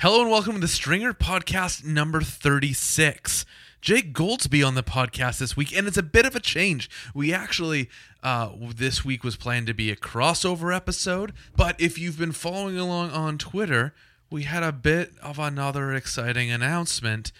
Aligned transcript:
Hello 0.00 0.20
and 0.20 0.30
welcome 0.30 0.54
to 0.54 0.60
the 0.60 0.68
Stringer 0.68 1.12
Podcast 1.12 1.84
number 1.84 2.20
36. 2.20 3.44
Jake 3.80 4.12
Goldsbie 4.14 4.64
on 4.64 4.76
the 4.76 4.84
podcast 4.84 5.38
this 5.38 5.56
week, 5.56 5.76
and 5.76 5.88
it's 5.88 5.96
a 5.96 6.04
bit 6.04 6.24
of 6.24 6.36
a 6.36 6.40
change. 6.40 6.88
We 7.14 7.34
actually, 7.34 7.90
uh, 8.22 8.50
this 8.76 9.04
week 9.04 9.24
was 9.24 9.34
planned 9.34 9.66
to 9.66 9.74
be 9.74 9.90
a 9.90 9.96
crossover 9.96 10.72
episode, 10.72 11.32
but 11.56 11.74
if 11.80 11.98
you've 11.98 12.16
been 12.16 12.30
following 12.30 12.78
along 12.78 13.10
on 13.10 13.38
Twitter, 13.38 13.92
we 14.30 14.44
had 14.44 14.62
a 14.62 14.70
bit 14.70 15.14
of 15.20 15.40
another 15.40 15.92
exciting 15.92 16.48
announcement 16.48 17.32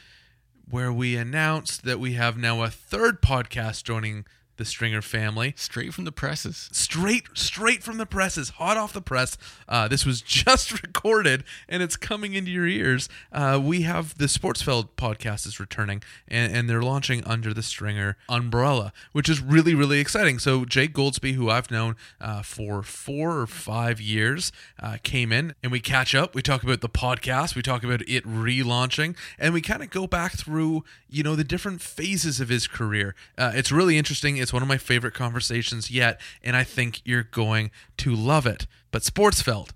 where 0.68 0.92
we 0.92 1.14
announced 1.14 1.84
that 1.84 2.00
we 2.00 2.14
have 2.14 2.36
now 2.36 2.64
a 2.64 2.70
third 2.70 3.22
podcast 3.22 3.84
joining 3.84 4.24
the 4.58 4.64
Stringer 4.64 5.00
family. 5.02 5.54
Straight 5.56 5.94
from 5.94 6.04
the 6.04 6.12
presses. 6.12 6.68
straight 6.72 7.24
straight 7.34 7.82
from 7.82 7.96
the 7.96 8.06
presses 8.06 8.50
hot 8.50 8.76
off 8.76 8.92
the 8.92 9.00
press. 9.00 9.38
Uh, 9.68 9.88
this 9.88 10.04
was 10.04 10.20
just 10.38 10.82
recorded 10.82 11.44
and 11.68 11.82
it's 11.82 11.96
coming 11.96 12.34
into 12.34 12.50
your 12.50 12.66
ears. 12.66 13.08
Uh, 13.32 13.58
we 13.62 13.82
have 13.82 14.18
the 14.18 14.26
sportsfeld 14.26 14.88
podcast 14.96 15.46
is 15.46 15.58
returning 15.58 16.02
and, 16.28 16.54
and 16.54 16.68
they're 16.68 16.82
launching 16.82 17.24
under 17.24 17.54
the 17.54 17.62
stringer 17.62 18.16
umbrella 18.28 18.92
which 19.12 19.28
is 19.28 19.40
really 19.40 19.74
really 19.74 20.00
exciting. 20.00 20.38
So 20.38 20.64
jake 20.64 20.92
goldsbie 20.92 21.34
who 21.34 21.48
i've 21.48 21.70
known 21.70 21.96
uh, 22.20 22.42
for 22.42 22.82
four 22.82 23.38
or 23.38 23.46
five 23.46 24.00
years 24.00 24.52
uh, 24.80 24.98
came 25.02 25.32
in 25.32 25.54
and 25.62 25.72
we 25.72 25.80
catch 25.80 26.14
up. 26.14 26.34
We 26.34 26.42
talk 26.42 26.62
about 26.62 26.80
the 26.80 26.88
podcast. 26.88 27.54
We 27.54 27.62
talk 27.62 27.82
about 27.84 28.02
it 28.08 28.24
relaunching 28.26 29.16
and 29.38 29.54
we 29.54 29.60
kind 29.60 29.82
of 29.82 29.90
go 29.90 30.06
back 30.06 30.32
through 30.32 30.84
you 31.08 31.22
know 31.22 31.36
the 31.36 31.44
different 31.44 31.80
phases 31.80 32.40
of 32.40 32.48
his 32.48 32.66
career. 32.66 33.14
Uh, 33.36 33.52
it's 33.54 33.70
really 33.72 33.96
interesting. 33.96 34.36
It's 34.36 34.47
one 34.52 34.62
of 34.62 34.68
my 34.68 34.78
favorite 34.78 35.14
conversations 35.14 35.90
yet 35.90 36.20
and 36.42 36.56
i 36.56 36.64
think 36.64 37.00
you're 37.04 37.22
going 37.22 37.70
to 37.96 38.14
love 38.14 38.46
it 38.46 38.66
but 38.90 39.02
sportsfeld 39.02 39.70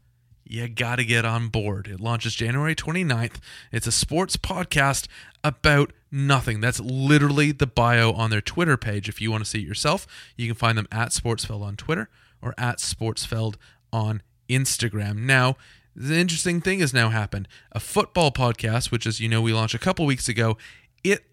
you 0.53 0.69
got 0.69 0.97
to 0.97 1.05
get 1.05 1.25
on 1.25 1.49
board. 1.49 1.87
It 1.87 1.99
launches 1.99 2.35
January 2.35 2.75
29th. 2.75 3.37
It's 3.73 3.87
a 3.87 3.93
sports 3.93 4.37
podcast 4.37 5.09
about 5.43 5.95
nothing. 6.11 6.61
That's 6.61 6.79
literally 6.79 7.53
the 7.53 7.67
bio 7.67 8.13
on 8.13 8.29
their 8.29 8.43
Twitter 8.43 8.77
page. 8.77 9.09
If 9.09 9.19
you 9.21 9.31
want 9.31 9.45
to 9.45 9.49
see 9.49 9.61
it 9.61 9.67
yourself, 9.67 10.07
you 10.37 10.47
can 10.47 10.55
find 10.55 10.77
them 10.77 10.89
at 10.93 11.09
Sportsfeld 11.09 11.63
on 11.63 11.77
Twitter 11.77 12.11
or 12.43 12.55
at 12.59 12.79
Sportsfeld 12.79 13.55
on 13.93 14.21
Instagram. 14.51 15.21
Now, 15.21 15.57
the 15.97 16.19
interesting 16.19 16.61
thing 16.61 16.81
has 16.81 16.93
now 16.93 17.09
happened. 17.09 17.49
A 17.73 17.81
football 17.81 18.31
podcast, 18.31 18.91
which 18.91 19.07
as 19.07 19.21
you 19.21 19.31
know 19.31 19.41
we 19.41 19.55
launched 19.55 19.75
a 19.75 19.79
couple 19.79 20.05
weeks 20.05 20.29
ago, 20.29 20.59
it 21.03 21.25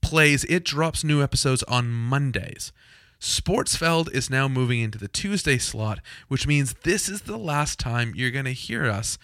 plays, 0.00 0.44
it 0.44 0.64
drops 0.64 1.04
new 1.04 1.22
episodes 1.22 1.62
on 1.64 1.90
Mondays. 1.90 2.72
Sportsfeld 3.20 4.12
is 4.14 4.30
now 4.30 4.46
moving 4.46 4.80
into 4.80 4.98
the 4.98 5.08
Tuesday 5.08 5.58
slot, 5.58 6.00
which 6.28 6.46
means 6.46 6.74
this 6.84 7.08
is 7.08 7.22
the 7.22 7.36
last 7.36 7.78
time 7.78 8.12
you're 8.14 8.30
going 8.30 8.44
to 8.44 8.52
hear 8.52 8.86
us 8.86 9.18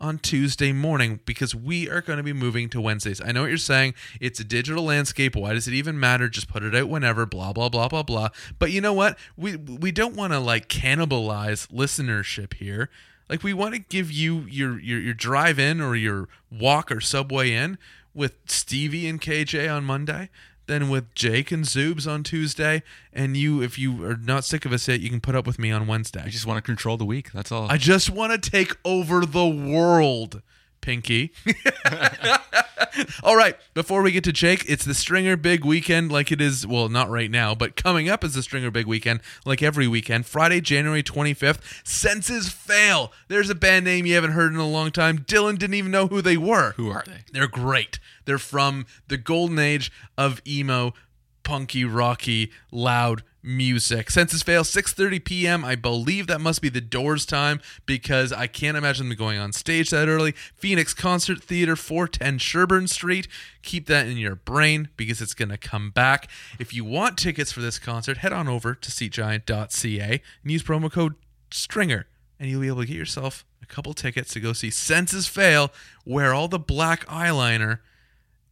on 0.00 0.18
Tuesday 0.18 0.72
morning 0.72 1.20
because 1.24 1.54
we 1.54 1.88
are 1.88 2.00
going 2.00 2.18
to 2.18 2.22
be 2.22 2.32
moving 2.32 2.68
to 2.70 2.80
Wednesdays. 2.80 3.20
I 3.20 3.32
know 3.32 3.42
what 3.42 3.48
you're 3.48 3.56
saying. 3.56 3.94
It's 4.20 4.38
a 4.38 4.44
digital 4.44 4.84
landscape. 4.84 5.34
Why 5.34 5.54
does 5.54 5.66
it 5.66 5.74
even 5.74 5.98
matter? 5.98 6.28
Just 6.28 6.48
put 6.48 6.62
it 6.62 6.74
out 6.74 6.88
whenever, 6.88 7.26
blah 7.26 7.52
blah 7.52 7.68
blah 7.68 7.88
blah 7.88 8.02
blah. 8.02 8.28
But 8.58 8.70
you 8.70 8.80
know 8.80 8.92
what? 8.92 9.18
We 9.36 9.56
we 9.56 9.90
don't 9.92 10.14
want 10.14 10.32
to 10.32 10.38
like 10.38 10.68
cannibalize 10.68 11.68
listenership 11.68 12.54
here. 12.54 12.90
Like 13.28 13.42
we 13.42 13.52
want 13.52 13.74
to 13.74 13.80
give 13.80 14.10
you 14.10 14.40
your 14.40 14.78
your 14.78 15.00
your 15.00 15.14
drive 15.14 15.58
in 15.58 15.80
or 15.80 15.96
your 15.96 16.28
walk 16.50 16.92
or 16.92 17.00
subway 17.00 17.52
in 17.52 17.78
with 18.14 18.34
Stevie 18.46 19.06
and 19.06 19.20
KJ 19.20 19.72
on 19.72 19.84
Monday, 19.84 20.30
then 20.66 20.88
with 20.88 21.14
Jake 21.14 21.50
and 21.50 21.64
Zubes 21.64 22.10
on 22.10 22.22
Tuesday, 22.22 22.82
and 23.12 23.36
you 23.36 23.62
if 23.62 23.78
you 23.78 24.04
are 24.04 24.16
not 24.16 24.44
sick 24.44 24.64
of 24.64 24.72
us 24.72 24.86
yet, 24.86 25.00
you 25.00 25.10
can 25.10 25.20
put 25.20 25.34
up 25.34 25.46
with 25.46 25.58
me 25.58 25.70
on 25.70 25.86
Wednesday. 25.86 26.22
I 26.24 26.28
just 26.28 26.46
want 26.46 26.58
to 26.58 26.62
control 26.62 26.96
the 26.96 27.04
week. 27.04 27.32
That's 27.32 27.50
all. 27.50 27.70
I 27.70 27.76
just 27.78 28.10
want 28.10 28.40
to 28.40 28.50
take 28.50 28.76
over 28.84 29.24
the 29.24 29.46
world, 29.48 30.42
Pinky. 30.80 31.32
All 33.22 33.36
right, 33.36 33.56
before 33.74 34.02
we 34.02 34.12
get 34.12 34.24
to 34.24 34.32
Jake, 34.32 34.64
it's 34.68 34.84
the 34.84 34.94
Stringer 34.94 35.36
Big 35.36 35.64
Weekend 35.64 36.10
like 36.10 36.32
it 36.32 36.40
is, 36.40 36.66
well, 36.66 36.88
not 36.88 37.10
right 37.10 37.30
now, 37.30 37.54
but 37.54 37.76
coming 37.76 38.08
up 38.08 38.24
is 38.24 38.34
the 38.34 38.42
Stringer 38.42 38.70
Big 38.70 38.86
Weekend 38.86 39.20
like 39.44 39.62
every 39.62 39.86
weekend. 39.86 40.26
Friday, 40.26 40.60
January 40.60 41.02
25th, 41.02 41.58
Senses 41.86 42.48
Fail. 42.48 43.12
There's 43.28 43.50
a 43.50 43.54
band 43.54 43.84
name 43.84 44.06
you 44.06 44.14
haven't 44.14 44.32
heard 44.32 44.52
in 44.52 44.58
a 44.58 44.68
long 44.68 44.90
time. 44.90 45.18
Dylan 45.18 45.58
didn't 45.58 45.74
even 45.74 45.90
know 45.90 46.06
who 46.06 46.22
they 46.22 46.36
were. 46.36 46.72
Who 46.72 46.90
are 46.90 47.04
they? 47.06 47.24
They're 47.32 47.48
great. 47.48 47.98
They're 48.24 48.38
from 48.38 48.86
the 49.08 49.16
golden 49.16 49.58
age 49.58 49.92
of 50.16 50.40
emo, 50.46 50.94
punky, 51.42 51.84
rocky, 51.84 52.50
loud 52.70 53.22
music. 53.42 54.10
Senses 54.10 54.42
Fail 54.42 54.62
6:30 54.62 55.24
p.m. 55.24 55.64
I 55.64 55.74
believe 55.74 56.26
that 56.26 56.40
must 56.40 56.60
be 56.60 56.68
the 56.68 56.80
Doors 56.80 57.24
time 57.24 57.60
because 57.86 58.32
I 58.32 58.46
can't 58.46 58.76
imagine 58.76 59.08
them 59.08 59.18
going 59.18 59.38
on 59.38 59.52
stage 59.52 59.90
that 59.90 60.08
early. 60.08 60.32
Phoenix 60.32 60.94
Concert 60.94 61.42
Theater 61.42 61.76
410 61.76 62.38
Sherbourne 62.38 62.88
Street. 62.88 63.28
Keep 63.62 63.86
that 63.86 64.06
in 64.06 64.16
your 64.16 64.34
brain 64.34 64.88
because 64.96 65.20
it's 65.20 65.34
going 65.34 65.50
to 65.50 65.58
come 65.58 65.90
back. 65.90 66.28
If 66.58 66.72
you 66.74 66.84
want 66.84 67.18
tickets 67.18 67.52
for 67.52 67.60
this 67.60 67.78
concert, 67.78 68.18
head 68.18 68.32
on 68.32 68.48
over 68.48 68.74
to 68.74 68.90
seatgiant.ca 68.90 70.22
and 70.42 70.52
use 70.52 70.62
promo 70.62 70.90
code 70.90 71.14
STRINGER 71.50 72.06
and 72.38 72.50
you'll 72.50 72.60
be 72.60 72.68
able 72.68 72.82
to 72.82 72.86
get 72.86 72.96
yourself 72.96 73.44
a 73.62 73.66
couple 73.66 73.92
tickets 73.94 74.32
to 74.32 74.40
go 74.40 74.52
see 74.52 74.70
Senses 74.70 75.26
Fail, 75.26 75.72
wear 76.04 76.32
all 76.32 76.48
the 76.48 76.58
black 76.58 77.06
eyeliner 77.06 77.80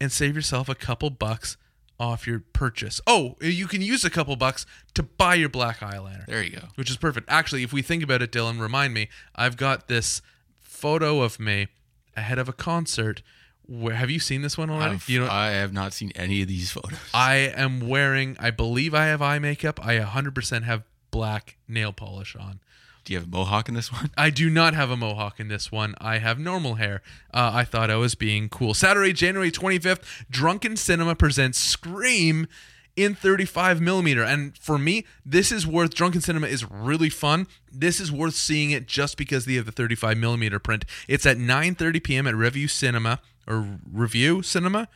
and 0.01 0.13
save 0.13 0.35
yourself 0.35 0.69
a 0.69 0.75
couple 0.75 1.11
bucks 1.11 1.57
off 1.99 2.27
your 2.27 2.41
purchase. 2.53 3.01
Oh, 3.07 3.37
you 3.41 3.67
can 3.67 3.81
use 3.83 4.05
a 4.05 4.11
couple 4.11 4.37
bucks 4.37 4.67
to 4.95 5.03
buy 5.03 5.35
your 5.35 5.49
black 5.49 5.79
eyeliner, 5.81 6.27
There 6.27 6.43
you 6.43 6.51
go. 6.51 6.69
which 6.75 6.91
is 6.91 6.97
perfect. 6.97 7.27
Actually, 7.31 7.63
if 7.63 7.73
we 7.73 7.81
think 7.83 8.03
about 8.03 8.21
it, 8.23 8.31
Dylan, 8.33 8.61
remind 8.61 8.93
me, 8.95 9.09
I've 9.35 9.57
got 9.57 9.89
this 9.89 10.21
photo 10.61 11.23
of 11.23 11.41
me 11.41 11.69
ahead 12.17 12.39
of 12.39 12.49
a 12.49 12.53
concert. 12.53 13.23
Where 13.67 13.95
have 13.97 14.11
you 14.11 14.21
seen 14.21 14.43
this 14.43 14.57
one 14.59 14.71
already? 14.71 14.95
I've- 14.97 15.13
you 15.13 15.21
know, 15.21 15.31
I 15.31 15.49
have 15.49 15.73
not 15.73 15.93
seen 15.93 16.13
any 16.15 16.43
of 16.43 16.49
these 16.49 16.71
photos. 16.71 16.99
I 17.15 17.35
am 17.37 17.81
wearing. 17.81 18.37
I 18.39 18.51
believe 18.51 18.95
I 18.95 19.07
have 19.07 19.21
eye 19.23 19.39
makeup. 19.39 19.85
I 19.85 19.99
100% 19.99 20.65
have 20.65 20.83
black 21.11 21.57
nail 21.67 21.93
polish 21.93 22.37
on. 22.37 22.61
Do 23.07 23.13
you 23.13 23.21
have 23.21 23.29
a 23.29 23.31
mohawk 23.31 23.69
in 23.69 23.75
this 23.77 23.93
one? 23.93 24.11
I 24.17 24.31
do 24.31 24.51
not 24.51 24.75
have 24.75 24.91
a 24.91 24.97
mohawk 24.97 25.39
in 25.39 25.47
this 25.47 25.71
one. 25.71 25.95
I 26.01 26.19
have 26.19 26.41
normal 26.41 26.75
hair. 26.75 27.03
Uh, 27.33 27.53
I 27.55 27.65
thought 27.65 27.89
I 27.89 27.95
was 27.95 28.17
being 28.17 28.49
cool. 28.49 28.75
Saturday, 28.75 29.13
January 29.13 29.53
25th, 29.53 30.03
Drunken 30.29 30.77
Cinema 30.77 31.15
presents 31.15 31.57
Scream 31.57 32.49
in 32.97 33.15
35 33.15 33.81
millimeter. 33.81 34.25
And 34.25 34.59
for 34.59 34.77
me, 34.77 35.07
this 35.25 35.53
is 35.53 35.69
worth. 35.69 35.95
Drunken 35.95 36.21
Cinema 36.21 36.49
is 36.49 36.69
really 36.69 37.09
fun. 37.09 37.47
This 37.71 38.01
is 38.01 38.11
worth 38.11 38.35
seeing 38.35 38.73
it 38.73 38.89
just 38.89 39.17
because 39.17 39.45
they 39.45 39.55
have 39.55 39.67
the 39.67 39.73
35 39.73 40.19
millimeter 40.19 40.59
print. 40.59 40.85
It's 41.07 41.27
at 41.27 41.37
9:30 41.37 42.03
p.m. 42.03 42.27
at 42.27 42.35
Revue 42.35 42.67
Cinema 42.67 43.21
or 43.47 43.79
Revue 43.89 44.43
Cinema, 44.43 44.89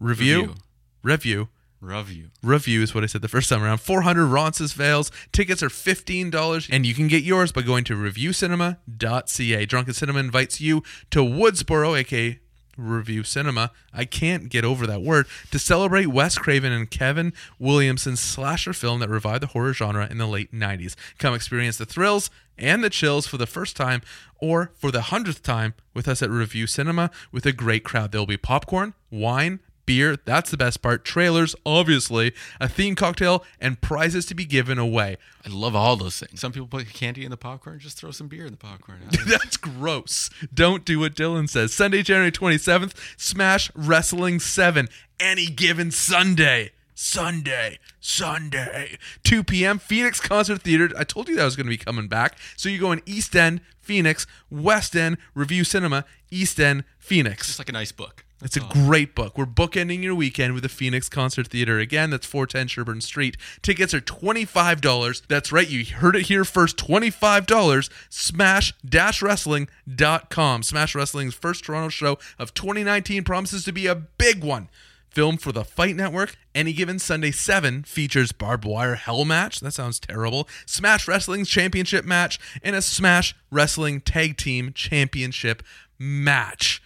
Review, 0.00 0.40
Review. 0.40 0.54
Review 1.02 1.48
Review. 1.80 2.30
review 2.42 2.82
is 2.82 2.94
what 2.94 3.04
I 3.04 3.06
said 3.06 3.22
the 3.22 3.28
first 3.28 3.48
time 3.48 3.62
around. 3.62 3.78
400 3.78 4.26
Roncesvalles. 4.26 5.10
Tickets 5.32 5.62
are 5.62 5.68
$15, 5.68 6.68
and 6.72 6.86
you 6.86 6.94
can 6.94 7.06
get 7.06 7.22
yours 7.22 7.52
by 7.52 7.62
going 7.62 7.84
to 7.84 7.94
revuecinema.ca. 7.94 9.66
Drunken 9.66 9.94
Cinema 9.94 10.18
invites 10.18 10.60
you 10.60 10.82
to 11.10 11.20
Woodsboro, 11.20 11.98
aka 11.98 12.40
Revue 12.76 13.22
Cinema. 13.22 13.72
I 13.92 14.04
can't 14.04 14.48
get 14.48 14.64
over 14.64 14.86
that 14.86 15.02
word. 15.02 15.26
To 15.50 15.58
celebrate 15.58 16.06
Wes 16.08 16.38
Craven 16.38 16.72
and 16.72 16.90
Kevin 16.90 17.32
Williamson's 17.58 18.20
slasher 18.20 18.72
film 18.72 19.00
that 19.00 19.08
revived 19.08 19.42
the 19.42 19.48
horror 19.48 19.72
genre 19.72 20.06
in 20.10 20.18
the 20.18 20.26
late 20.26 20.52
90s. 20.52 20.94
Come 21.18 21.34
experience 21.34 21.78
the 21.78 21.86
thrills 21.86 22.30
and 22.58 22.82
the 22.82 22.90
chills 22.90 23.26
for 23.26 23.36
the 23.36 23.46
first 23.46 23.76
time 23.76 24.02
or 24.40 24.72
for 24.76 24.90
the 24.90 25.02
hundredth 25.02 25.42
time 25.42 25.74
with 25.94 26.08
us 26.08 26.22
at 26.22 26.30
Revue 26.30 26.66
Cinema 26.66 27.10
with 27.32 27.46
a 27.46 27.52
great 27.52 27.84
crowd. 27.84 28.12
There 28.12 28.20
will 28.20 28.26
be 28.26 28.36
popcorn, 28.36 28.94
wine, 29.10 29.60
beer, 29.86 30.16
that's 30.24 30.50
the 30.50 30.56
best 30.56 30.82
part, 30.82 31.04
trailers, 31.04 31.54
obviously, 31.64 32.34
a 32.60 32.66
themed 32.66 32.96
cocktail, 32.96 33.44
and 33.60 33.80
prizes 33.80 34.26
to 34.26 34.34
be 34.34 34.44
given 34.44 34.78
away. 34.78 35.16
I 35.44 35.48
love 35.48 35.74
all 35.74 35.96
those 35.96 36.18
things. 36.18 36.40
Some 36.40 36.52
people 36.52 36.66
put 36.66 36.92
candy 36.92 37.24
in 37.24 37.30
the 37.30 37.36
popcorn. 37.36 37.78
Just 37.78 37.98
throw 37.98 38.10
some 38.10 38.28
beer 38.28 38.44
in 38.44 38.50
the 38.50 38.58
popcorn. 38.58 38.98
That's 39.26 39.56
gross. 39.56 40.28
Don't 40.52 40.84
do 40.84 40.98
what 40.98 41.14
Dylan 41.14 41.48
says. 41.48 41.72
Sunday, 41.72 42.02
January 42.02 42.32
27th, 42.32 42.94
Smash 43.16 43.70
Wrestling 43.74 44.40
7, 44.40 44.88
any 45.20 45.46
given 45.46 45.90
Sunday. 45.90 46.72
Sunday, 46.98 47.78
Sunday, 48.00 48.96
2 49.22 49.44
p.m. 49.44 49.78
Phoenix 49.78 50.18
Concert 50.18 50.62
Theater. 50.62 50.88
I 50.98 51.04
told 51.04 51.28
you 51.28 51.36
that 51.36 51.44
was 51.44 51.54
going 51.54 51.66
to 51.66 51.70
be 51.70 51.76
coming 51.76 52.08
back. 52.08 52.38
So 52.56 52.70
you 52.70 52.78
go 52.78 52.90
in 52.90 53.02
East 53.04 53.36
End, 53.36 53.60
Phoenix, 53.82 54.26
West 54.48 54.96
End, 54.96 55.18
Revue 55.34 55.62
Cinema, 55.62 56.06
East 56.30 56.58
End, 56.58 56.84
Phoenix. 56.98 57.48
Just 57.48 57.58
like 57.58 57.68
a 57.68 57.72
nice 57.72 57.92
book. 57.92 58.24
It's 58.42 58.56
a 58.56 58.62
oh. 58.62 58.68
great 58.68 59.14
book. 59.14 59.38
We're 59.38 59.46
bookending 59.46 60.02
your 60.02 60.14
weekend 60.14 60.52
with 60.52 60.62
the 60.62 60.68
Phoenix 60.68 61.08
Concert 61.08 61.48
Theater. 61.48 61.78
Again, 61.78 62.10
that's 62.10 62.26
410 62.26 62.68
Sherbourne 62.68 63.02
Street. 63.02 63.38
Tickets 63.62 63.94
are 63.94 64.00
$25. 64.00 65.22
That's 65.26 65.50
right, 65.52 65.68
you 65.68 65.86
heard 65.86 66.16
it 66.16 66.26
here 66.26 66.44
first 66.44 66.76
$25. 66.76 67.88
Smash-wrestling.com. 68.10 70.62
Smash 70.62 70.94
Wrestling's 70.94 71.34
first 71.34 71.64
Toronto 71.64 71.88
show 71.88 72.18
of 72.38 72.52
2019 72.52 73.24
promises 73.24 73.64
to 73.64 73.72
be 73.72 73.86
a 73.86 73.94
big 73.94 74.44
one. 74.44 74.68
Filmed 75.08 75.40
for 75.40 75.50
the 75.50 75.64
Fight 75.64 75.96
Network, 75.96 76.36
Any 76.54 76.74
Given 76.74 76.98
Sunday 76.98 77.30
7 77.30 77.84
features 77.84 78.32
barbed 78.32 78.66
wire 78.66 78.96
hell 78.96 79.24
match. 79.24 79.60
That 79.60 79.72
sounds 79.72 79.98
terrible. 79.98 80.46
Smash 80.66 81.08
Wrestling's 81.08 81.48
championship 81.48 82.04
match 82.04 82.38
and 82.62 82.76
a 82.76 82.82
Smash 82.82 83.34
Wrestling 83.50 84.02
Tag 84.02 84.36
Team 84.36 84.74
Championship 84.74 85.62
match. 85.98 86.82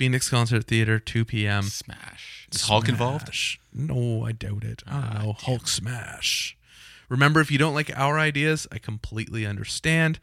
Phoenix 0.00 0.30
Concert 0.30 0.64
Theater, 0.64 0.98
2 0.98 1.26
p.m. 1.26 1.64
Smash. 1.64 2.48
Is 2.50 2.62
Hulk 2.62 2.88
involved? 2.88 3.28
No, 3.70 4.24
I 4.24 4.32
doubt 4.32 4.64
it. 4.64 4.82
I 4.86 4.92
don't 4.92 5.04
ah, 5.04 5.22
know. 5.22 5.32
Hulk 5.34 5.68
smash. 5.68 6.56
Remember, 7.10 7.38
if 7.42 7.50
you 7.50 7.58
don't 7.58 7.74
like 7.74 7.92
our 7.94 8.18
ideas, 8.18 8.66
I 8.72 8.78
completely 8.78 9.44
understand. 9.44 10.18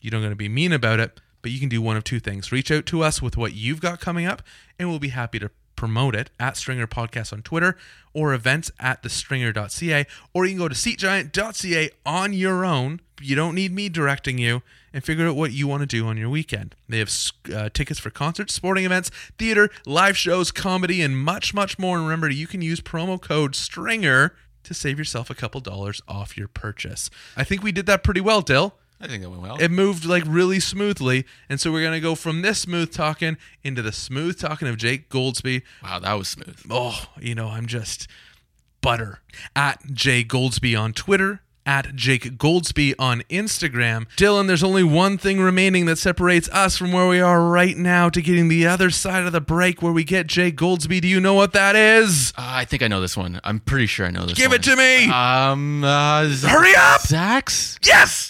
You 0.00 0.12
don't 0.12 0.20
going 0.20 0.30
to 0.30 0.36
be 0.36 0.48
mean 0.48 0.72
about 0.72 1.00
it, 1.00 1.20
but 1.42 1.50
you 1.50 1.58
can 1.58 1.68
do 1.68 1.82
one 1.82 1.96
of 1.96 2.04
two 2.04 2.20
things. 2.20 2.52
Reach 2.52 2.70
out 2.70 2.86
to 2.86 3.02
us 3.02 3.20
with 3.20 3.36
what 3.36 3.52
you've 3.52 3.80
got 3.80 3.98
coming 3.98 4.26
up, 4.26 4.44
and 4.78 4.88
we'll 4.88 5.00
be 5.00 5.08
happy 5.08 5.40
to 5.40 5.50
promote 5.74 6.14
it 6.14 6.30
at 6.38 6.56
Stringer 6.56 6.86
Podcast 6.86 7.32
on 7.32 7.42
Twitter 7.42 7.76
or 8.14 8.32
events 8.32 8.70
at 8.78 9.02
thestringer.ca, 9.02 10.06
or 10.32 10.44
you 10.44 10.52
can 10.52 10.58
go 10.58 10.68
to 10.68 10.74
seatgiant.ca 10.76 11.90
on 12.06 12.32
your 12.32 12.64
own. 12.64 13.00
You 13.20 13.34
don't 13.34 13.56
need 13.56 13.72
me 13.72 13.88
directing 13.88 14.38
you 14.38 14.62
and 14.92 15.04
figure 15.04 15.26
out 15.26 15.36
what 15.36 15.52
you 15.52 15.66
want 15.66 15.80
to 15.80 15.86
do 15.86 16.06
on 16.06 16.16
your 16.16 16.28
weekend. 16.28 16.74
They 16.88 16.98
have 16.98 17.10
uh, 17.54 17.68
tickets 17.70 18.00
for 18.00 18.10
concerts, 18.10 18.54
sporting 18.54 18.84
events, 18.84 19.10
theater, 19.38 19.70
live 19.86 20.16
shows, 20.16 20.50
comedy, 20.50 21.00
and 21.02 21.16
much, 21.18 21.54
much 21.54 21.78
more. 21.78 21.96
And 21.96 22.06
remember, 22.06 22.28
you 22.30 22.46
can 22.46 22.62
use 22.62 22.80
promo 22.80 23.20
code 23.20 23.54
STRINGER 23.54 24.34
to 24.64 24.74
save 24.74 24.98
yourself 24.98 25.30
a 25.30 25.34
couple 25.34 25.60
dollars 25.60 26.02
off 26.06 26.36
your 26.36 26.48
purchase. 26.48 27.10
I 27.36 27.44
think 27.44 27.62
we 27.62 27.72
did 27.72 27.86
that 27.86 28.02
pretty 28.02 28.20
well, 28.20 28.42
Dill. 28.42 28.74
I 29.00 29.06
think 29.06 29.24
it 29.24 29.28
went 29.28 29.40
well. 29.40 29.56
It 29.58 29.70
moved 29.70 30.04
like 30.04 30.24
really 30.26 30.60
smoothly. 30.60 31.24
And 31.48 31.58
so 31.58 31.72
we're 31.72 31.80
going 31.80 31.94
to 31.94 32.00
go 32.00 32.14
from 32.14 32.42
this 32.42 32.58
smooth 32.58 32.92
talking 32.92 33.38
into 33.64 33.80
the 33.80 33.92
smooth 33.92 34.38
talking 34.38 34.68
of 34.68 34.76
Jake 34.76 35.08
Goldsbie. 35.08 35.62
wow, 35.82 36.00
that 36.00 36.12
was 36.14 36.28
smooth. 36.28 36.60
Oh, 36.68 37.06
you 37.18 37.34
know, 37.34 37.48
I'm 37.48 37.66
just 37.66 38.08
butter. 38.82 39.20
At 39.56 39.80
Jay 39.92 40.22
Goldsbie 40.22 40.78
on 40.78 40.92
Twitter, 40.92 41.40
at 41.66 41.94
Jake 41.94 42.38
Goldsbie 42.38 42.94
on 42.98 43.22
Instagram. 43.30 44.06
Dylan, 44.16 44.46
there's 44.46 44.62
only 44.64 44.82
one 44.82 45.18
thing 45.18 45.40
remaining 45.40 45.86
that 45.86 45.96
separates 45.98 46.48
us 46.50 46.76
from 46.76 46.92
where 46.92 47.06
we 47.08 47.20
are 47.20 47.42
right 47.44 47.76
now 47.76 48.08
to 48.10 48.20
getting 48.22 48.48
the 48.48 48.66
other 48.66 48.90
side 48.90 49.24
of 49.24 49.32
the 49.32 49.40
break 49.40 49.82
where 49.82 49.92
we 49.92 50.04
get 50.04 50.26
Jake 50.26 50.56
Goldsbie. 50.56 51.00
Do 51.00 51.08
you 51.08 51.20
know 51.20 51.34
what 51.34 51.52
that 51.52 51.76
is? 51.76 52.32
Uh, 52.36 52.42
I 52.46 52.64
think 52.64 52.82
I 52.82 52.88
know 52.88 53.00
this 53.00 53.16
one. 53.16 53.40
I'm 53.44 53.60
pretty 53.60 53.86
sure 53.86 54.06
I 54.06 54.10
know 54.10 54.24
this 54.26 54.34
Give 54.34 54.50
one. 54.50 54.56
it 54.60 54.62
to 54.64 54.76
me! 54.76 55.04
Um, 55.10 55.84
uh, 55.84 56.28
Hurry 56.28 56.74
up! 56.76 57.02
Zax? 57.02 57.78
yes! 57.86 58.28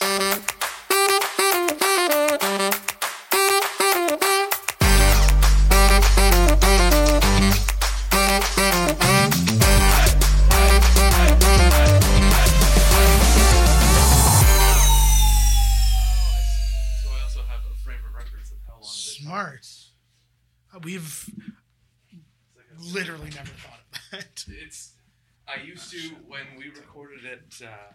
Uh, 27.63 27.93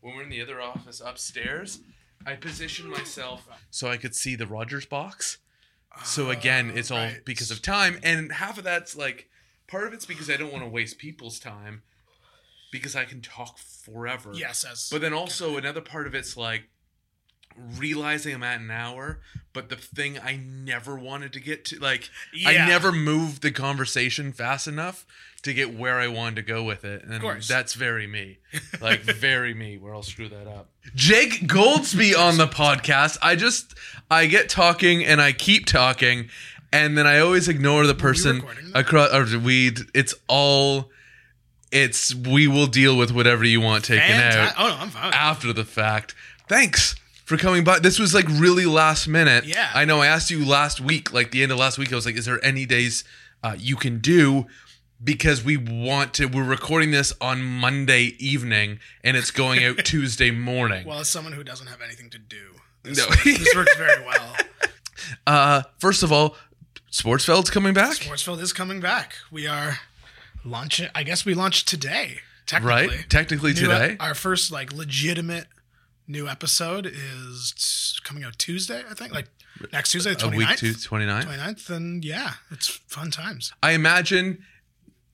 when 0.00 0.16
we're 0.16 0.22
in 0.22 0.28
the 0.28 0.42
other 0.42 0.60
office 0.60 1.00
upstairs. 1.04 1.80
I 2.26 2.34
positioned 2.34 2.90
myself 2.90 3.46
so 3.70 3.88
I 3.88 3.98
could 3.98 4.14
see 4.14 4.34
the 4.34 4.46
Rogers 4.46 4.86
box. 4.86 5.38
So 6.04 6.30
again, 6.30 6.72
it's 6.74 6.90
all 6.90 6.98
right. 6.98 7.24
because 7.24 7.50
of 7.50 7.62
time, 7.62 8.00
and 8.02 8.32
half 8.32 8.58
of 8.58 8.64
that's 8.64 8.96
like 8.96 9.28
part 9.68 9.86
of 9.86 9.92
it's 9.92 10.06
because 10.06 10.28
I 10.28 10.36
don't 10.36 10.52
want 10.52 10.64
to 10.64 10.70
waste 10.70 10.98
people's 10.98 11.38
time 11.38 11.82
because 12.72 12.96
I 12.96 13.04
can 13.04 13.20
talk 13.20 13.58
forever. 13.58 14.32
Yes, 14.34 14.64
as 14.64 14.88
But 14.90 15.02
then 15.02 15.12
also 15.12 15.56
another 15.56 15.80
part 15.80 16.08
of 16.08 16.14
it's 16.14 16.36
like 16.36 16.64
realizing 17.56 18.34
I'm 18.34 18.42
at 18.42 18.60
an 18.60 18.70
hour, 18.70 19.20
but 19.52 19.68
the 19.68 19.76
thing 19.76 20.18
I 20.18 20.36
never 20.36 20.96
wanted 20.96 21.32
to 21.34 21.40
get 21.40 21.64
to, 21.66 21.78
like 21.78 22.10
I 22.46 22.54
never 22.54 22.92
moved 22.92 23.42
the 23.42 23.50
conversation 23.50 24.32
fast 24.32 24.66
enough 24.66 25.06
to 25.42 25.52
get 25.52 25.76
where 25.76 26.00
I 26.00 26.08
wanted 26.08 26.36
to 26.36 26.42
go 26.42 26.64
with 26.64 26.84
it, 26.84 27.04
and 27.04 27.20
course. 27.20 27.46
that's 27.46 27.74
very 27.74 28.06
me, 28.06 28.38
like 28.80 29.00
very 29.02 29.54
me. 29.54 29.78
Where 29.78 29.94
I'll 29.94 30.02
screw 30.02 30.28
that 30.28 30.46
up. 30.46 30.70
Jake 30.94 31.42
Goldsbie 31.46 32.18
on 32.18 32.38
the 32.38 32.46
podcast. 32.46 33.18
I 33.22 33.36
just 33.36 33.74
I 34.10 34.26
get 34.26 34.48
talking 34.48 35.04
and 35.04 35.20
I 35.20 35.32
keep 35.32 35.66
talking, 35.66 36.30
and 36.72 36.98
then 36.98 37.06
I 37.06 37.18
always 37.20 37.48
ignore 37.48 37.86
the 37.86 37.94
person 37.94 38.42
across. 38.74 39.12
Or 39.12 39.38
we, 39.38 39.72
it's 39.94 40.14
all. 40.28 40.90
It's 41.70 42.14
we 42.14 42.46
will 42.46 42.68
deal 42.68 42.96
with 42.96 43.10
whatever 43.12 43.44
you 43.44 43.60
want 43.60 43.84
taken 43.84 44.20
out 44.20 44.54
Oh 44.56 44.68
no, 44.68 44.76
I'm 44.76 44.90
fine. 44.90 45.12
after 45.12 45.52
the 45.52 45.64
fact. 45.64 46.14
Thanks 46.48 46.94
for 47.24 47.36
coming 47.36 47.64
by. 47.64 47.78
This 47.78 47.98
was 47.98 48.14
like 48.14 48.26
really 48.28 48.66
last 48.66 49.06
minute. 49.08 49.44
Yeah. 49.44 49.70
I 49.74 49.84
know. 49.84 50.00
I 50.00 50.06
asked 50.06 50.30
you 50.30 50.44
last 50.44 50.80
week, 50.80 51.12
like 51.12 51.30
the 51.30 51.42
end 51.42 51.52
of 51.52 51.58
last 51.58 51.78
week. 51.78 51.92
I 51.92 51.96
was 51.96 52.06
like, 52.06 52.16
"Is 52.16 52.24
there 52.26 52.42
any 52.44 52.66
days 52.66 53.04
uh, 53.42 53.56
you 53.58 53.76
can 53.76 53.98
do?" 53.98 54.46
Because 55.02 55.44
we 55.44 55.56
want 55.58 56.14
to. 56.14 56.26
We're 56.26 56.44
recording 56.44 56.90
this 56.90 57.12
on 57.20 57.42
Monday 57.42 58.14
evening, 58.18 58.78
and 59.02 59.16
it's 59.16 59.30
going 59.30 59.62
out 59.64 59.78
Tuesday 59.84 60.30
morning. 60.30 60.86
Well, 60.86 61.00
as 61.00 61.08
someone 61.08 61.32
who 61.34 61.44
doesn't 61.44 61.66
have 61.66 61.82
anything 61.82 62.08
to 62.10 62.18
do, 62.18 62.54
this, 62.82 62.98
No. 62.98 63.06
works, 63.08 63.24
this 63.24 63.54
works 63.54 63.76
very 63.76 64.02
well. 64.06 64.36
Uh, 65.26 65.62
first 65.78 66.02
of 66.02 66.10
all, 66.10 66.34
Sportsfeld's 66.90 67.50
coming 67.50 67.74
back, 67.74 67.96
Sportsfeld 67.96 68.40
is 68.40 68.54
coming 68.54 68.80
back. 68.80 69.14
We 69.30 69.46
are 69.46 69.78
launching. 70.44 70.88
I 70.94 71.02
guess 71.02 71.26
we 71.26 71.34
launched 71.34 71.68
today. 71.68 72.20
Technically, 72.46 72.96
right? 72.96 73.06
Technically 73.10 73.52
New 73.52 73.60
today. 73.60 73.96
our 74.00 74.14
first 74.14 74.50
like 74.50 74.72
legitimate 74.72 75.46
new 76.06 76.28
episode 76.28 76.86
is 76.86 78.00
coming 78.04 78.24
out 78.24 78.38
Tuesday. 78.38 78.82
I 78.88 78.94
think 78.94 79.12
like 79.12 79.26
next 79.72 79.90
Tuesday, 79.92 80.14
the 80.14 80.26
a 80.26 80.30
week 80.30 80.48
29th. 80.48 80.58
to 80.58 80.82
29. 80.82 81.22
29th, 81.24 81.70
and 81.70 82.04
yeah, 82.04 82.32
it's 82.50 82.68
fun 82.68 83.10
times. 83.10 83.52
I 83.62 83.72
imagine 83.72 84.44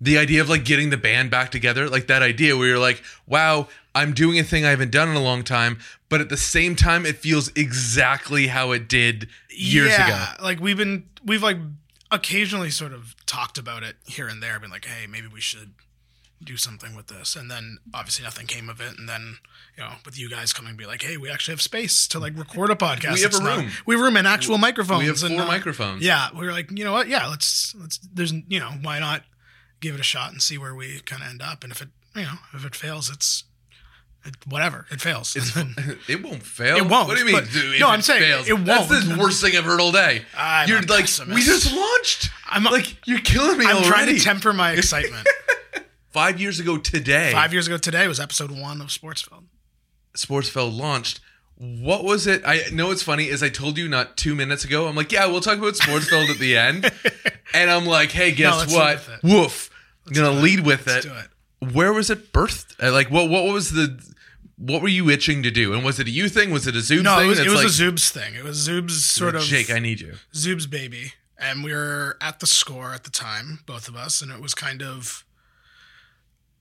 the 0.01 0.19
idea 0.19 0.41
of 0.41 0.49
like 0.49 0.65
getting 0.65 0.91
the 0.91 0.97
band 0.97 1.31
back 1.31 1.51
together, 1.51 1.89
like 1.89 2.07
that 2.07 2.23
idea 2.23 2.57
where 2.57 2.69
you're 2.69 2.79
like, 2.79 3.03
wow, 3.27 3.69
I'm 3.95 4.13
doing 4.15 4.39
a 4.39 4.45
thing 4.45 4.65
I 4.65 4.71
haven't 4.71 4.93
done 4.93 5.09
in 5.09 5.17
a 5.17 5.23
long 5.23 5.45
time, 5.45 5.79
but 6.09 6.21
at 6.21 6.29
the 6.29 6.37
same 6.37 6.75
time, 6.75 7.05
it 7.05 7.17
feels 7.17 7.49
exactly 7.55 8.47
how 8.47 8.73
it 8.73 8.89
did 8.89 9.29
years 9.51 9.91
yeah, 9.91 10.35
ago. 10.35 10.45
like 10.45 10.61
we've 10.61 10.77
been 10.77 11.09
we've 11.25 11.43
like 11.43 11.59
occasionally 12.11 12.71
sort 12.71 12.93
of 12.93 13.15
talked 13.27 13.59
about 13.59 13.83
it 13.83 13.97
here 14.07 14.27
and 14.27 14.43
there, 14.43 14.59
been 14.59 14.71
like, 14.71 14.87
hey, 14.87 15.07
maybe 15.07 15.27
we 15.27 15.41
should 15.41 15.73
do 16.43 16.57
something 16.57 16.95
with 16.97 17.09
this, 17.09 17.37
and 17.37 17.51
then 17.51 17.79
obviously 17.93 18.25
nothing 18.25 18.47
came 18.47 18.69
of 18.69 18.81
it, 18.81 18.99
and 18.99 19.09
then 19.09 19.39
you 19.77 19.83
know 19.85 19.93
with 20.05 20.19
you 20.19 20.31
guys 20.31 20.53
coming, 20.53 20.77
be 20.77 20.87
like, 20.87 21.03
hey, 21.03 21.17
we 21.17 21.31
actually 21.31 21.53
have 21.53 21.61
space 21.63 22.07
to 22.09 22.19
like 22.19 22.37
record 22.39 22.71
a 22.71 22.75
podcast. 22.75 23.15
We 23.15 23.21
have 23.21 23.31
It's 23.31 23.39
a 23.39 23.43
not- 23.43 23.59
room. 23.59 23.71
we 23.87 23.95
have 23.95 24.01
a 24.01 24.05
room 24.05 24.17
and 24.17 24.27
actual 24.27 24.59
microphones. 24.59 25.01
We 25.01 25.07
have 25.07 25.23
and, 25.23 25.35
four 25.35 25.43
uh, 25.45 25.47
microphones. 25.49 26.03
Yeah, 26.05 26.29
we 26.35 26.47
were 26.47 26.53
like, 26.53 26.71
you 26.71 26.85
know 26.85 26.93
what? 26.93 27.09
Yeah, 27.09 27.27
let's 27.29 27.75
let's. 27.79 27.99
There's 27.99 28.33
you 28.49 28.59
know 28.61 28.71
why 28.83 28.99
not 28.99 29.23
give 29.81 29.95
it 29.95 30.01
a 30.01 30.05
shot 30.05 30.33
and 30.33 30.41
see 30.43 30.57
where 30.59 30.75
we 30.75 31.01
kind 31.01 31.23
of 31.23 31.29
end 31.29 31.43
up, 31.43 31.63
and 31.63 31.73
if 31.73 31.83
it 31.83 31.89
you 32.17 32.23
know 32.23 32.35
if 32.55 32.65
it 32.65 32.75
fails, 32.75 33.11
it's 33.11 33.45
it, 34.25 34.35
whatever. 34.47 34.87
It 34.91 35.01
fails. 35.01 35.35
It 36.09 36.23
won't 36.23 36.43
fail. 36.43 36.77
It 36.77 36.87
won't, 36.87 37.09
What 37.09 37.17
do 37.19 37.25
you 37.25 37.33
mean? 37.35 37.45
dude, 37.53 37.81
no, 37.81 37.89
I'm 37.89 38.03
saying 38.03 38.23
fails? 38.23 38.49
it 38.49 38.53
won't. 38.55 38.67
That's 38.67 39.09
the 39.09 39.17
worst 39.19 39.43
thing 39.43 39.57
I've 39.57 39.65
heard 39.65 39.81
all 39.81 39.93
day. 39.93 40.23
I'm 40.37 40.69
you're 40.69 40.81
like, 40.83 41.01
pessimist. 41.05 41.35
we 41.35 41.43
just 41.43 41.73
launched. 41.75 42.31
I'm 42.49 42.65
like, 42.65 43.07
you're 43.07 43.21
killing 43.21 43.57
me 43.59 43.65
I'm 43.65 43.77
already. 43.77 43.89
trying 43.89 44.07
to 44.17 44.19
temper 44.23 44.53
my 44.53 44.73
excitement. 44.73 45.27
Five 46.11 46.41
years 46.41 46.59
ago 46.61 46.77
today, 46.79 47.31
Five 47.33 47.53
years 47.53 47.67
ago 47.67 47.77
today 47.79 48.09
was 48.09 48.19
episode 48.21 48.51
one 48.51 48.81
of 48.81 48.89
Sportsfeld. 48.89 49.45
Sportsfeld 50.17 50.77
launched. 50.77 51.21
What 51.57 52.05
was 52.05 52.27
it? 52.27 52.43
I 52.47 52.63
know 52.73 52.91
it's 52.91 53.03
funny 53.03 53.29
is 53.29 53.43
I 53.43 53.49
told 53.51 53.77
you 53.79 53.89
not 53.89 54.17
two 54.17 54.35
minutes 54.35 54.65
ago. 54.65 54.89
I'm 54.89 54.97
like, 54.97 55.13
yeah, 55.13 55.27
we'll 55.27 55.41
talk 55.43 55.59
about 55.59 55.75
Sportsfeld 55.75 56.31
at 56.31 56.39
the 56.39 56.57
end, 56.57 56.91
and 57.55 57.71
I'm 57.71 57.85
like, 57.87 58.11
hey, 58.11 58.33
guess 58.33 58.59
let's 58.73 58.75
what? 58.75 59.23
Woof. 59.23 59.71
I'm 60.07 60.13
gonna 60.15 60.31
lead 60.31 60.61
with 60.67 60.87
Let's 60.87 61.05
it. 61.05 61.09
do 61.09 61.15
it. 61.15 61.73
Where 61.75 61.93
was 61.93 62.09
it 62.11 62.33
birthed? 62.33 62.83
Uh, 62.83 62.91
Like, 62.93 63.11
what? 63.11 63.29
What 63.29 63.45
was 63.53 63.71
the? 63.73 64.03
What 64.57 64.83
were 64.83 64.89
you 64.89 65.09
itching 65.11 65.43
to 65.45 65.51
do? 65.51 65.73
And 65.75 65.85
was 65.85 66.01
it 66.01 66.07
a 66.07 66.11
you 66.11 66.29
thing? 66.29 66.51
Was 66.51 66.67
it 66.67 66.75
a 66.77 66.81
Zoom 66.81 67.03
No, 67.05 67.17
thing? 67.17 67.27
it 67.27 67.29
was, 67.29 67.39
it 67.41 67.49
was 67.49 67.57
like, 67.57 67.67
a 67.67 67.69
Zubes 67.95 68.11
thing. 68.11 68.35
It 68.35 68.43
was 68.45 68.67
Zubes 68.69 68.91
sort 68.91 69.35
of 69.35 69.43
Jake, 69.43 69.71
I 69.71 69.79
need 69.79 70.01
you. 70.01 70.15
Zubes 70.35 70.69
baby, 70.69 71.13
and 71.39 71.63
we 71.63 71.73
were 71.73 72.17
at 72.21 72.41
the 72.41 72.47
score 72.47 72.93
at 72.93 73.05
the 73.05 73.11
time, 73.11 73.61
both 73.67 73.87
of 73.89 73.95
us, 73.97 74.21
and 74.21 74.31
it 74.33 74.41
was 74.41 74.55
kind 74.55 74.83
of, 74.83 75.25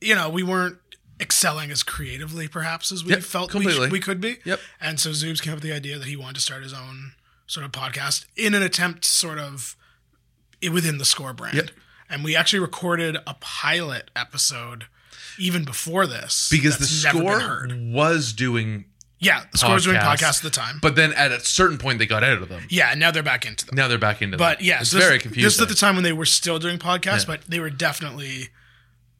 you 0.01 0.15
know, 0.15 0.29
we 0.29 0.43
weren't 0.43 0.77
excelling 1.21 1.69
as 1.71 1.83
creatively 1.83 2.47
perhaps 2.47 2.91
as 2.91 3.03
we 3.03 3.11
Yep, 3.11 3.23
felt 3.23 3.53
we, 3.53 3.59
completely. 3.65 3.87
sh- 3.89 3.91
we 3.91 3.99
could 3.99 4.21
be. 4.21 4.37
Yep. 4.45 4.59
And 4.79 4.99
so 4.99 5.09
Zubes 5.11 5.41
came 5.41 5.51
up 5.53 5.57
with 5.57 5.63
the 5.63 5.73
idea 5.73 5.97
that 5.99 6.07
he 6.07 6.15
wanted 6.15 6.35
to 6.35 6.41
start 6.41 6.63
his 6.63 6.73
own 6.73 7.11
sort 7.45 7.65
of 7.65 7.71
podcast 7.73 8.25
in 8.37 8.53
an 8.53 8.61
attempt, 8.63 9.03
sort 9.03 9.37
of, 9.39 9.75
within 10.71 10.97
the 10.97 11.05
score 11.05 11.33
brand. 11.33 11.55
Yep. 11.55 11.69
And 12.09 12.23
we 12.23 12.35
actually 12.35 12.59
recorded 12.59 13.17
a 13.27 13.35
pilot 13.39 14.09
episode 14.15 14.85
even 15.37 15.63
before 15.63 16.05
this 16.07 16.49
Because 16.51 16.77
the 16.77 16.85
score 16.85 17.67
was 17.71 18.33
doing, 18.33 18.85
Yeah, 19.19 19.43
the 19.51 19.57
score 19.57 19.73
was 19.75 19.83
doing 19.85 19.97
podcasts. 19.97 20.37
at 20.37 20.43
the 20.43 20.49
time. 20.49 20.79
but 20.81 20.95
then 20.95 21.13
at 21.13 21.31
a 21.31 21.39
certain 21.39 21.77
point 21.77 21.99
they 21.99 22.05
got 22.05 22.23
out 22.23 22.41
of 22.41 22.49
them. 22.49 22.63
yeah, 22.69 22.91
and 22.91 22.99
now 22.99 23.11
they're 23.11 23.23
back 23.23 23.45
into 23.45 23.65
them. 23.65 23.75
Now 23.75 23.87
they're 23.87 23.97
back 23.97 24.21
into 24.21 24.37
But 24.37 24.45
them. 24.45 24.55
But 24.57 24.63
yeah, 24.63 24.81
it's 24.81 24.91
this- 24.91 25.03
very 25.03 25.17
This 25.17 25.23
confusing. 25.23 25.47
is 25.57 25.61
at 25.61 25.67
the 25.69 25.75
time 25.75 25.95
when 25.95 26.03
they 26.03 26.13
were 26.13 26.25
still 26.25 26.59
doing 26.59 26.77
podcasts, 26.79 27.19
Yeah. 27.19 27.35
but 27.35 27.41
they 27.47 27.59
were 27.59 27.69
definitely 27.69 28.49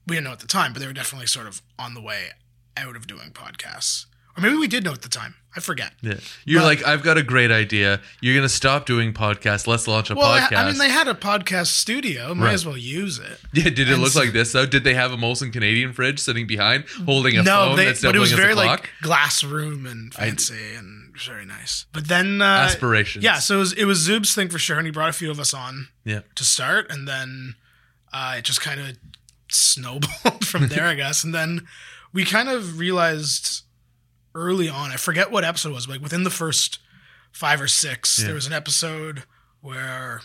we 0.07 0.15
didn't 0.15 0.25
know 0.25 0.31
at 0.33 0.39
the 0.39 0.47
time, 0.47 0.73
but 0.73 0.79
they 0.79 0.87
were 0.87 0.93
definitely 0.93 1.27
sort 1.27 1.47
of 1.47 1.61
on 1.77 1.93
the 1.93 2.01
way 2.01 2.29
out 2.77 2.95
of 2.95 3.07
doing 3.07 3.31
podcasts, 3.31 4.05
Or 4.37 4.41
maybe 4.41 4.55
we 4.55 4.67
did 4.67 4.83
know 4.85 4.93
at 4.93 5.01
the 5.01 5.09
time. 5.09 5.35
I 5.57 5.59
forget. 5.61 5.91
Yeah. 6.01 6.13
You're 6.45 6.61
But- 6.61 6.65
like, 6.67 6.85
I've 6.87 7.01
got 7.03 7.17
a 7.17 7.23
great 7.23 7.49
idea. 7.51 7.99
You're 8.21 8.35
gonna 8.35 8.47
stop 8.47 8.85
doing 8.85 9.13
podcasts. 9.13 9.65
Let's 9.65 9.87
launch 9.87 10.11
a 10.11 10.15
Well, 10.15 10.31
I- 10.31 10.41
podcast. 10.41 10.57
I 10.57 10.65
mean, 10.67 10.77
they 10.77 10.89
had 10.91 11.07
a 11.07 11.15
podcast 11.15 11.67
studio. 11.67 12.33
Might 12.35 12.45
Right. 12.45 12.53
as 12.53 12.65
well 12.67 12.77
use 12.77 13.17
it. 13.17 13.39
yeah, 13.53 13.63
did 13.63 13.79
it 13.79 13.89
and 13.89 14.01
look 14.03 14.11
so- 14.13 14.19
like 14.19 14.31
this 14.31 14.51
though? 14.51 14.67
Did 14.67 14.83
they 14.83 14.93
have 14.93 15.11
a 15.11 15.17
Molson 15.17 15.51
Canadian 15.51 15.91
fridge 15.91 16.19
sitting 16.19 16.45
behind, 16.45 16.85
holding 17.05 17.35
a 17.37 17.41
no, 17.43 17.69
phone 17.69 17.77
they, 17.77 17.85
that's 17.85 18.01
but 18.01 18.15
it 18.15 18.19
was 18.19 18.29
doubling 18.29 18.49
as 18.49 18.53
a 18.53 18.55
very 18.55 18.67
like 18.67 18.91
glass 19.01 19.43
room 19.43 19.85
and 19.87 20.13
fancy 20.13 20.75
and 20.75 21.17
very 21.17 21.45
nice. 21.45 21.85
But 21.91 22.07
then 22.07 22.41
uh, 22.41 22.45
Aspirations. 22.45 23.23
Yeah, 23.25 23.39
so 23.39 23.55
it 23.55 23.59
was, 23.59 23.73
it 23.73 23.85
was 23.85 24.07
Zubes 24.07 24.33
thing 24.33 24.49
for 24.49 24.59
sure, 24.59 24.77
and 24.77 24.85
he 24.85 24.91
brought 24.91 25.09
a 25.09 25.13
few 25.13 25.31
of 25.31 25.39
us 25.39 25.53
on 25.53 25.89
yeah. 26.05 26.19
to 26.35 26.43
start, 26.45 26.89
and 26.91 27.07
then 27.07 27.55
uh, 28.13 28.35
it 28.37 28.43
just 28.45 28.61
kind 28.61 28.79
of 28.79 28.97
snowballed 29.51 30.45
from 30.45 30.67
there, 30.67 30.85
I 30.85 30.95
guess. 30.95 31.23
And 31.23 31.33
then 31.33 31.67
we 32.13 32.25
kind 32.25 32.49
of 32.49 32.79
realized 32.79 33.63
early 34.35 34.69
on, 34.69 34.91
I 34.91 34.95
forget 34.97 35.31
what 35.31 35.43
episode 35.43 35.69
it 35.69 35.73
was, 35.75 35.85
but 35.87 35.93
like 35.93 36.01
within 36.01 36.23
the 36.23 36.29
first 36.29 36.79
five 37.31 37.61
or 37.61 37.67
six, 37.67 38.19
Yeah. 38.19 38.25
there 38.27 38.35
was 38.35 38.47
an 38.47 38.53
episode 38.53 39.23
where 39.61 40.21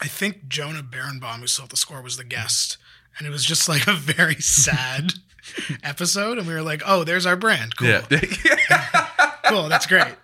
I 0.00 0.06
think 0.08 0.48
Jonah 0.48 0.82
Birenbaum, 0.82 1.38
who 1.40 1.46
still 1.46 1.66
the 1.66 1.76
score, 1.76 2.02
was 2.02 2.16
the 2.16 2.24
guest. 2.24 2.76
And 3.18 3.26
it 3.26 3.30
was 3.30 3.44
just 3.44 3.68
like 3.68 3.86
a 3.86 3.92
very 3.94 4.34
sad 4.40 5.12
episode. 5.82 6.38
And 6.38 6.46
we 6.46 6.54
were 6.54 6.62
like, 6.62 6.82
oh, 6.86 7.04
there's 7.04 7.26
our 7.26 7.36
brand. 7.36 7.76
Cool. 7.76 7.88
Yeah. 7.88 8.02
Cool. 9.46 9.68
That's 9.68 9.86
great. 9.86 10.14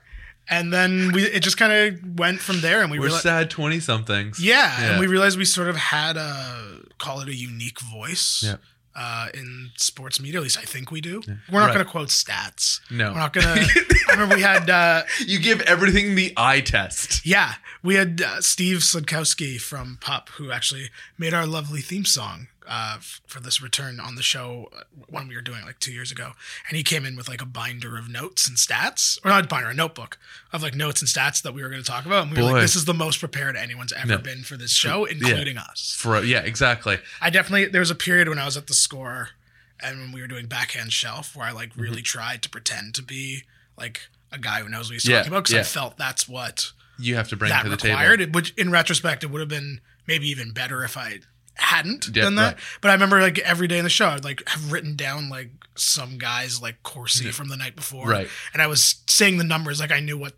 And 0.50 0.72
then 0.72 1.12
we 1.12 1.24
it 1.24 1.40
just 1.42 1.58
kind 1.58 1.72
of 1.72 2.18
went 2.18 2.40
from 2.40 2.60
there. 2.62 2.80
And 2.82 2.90
we 2.90 2.98
We're 2.98 3.10
sad 3.10 3.50
twenty 3.50 3.80
somethings. 3.80 4.40
yeah, 4.40 4.80
Yeah. 4.80 4.90
and 4.92 5.00
we 5.00 5.06
realized 5.06 5.38
we 5.38 5.44
sort 5.44 5.68
of 5.68 5.76
had 5.76 6.16
a 6.16 6.80
call 6.98 7.20
it 7.20 7.28
a 7.28 7.34
unique 7.34 7.80
voice. 7.80 8.42
Yeah. 8.44 8.56
Uh, 9.00 9.28
in 9.32 9.70
sports 9.76 10.20
media, 10.20 10.40
at 10.40 10.42
least 10.42 10.58
I 10.58 10.62
think 10.62 10.90
we 10.90 11.00
do. 11.00 11.22
We're 11.52 11.60
not 11.60 11.66
Right. 11.66 11.74
going 11.74 11.84
to 11.86 11.90
quote 11.90 12.08
stats. 12.08 12.80
No. 12.90 13.12
We're 13.12 13.18
not 13.20 13.32
going 13.32 13.46
to. 13.56 13.96
I 14.08 14.12
remember 14.14 14.34
we 14.34 14.42
had, 14.42 14.68
uh, 14.68 15.04
You 15.24 15.38
give 15.38 15.60
everything 15.60 16.16
the 16.16 16.32
eye 16.36 16.60
test. 16.62 17.24
yeah, 17.24 17.54
we 17.80 17.94
had 17.94 18.20
uh, 18.20 18.40
Steve 18.40 18.78
Sladkowski 18.78 19.60
from 19.60 19.98
Pup 20.00 20.30
who 20.30 20.50
actually 20.50 20.90
made 21.16 21.32
our 21.32 21.46
lovely 21.46 21.80
theme 21.80 22.04
song 22.04 22.48
uh, 22.68 22.98
for 23.26 23.40
this 23.40 23.62
return 23.62 23.98
on 23.98 24.14
the 24.14 24.22
show 24.22 24.68
uh, 24.76 24.82
when 25.08 25.26
we 25.26 25.34
were 25.34 25.40
doing 25.40 25.60
it 25.60 25.64
like 25.64 25.78
two 25.80 25.90
years 25.92 26.12
ago. 26.12 26.32
And 26.68 26.76
he 26.76 26.82
came 26.82 27.04
in 27.06 27.16
with 27.16 27.28
like 27.28 27.40
a 27.40 27.46
binder 27.46 27.96
of 27.96 28.08
notes 28.10 28.46
and 28.46 28.58
stats, 28.58 29.18
or 29.24 29.30
not 29.30 29.46
a 29.46 29.48
binder, 29.48 29.70
a 29.70 29.74
notebook 29.74 30.18
of 30.52 30.62
like 30.62 30.74
notes 30.74 31.00
and 31.00 31.08
stats 31.08 31.40
that 31.42 31.54
we 31.54 31.62
were 31.62 31.70
going 31.70 31.82
to 31.82 31.90
talk 31.90 32.04
about. 32.04 32.26
And 32.26 32.36
we 32.36 32.42
were 32.42 32.50
like, 32.52 32.60
this 32.62 32.76
is 32.76 32.84
the 32.84 32.92
most 32.94 33.20
prepared 33.20 33.56
anyone's 33.56 33.92
ever 33.94 34.06
No. 34.08 34.18
been 34.18 34.42
for 34.42 34.56
this 34.58 34.72
show, 34.72 35.06
including 35.06 35.56
us. 35.56 35.96
For 35.98 36.22
yeah, 36.22 36.40
exactly. 36.40 36.98
I 37.22 37.30
definitely 37.30 37.66
there 37.66 37.80
was 37.80 37.90
a 37.90 37.94
period 37.94 38.28
when 38.28 38.38
I 38.38 38.44
was 38.44 38.56
at 38.58 38.66
the 38.66 38.74
score 38.74 39.30
and 39.80 39.98
when 40.00 40.12
we 40.12 40.20
were 40.20 40.26
doing 40.28 40.46
backhand 40.46 40.92
shelf 40.92 41.34
where 41.34 41.46
I 41.46 41.52
like 41.52 41.70
Mm-hmm. 41.70 41.80
really 41.82 42.02
tried 42.02 42.42
to 42.42 42.50
pretend 42.50 42.94
to 42.96 43.02
be 43.02 43.44
like 43.78 44.02
a 44.30 44.38
guy 44.38 44.60
who 44.60 44.68
knows 44.68 44.88
what 44.90 44.94
he's 44.94 45.08
Yeah, 45.08 45.18
talking 45.18 45.32
about 45.32 45.44
because 45.44 45.54
yeah. 45.54 45.60
I 45.60 45.64
felt 45.64 45.96
that's 45.96 46.28
what 46.28 46.72
You 46.98 47.14
have 47.14 47.28
to 47.30 47.36
bring 47.36 47.48
that 47.50 47.62
to 47.62 47.68
the 47.70 47.76
required. 47.76 48.18
table. 48.18 48.30
It, 48.30 48.34
which 48.34 48.52
in 48.58 48.70
retrospect 48.70 49.24
it 49.24 49.30
would 49.30 49.40
have 49.40 49.48
been 49.48 49.80
maybe 50.06 50.28
even 50.28 50.50
better 50.52 50.82
if 50.84 50.96
I 50.98 51.20
hadn't 51.58 52.08
Yeah, 52.14 52.22
done 52.22 52.34
that. 52.36 52.54
right. 52.54 52.64
But 52.80 52.90
I 52.90 52.94
remember 52.94 53.20
like 53.20 53.38
every 53.40 53.68
day 53.68 53.78
in 53.78 53.84
the 53.84 53.90
show 53.90 54.08
I'd 54.08 54.24
like 54.24 54.46
have 54.48 54.72
written 54.72 54.96
down 54.96 55.28
like 55.28 55.50
some 55.76 56.18
guys 56.18 56.60
like 56.62 56.82
Corsi 56.82 57.30
from 57.30 57.48
the 57.48 57.56
night 57.56 57.76
before. 57.76 58.06
Right. 58.08 58.28
And 58.52 58.62
I 58.62 58.66
was 58.66 58.96
saying 59.06 59.38
the 59.38 59.44
numbers 59.44 59.80
like 59.80 59.92
I 59.92 60.00
knew 60.00 60.16
what 60.18 60.34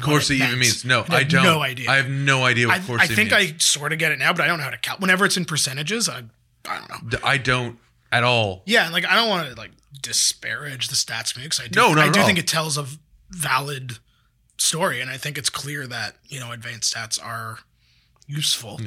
Corsi 0.00 0.36
even 0.36 0.58
means 0.58 0.84
no. 0.84 1.04
I 1.08 1.16
I 1.18 1.24
don't. 1.24 1.42
no 1.44 1.60
idea. 1.62 1.90
I 1.90 1.96
have 1.96 2.08
no 2.08 2.44
idea 2.44 2.68
what 2.68 2.80
I, 2.80 2.84
Corsi 2.84 3.04
I 3.04 3.06
think 3.06 3.30
means. 3.30 3.52
I 3.52 3.58
sort 3.58 3.92
of 3.92 3.98
get 3.98 4.12
it 4.12 4.18
now, 4.18 4.32
but 4.32 4.40
I 4.42 4.46
don't 4.46 4.58
know 4.58 4.64
how 4.64 4.70
to 4.70 4.78
count. 4.78 5.00
Whenever 5.00 5.24
it's 5.26 5.36
in 5.36 5.44
percentages, 5.44 6.08
I 6.08 6.22
I 6.66 6.78
don't 6.88 7.12
know. 7.12 7.18
I 7.22 7.36
don't 7.36 7.78
at 8.10 8.24
all. 8.24 8.62
Yeah, 8.66 8.84
and 8.84 8.92
like 8.92 9.04
I 9.04 9.14
don't 9.14 9.28
want 9.28 9.48
to 9.48 9.54
like 9.54 9.72
disparage 10.02 10.88
the 10.88 10.94
stats 10.96 11.36
mix. 11.36 11.60
I 11.60 11.66
do, 11.68 11.80
No, 11.80 11.88
I 11.90 12.08
do 12.10 12.20
all. 12.20 12.26
think 12.26 12.38
it 12.38 12.46
tells 12.48 12.78
a 12.78 12.86
valid 13.30 13.98
story, 14.56 15.00
and 15.00 15.10
I 15.10 15.16
think 15.16 15.36
it's 15.36 15.50
clear 15.50 15.86
that 15.86 16.16
you 16.28 16.40
know 16.40 16.52
advanced 16.52 16.94
stats 16.94 17.22
are 17.22 17.58
useful. 18.26 18.80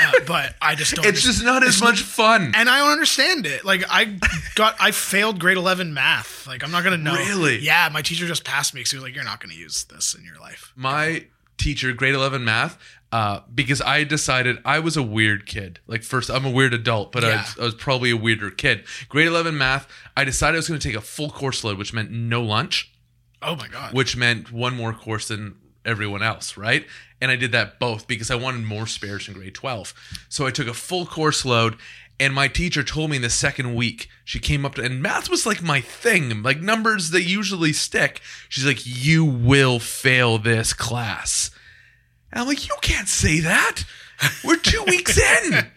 uh, 0.00 0.12
but 0.26 0.54
I 0.62 0.74
just 0.74 0.94
don't. 0.94 1.04
It's 1.08 1.22
just 1.22 1.44
not 1.44 1.62
as 1.64 1.80
much 1.80 2.02
fun. 2.02 2.52
and 2.54 2.68
I 2.68 2.78
don't 2.78 2.90
understand 2.92 3.46
it. 3.46 3.64
Like 3.64 3.84
I 3.88 4.18
got, 4.54 4.76
I 4.80 4.90
failed 4.90 5.38
grade 5.40 5.56
eleven 5.56 5.92
math. 5.94 6.46
Like 6.46 6.62
I'm 6.64 6.70
not 6.70 6.84
gonna 6.84 6.96
know. 6.96 7.14
Really? 7.14 7.58
Yeah, 7.58 7.88
my 7.92 8.02
teacher 8.02 8.26
just 8.26 8.44
passed 8.44 8.74
me 8.74 8.80
because 8.80 8.90
he 8.92 8.96
was 8.96 9.04
like, 9.04 9.14
"You're 9.14 9.24
not 9.24 9.40
gonna 9.40 9.54
use 9.54 9.84
this 9.84 10.14
in 10.14 10.24
your 10.24 10.38
life." 10.40 10.72
my 10.76 11.24
teacher, 11.56 11.92
grade 11.92 12.14
11 12.14 12.44
math, 12.44 12.78
uh, 13.10 13.40
because 13.52 13.82
I 13.82 14.04
decided 14.04 14.58
I 14.64 14.78
was 14.78 14.96
a 14.96 15.02
weird 15.02 15.44
kid. 15.44 15.80
Like, 15.88 16.04
first, 16.04 16.30
I'm 16.30 16.44
a 16.46 16.50
weird 16.50 16.72
adult, 16.72 17.10
but 17.10 17.24
I, 17.24 17.30
Yeah. 17.30 17.42
was, 17.42 17.58
I 17.58 17.64
was 17.64 17.74
probably 17.74 18.10
a 18.10 18.16
weirder 18.16 18.52
kid. 18.52 18.84
Grade 19.08 19.26
11 19.26 19.58
math, 19.58 19.88
I 20.16 20.22
decided 20.22 20.54
I 20.54 20.58
was 20.58 20.68
going 20.68 20.78
to 20.78 20.88
take 20.88 20.96
a 20.96 21.00
full 21.00 21.30
course 21.30 21.64
load, 21.64 21.76
which 21.76 21.92
meant 21.92 22.12
no 22.12 22.40
lunch, 22.44 22.92
Oh 23.42 23.56
my 23.56 23.66
god. 23.66 23.92
which 23.92 24.16
meant 24.16 24.52
one 24.52 24.76
more 24.76 24.92
course 24.92 25.26
than 25.26 25.56
everyone 25.88 26.22
else, 26.22 26.56
right? 26.56 26.86
And 27.20 27.30
I 27.30 27.36
did 27.36 27.52
that 27.52 27.80
both 27.80 28.06
because 28.06 28.30
I 28.30 28.36
wanted 28.36 28.64
more 28.64 28.86
spares 28.86 29.26
in 29.26 29.34
grade 29.34 29.54
12. 29.54 29.94
So 30.28 30.46
I 30.46 30.50
took 30.50 30.68
a 30.68 30.74
full 30.74 31.06
course 31.06 31.44
load. 31.44 31.76
And 32.20 32.34
my 32.34 32.48
teacher 32.48 32.82
told 32.82 33.10
me 33.10 33.16
in 33.16 33.22
the 33.22 33.30
second 33.30 33.76
week, 33.76 34.08
she 34.24 34.40
came 34.40 34.66
up 34.66 34.74
to, 34.74 34.82
and 34.82 35.00
math 35.00 35.30
was 35.30 35.46
like 35.46 35.62
my 35.62 35.80
thing, 35.80 36.42
like 36.42 36.60
numbers 36.60 37.10
that 37.10 37.22
usually 37.22 37.72
stick. 37.72 38.20
She's 38.48 38.66
like, 38.66 38.84
You 38.84 39.24
will 39.24 39.78
fail 39.78 40.38
this 40.38 40.72
class. 40.72 41.52
And 42.32 42.40
I'm 42.40 42.48
like, 42.48 42.68
You 42.68 42.74
can't 42.82 43.08
say 43.08 43.38
that. 43.40 43.84
We're 44.44 44.56
two 44.56 44.82
weeks 44.86 45.18
in. 45.18 45.66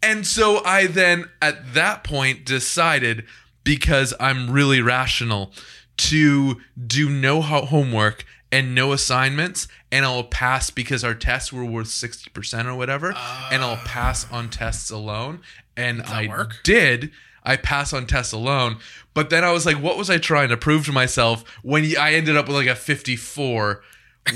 And 0.00 0.24
so 0.24 0.64
I 0.64 0.86
then, 0.86 1.28
at 1.42 1.74
that 1.74 2.04
point, 2.04 2.44
decided 2.44 3.24
because 3.64 4.14
I'm 4.20 4.50
really 4.50 4.80
rational 4.80 5.52
to 5.96 6.60
do 6.86 7.10
no 7.10 7.42
ho- 7.42 7.64
homework 7.64 8.24
and 8.50 8.74
no 8.74 8.92
assignments, 8.92 9.68
and 9.92 10.04
I'll 10.04 10.24
pass 10.24 10.70
because 10.70 11.04
our 11.04 11.14
tests 11.14 11.52
were 11.52 11.64
worth 11.64 11.88
60% 11.88 12.66
or 12.66 12.74
whatever, 12.74 13.08
and 13.50 13.62
I'll 13.62 13.76
pass 13.76 14.30
on 14.30 14.50
tests 14.50 14.90
alone. 14.90 15.40
And 15.76 16.02
I 16.02 16.26
work? 16.26 16.56
did. 16.64 17.12
I 17.44 17.56
pass 17.56 17.92
on 17.92 18.06
tests 18.06 18.32
alone, 18.32 18.78
but 19.14 19.30
then 19.30 19.44
I 19.44 19.52
was 19.52 19.64
like, 19.64 19.80
what 19.80 19.96
was 19.96 20.10
I 20.10 20.18
trying 20.18 20.48
to 20.50 20.56
prove 20.56 20.86
to 20.86 20.92
myself 20.92 21.44
when 21.62 21.96
I 21.96 22.14
ended 22.14 22.36
up 22.36 22.46
with 22.46 22.56
like 22.56 22.66
a 22.66 22.74
54 22.74 23.82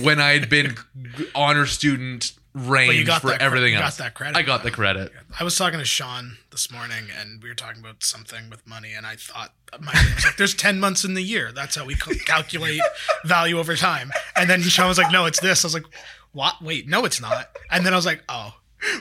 when 0.00 0.20
I 0.20 0.32
had 0.32 0.48
been 0.48 0.76
honor 1.34 1.66
student 1.66 2.32
range 2.54 3.08
for 3.20 3.28
that 3.28 3.40
everything 3.40 3.72
you 3.72 3.78
got 3.78 3.96
that 3.98 4.14
credit. 4.14 4.36
I 4.36 4.42
got 4.42 4.62
the 4.62 4.70
credit. 4.70 5.12
I 5.38 5.44
was 5.44 5.56
talking 5.56 5.78
to 5.78 5.84
Sean 5.84 6.36
this 6.50 6.70
morning, 6.70 7.04
and 7.18 7.42
we 7.42 7.48
were 7.48 7.54
talking 7.54 7.80
about 7.80 8.02
something 8.02 8.50
with 8.50 8.66
money, 8.66 8.92
and 8.92 9.06
I 9.06 9.16
thought 9.16 9.52
my 9.80 9.92
like, 10.24 10.36
"There's 10.36 10.54
ten 10.54 10.78
months 10.80 11.04
in 11.04 11.14
the 11.14 11.22
year. 11.22 11.52
That's 11.52 11.76
how 11.76 11.84
we 11.84 11.94
cal- 11.94 12.14
calculate 12.26 12.80
value 13.24 13.58
over 13.58 13.76
time." 13.76 14.10
And 14.36 14.48
then 14.50 14.60
Sean 14.62 14.88
was 14.88 14.98
like, 14.98 15.12
"No, 15.12 15.26
it's 15.26 15.40
this." 15.40 15.64
I 15.64 15.66
was 15.66 15.74
like, 15.74 15.84
"What? 16.32 16.56
Wait, 16.62 16.88
no, 16.88 17.04
it's 17.04 17.20
not." 17.20 17.48
And 17.70 17.84
then 17.86 17.92
I 17.92 17.96
was 17.96 18.06
like, 18.06 18.22
"Oh, 18.28 18.54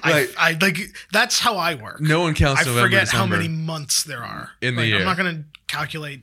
Right. 0.05 0.29
I, 0.37 0.51
I 0.51 0.57
like 0.61 0.77
that's 1.11 1.39
how 1.39 1.57
I 1.57 1.73
work. 1.73 1.99
No 2.01 2.21
one 2.21 2.35
counts 2.35 2.61
I 2.61 2.65
November, 2.65 2.85
forget 2.87 3.09
how 3.09 3.25
many 3.25 3.47
months 3.47 4.03
there 4.03 4.23
are 4.23 4.51
In 4.61 4.75
the 4.75 4.81
Like, 4.81 4.89
year. 4.89 4.99
I'm 4.99 5.05
not 5.05 5.17
going 5.17 5.35
to 5.35 5.43
calculate 5.65 6.21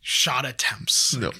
shot 0.00 0.46
attempts. 0.46 1.14
No. 1.14 1.30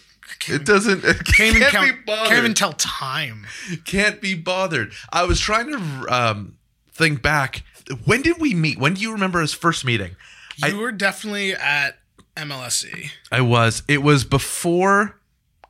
It 0.48 0.64
doesn't. 0.64 1.04
It 1.04 1.24
can't 1.24 1.56
even 1.56 1.62
can't 1.62 1.72
count, 1.72 1.86
be 1.86 2.02
bothered. 2.06 2.28
can't 2.28 2.38
even 2.38 2.54
tell 2.54 2.72
time. 2.74 3.46
Can't 3.84 4.20
be 4.20 4.34
bothered. 4.34 4.92
I 5.12 5.24
was 5.24 5.40
trying 5.40 5.70
to 5.72 6.06
um, 6.14 6.58
think 6.92 7.22
back. 7.22 7.62
When 8.04 8.22
did 8.22 8.38
we 8.40 8.54
meet? 8.54 8.78
When 8.78 8.94
do 8.94 9.00
you 9.02 9.12
remember 9.12 9.40
his 9.40 9.52
first 9.54 9.84
meeting? 9.84 10.16
You 10.64 10.78
were 10.78 10.92
definitely 10.92 11.54
at 11.54 11.98
MLSE. 12.36 13.10
I 13.32 13.40
was. 13.40 13.82
It 13.88 14.02
was 14.02 14.24
before 14.24 15.18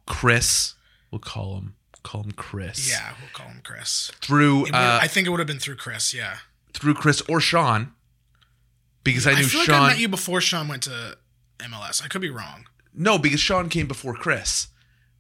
Chris. 0.07 0.75
We'll 1.11 1.19
call 1.21 1.57
him. 1.57 1.75
Call 2.03 2.23
him 2.23 2.33
Chris. 2.33 2.91
Yeah, 2.91 3.15
we'll 3.21 3.31
call 3.33 3.47
him 3.49 3.61
Chris. 3.65 4.13
Through 4.21 4.61
would- 4.63 4.75
uh, 4.75 4.99
I 5.01 5.09
think 5.09 5.27
it 5.27 5.31
would 5.31 5.41
have 5.41 5.47
been 5.47 5.59
through 5.59 5.77
Chris. 5.77 6.13
Yeah, 6.13 6.37
through 6.75 6.95
Chris 6.95 7.23
or 7.29 7.41
Sean, 7.41 7.93
because 9.05 9.27
I 9.27 9.33
I, 9.33 9.35
knew 9.37 9.45
feel 9.45 9.63
Sean. 9.63 9.81
like 9.81 9.83
I 9.83 9.93
met 9.95 9.99
you 10.01 10.09
before 10.09 10.41
Sean 10.43 10.69
went 10.69 10.83
to 10.83 11.17
MLS. 11.61 12.05
I 12.05 12.09
could 12.09 12.21
be 12.21 12.29
wrong. 12.31 12.67
No, 12.95 13.19
because 13.19 13.41
Sean 13.41 13.69
came 13.69 13.87
before 13.87 14.15
Chris. 14.15 14.69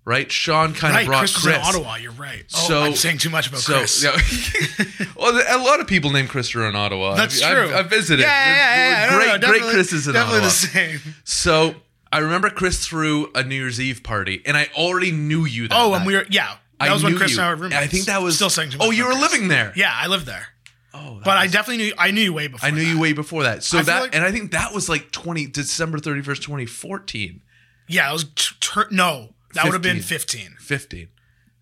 Right? 0.06 0.30
Sean 0.30 0.74
kind 0.74 0.92
of 0.92 0.96
Right, 0.98 1.06
brought 1.06 1.18
Chris, 1.20 1.32
Chris. 1.42 1.58
was 1.58 1.74
in 1.76 1.80
Ottawa. 1.80 1.94
You're 1.96 2.12
right. 2.12 2.44
Oh, 2.54 2.68
So- 2.68 2.82
I'm 2.82 2.94
saying 2.94 3.16
too 3.18 3.30
much 3.30 3.48
about 3.48 3.60
So, 3.60 3.78
Chris. 3.78 4.04
yeah. 4.04 5.06
well, 5.16 5.32
a 5.48 5.56
lot 5.64 5.80
of 5.80 5.86
people 5.86 6.10
named 6.10 6.28
Chris 6.28 6.54
are 6.54 6.68
in 6.68 6.76
Ottawa. 6.76 7.14
That's 7.14 7.42
I've, 7.42 7.52
true. 7.68 7.74
I've 7.74 7.88
visited. 7.88 8.20
Yeah, 8.22 8.28
yeah, 8.28 8.54
yeah. 8.56 8.76
yeah. 9.10 9.16
Great, 9.16 9.26
no, 9.26 9.30
great 9.32 9.40
definitely- 9.40 9.72
Chris's 9.72 10.06
in 10.06 10.12
Definitely 10.12 10.36
Ottawa. 10.40 10.50
the 10.50 10.54
same. 11.00 11.00
So 11.24 11.74
I 12.12 12.18
remember 12.18 12.50
Chris 12.50 12.86
threw 12.86 13.30
a 13.34 13.42
New 13.42 13.54
Year's 13.54 13.80
Eve 13.80 14.02
party, 14.02 14.42
and 14.44 14.58
I 14.58 14.68
already 14.76 15.10
knew 15.10 15.46
you. 15.46 15.68
That 15.68 15.78
Oh, 15.80 15.92
night. 15.92 15.96
and 15.96 16.06
we 16.06 16.14
were 16.16 16.26
yeah. 16.28 16.56
That 16.80 16.90
I 16.90 16.92
was 16.92 17.02
when 17.02 17.16
Chris 17.16 17.30
you. 17.30 17.38
and 17.38 17.46
I 17.46 17.48
were 17.50 17.56
roommates. 17.56 17.82
I 17.82 17.86
think 17.86 18.04
that 18.04 18.20
was 18.20 18.36
still 18.36 18.50
saying 18.50 18.72
too 18.72 18.78
much. 18.78 18.88
Oh, 18.88 18.90
you 18.90 19.04
were 19.06 19.12
Chris. 19.12 19.32
living 19.32 19.48
there. 19.48 19.72
Yeah, 19.74 19.90
I 19.94 20.08
lived 20.08 20.26
there, 20.26 20.48
Oh, 20.92 21.14
that 21.14 21.24
but 21.24 21.38
I 21.38 21.46
definitely 21.46 21.78
knew 21.78 21.92
I 21.96 22.10
knew 22.10 22.20
you 22.20 22.32
way 22.34 22.48
before. 22.48 22.66
I 22.68 22.72
knew 22.72 22.82
you 22.82 23.00
way 23.00 23.14
before 23.14 23.44
that. 23.44 23.64
So 23.64 23.78
I 23.78 23.82
that, 23.84 24.00
like- 24.02 24.14
and 24.14 24.22
I 24.22 24.30
think 24.32 24.50
that 24.50 24.74
was 24.74 24.86
like 24.90 25.12
twenty 25.12 25.46
December 25.46 25.98
thirty 25.98 26.20
first, 26.20 26.42
twenty 26.42 26.66
fourteen. 26.66 27.40
Yeah, 27.86 28.08
it 28.10 28.12
was 28.12 28.24
t- 28.24 28.54
tur- 28.60 28.88
no. 28.90 29.34
That 29.54 29.64
would 29.64 29.72
have 29.72 29.82
been 29.82 30.02
15. 30.02 30.56
15. 30.58 31.08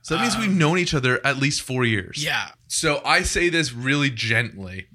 So 0.00 0.14
that 0.16 0.22
means 0.22 0.36
we've 0.36 0.48
um, 0.48 0.58
known 0.58 0.78
each 0.78 0.94
other 0.94 1.24
at 1.24 1.36
least 1.36 1.62
four 1.62 1.84
years. 1.84 2.24
Yeah. 2.24 2.50
So 2.68 3.00
I 3.04 3.22
say 3.22 3.48
this 3.48 3.72
really 3.72 4.10
gently, 4.10 4.86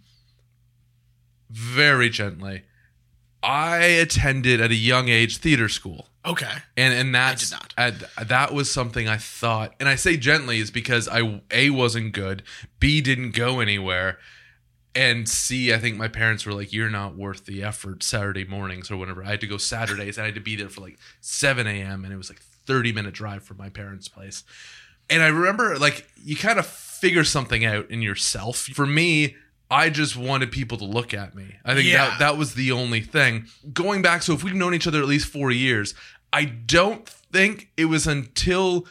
very 1.50 2.10
gently. 2.10 2.64
I 3.44 3.78
attended 3.78 4.60
at 4.60 4.72
a 4.72 4.76
young 4.76 5.10
age 5.10 5.38
theater 5.38 5.70
school. 5.70 6.08
Okay. 6.26 6.52
And 6.76 6.94
and 6.94 7.16
that's 7.16 7.50
did 7.50 7.56
not. 7.56 7.74
at- 7.78 8.28
that 8.28 8.54
was 8.54 8.70
something 8.70 9.08
I 9.08 9.18
thought, 9.18 9.74
and 9.80 9.88
I 9.88 9.96
say 9.96 10.18
gently 10.18 10.60
is 10.60 10.72
because 10.72 11.08
I 11.08 11.42
a 11.52 11.70
wasn't 11.70 12.12
good, 12.14 12.44
b 12.80 13.00
didn't 13.00 13.32
go 13.32 13.62
anywhere, 13.62 14.18
and 14.96 15.28
c 15.30 15.74
I 15.74 15.78
think 15.78 15.98
my 15.98 16.08
parents 16.08 16.46
were 16.46 16.54
like, 16.54 16.74
"You're 16.74 16.90
not 16.90 17.16
worth 17.16 17.46
the 17.46 17.64
effort." 17.64 18.04
Saturday 18.04 18.46
mornings 18.46 18.90
or 18.90 18.98
whenever 18.98 19.24
I 19.24 19.28
had 19.28 19.42
to 19.42 19.48
go 19.48 19.58
Saturdays, 19.58 20.18
and 20.18 20.24
I 20.24 20.28
had 20.28 20.36
to 20.36 20.42
be 20.42 20.56
there 20.56 20.70
for 20.70 20.82
like 20.82 20.98
seven 21.22 21.68
a.m. 21.68 22.04
and 22.04 22.14
it 22.14 22.18
was 22.18 22.30
like 22.30 22.42
thirty 22.66 22.92
minute 22.92 23.14
drive 23.14 23.44
from 23.44 23.58
my 23.58 23.70
parents' 23.70 24.08
place. 24.08 24.44
And 25.10 25.22
I 25.22 25.28
remember 25.28 25.78
like 25.78 26.08
you 26.24 26.36
kind 26.36 26.60
of 26.60 26.66
figure 26.66 27.24
something 27.24 27.64
out 27.64 27.90
in 27.92 28.02
yourself. 28.02 28.58
For 28.58 28.86
me, 28.88 29.36
I 29.70 29.90
just 29.90 30.18
wanted 30.18 30.52
people 30.52 30.78
to 30.80 30.86
look 30.86 31.14
at 31.14 31.36
me. 31.36 31.56
I 31.64 31.76
think 31.76 31.88
Yeah. 31.88 32.10
that 32.10 32.20
that 32.20 32.38
was 32.38 32.56
the 32.56 32.72
only 32.72 33.02
thing. 33.02 33.46
Going 33.74 34.02
back, 34.02 34.24
so 34.24 34.34
if 34.34 34.44
we've 34.44 34.54
known 34.56 34.74
each 34.74 34.88
other 34.88 35.00
at 35.02 35.08
least 35.08 35.28
four 35.28 35.52
years, 35.52 35.94
I 36.34 36.46
don't 36.46 37.08
think 37.08 37.70
it 37.78 37.86
was 37.86 38.08
until 38.08 38.88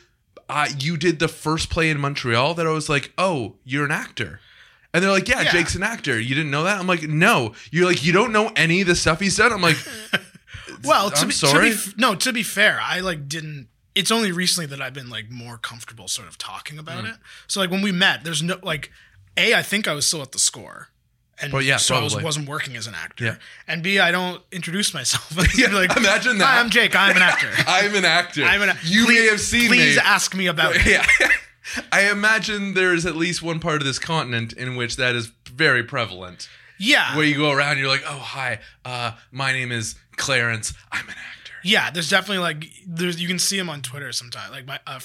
uh, 0.48 0.68
you 0.78 0.96
did 0.96 1.18
the 1.18 1.26
first 1.28 1.70
play 1.70 1.90
in 1.90 1.98
Montreal 1.98 2.54
that 2.54 2.66
I 2.66 2.70
was 2.70 2.88
like, 2.88 3.12
"Oh, 3.18 3.56
you're 3.64 3.84
an 3.84 3.90
actor." 3.90 4.38
And 4.94 5.02
they're 5.04 5.10
like, 5.10 5.28
yeah, 5.28 5.42
Yeah. 5.42 5.52
Jake's 5.52 5.74
an 5.74 5.82
actor. 5.82 6.18
You 6.18 6.34
didn't 6.34 6.50
know 6.50 6.64
that? 6.64 6.78
I'm 6.78 6.86
like, 6.86 7.02
no. 7.02 7.54
You're 7.70 7.86
like, 7.86 8.04
you 8.04 8.12
don't 8.12 8.32
know 8.32 8.50
any 8.56 8.80
of 8.80 8.86
the 8.86 8.94
stuff 8.96 9.20
he's 9.20 9.36
done? 9.36 9.52
I'm 9.52 9.60
like, 9.62 9.76
Well, 10.84 11.10
to 11.10 11.16
I'm 11.22 11.28
be, 11.28 11.32
sorry? 11.34 11.70
To 11.70 11.74
be, 11.76 11.80
f- 11.90 11.94
no, 11.96 12.14
to 12.14 12.32
be 12.32 12.42
fair, 12.42 12.78
I 12.82 13.00
like 13.00 13.28
didn't. 13.28 13.68
It's 13.94 14.10
only 14.10 14.30
recently 14.30 14.66
that 14.66 14.80
I've 14.82 14.92
been 14.92 15.08
like 15.08 15.30
more 15.30 15.56
comfortable 15.58 16.06
sort 16.08 16.28
of 16.28 16.36
talking 16.38 16.78
about 16.78 17.04
Mm. 17.04 17.12
it. 17.14 17.16
So 17.46 17.60
like 17.60 17.70
when 17.70 17.82
we 17.82 17.92
met, 17.92 18.24
there's 18.24 18.42
no 18.42 18.58
like, 18.62 18.90
a 19.36 19.54
I 19.54 19.62
think 19.62 19.88
I 19.88 19.94
was 19.94 20.06
still 20.06 20.22
at 20.22 20.32
the 20.32 20.38
score, 20.38 20.88
and 21.40 21.52
Well, 21.52 21.62
yeah, 21.62 21.76
so 21.78 21.94
I 21.96 22.02
was, 22.02 22.20
wasn't 22.22 22.48
working 22.48 22.76
as 22.76 22.86
an 22.86 22.94
actor. 22.94 23.24
Yeah. 23.24 23.36
And 23.66 23.82
b 23.82 23.98
I 23.98 24.10
don't 24.10 24.42
introduce 24.52 24.92
myself. 24.92 25.32
Yeah, 25.58 25.68
like, 25.68 25.96
imagine 25.96 26.38
that. 26.38 26.44
Hi, 26.46 26.60
I'm 26.60 26.68
Jake. 26.70 26.94
I'm 26.94 27.16
an 27.16 27.22
actor. 27.22 27.50
I'm 27.66 27.94
an 27.94 28.04
actor. 28.04 28.44
I'm 28.44 28.60
an. 28.62 28.76
you 28.84 29.06
please, 29.06 29.18
may 29.20 29.26
have 29.28 29.40
seen 29.40 29.68
Please 29.68 29.96
me. 29.96 30.02
ask 30.04 30.34
me 30.34 30.46
about. 30.46 30.76
it. 30.76 30.84
yeah. 30.86 31.06
I 31.92 32.10
imagine 32.10 32.74
there 32.74 32.92
is 32.92 33.06
at 33.06 33.16
least 33.16 33.42
one 33.42 33.60
part 33.60 33.76
of 33.80 33.84
this 33.84 33.98
continent 33.98 34.52
in 34.52 34.76
which 34.76 34.96
that 34.96 35.14
is 35.14 35.32
very 35.50 35.82
prevalent. 35.82 36.48
Yeah. 36.78 37.16
Where 37.16 37.24
you 37.24 37.36
go 37.36 37.50
around, 37.50 37.78
you're 37.78 37.88
like, 37.88 38.04
oh, 38.06 38.18
hi, 38.18 38.60
uh, 38.84 39.12
my 39.32 39.52
name 39.52 39.72
is 39.72 39.94
Clarence. 40.16 40.74
I'm 40.92 41.08
an 41.08 41.14
actor. 41.14 41.52
Yeah, 41.64 41.90
there's 41.90 42.08
definitely 42.08 42.38
like 42.38 42.64
there's 42.86 43.20
you 43.20 43.26
can 43.26 43.38
see 43.38 43.58
him 43.58 43.68
on 43.68 43.82
Twitter 43.82 44.12
sometimes. 44.12 44.52
Like 44.52 44.66
my 44.66 44.78
uh, 44.86 45.00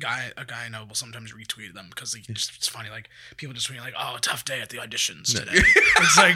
guy, 0.00 0.32
a 0.36 0.44
guy 0.44 0.64
I 0.64 0.68
know 0.68 0.84
will 0.84 0.94
sometimes 0.94 1.32
retweet 1.32 1.72
them 1.74 1.86
because 1.90 2.14
he 2.14 2.22
just, 2.22 2.56
it's 2.56 2.66
funny. 2.66 2.90
Like 2.90 3.08
people 3.36 3.54
just 3.54 3.66
tweet 3.66 3.80
like, 3.80 3.94
"Oh, 3.98 4.16
tough 4.20 4.44
day 4.44 4.60
at 4.60 4.70
the 4.70 4.78
auditions 4.78 5.32
today." 5.38 5.52
it's 5.54 6.16
like, 6.16 6.34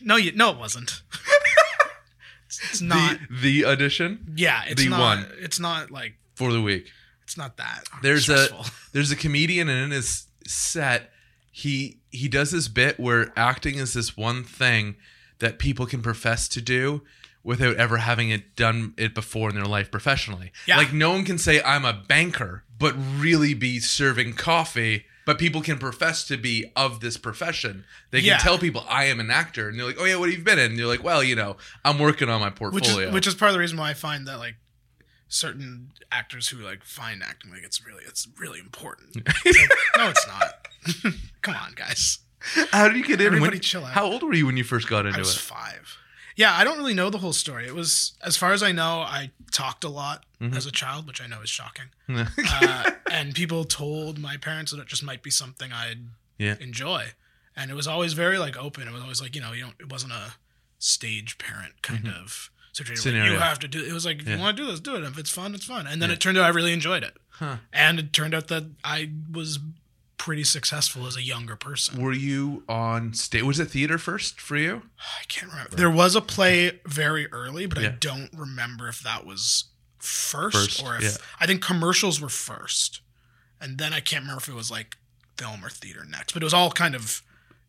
no, 0.00 0.16
you 0.16 0.30
no, 0.32 0.50
it 0.50 0.58
wasn't. 0.58 1.02
it's, 2.46 2.60
it's 2.70 2.80
not. 2.80 3.18
The, 3.28 3.62
the 3.62 3.64
audition 3.64 4.34
yeah, 4.36 4.62
it's 4.68 4.82
the 4.82 4.90
not. 4.90 5.00
one. 5.00 5.26
It's 5.40 5.58
not 5.58 5.90
like 5.90 6.14
for 6.34 6.52
the 6.52 6.62
week. 6.62 6.86
It's 7.30 7.36
not 7.36 7.56
that. 7.58 7.84
there's 8.02 8.24
stressful. 8.24 8.58
a 8.60 8.70
there's 8.92 9.12
a 9.12 9.16
comedian 9.16 9.68
and 9.68 9.84
in 9.84 9.90
his 9.92 10.26
set 10.46 11.10
he 11.52 11.98
he 12.10 12.26
does 12.28 12.50
this 12.50 12.66
bit 12.66 12.98
where 12.98 13.32
acting 13.36 13.76
is 13.76 13.92
this 13.92 14.16
one 14.16 14.42
thing 14.42 14.96
that 15.38 15.58
people 15.60 15.86
can 15.86 16.02
profess 16.02 16.48
to 16.48 16.60
do 16.60 17.02
without 17.44 17.76
ever 17.76 17.98
having 17.98 18.30
it 18.30 18.56
done 18.56 18.92
it 18.96 19.14
before 19.14 19.48
in 19.48 19.54
their 19.54 19.64
life 19.64 19.90
professionally 19.92 20.50
Yeah. 20.66 20.76
like 20.76 20.92
no 20.92 21.10
one 21.12 21.24
can 21.24 21.38
say 21.38 21.62
i'm 21.62 21.84
a 21.84 21.92
banker 21.92 22.64
but 22.78 22.94
really 23.18 23.54
be 23.54 23.78
serving 23.78 24.34
coffee 24.34 25.04
but 25.24 25.38
people 25.38 25.60
can 25.60 25.78
profess 25.78 26.24
to 26.26 26.36
be 26.36 26.66
of 26.74 26.98
this 27.00 27.16
profession 27.16 27.84
they 28.10 28.18
can 28.20 28.26
Yeah. 28.28 28.38
tell 28.38 28.58
people 28.58 28.84
i 28.88 29.04
am 29.04 29.20
an 29.20 29.30
actor 29.30 29.68
and 29.68 29.78
they're 29.78 29.86
like 29.86 29.96
oh 30.00 30.04
yeah 30.04 30.16
what 30.16 30.28
have 30.28 30.36
you 30.38 30.44
been 30.44 30.58
in 30.58 30.72
and 30.72 30.78
you're 30.78 30.88
like 30.88 31.04
well 31.04 31.22
you 31.22 31.36
know 31.36 31.56
i'm 31.84 31.98
working 32.00 32.28
on 32.28 32.40
my 32.40 32.48
which 32.48 32.56
portfolio 32.58 33.08
is 33.08 33.14
which 33.14 33.26
is 33.28 33.34
part 33.34 33.50
of 33.50 33.54
the 33.54 33.60
reason 33.60 33.78
why 33.78 33.90
I 33.90 33.94
find 33.94 34.26
that 34.26 34.38
like 34.38 34.56
certain 35.30 35.92
actors 36.12 36.48
who 36.48 36.58
like 36.58 36.84
find 36.84 37.22
acting 37.22 37.50
like 37.50 37.62
it's 37.62 37.86
really 37.86 38.02
it's 38.06 38.28
really 38.38 38.58
important. 38.60 39.16
It's 39.46 39.58
like, 39.58 39.70
no, 39.96 40.10
it's 40.10 40.26
not. 40.28 41.14
Come 41.42 41.54
on, 41.56 41.72
guys. 41.74 42.18
how 42.72 42.88
did 42.88 42.96
you 42.98 43.04
get 43.04 43.20
in 43.20 43.26
Everybody 43.28 43.52
when, 43.52 43.60
chill 43.60 43.84
out. 43.84 43.92
how 43.92 44.04
old 44.04 44.22
were 44.22 44.34
you 44.34 44.44
when 44.46 44.56
you 44.58 44.64
first 44.64 44.88
got 44.88 45.06
into 45.06 45.16
I 45.16 45.20
was 45.20 45.34
it 45.36 45.40
five. 45.40 45.96
Yeah, 46.36 46.54
I 46.56 46.64
don't 46.64 46.78
really 46.78 46.94
know 46.94 47.10
the 47.10 47.18
whole 47.18 47.34
story. 47.34 47.66
It 47.66 47.74
was, 47.74 48.12
as 48.22 48.36
far 48.36 48.52
as 48.54 48.62
I 48.62 48.72
know, 48.72 49.00
I 49.00 49.30
talked 49.50 49.84
a 49.84 49.88
lot 49.88 50.24
Mm-hmm. 50.40 50.56
as 50.56 50.64
a 50.64 50.70
child, 50.70 51.06
which 51.06 51.20
I 51.20 51.26
know 51.26 51.42
is 51.42 51.50
shocking. 51.50 51.90
uh, 52.08 52.90
and 53.12 53.34
people 53.34 53.64
told 53.64 54.18
my 54.18 54.38
parents 54.38 54.72
that 54.72 54.80
it 54.80 54.86
just 54.86 55.02
might 55.04 55.22
be 55.22 55.28
something 55.30 55.70
I'd 55.70 56.06
Yeah. 56.38 56.56
enjoy. 56.60 57.08
And 57.54 57.70
it 57.70 57.74
was 57.74 57.86
always 57.86 58.14
very 58.14 58.38
like 58.38 58.56
open. 58.56 58.88
It 58.88 58.92
was 58.92 59.02
always 59.02 59.20
like 59.20 59.34
you 59.34 59.42
know, 59.42 59.52
you 59.52 59.64
don't. 59.64 59.74
It 59.78 59.90
wasn't 59.92 60.12
a 60.14 60.32
stage 60.78 61.36
parent 61.36 61.82
kind 61.82 62.08
of 62.08 62.50
situation. 62.72 63.02
Scenario. 63.02 63.32
You 63.32 63.38
have 63.38 63.58
to 63.60 63.68
do. 63.68 63.84
It 63.84 63.92
was 63.92 64.04
like 64.04 64.20
if 64.20 64.28
Yeah. 64.28 64.36
you 64.36 64.40
want 64.40 64.56
to 64.56 64.62
do 64.62 64.70
this, 64.70 64.80
do 64.80 64.96
it. 64.96 65.02
If 65.04 65.18
it's 65.18 65.30
fun, 65.30 65.54
it's 65.54 65.64
fun. 65.64 65.86
And 65.86 66.00
then 66.00 66.10
it 66.10 66.20
turned 66.20 66.38
out 66.38 66.44
I 66.44 66.48
really 66.48 66.72
enjoyed 66.72 67.02
it. 67.02 67.16
Huh. 67.30 67.56
And 67.72 67.98
it 67.98 68.12
turned 68.12 68.34
out 68.34 68.48
that 68.48 68.64
I 68.84 69.10
was 69.30 69.58
pretty 70.18 70.44
successful 70.44 71.06
as 71.06 71.16
a 71.16 71.22
younger 71.22 71.56
person. 71.56 72.02
Were 72.02 72.12
you 72.12 72.62
on 72.68 73.14
stage? 73.14 73.42
Was 73.42 73.58
it 73.58 73.70
theater 73.70 73.96
first 73.96 74.38
for 74.40 74.56
you? 74.56 74.82
I 74.98 75.24
can't 75.28 75.50
remember. 75.50 75.74
There 75.76 75.90
was 75.90 76.14
a 76.14 76.20
play 76.20 76.78
very 76.86 77.26
early, 77.32 77.64
but 77.66 77.78
I 77.78 77.88
don't 77.88 78.28
remember 78.36 78.88
if 78.88 79.00
that 79.00 79.24
was 79.24 79.64
first, 79.98 80.56
First, 80.80 80.84
or 80.84 80.96
if 80.96 81.02
yeah. 81.02 81.10
I 81.40 81.46
think 81.46 81.62
commercials 81.62 82.20
were 82.20 82.28
first, 82.28 83.00
and 83.60 83.78
then 83.78 83.92
I 83.94 84.00
can't 84.00 84.22
remember 84.24 84.42
if 84.42 84.48
it 84.48 84.54
was 84.54 84.70
like 84.70 84.96
film 85.38 85.64
or 85.64 85.70
theater 85.70 86.04
next. 86.06 86.32
But 86.34 86.42
it 86.42 86.46
was 86.46 86.54
all 86.54 86.70
kind 86.70 86.94
of 86.94 87.22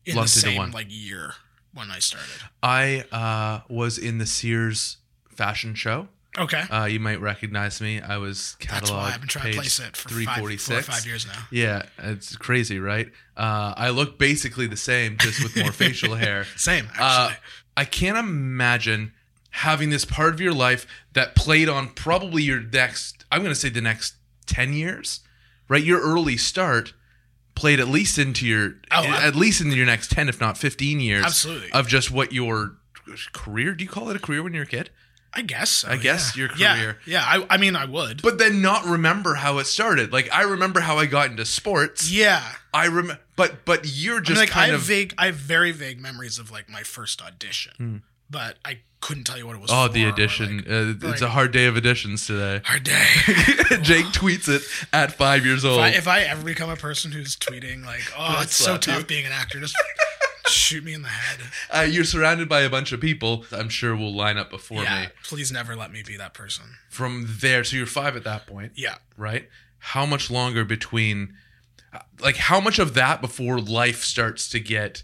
in 0.04 0.16
Lumped 0.16 0.34
the 0.34 0.40
same 0.40 0.70
like 0.72 0.88
year 0.90 1.34
when 1.74 1.90
I 1.90 1.98
started. 1.98 2.28
I 2.62 3.04
uh, 3.12 3.60
was 3.68 3.98
in 3.98 4.18
the 4.18 4.26
Sears 4.26 4.98
fashion 5.28 5.74
show. 5.74 6.08
Okay, 6.38 6.62
Uh, 6.70 6.86
you 6.86 6.98
might 6.98 7.20
recognize 7.20 7.78
me. 7.82 8.00
I 8.00 8.16
was 8.16 8.56
catalog. 8.58 8.80
that's 8.80 8.90
why 8.90 9.12
I've 9.12 9.20
been 9.20 9.28
trying 9.28 9.52
to 9.52 9.58
place 9.58 9.78
it 9.78 9.94
for 9.94 10.08
three 10.08 10.24
five, 10.24 10.38
forty 10.38 10.54
or 10.54 10.80
five 10.82 11.04
years 11.04 11.26
now. 11.26 11.46
Yeah, 11.50 11.82
it's 11.98 12.36
crazy, 12.36 12.78
right? 12.78 13.08
Uh, 13.36 13.74
I 13.76 13.90
look 13.90 14.18
basically 14.18 14.66
the 14.66 14.76
same, 14.78 15.18
just 15.18 15.42
with 15.42 15.54
more 15.58 15.72
facial 15.72 16.14
hair. 16.14 16.44
Same 16.56 16.88
Uh. 16.98 17.32
I 17.76 17.84
can't 17.84 18.16
imagine 18.18 19.12
having 19.50 19.90
this 19.90 20.04
part 20.04 20.32
of 20.34 20.40
your 20.40 20.52
life 20.52 20.86
that 21.12 21.34
played 21.34 21.68
on 21.68 21.88
probably 21.90 22.42
your 22.42 22.60
next, 22.60 23.24
I'm 23.30 23.42
going 23.42 23.54
to 23.54 23.58
say 23.58 23.68
the 23.68 23.80
next 23.80 24.14
10 24.46 24.72
years, 24.72 25.20
right? 25.68 25.82
Your 25.82 26.00
early 26.00 26.36
start 26.36 26.92
played 27.54 27.80
at 27.80 27.88
least 27.88 28.18
into 28.18 28.46
your, 28.46 28.74
Oh, 28.90 29.02
I- 29.02 29.26
at 29.26 29.34
least 29.34 29.60
into 29.60 29.76
your 29.76 29.86
next 29.86 30.10
10, 30.10 30.28
if 30.28 30.40
not 30.40 30.56
15 30.58 31.00
years 31.00 31.24
Absolutely. 31.24 31.70
of 31.72 31.86
just 31.88 32.10
what 32.10 32.32
your 32.32 32.76
career, 33.32 33.74
do 33.74 33.84
you 33.84 33.90
call 33.90 34.08
it 34.10 34.16
a 34.16 34.18
career 34.18 34.42
when 34.42 34.54
you're 34.54 34.64
a 34.64 34.66
kid? 34.66 34.90
I 35.34 35.40
guess. 35.40 35.70
So, 35.70 35.88
I 35.88 35.96
guess 35.96 36.36
yeah. 36.36 36.40
your 36.46 36.56
Yeah, 36.58 36.76
career. 36.76 36.98
Yeah, 37.06 37.22
I, 37.26 37.46
I 37.54 37.56
mean, 37.56 37.74
I 37.74 37.86
would. 37.86 38.20
But 38.20 38.36
then 38.38 38.60
not 38.60 38.84
remember 38.84 39.34
how 39.34 39.58
it 39.58 39.64
started. 39.66 40.12
Like 40.12 40.28
I 40.30 40.42
remember 40.42 40.80
how 40.80 40.98
I 40.98 41.06
got 41.06 41.30
into 41.30 41.46
sports. 41.46 42.10
yeah. 42.12 42.42
I 42.74 42.84
remember, 42.86 43.18
but 43.34 43.64
but 43.64 43.80
you're 43.86 44.16
I 44.16 44.18
mean, 44.18 44.24
just 44.24 44.40
like 44.40 44.50
I 44.50 44.52
kind 44.52 44.72
have 44.72 44.80
of 44.80 44.86
vague, 44.86 45.14
I 45.16 45.26
have 45.26 45.34
very 45.36 45.72
vague 45.72 46.00
memories 46.00 46.38
of 46.38 46.50
like 46.50 46.68
my 46.68 46.82
first 46.82 47.22
audition, 47.22 47.72
hmm. 47.78 47.96
But 48.32 48.56
I 48.64 48.78
couldn't 49.00 49.24
tell 49.24 49.36
you 49.36 49.46
what 49.46 49.56
it 49.56 49.60
was. 49.60 49.70
oh 49.72 49.86
for 49.86 49.92
the 49.92 50.04
edition. 50.04 50.58
like, 50.58 51.04
uh, 51.04 51.08
it's 51.12 51.22
a 51.22 51.28
hard 51.28 51.52
day 51.52 51.66
of 51.66 51.74
auditions 51.74 52.26
today. 52.26 52.62
hard 52.64 52.82
day. 52.82 53.04
Jake 53.82 54.06
tweets 54.06 54.48
it 54.48 54.62
at 54.92 55.12
five 55.12 55.44
years 55.44 55.64
old. 55.64 55.78
If 55.80 55.84
I, 55.84 55.88
if 55.90 56.08
I 56.08 56.20
ever 56.22 56.44
become 56.44 56.70
a 56.70 56.76
person 56.76 57.12
who's 57.12 57.36
tweeting 57.36 57.84
like, 57.84 58.02
"Oh, 58.16 58.40
it's 58.42 58.56
so 58.56 58.76
tough 58.76 59.00
you. 59.00 59.04
being 59.04 59.26
an 59.26 59.32
actor," 59.32 59.60
just 59.60 59.76
shoot 60.46 60.84
me 60.84 60.94
in 60.94 61.02
the 61.02 61.08
head. 61.08 61.40
uh, 61.70 61.80
you're 61.82 62.04
surrounded 62.04 62.48
by 62.48 62.60
a 62.60 62.70
bunch 62.70 62.92
of 62.92 63.00
people. 63.00 63.44
I'm 63.52 63.68
sure 63.68 63.94
will 63.94 64.14
line 64.14 64.38
up 64.38 64.50
before 64.50 64.82
yeah, 64.82 65.02
me. 65.02 65.06
please 65.24 65.52
never 65.52 65.76
let 65.76 65.92
me 65.92 66.02
be 66.02 66.16
that 66.16 66.34
person. 66.34 66.64
From 66.88 67.26
there, 67.40 67.64
so 67.64 67.76
you're 67.76 67.86
five 67.86 68.16
at 68.16 68.24
that 68.24 68.46
point, 68.46 68.72
Yeah, 68.76 68.96
right? 69.16 69.48
How 69.78 70.06
much 70.06 70.30
longer 70.30 70.64
between, 70.64 71.34
like, 72.20 72.36
how 72.36 72.60
much 72.60 72.78
of 72.78 72.94
that 72.94 73.20
before 73.20 73.60
life 73.60 74.04
starts 74.04 74.48
to 74.50 74.60
get 74.60 75.02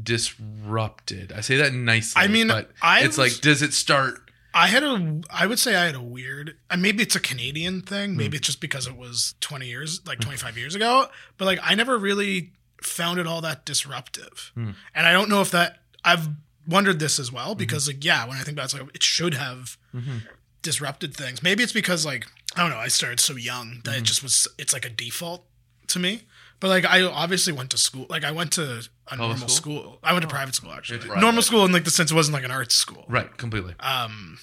disrupted? 0.00 1.32
I 1.32 1.40
say 1.40 1.56
that 1.56 1.72
nicely. 1.72 2.22
I 2.22 2.28
mean, 2.28 2.48
but 2.48 2.70
I 2.82 3.00
it's 3.00 3.16
was- 3.16 3.32
like, 3.34 3.40
does 3.40 3.62
it 3.62 3.72
start? 3.72 4.20
I 4.54 4.68
had 4.68 4.82
a. 4.82 5.20
I 5.30 5.46
would 5.46 5.58
say 5.58 5.76
I 5.76 5.84
had 5.86 5.94
a 5.94 6.00
weird. 6.02 6.56
And 6.70 6.80
maybe 6.82 7.02
it's 7.02 7.14
a 7.14 7.20
Canadian 7.20 7.82
thing. 7.82 8.12
Hmm. 8.12 8.16
Maybe 8.16 8.36
it's 8.38 8.46
just 8.46 8.60
because 8.60 8.86
it 8.86 8.96
was 8.96 9.34
twenty 9.40 9.66
years, 9.68 10.00
like 10.06 10.20
twenty 10.20 10.38
five 10.38 10.56
years 10.56 10.74
ago. 10.74 11.06
But 11.36 11.44
like, 11.44 11.60
I 11.62 11.74
never 11.74 11.98
really 11.98 12.52
found 12.82 13.20
it 13.20 13.26
all 13.26 13.40
that 13.42 13.64
disruptive. 13.66 14.50
Hmm. 14.54 14.70
And 14.94 15.06
I 15.06 15.12
don't 15.12 15.28
know 15.28 15.42
if 15.42 15.50
that. 15.52 15.80
I've 16.04 16.28
wondered 16.66 16.98
this 16.98 17.18
as 17.18 17.28
Mm-hmm. 17.28 17.36
well 17.36 17.54
because 17.54 17.86
like, 17.88 18.04
yeah, 18.04 18.26
when 18.26 18.36
I 18.38 18.40
think 18.40 18.56
about 18.56 18.62
it, 18.62 18.64
it's 18.66 18.74
like 18.82 18.94
it 18.96 19.02
should 19.02 19.34
have 19.34 19.76
Mm-hmm. 19.94 20.18
disrupted 20.62 21.14
things. 21.14 21.42
Maybe 21.42 21.62
it's 21.62 21.72
because 21.72 22.06
like 22.06 22.26
I 22.56 22.62
don't 22.62 22.70
know. 22.70 22.78
I 22.78 22.88
started 22.88 23.20
so 23.20 23.36
young 23.36 23.80
that 23.84 23.90
Mm-hmm. 23.92 23.98
it 23.98 24.04
just 24.04 24.22
was. 24.22 24.48
It's 24.58 24.72
like 24.72 24.86
a 24.86 24.90
default 24.90 25.44
to 25.88 25.98
me. 25.98 26.22
But 26.60 26.68
like 26.68 26.84
I 26.84 27.02
obviously 27.02 27.52
went 27.52 27.70
to 27.70 27.78
school. 27.78 28.06
Like 28.08 28.24
I 28.24 28.32
went 28.32 28.52
to 28.54 28.82
a 29.10 29.16
normal 29.16 29.36
school? 29.48 29.48
school. 29.80 29.98
I 30.02 30.12
went 30.12 30.22
to 30.22 30.28
private 30.28 30.54
school 30.54 30.72
actually. 30.72 31.06
Normal 31.20 31.42
school 31.42 31.64
in 31.64 31.72
like 31.72 31.84
the 31.84 31.90
sense 31.90 32.10
it 32.10 32.14
wasn't 32.14 32.34
like 32.34 32.44
an 32.44 32.50
arts 32.50 32.74
school. 32.74 33.04
Right, 33.08 33.34
completely. 33.36 33.74
Um, 33.80 34.38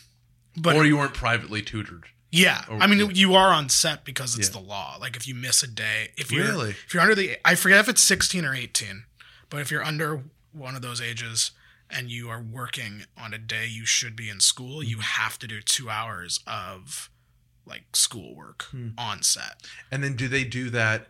but 0.56 0.76
or 0.76 0.86
you 0.86 0.96
weren't 0.98 1.14
privately 1.14 1.62
tutored. 1.62 2.06
yeah, 2.32 2.64
Or- 2.70 2.82
I 2.82 2.88
mean 2.88 3.00
yeah. 3.00 3.08
you 3.12 3.36
are 3.36 3.52
on 3.52 3.68
set 3.70 4.06
because 4.06 4.38
it's 4.40 4.48
Yeah. 4.48 4.62
the 4.62 4.66
law. 4.68 4.98
Like 5.00 5.16
if 5.18 5.28
you 5.28 5.36
miss 5.36 5.62
a 5.64 5.68
day, 5.68 6.12
if 6.18 6.32
you're 6.32 6.46
Really? 6.46 6.70
if 6.72 6.94
you're 6.94 7.04
under 7.04 7.16
the, 7.16 7.38
I 7.44 7.56
forget 7.56 7.80
if 7.80 7.90
it's 7.90 8.04
16 8.04 8.46
or 8.46 8.56
18, 8.56 9.04
but 9.50 9.60
if 9.60 9.70
you're 9.70 9.84
under 9.84 10.24
one 10.54 10.76
of 10.76 10.82
those 10.82 11.02
ages 11.02 11.52
and 11.90 12.10
you 12.10 12.30
are 12.30 12.42
working 12.42 13.04
on 13.18 13.34
a 13.34 13.38
day 13.38 13.68
you 13.68 13.86
should 13.86 14.16
be 14.16 14.30
in 14.30 14.40
school, 14.40 14.82
you 14.82 15.00
have 15.00 15.38
to 15.40 15.48
do 15.48 15.62
two 15.62 15.90
hours 15.90 16.40
of 16.48 17.10
like 17.66 17.84
schoolwork 17.94 18.64
Hmm. 18.72 18.90
on 18.98 19.22
set. 19.22 19.62
And 19.92 20.02
then 20.04 20.16
do 20.16 20.28
they 20.30 20.46
do 20.46 20.70
that? 20.70 21.10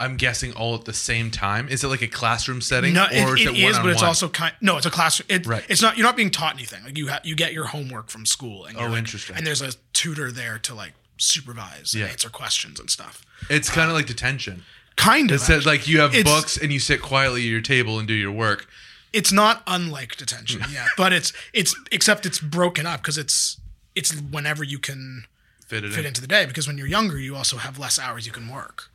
I'm 0.00 0.16
guessing 0.16 0.52
all 0.52 0.74
at 0.74 0.84
the 0.86 0.92
same 0.92 1.30
time. 1.30 1.68
Is 1.68 1.84
it 1.84 1.88
like 1.88 2.02
a 2.02 2.08
classroom 2.08 2.60
setting, 2.60 2.94
No, 2.94 3.04
or 3.04 3.36
it, 3.36 3.40
is 3.42 3.46
it 3.46 3.54
it 3.54 3.58
is, 3.58 3.78
but 3.78 3.90
it's 3.90 4.02
also 4.02 4.28
kind. 4.28 4.52
No, 4.60 4.76
it's 4.76 4.86
a 4.86 4.90
classroom. 4.90 5.26
It, 5.30 5.46
Right. 5.46 5.64
It's 5.68 5.80
not. 5.80 5.96
You're 5.96 6.06
not 6.06 6.16
being 6.16 6.30
taught 6.30 6.54
anything. 6.54 6.82
Like 6.84 6.98
you, 6.98 7.08
ha- 7.08 7.20
you 7.22 7.36
get 7.36 7.52
your 7.52 7.66
homework 7.66 8.10
from 8.10 8.26
school, 8.26 8.64
and 8.66 8.76
Oh, 8.76 8.86
like- 8.88 8.98
interesting. 8.98 9.36
And 9.36 9.46
there's 9.46 9.62
a 9.62 9.72
tutor 9.92 10.32
there 10.32 10.58
to 10.58 10.74
like 10.74 10.92
supervise 11.16 11.94
Yeah. 11.94 12.04
and 12.04 12.12
answer 12.12 12.28
questions 12.28 12.78
and 12.80 12.90
stuff. 12.90 13.24
It's 13.48 13.70
kind 13.70 13.88
of 13.88 13.96
like 13.96 14.06
detention. 14.06 14.64
Kind 14.96 15.30
of. 15.30 15.36
It 15.36 15.44
says 15.44 15.64
like 15.66 15.86
you 15.88 16.00
have 16.00 16.14
It's- 16.14 16.24
books 16.24 16.56
and 16.56 16.72
you 16.72 16.78
sit 16.80 17.00
quietly 17.02 17.42
at 17.42 17.48
your 17.50 17.60
table 17.60 17.98
and 17.98 18.06
do 18.08 18.14
your 18.14 18.32
work. 18.32 18.66
it's 19.12 19.30
not 19.32 19.62
unlike 19.68 20.16
detention 20.16 20.60
yeah 20.72 20.86
but 20.96 21.12
it's 21.12 21.32
it's 21.52 21.72
except 21.92 22.26
it's 22.26 22.40
broken 22.40 22.84
up 22.84 23.00
because 23.00 23.16
it's 23.16 23.60
it's 23.94 24.10
whenever 24.20 24.64
you 24.64 24.76
can 24.76 25.24
Fit 25.68 25.84
it 25.84 25.92
fit 25.92 26.00
in. 26.00 26.06
into 26.06 26.20
the 26.20 26.26
day 26.26 26.46
because 26.46 26.66
when 26.66 26.76
you're 26.78 26.88
younger 26.88 27.16
you 27.16 27.36
also 27.36 27.58
have 27.58 27.78
less 27.78 27.96
hours 27.96 28.26
you 28.26 28.32
can 28.32 28.48
work 28.48 28.90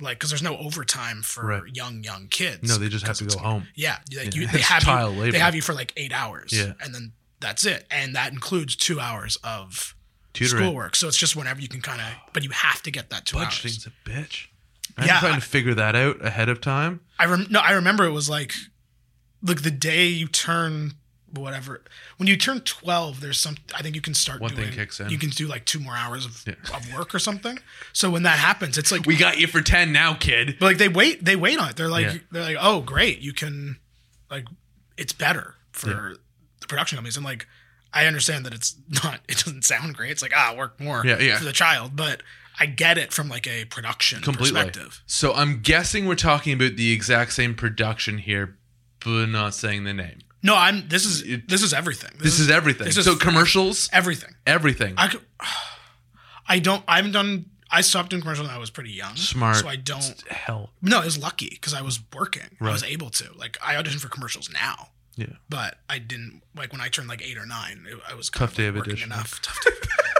like 0.00 0.18
because 0.18 0.30
there's 0.30 0.42
no 0.42 0.56
overtime 0.58 1.22
for 1.22 1.46
Right. 1.46 1.62
young 1.72 2.02
young 2.04 2.28
kids 2.28 2.68
No, 2.68 2.76
they 2.78 2.88
just 2.88 3.06
have 3.06 3.16
to 3.18 3.24
go 3.24 3.38
home. 3.38 3.66
yeah 3.74 3.98
like 4.16 4.34
you, 4.34 4.46
they 4.52 4.58
have 4.60 4.82
child 4.82 5.14
you, 5.14 5.20
labor. 5.20 5.32
they 5.32 5.38
have 5.38 5.54
you 5.54 5.62
for 5.62 5.72
like 5.74 5.92
eight 5.96 6.12
hours 6.12 6.52
Yeah. 6.52 6.72
and 6.80 6.94
then 6.94 7.12
that's 7.40 7.64
it 7.66 7.86
and 7.90 8.14
that 8.16 8.32
includes 8.32 8.74
two 8.76 8.98
hours 9.00 9.36
of 9.44 9.94
Tutoring. 10.32 10.62
schoolwork 10.64 10.96
so 10.96 11.06
it's 11.08 11.16
just 11.16 11.36
whenever 11.36 11.60
you 11.60 11.68
can 11.68 11.80
kind 11.80 12.00
of 12.00 12.06
but 12.32 12.42
you 12.42 12.50
have 12.50 12.82
to 12.82 12.90
get 12.90 13.10
that 13.10 13.24
two 13.26 13.38
hours 13.38 13.46
Budgeting's 13.54 13.86
a 13.86 13.90
bitch. 14.08 14.46
I'm 14.96 15.06
Yeah, 15.06 15.18
trying 15.20 15.34
to 15.40 15.46
figure 15.46 15.74
that 15.74 15.96
out 15.96 16.24
ahead 16.24 16.48
of 16.48 16.60
time. 16.60 17.00
I 17.18 17.26
rem- 17.26 17.46
no, 17.50 17.58
I 17.58 17.72
remember 17.72 18.04
it 18.04 18.10
was 18.12 18.28
like, 18.28 18.52
like 19.42 19.62
the 19.62 19.70
day 19.70 20.06
you 20.06 20.28
turn 20.28 20.92
whatever 21.42 21.82
when 22.18 22.26
you 22.26 22.36
turn 22.36 22.60
12 22.60 23.20
there's 23.20 23.40
some 23.40 23.56
i 23.74 23.82
think 23.82 23.94
you 23.94 24.00
can 24.00 24.14
start 24.14 24.40
One 24.40 24.54
thing 24.54 24.70
kicks 24.72 25.00
in. 25.00 25.08
you 25.10 25.18
can 25.18 25.30
do 25.30 25.46
like 25.46 25.64
two 25.64 25.78
more 25.80 25.94
hours 25.96 26.24
of, 26.26 26.44
Yeah. 26.46 26.54
of 26.76 26.92
work 26.94 27.14
or 27.14 27.18
something 27.18 27.58
so 27.92 28.10
when 28.10 28.22
that 28.24 28.38
happens 28.38 28.78
it's 28.78 28.90
like 28.92 29.06
We 29.06 29.16
got 29.16 29.38
you 29.38 29.46
for 29.46 29.60
ten 29.60 29.92
now, 29.92 30.14
kid. 30.14 30.56
but 30.60 30.66
like 30.66 30.78
they 30.78 30.88
wait 30.88 31.24
they 31.24 31.36
wait 31.36 31.58
on 31.58 31.70
it 31.70 31.76
they're 31.76 31.88
like 31.88 32.06
Yeah. 32.06 32.18
they're 32.30 32.42
like 32.44 32.56
oh 32.60 32.80
great 32.80 33.20
you 33.20 33.32
can 33.32 33.78
like 34.30 34.46
it's 34.96 35.12
better 35.12 35.54
for 35.72 36.16
the 36.60 36.66
production 36.68 36.96
companies 36.96 37.16
and 37.16 37.24
like 37.24 37.46
i 37.92 38.06
understand 38.06 38.44
that 38.46 38.54
it's 38.54 38.76
not 39.04 39.20
it 39.28 39.38
doesn't 39.38 39.64
sound 39.64 39.94
great 39.94 40.10
it's 40.10 40.22
like 40.22 40.32
ah 40.36 40.54
work 40.56 40.80
more 40.80 41.02
Yeah, 41.04 41.18
yeah. 41.18 41.38
for 41.38 41.44
the 41.44 41.52
child 41.52 41.96
but 41.96 42.22
i 42.60 42.66
get 42.66 42.98
it 42.98 43.12
from 43.12 43.28
like 43.28 43.46
a 43.48 43.64
production 43.64 44.22
Completely. 44.22 44.52
perspective 44.60 45.02
So 45.06 45.34
I'm 45.34 45.60
guessing 45.60 46.06
we're 46.06 46.14
talking 46.14 46.52
about 46.52 46.76
the 46.76 46.92
exact 46.92 47.32
same 47.32 47.54
production 47.56 48.18
here, 48.18 48.56
but 49.04 49.26
not 49.26 49.54
saying 49.54 49.82
the 49.84 49.92
name. 49.92 50.18
No 50.44 50.54
i'm 50.54 50.86
this 50.88 51.04
is 51.04 51.24
this 51.48 51.62
is 51.62 51.72
everything 51.74 52.12
This 52.20 52.38
is 52.38 52.48
everything. 52.50 52.86
this 52.86 52.96
is 52.96 53.04
so 53.04 53.16
commercials, 53.16 53.88
everything 53.92 54.32
everything. 54.46 54.94
I 54.96 55.08
could, 55.08 55.22
I 56.46 56.58
don't. 56.60 56.84
I 56.86 56.96
haven't 56.96 57.12
done. 57.12 57.46
I 57.70 57.80
stopped 57.80 58.10
doing 58.10 58.22
commercials 58.22 58.46
when 58.46 58.54
I 58.54 58.60
was 58.60 58.70
pretty 58.70 58.90
young. 58.92 59.16
Smart. 59.16 59.56
So 59.56 59.66
I 59.66 59.76
don't. 59.76 60.22
Hell. 60.28 60.70
No, 60.82 61.00
it 61.00 61.06
was 61.06 61.18
lucky 61.18 61.48
because 61.50 61.72
I 61.74 61.80
was 61.82 61.98
working. 62.14 62.50
I 62.60 62.70
was 62.70 62.82
Right. 62.82 62.92
able 62.92 63.10
to. 63.10 63.24
Like 63.34 63.56
I 63.62 63.74
auditioned 63.74 64.00
for 64.00 64.08
commercials 64.08 64.50
now, 64.52 64.90
Yeah. 65.16 65.32
but 65.48 65.78
I 65.88 65.98
didn't. 65.98 66.42
Like 66.54 66.70
when 66.72 66.80
I 66.82 66.88
turned 66.88 67.08
like 67.08 67.22
eight 67.22 67.38
or 67.38 67.46
nine, 67.46 67.86
it, 67.90 67.98
I 68.08 68.14
was 68.14 68.28
Tough 68.30 68.54
day 68.54 68.66
of 68.66 68.74
of 68.74 68.80
working 68.80 68.92
audition. 68.92 69.10
enough. 69.12 69.40
Tough 69.42 69.58
day. 69.64 69.70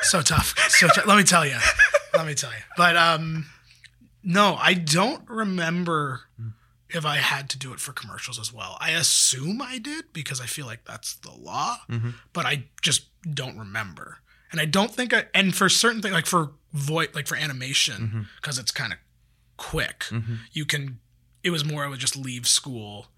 so 0.02 0.22
tough. 0.22 0.54
So 0.70 0.88
tough. 0.88 1.06
let 1.06 1.16
me 1.18 1.22
tell 1.24 1.44
you. 1.46 1.58
Let 2.14 2.26
me 2.26 2.34
tell 2.34 2.50
you. 2.50 2.64
But 2.78 2.96
um, 2.96 3.46
no, 4.22 4.56
I 4.56 4.72
don't 4.74 5.28
remember 5.28 6.22
if 6.94 7.04
I 7.06 7.16
had 7.16 7.48
to 7.50 7.58
do 7.58 7.72
it 7.72 7.80
for 7.80 7.92
commercials 7.92 8.38
as 8.38 8.52
well. 8.52 8.76
I 8.80 8.90
assume 8.90 9.60
I 9.62 9.78
did 9.78 10.12
because 10.12 10.40
I 10.40 10.46
feel 10.46 10.66
like 10.66 10.84
that's 10.84 11.14
the 11.14 11.32
law, 11.32 11.78
Mhm. 11.90 12.14
but 12.32 12.46
I 12.46 12.64
just 12.82 13.06
don't 13.34 13.56
remember. 13.58 14.18
And 14.52 14.60
I 14.60 14.66
don't 14.66 14.94
think 14.94 15.12
I 15.12 15.26
and 15.34 15.54
for 15.54 15.68
certain 15.68 16.00
things 16.02 16.14
like 16.14 16.26
for 16.26 16.52
voice 16.72 17.08
like 17.14 17.26
for 17.26 17.36
animation 17.36 18.28
because 18.36 18.58
it's 18.58 18.70
kind 18.70 18.92
of 18.92 18.98
quick. 19.56 20.00
Mhm. 20.10 20.38
You 20.52 20.64
can 20.64 21.00
it 21.42 21.50
was 21.50 21.64
more 21.64 21.84
I 21.84 21.88
would 21.88 22.00
just 22.00 22.16
leave 22.16 22.46
school 22.48 23.10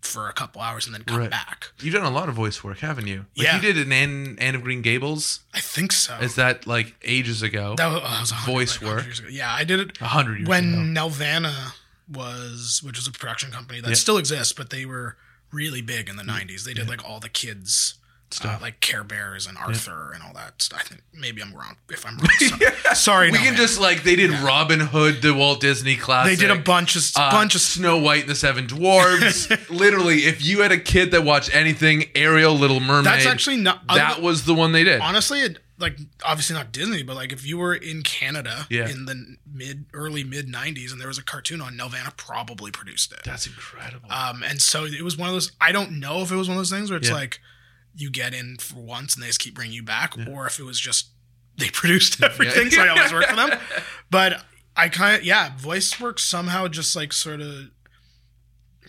for 0.00 0.28
a 0.28 0.32
couple 0.32 0.62
hours 0.62 0.86
and 0.86 0.94
then 0.94 1.04
come 1.04 1.18
Right. 1.18 1.30
back. 1.30 1.72
You've 1.80 1.92
done 1.94 2.04
a 2.06 2.10
lot 2.10 2.28
of 2.30 2.34
voice 2.34 2.64
work, 2.64 2.78
haven't 2.78 3.06
you? 3.06 3.26
Like 3.36 3.46
Yeah. 3.46 3.56
You 3.56 3.60
did 3.62 3.76
an 3.78 3.92
Anne, 3.92 4.36
Anne 4.38 4.54
of 4.54 4.62
Green 4.62 4.80
Gables. 4.80 5.40
I 5.52 5.60
think 5.60 5.92
so. 5.92 6.16
Is 6.18 6.36
that 6.36 6.66
like 6.66 6.94
ages 7.02 7.42
ago? 7.42 7.74
that 7.76 7.86
was, 7.88 8.00
oh, 8.02 8.08
that 8.10 8.20
was 8.20 8.30
a 8.30 8.34
hundred- 8.34 8.52
voice 8.54 8.80
like, 8.82 8.90
work? 8.96 9.06
Yeah, 9.30 9.52
I 9.52 9.64
did 9.64 9.80
it 9.80 9.98
A 10.00 10.08
hundred 10.08 10.38
years 10.38 10.48
when 10.48 10.72
ago. 10.92 11.08
Nelvana 11.08 11.72
was, 12.08 12.80
which 12.84 12.96
was 12.96 13.06
a 13.06 13.12
production 13.12 13.50
company 13.50 13.80
that 13.80 13.88
Yeah. 13.88 13.94
still 13.94 14.18
exists, 14.18 14.52
but 14.52 14.70
they 14.70 14.84
were 14.86 15.16
really 15.52 15.82
big 15.82 16.08
in 16.08 16.16
the 16.16 16.22
'90s. 16.24 16.64
They 16.64 16.74
did 16.74 16.88
like 16.88 17.04
all 17.08 17.20
the 17.20 17.28
kids 17.28 17.94
Stuff. 18.30 18.58
uh, 18.58 18.62
like 18.62 18.80
Care 18.80 19.04
Bears 19.04 19.46
and 19.46 19.56
Arthur 19.56 20.10
and 20.12 20.22
all 20.22 20.32
that. 20.34 20.60
stuff. 20.60 20.80
I 20.80 20.82
think 20.84 21.02
maybe 21.12 21.40
I'm 21.40 21.54
wrong. 21.54 21.76
If 21.88 22.04
I'm 22.04 22.16
wrong, 22.18 22.28
sorry. 22.40 22.72
sorry 22.94 23.30
We 23.30 23.38
can 23.38 23.54
Nelvana. 23.54 23.58
just 23.58 23.80
like 23.80 24.02
they 24.02 24.16
did 24.16 24.30
Robin 24.40 24.80
Hood, 24.80 25.22
the 25.22 25.32
Walt 25.32 25.60
Disney 25.60 25.94
class, 25.96 26.26
They 26.26 26.34
did 26.36 26.50
a 26.50 26.56
bunch 26.58 26.96
of 26.96 27.02
uh, 27.16 27.30
bunch 27.30 27.54
of 27.54 27.60
Snow 27.60 27.96
White 27.98 28.22
and 28.22 28.30
the 28.30 28.34
Seven 28.34 28.66
Dwarfs. 28.66 29.48
Literally, 29.70 30.24
if 30.24 30.44
you 30.44 30.62
had 30.62 30.72
a 30.72 30.78
kid 30.78 31.12
that 31.12 31.22
watched 31.22 31.54
anything, 31.54 32.06
Ariel, 32.16 32.54
Little 32.54 32.80
Mermaid, 32.80 33.04
That's 33.06 33.26
actually 33.26 33.58
not 33.58 33.86
that 33.88 34.20
was 34.20 34.44
the 34.44 34.54
one 34.54 34.72
they 34.72 34.82
did. 34.84 35.00
honestly 35.00 35.40
like 35.78 35.98
obviously 36.24 36.54
not 36.54 36.70
Disney, 36.72 37.02
but 37.02 37.16
like 37.16 37.32
if 37.32 37.44
you 37.46 37.58
were 37.58 37.74
in 37.74 38.02
Canada 38.02 38.66
Yeah. 38.70 38.88
in 38.88 39.06
the 39.06 39.36
mid 39.52 39.86
early 39.92 40.22
mid 40.24 40.46
'90s 40.46 40.92
and 40.92 41.00
there 41.00 41.08
was 41.08 41.18
a 41.18 41.22
cartoon 41.24 41.60
on, 41.60 41.76
Nelvana 41.76 42.16
probably 42.16 42.70
produced 42.70 43.12
it. 43.12 43.20
That's 43.24 43.46
incredible. 43.46 44.10
Um, 44.10 44.42
and 44.42 44.62
so 44.62 44.84
it 44.84 45.02
was 45.02 45.16
one 45.16 45.28
of 45.28 45.34
those. 45.34 45.52
I 45.60 45.72
don't 45.72 45.98
know 45.98 46.20
if 46.22 46.30
it 46.30 46.36
was 46.36 46.48
one 46.48 46.56
of 46.56 46.60
those 46.60 46.70
things 46.70 46.90
where 46.90 46.98
it's 46.98 47.08
Yeah. 47.08 47.14
like 47.14 47.40
you 47.96 48.10
get 48.10 48.34
in 48.34 48.56
for 48.58 48.76
once 48.80 49.14
and 49.14 49.22
they 49.22 49.28
just 49.28 49.40
keep 49.40 49.54
bringing 49.54 49.74
you 49.74 49.82
back, 49.82 50.14
or 50.28 50.46
if 50.46 50.58
it 50.58 50.64
was 50.64 50.78
just 50.80 51.08
they 51.56 51.68
produced 51.72 52.22
everything, 52.22 52.70
so 52.70 52.82
I 52.82 52.88
always 52.88 53.12
work 53.12 53.26
for 53.26 53.36
them. 53.36 53.50
But 54.10 54.44
I 54.76 54.88
kind 54.88 55.16
of 55.16 55.24
yeah, 55.24 55.56
voice 55.56 56.00
work 56.00 56.18
somehow 56.18 56.68
just 56.68 56.94
like 56.96 57.12
sort 57.12 57.40
of 57.40 57.70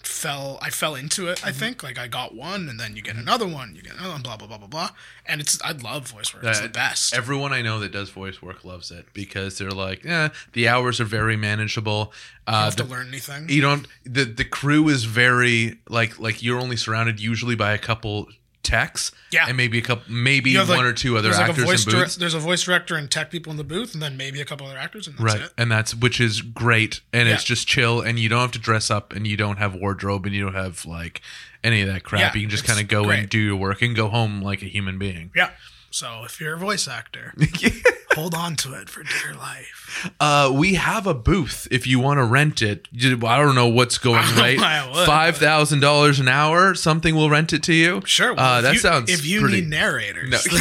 fell. 0.08 0.58
I 0.62 0.70
fell 0.70 0.96
into 0.96 1.28
it. 1.28 1.46
I 1.46 1.50
Mm-hmm. 1.50 1.60
think 1.60 1.84
like 1.84 1.98
I 1.98 2.08
got 2.08 2.36
one, 2.36 2.70
and 2.70 2.80
then 2.80 2.96
you 2.96 3.02
get 3.02 3.16
another 3.16 3.48
one, 3.48 3.76
you 3.76 3.82
get 3.82 3.94
another 3.94 4.10
one, 4.12 4.22
blah 4.22 4.38
blah 4.38 4.48
blah 4.48 4.58
blah 4.58 4.68
blah. 4.68 4.90
And 5.26 5.42
it's 5.42 5.62
I 5.62 5.72
love 5.72 6.08
voice 6.10 6.34
work. 6.34 6.44
It's 6.44 6.60
Uh, 6.60 6.64
the 6.64 6.70
best. 6.70 7.14
Everyone 7.14 7.54
I 7.54 7.62
know 7.62 7.80
that 7.80 7.92
does 7.92 8.10
voice 8.10 8.42
work 8.42 8.64
loves 8.66 8.92
it 8.92 9.08
because 9.14 9.58
they're 9.58 9.72
like, 9.72 10.04
yeah, 10.04 10.30
the 10.54 10.68
hours 10.68 11.00
are 11.02 11.06
very 11.06 11.36
manageable. 11.38 12.12
you 12.48 12.54
Uh, 12.54 12.66
have 12.66 12.76
the, 12.76 12.84
to 12.84 12.90
learn 12.90 13.08
anything. 13.08 13.50
you 13.50 13.62
don't. 13.62 13.88
The 14.04 14.26
the 14.26 14.46
crew 14.46 14.88
is 14.90 15.04
very 15.06 15.80
like 15.90 16.20
like 16.20 16.42
you're 16.44 16.60
only 16.60 16.78
surrounded 16.78 17.20
usually 17.20 17.56
by 17.56 17.72
a 17.74 17.78
couple 17.80 18.28
techs, 18.66 19.12
Yeah. 19.32 19.46
and 19.48 19.56
maybe 19.56 19.78
a 19.78 19.82
couple, 19.82 20.04
maybe 20.12 20.52
You 20.52 20.60
one 20.60 20.68
like- 20.70 20.84
or 20.84 20.92
two 20.94 21.18
other 21.18 21.30
there's 21.30 21.38
like 21.40 21.48
a 21.48 21.52
actors 21.52 21.66
voice 21.66 21.86
in 21.86 21.92
dir- 21.94 22.08
there's 22.20 22.34
a 22.34 22.40
voice 22.40 22.64
director 22.64 22.96
and 22.98 23.10
tech 23.10 23.32
people 23.32 23.52
in 23.52 23.58
the 23.58 23.64
booth, 23.64 23.94
and 23.94 24.02
then 24.04 24.18
maybe 24.18 24.42
a 24.42 24.46
couple 24.46 24.68
other 24.68 24.78
actors, 24.78 25.08
and 25.08 25.16
that's 25.18 25.34
right 25.36 25.44
it. 25.44 25.54
and 25.58 25.72
that's 25.72 25.96
which 25.96 26.20
is 26.20 26.42
great 26.42 27.00
and 27.14 27.30
it's 27.30 27.44
just 27.46 27.68
chill 27.68 28.02
and 28.02 28.20
you 28.20 28.28
don't 28.28 28.42
have 28.42 28.52
to 28.52 28.60
dress 28.60 28.92
up 28.92 29.14
and 29.14 29.26
you 29.28 29.38
don't 29.38 29.58
have 29.58 29.74
wardrobe 29.76 30.26
and 30.26 30.36
you 30.36 30.44
don't 30.44 30.56
have 30.56 30.86
like 30.86 31.22
any 31.64 31.82
of 31.82 31.88
that 31.88 32.04
crap 32.04 32.22
Yeah, 32.36 32.40
you 32.42 32.48
can 32.48 32.50
just 32.50 32.66
kind 32.66 32.80
of 32.80 32.88
go 32.88 33.06
great. 33.06 33.20
and 33.20 33.30
do 33.30 33.40
your 33.40 33.56
work 33.56 33.82
and 33.82 33.96
go 33.96 34.10
home 34.10 34.42
like 34.42 34.62
a 34.62 34.66
human 34.68 34.98
being 34.98 35.32
Yeah. 35.36 35.52
So 35.96 36.24
if 36.26 36.42
you're 36.42 36.56
a 36.56 36.58
voice 36.58 36.90
actor, 36.90 37.34
hold 38.16 38.34
on 38.36 38.58
to 38.58 38.74
it 38.74 38.90
for 38.90 39.02
dear 39.04 39.34
life. 39.34 40.12
uh 40.20 40.52
we 40.54 40.74
have 40.74 41.08
a 41.08 41.14
booth 41.14 41.70
if 41.72 41.88
you 41.88 42.00
want 42.00 42.18
to 42.18 42.26
rent 42.26 42.62
it 42.62 42.86
i 43.24 43.38
don't 43.38 43.56
know 43.56 43.70
what's 43.70 43.98
going 43.98 44.18
I 44.20 44.26
don't 44.26 44.36
know 44.36 44.42
right 44.42 44.58
why 44.60 44.78
I 44.80 44.90
would, 44.94 45.06
five 45.06 45.38
thousand 45.38 45.80
dollars 45.80 46.20
an 46.20 46.28
hour 46.28 46.76
something 46.76 47.16
will 47.16 47.30
rent 47.30 47.54
it 47.54 47.64
to 47.64 47.74
you 47.74 48.02
Sure. 48.06 48.34
well, 48.34 48.58
uh 48.58 48.62
that 48.62 48.74
you, 48.74 48.80
sounds 48.80 49.10
If 49.10 49.26
you 49.26 49.40
pretty 49.40 49.62
need 49.62 49.70
narrators, 49.70 50.30
No. 50.30 50.38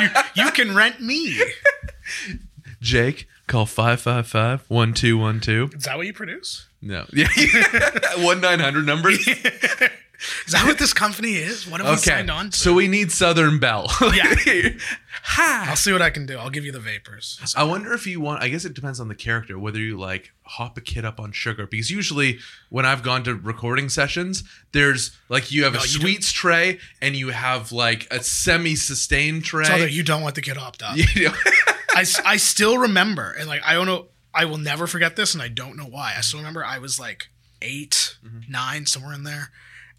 you, 0.00 0.08
you 0.44 0.50
can 0.52 0.74
rent 0.74 0.98
me. 1.00 1.38
jake 2.80 3.28
call 3.48 3.66
555-1212 3.66 5.76
Is 5.76 5.84
that 5.84 5.98
what 5.98 6.06
you 6.06 6.14
produce? 6.14 6.68
no 6.80 7.04
yeah 7.12 7.26
1-900 7.28 8.84
numbers 8.86 9.28
Is 10.46 10.52
that 10.52 10.66
what 10.66 10.78
this 10.78 10.92
company 10.92 11.34
is? 11.36 11.66
What 11.66 11.80
have 11.80 11.88
we 11.88 11.92
okay 11.94 12.02
signed 12.10 12.30
on 12.30 12.50
to? 12.50 12.56
so 12.58 12.74
we 12.74 12.88
need 12.88 13.10
southern 13.12 13.58
belle 13.58 13.86
Yeah. 14.14 14.34
hi 15.22 15.68
I'll 15.70 15.76
see 15.76 15.92
what 15.92 16.02
I 16.02 16.10
can 16.10 16.26
do. 16.26 16.38
I'll 16.38 16.50
give 16.50 16.64
you 16.64 16.72
the 16.72 16.80
vapors. 16.80 17.38
I 17.56 17.64
wonder 17.64 17.92
if 17.92 18.06
you 18.06 18.20
want. 18.20 18.42
I 18.42 18.48
guess 18.48 18.64
it 18.64 18.74
depends 18.74 19.00
on 19.00 19.08
the 19.08 19.14
character 19.14 19.58
whether 19.58 19.78
you 19.78 19.98
like 19.98 20.32
hop 20.42 20.76
a 20.76 20.80
kid 20.80 21.04
up 21.04 21.18
on 21.20 21.32
sugar 21.32 21.66
because 21.66 21.90
usually 21.90 22.38
when 22.68 22.84
I've 22.86 23.02
gone 23.02 23.22
to 23.24 23.34
recording 23.34 23.88
sessions, 23.88 24.42
there's 24.72 25.16
like 25.28 25.50
you 25.52 25.64
have 25.64 25.74
No, 25.74 25.80
a 25.80 25.82
you 25.82 25.92
don't- 25.94 26.00
sweets 26.02 26.32
tray 26.32 26.78
and 27.00 27.14
you 27.16 27.28
have 27.30 27.72
like 27.72 28.06
a 28.12 28.22
semi-sustained 28.22 29.44
tray. 29.44 29.64
So 29.64 29.76
you 29.76 30.02
don't 30.02 30.22
want 30.22 30.34
the 30.34 30.42
kid 30.42 30.56
hopped 30.56 30.82
up. 30.82 30.96
You 30.96 31.28
know? 31.28 31.34
I, 31.92 32.04
I 32.24 32.36
still 32.36 32.78
remember, 32.78 33.32
and 33.38 33.48
like 33.48 33.62
I 33.64 33.74
don't 33.74 33.86
know, 33.86 34.06
I 34.34 34.44
will 34.44 34.58
never 34.58 34.86
forget 34.86 35.16
this, 35.16 35.34
and 35.34 35.42
I 35.42 35.48
don't 35.48 35.76
know 35.76 35.84
why. 35.86 36.14
I 36.16 36.20
still 36.20 36.38
remember 36.40 36.64
I 36.64 36.78
was 36.78 37.00
like 37.00 37.28
8 37.62 38.16
Mm-hmm. 38.24 38.52
nine, 38.52 38.86
somewhere 38.86 39.12
in 39.14 39.24
there, 39.24 39.50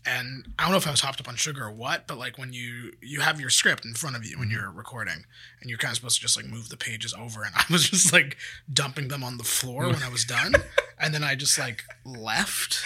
and 0.06 0.48
I 0.58 0.64
don't 0.64 0.72
know 0.72 0.78
if 0.78 0.88
I 0.88 0.92
was 0.92 1.02
hopped 1.02 1.20
up 1.20 1.28
on 1.28 1.36
sugar 1.36 1.66
or 1.66 1.72
what, 1.72 2.08
but 2.08 2.18
like 2.18 2.38
when 2.38 2.54
you 2.54 2.94
you 3.02 3.22
have 3.22 3.40
your 3.40 3.50
script 3.50 3.86
in 3.86 3.94
front 3.94 4.16
of 4.16 4.26
you 4.26 4.38
when 4.40 4.48
Mm-hmm. 4.50 4.58
you're 4.60 4.72
recording, 4.72 5.26
and 5.62 5.70
you're 5.70 5.78
kind 5.78 5.92
of 5.92 5.98
supposed 5.98 6.16
to 6.16 6.22
just 6.22 6.36
like 6.38 6.46
move 6.48 6.70
the 6.70 6.78
pages 6.78 7.14
over, 7.14 7.44
and 7.44 7.54
I 7.58 7.64
was 7.70 7.90
just 7.90 8.12
like 8.12 8.38
dumping 8.72 9.08
them 9.10 9.24
on 9.24 9.38
the 9.38 9.44
floor 9.44 9.86
when 9.88 10.02
I 10.04 10.10
was 10.10 10.24
done, 10.26 10.54
and 11.00 11.14
then 11.14 11.24
I 11.24 11.36
just 11.36 11.58
like 11.60 11.84
left. 12.06 12.84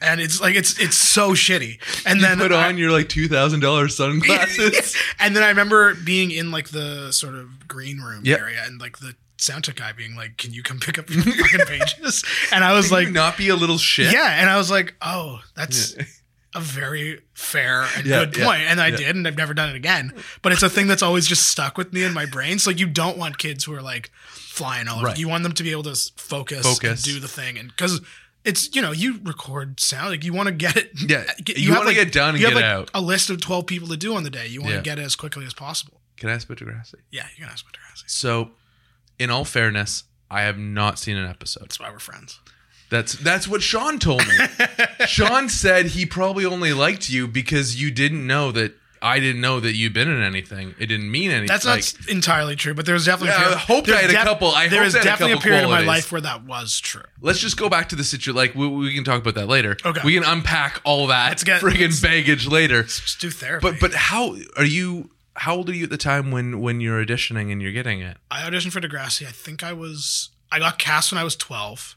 and 0.00 0.20
it's 0.20 0.40
like 0.40 0.54
it's 0.56 0.78
it's 0.80 0.96
so 0.96 1.30
shitty. 1.32 1.78
And 2.04 2.20
You 2.20 2.26
then 2.26 2.38
put 2.38 2.50
I- 2.52 2.68
on 2.68 2.76
your 2.78 2.90
like 2.90 3.08
two 3.08 3.28
thousand 3.28 3.60
dollars 3.60 3.96
sunglasses. 3.96 4.96
and 5.20 5.36
then 5.36 5.42
I 5.42 5.48
remember 5.48 5.94
being 5.94 6.30
in 6.32 6.50
like 6.50 6.70
the 6.70 7.12
sort 7.12 7.34
of 7.34 7.68
green 7.68 8.00
room 8.00 8.22
Yep. 8.24 8.40
area, 8.40 8.62
and 8.66 8.80
like 8.80 8.98
the 8.98 9.14
sound 9.38 9.64
check 9.64 9.76
guy 9.76 9.92
being 9.92 10.14
like, 10.16 10.36
"Can 10.38 10.52
you 10.52 10.62
come 10.62 10.78
pick 10.80 10.98
up 10.98 11.08
your 11.10 11.22
fucking 11.22 11.66
pages?" 11.66 12.24
And 12.52 12.64
I 12.64 12.72
was 12.74 12.88
Can 12.88 12.96
like, 13.04 13.08
not 13.12 13.36
be 13.36 13.48
a 13.48 13.56
little 13.56 13.78
shit. 13.78 14.12
"Yeah," 14.12 14.40
and 14.40 14.50
I 14.50 14.56
was 14.56 14.70
like, 14.70 14.94
"Oh, 15.02 15.40
that's." 15.56 15.96
Yeah. 15.96 16.04
A 16.54 16.60
very 16.60 17.20
fair 17.32 17.86
and 17.96 18.04
Yeah, 18.04 18.24
good 18.26 18.36
yeah, 18.36 18.44
point, 18.44 18.60
and 18.62 18.80
I 18.80 18.88
yeah. 18.88 18.96
did, 18.96 19.16
and 19.16 19.26
I've 19.26 19.38
never 19.38 19.54
done 19.54 19.70
it 19.70 19.76
again. 19.76 20.12
But 20.42 20.52
it's 20.52 20.62
a 20.62 20.68
thing 20.68 20.86
that's 20.86 21.02
always 21.02 21.26
just 21.26 21.46
stuck 21.46 21.78
with 21.78 21.92
me 21.94 22.02
in 22.04 22.12
my 22.12 22.26
brain. 22.26 22.58
So 22.58 22.70
like, 22.70 22.78
you 22.78 22.86
don't 22.86 23.16
want 23.16 23.38
kids 23.38 23.64
who 23.64 23.74
are 23.74 23.80
like 23.80 24.10
flying 24.26 24.86
all 24.86 24.96
over. 24.98 25.06
Right. 25.06 25.18
You 25.18 25.28
want 25.28 25.44
them 25.44 25.52
to 25.52 25.62
be 25.62 25.70
able 25.70 25.84
to 25.84 25.94
focus, 26.16 26.66
Focus. 26.66 27.04
and 27.06 27.14
do 27.14 27.20
the 27.20 27.28
thing, 27.28 27.56
and 27.58 27.68
because 27.68 28.00
it's 28.44 28.74
you 28.76 28.82
know 28.82 28.92
you 28.92 29.18
record 29.24 29.80
sound 29.80 30.10
like 30.10 30.24
you 30.24 30.32
want 30.34 30.48
to 30.48 30.52
get 30.54 30.76
it. 30.76 30.90
Yeah, 31.08 31.24
get- 31.44 31.56
you 31.58 31.70
have, 31.70 31.78
wanna 31.78 31.94
get 31.94 32.12
done 32.12 32.30
and 32.34 32.38
you 32.38 32.44
have, 32.46 32.54
get 32.54 32.62
like, 32.62 32.70
out. 32.70 32.90
A 32.92 33.00
list 33.00 33.30
of 33.30 33.40
twelve 33.40 33.66
people 33.66 33.88
to 33.88 33.96
do 33.96 34.14
on 34.14 34.22
the 34.22 34.30
day. 34.30 34.46
You 34.46 34.60
want 34.60 34.72
to 34.72 34.76
Yeah. 34.76 34.82
get 34.82 34.98
it 34.98 35.02
as 35.06 35.16
quickly 35.16 35.46
as 35.46 35.54
possible. 35.54 36.00
Can 36.18 36.28
I 36.28 36.34
ask 36.34 36.46
about 36.48 36.58
Degrassi? 36.58 36.96
Yeah, 37.10 37.24
you 37.34 37.44
can 37.44 37.50
ask 37.52 37.64
what 37.64 37.72
Degrassi. 37.74 38.04
So, 38.10 38.50
in 39.18 39.30
all 39.30 39.44
fairness, 39.46 40.04
I 40.30 40.42
have 40.42 40.58
not 40.58 40.98
seen 40.98 41.16
an 41.16 41.28
episode. 41.28 41.62
That's 41.62 41.80
why 41.80 41.90
we're 41.90 41.98
friends. 41.98 42.40
That's 42.92 43.14
that's 43.14 43.48
what 43.48 43.62
Sean 43.62 43.98
told 43.98 44.22
me. 44.26 44.34
Sean 45.06 45.48
said 45.48 45.86
he 45.86 46.04
probably 46.06 46.44
only 46.44 46.72
liked 46.74 47.08
you 47.08 47.26
because 47.26 47.80
you 47.80 47.90
didn't 47.90 48.26
know 48.26 48.52
that 48.52 48.74
I 49.00 49.18
didn't 49.18 49.40
know 49.40 49.58
that 49.60 49.72
you'd 49.74 49.94
been 49.94 50.08
in 50.10 50.22
anything. 50.22 50.74
It 50.78 50.86
didn't 50.86 51.10
mean 51.10 51.30
anything. 51.30 51.48
That's 51.48 51.64
like, 51.64 51.82
not 52.00 52.08
entirely 52.08 52.54
true, 52.54 52.74
but 52.74 52.84
there 52.86 52.92
was 52.94 53.06
definitely. 53.06 53.30
Yeah, 53.30 53.52
a 53.52 53.54
I 53.54 53.58
hope 53.58 53.88
I 53.88 53.96
had 53.96 54.10
a 54.10 54.12
couple- 54.12 54.50
I 54.52 54.68
there 54.68 54.80
hope 54.80 54.84
was 54.84 54.94
I 54.94 55.00
a 55.00 55.04
definitely 55.04 55.32
a 55.32 55.36
couple 55.36 55.48
period 55.48 55.64
in 55.64 55.70
my 55.70 55.80
life 55.80 56.12
where 56.12 56.20
that 56.20 56.44
was 56.44 56.78
true. 56.78 57.02
Let's 57.20 57.38
just 57.40 57.56
go 57.56 57.68
back 57.68 57.88
to 57.88 57.96
the 57.96 58.04
situation. 58.04 58.36
Like 58.36 58.54
we, 58.54 58.68
we 58.68 58.94
can 58.94 59.02
talk 59.04 59.20
about 59.22 59.34
that 59.36 59.48
later. 59.48 59.76
Okay. 59.84 60.00
We 60.04 60.14
can 60.14 60.22
unpack 60.24 60.80
all 60.84 61.06
that 61.08 61.30
Let's 61.30 61.44
get- 61.44 61.62
friggin' 61.62 61.80
let's- 61.80 62.00
baggage 62.00 62.46
later. 62.46 62.82
Just 62.84 63.20
do 63.20 63.30
therapy. 63.30 63.68
But 63.70 63.80
but 63.80 63.94
how 63.94 64.36
are 64.56 64.64
you? 64.64 65.10
How 65.34 65.56
old 65.56 65.70
are 65.70 65.74
you 65.74 65.84
at 65.84 65.90
the 65.90 65.96
time 65.96 66.30
when 66.30 66.60
when 66.60 66.80
you're 66.82 67.02
auditioning 67.04 67.50
and 67.50 67.60
you're 67.62 67.72
getting 67.72 68.00
it? 68.02 68.18
I 68.30 68.42
auditioned 68.42 68.72
for 68.72 68.80
Degrassi. 68.82 69.26
I 69.26 69.30
think 69.32 69.64
I 69.64 69.72
was. 69.72 70.28
I 70.52 70.58
got 70.58 70.78
cast 70.78 71.10
when 71.10 71.18
I 71.18 71.24
was 71.24 71.34
twelve. 71.34 71.96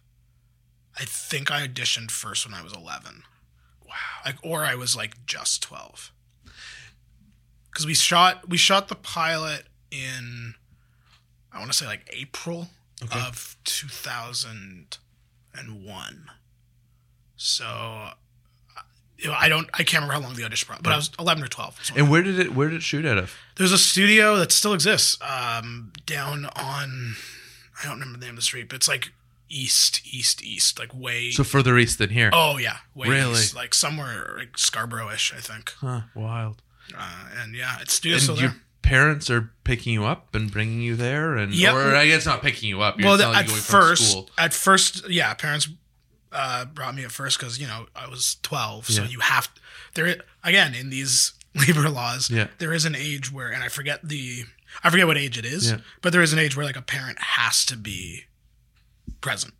I 0.97 1.03
think 1.05 1.51
I 1.51 1.67
auditioned 1.67 2.11
first 2.11 2.45
when 2.45 2.53
I 2.53 2.61
was 2.63 2.73
eleven. 2.73 3.23
Wow. 3.85 3.93
Like, 4.25 4.37
or 4.43 4.63
I 4.65 4.75
was 4.75 4.95
like 4.95 5.25
just 5.25 5.61
twelve. 5.63 6.11
Because 7.71 7.85
we 7.85 7.93
shot 7.93 8.47
we 8.49 8.57
shot 8.57 8.87
the 8.87 8.95
pilot 8.95 9.63
in, 9.91 10.55
I 11.51 11.59
want 11.59 11.71
to 11.71 11.77
say 11.77 11.85
like 11.85 12.07
April 12.13 12.69
of 13.11 13.57
two 13.65 13.87
thousand 13.89 14.97
and 15.53 15.83
one. 15.85 16.27
So, 17.35 18.09
you 19.17 19.27
know, 19.27 19.35
I 19.37 19.49
don't 19.49 19.69
I 19.73 19.79
can't 19.83 20.03
remember 20.03 20.13
how 20.13 20.19
long 20.21 20.35
the 20.35 20.45
audition, 20.45 20.67
pro- 20.67 20.77
but 20.81 20.93
I 20.93 20.95
was 20.95 21.11
eleven 21.19 21.43
or 21.43 21.47
twelve. 21.47 21.77
so- 21.83 21.93
And 21.97 22.09
where 22.09 22.23
did 22.23 22.39
it 22.39 22.55
where 22.55 22.69
did 22.69 22.77
it 22.77 22.83
shoot 22.83 23.05
out 23.05 23.17
of? 23.17 23.33
there's 23.57 23.71
a 23.73 23.77
studio 23.77 24.35
that 24.37 24.51
still 24.51 24.73
exists 24.73 25.17
um, 25.21 25.91
down 26.05 26.45
on 26.55 27.15
I 27.81 27.85
don't 27.85 27.99
remember 27.99 28.19
the 28.19 28.25
name 28.25 28.31
of 28.35 28.37
the 28.37 28.41
street, 28.41 28.69
but 28.69 28.75
it's 28.77 28.87
like 28.87 29.11
east, 29.49 30.01
east, 30.05 30.43
east, 30.43 30.79
like 30.79 30.93
way. 30.93 31.31
So 31.31 31.43
further 31.43 31.77
east 31.77 31.97
than 31.99 32.09
here. 32.09 32.29
oh 32.33 32.57
yeah, 32.57 32.77
way 32.93 33.09
Really? 33.09 33.33
east, 33.33 33.55
like 33.55 33.73
somewhere 33.73 34.35
like 34.37 34.57
Scarborough-ish, 34.57 35.33
I 35.33 35.39
think. 35.39 35.71
Huh, 35.79 36.01
wild. 36.13 36.61
Uh, 36.97 37.25
and 37.41 37.55
yeah, 37.55 37.77
it's 37.81 37.93
still 37.93 38.11
your 38.19 38.35
there. 38.49 38.55
parents 38.81 39.29
are 39.29 39.51
picking 39.63 39.93
you 39.93 40.05
up 40.05 40.35
and 40.35 40.51
bringing 40.51 40.81
you 40.81 40.95
there, 40.95 41.35
and 41.35 41.53
Yep. 41.53 41.73
or 41.73 41.95
I 41.95 42.07
guess 42.07 42.25
not 42.25 42.41
picking 42.41 42.69
you 42.69 42.81
up. 42.81 42.99
You're 42.99 43.09
Well, 43.09 43.21
at 43.33 43.47
from 43.49 43.55
first, 43.59 44.17
at 44.37 44.53
first, 44.53 45.09
yeah, 45.09 45.33
parents 45.33 45.67
uh, 46.31 46.65
brought 46.65 46.93
me 46.95 47.03
at 47.03 47.11
first 47.11 47.39
because 47.39 47.59
you 47.59 47.65
know 47.67 47.87
I 47.95 48.07
was 48.07 48.37
twelve, 48.43 48.85
so 48.87 49.03
you 49.03 49.19
have 49.21 49.47
there 49.95 50.15
again 50.43 50.75
in 50.75 50.89
these 50.89 51.33
labor 51.55 51.89
laws. 51.89 52.29
Yeah. 52.29 52.47
there 52.59 52.73
is 52.73 52.85
an 52.85 52.95
age 52.95 53.31
where, 53.31 53.49
and 53.49 53.63
I 53.63 53.69
forget 53.69 54.01
the, 54.03 54.43
I 54.83 54.89
forget 54.89 55.07
what 55.07 55.17
age 55.17 55.37
it 55.37 55.45
is, 55.45 55.71
Yeah. 55.71 55.77
but 56.01 56.11
there 56.11 56.21
is 56.21 56.33
an 56.33 56.39
age 56.39 56.55
where 56.57 56.65
like 56.65 56.75
a 56.75 56.81
parent 56.81 57.17
has 57.19 57.63
to 57.65 57.77
be 57.77 58.25
present 59.21 59.53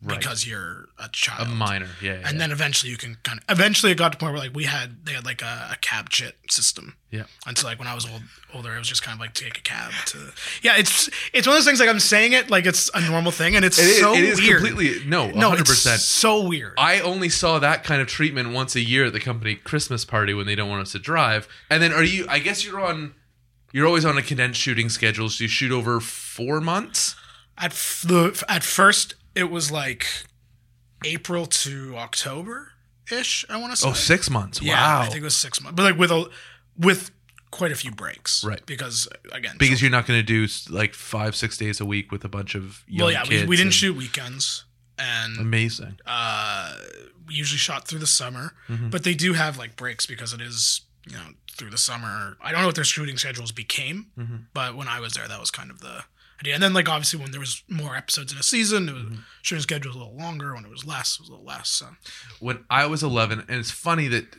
Right. 0.00 0.16
because 0.20 0.46
you're 0.46 0.86
a 0.96 1.08
child, 1.10 1.48
a 1.48 1.50
minor. 1.50 1.88
Yeah, 2.00 2.20
yeah, 2.20 2.28
and 2.28 2.40
then 2.40 2.52
eventually 2.52 2.92
you 2.92 2.96
can 2.96 3.16
kind 3.24 3.40
of 3.40 3.44
eventually 3.50 3.90
it 3.90 3.98
got 3.98 4.12
to 4.12 4.16
the 4.16 4.20
point 4.20 4.32
where 4.32 4.40
like 4.40 4.54
we 4.54 4.62
had 4.62 5.04
they 5.04 5.10
had 5.10 5.24
like 5.24 5.42
a, 5.42 5.70
a 5.72 5.76
cab 5.80 6.08
chit 6.08 6.36
system 6.48 6.94
yeah. 7.10 7.24
until 7.48 7.68
like 7.68 7.80
when 7.80 7.88
I 7.88 7.96
was 7.96 8.06
old 8.08 8.22
older 8.54 8.72
it 8.76 8.78
was 8.78 8.86
just 8.86 9.02
kind 9.02 9.16
of 9.16 9.20
like 9.20 9.34
take 9.34 9.58
a 9.58 9.60
cab 9.60 9.90
to 10.06 10.18
yeah 10.62 10.76
it's 10.78 11.10
it's 11.32 11.48
one 11.48 11.56
of 11.56 11.58
those 11.58 11.64
things 11.66 11.80
like 11.80 11.88
I'm 11.88 11.98
saying 11.98 12.32
it 12.32 12.48
like 12.48 12.64
it's 12.64 12.88
a 12.94 13.00
normal 13.10 13.32
thing 13.32 13.56
and 13.56 13.64
it's 13.64 13.76
It 13.76 13.98
so 14.00 14.14
it 14.14 14.22
is 14.22 14.40
weird 14.40 14.62
completely 14.62 15.04
no, 15.04 15.32
no 15.32 15.48
hundred 15.48 15.62
it's 15.62 15.70
percent. 15.70 16.00
so 16.00 16.46
weird 16.46 16.74
I 16.78 17.00
only 17.00 17.28
saw 17.28 17.58
that 17.58 17.82
kind 17.82 18.00
of 18.00 18.06
treatment 18.06 18.52
once 18.52 18.76
a 18.76 18.80
year 18.80 19.06
at 19.06 19.12
the 19.12 19.18
company 19.20 19.56
Christmas 19.56 20.04
party 20.04 20.32
when 20.32 20.46
they 20.46 20.54
don't 20.54 20.68
want 20.68 20.82
us 20.82 20.92
to 20.92 21.00
drive. 21.00 21.48
And 21.70 21.82
then 21.82 21.92
are 21.92 22.04
you? 22.04 22.24
I 22.28 22.38
guess 22.38 22.64
you're 22.64 22.80
on. 22.80 23.14
You're 23.72 23.88
always 23.88 24.04
on 24.04 24.16
a 24.16 24.22
condensed 24.22 24.60
shooting 24.60 24.88
schedule. 24.90 25.28
So 25.28 25.42
you 25.42 25.48
shoot 25.48 25.72
over 25.72 25.98
four 25.98 26.60
months. 26.60 27.16
At 27.58 27.72
f- 27.72 28.04
the 28.06 28.44
at 28.48 28.62
first 28.64 29.14
it 29.34 29.50
was 29.50 29.70
like 29.70 30.06
April 31.04 31.46
to 31.46 31.94
October 31.96 32.72
ish 33.10 33.44
I 33.48 33.56
want 33.56 33.72
to 33.72 33.76
say 33.76 33.88
Oh, 33.88 33.92
six 33.92 34.28
months. 34.30 34.60
yeah 34.62 34.74
wow. 34.74 35.00
I 35.02 35.06
think 35.06 35.20
it 35.20 35.24
was 35.24 35.36
six 35.36 35.60
months 35.62 35.76
but 35.76 35.82
like 35.82 35.98
with 35.98 36.10
a 36.10 36.28
with 36.76 37.10
quite 37.50 37.72
a 37.72 37.74
few 37.74 37.90
breaks 37.90 38.44
Right. 38.44 38.64
because 38.66 39.08
again 39.32 39.56
because 39.58 39.80
you're 39.80 39.90
not 39.90 40.06
going 40.06 40.18
to 40.18 40.22
do 40.26 40.46
like 40.70 40.94
five, 40.94 41.34
six 41.34 41.56
days 41.56 41.80
a 41.80 41.84
week 41.84 42.12
with 42.12 42.24
a 42.24 42.28
bunch 42.28 42.54
of 42.54 42.84
young 42.86 43.06
well 43.06 43.12
yeah 43.12 43.24
we, 43.28 43.46
we 43.46 43.56
didn't 43.56 43.72
shoot 43.72 43.96
weekends 43.96 44.64
and 44.98 45.38
Amazing. 45.38 45.98
uh, 46.06 46.74
we 47.28 47.34
usually 47.34 47.58
shot 47.58 47.86
through 47.86 48.00
the 48.00 48.06
summer, 48.06 48.54
Mm-hmm. 48.68 48.90
but 48.90 49.04
they 49.04 49.14
do 49.14 49.32
have 49.34 49.56
like 49.56 49.76
breaks 49.76 50.06
because 50.06 50.32
it 50.32 50.40
is 50.40 50.80
you 51.06 51.12
know 51.16 51.22
through 51.56 51.70
the 51.70 51.78
summer. 51.78 52.36
I 52.42 52.50
don't 52.50 52.62
know 52.62 52.66
what 52.66 52.74
their 52.74 52.82
shooting 52.84 53.16
schedules 53.16 53.52
became, 53.52 54.06
Mm-hmm. 54.18 54.36
but 54.54 54.74
when 54.76 54.88
I 54.88 54.98
was 54.98 55.12
there, 55.12 55.28
that 55.28 55.38
was 55.38 55.52
kind 55.52 55.70
of 55.70 55.78
the 55.80 56.02
And 56.46 56.62
then 56.62 56.72
like 56.72 56.88
obviously 56.88 57.20
when 57.20 57.30
there 57.32 57.40
was 57.40 57.62
more 57.68 57.96
episodes 57.96 58.32
in 58.32 58.38
a 58.38 58.42
season, 58.42 58.88
it 58.88 58.92
was, 58.94 59.02
Mm-hmm. 59.02 59.14
shooting 59.42 59.62
schedule 59.62 59.88
was 59.90 59.96
a 59.96 59.98
little 59.98 60.16
longer. 60.16 60.54
When 60.54 60.64
it 60.64 60.70
was 60.70 60.84
less, 60.86 61.14
it 61.14 61.20
was 61.20 61.28
a 61.28 61.32
little 61.32 61.46
less. 61.46 61.68
So 61.68 61.88
when 62.40 62.64
I 62.70 62.86
was 62.86 63.02
11, 63.02 63.40
and 63.48 63.58
it's 63.58 63.70
funny 63.70 64.06
that 64.08 64.36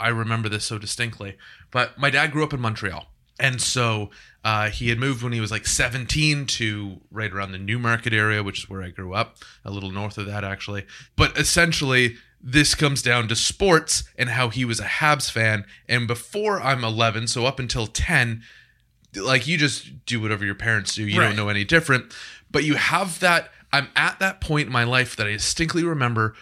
I 0.00 0.08
remember 0.08 0.48
this 0.48 0.64
so 0.64 0.78
distinctly, 0.78 1.36
but 1.70 1.98
my 1.98 2.10
dad 2.10 2.32
grew 2.32 2.44
up 2.44 2.52
in 2.52 2.60
Montreal. 2.60 3.06
And 3.40 3.60
so 3.60 4.10
uh, 4.44 4.70
he 4.70 4.88
had 4.88 4.98
moved 4.98 5.22
when 5.22 5.32
he 5.32 5.40
was 5.40 5.50
like 5.52 5.66
17 5.66 6.46
to 6.46 7.00
right 7.10 7.32
around 7.32 7.52
the 7.52 7.58
Newmarket 7.58 8.12
area, 8.12 8.42
which 8.42 8.58
is 8.64 8.68
where 8.70 8.82
I 8.82 8.90
grew 8.90 9.14
up, 9.14 9.36
a 9.64 9.70
little 9.70 9.92
north 9.92 10.18
of 10.18 10.26
that 10.26 10.42
actually. 10.42 10.86
But 11.16 11.38
essentially, 11.38 12.16
this 12.40 12.74
comes 12.74 13.02
down 13.02 13.28
to 13.28 13.36
sports 13.36 14.04
and 14.16 14.30
how 14.30 14.48
he 14.48 14.64
was 14.64 14.80
a 14.80 14.84
Habs 14.84 15.30
fan. 15.30 15.64
And 15.88 16.08
before 16.08 16.60
I'm 16.60 16.82
11, 16.82 17.28
so 17.28 17.46
up 17.46 17.60
until 17.60 17.86
10, 17.86 18.42
like 19.16 19.46
you 19.46 19.56
just 19.58 20.04
do 20.06 20.20
whatever 20.20 20.44
your 20.44 20.54
parents 20.54 20.94
do. 20.94 21.04
You 21.06 21.20
Right. 21.20 21.26
don't 21.28 21.36
know 21.36 21.48
any 21.48 21.64
different. 21.64 22.12
But 22.50 22.64
you 22.64 22.74
have 22.74 23.20
that. 23.20 23.50
I'm 23.72 23.88
at 23.96 24.18
that 24.20 24.40
point 24.40 24.66
in 24.68 24.72
my 24.72 24.84
life 24.84 25.14
that 25.16 25.26
I 25.26 25.32
distinctly 25.32 25.84
remember 25.84 26.34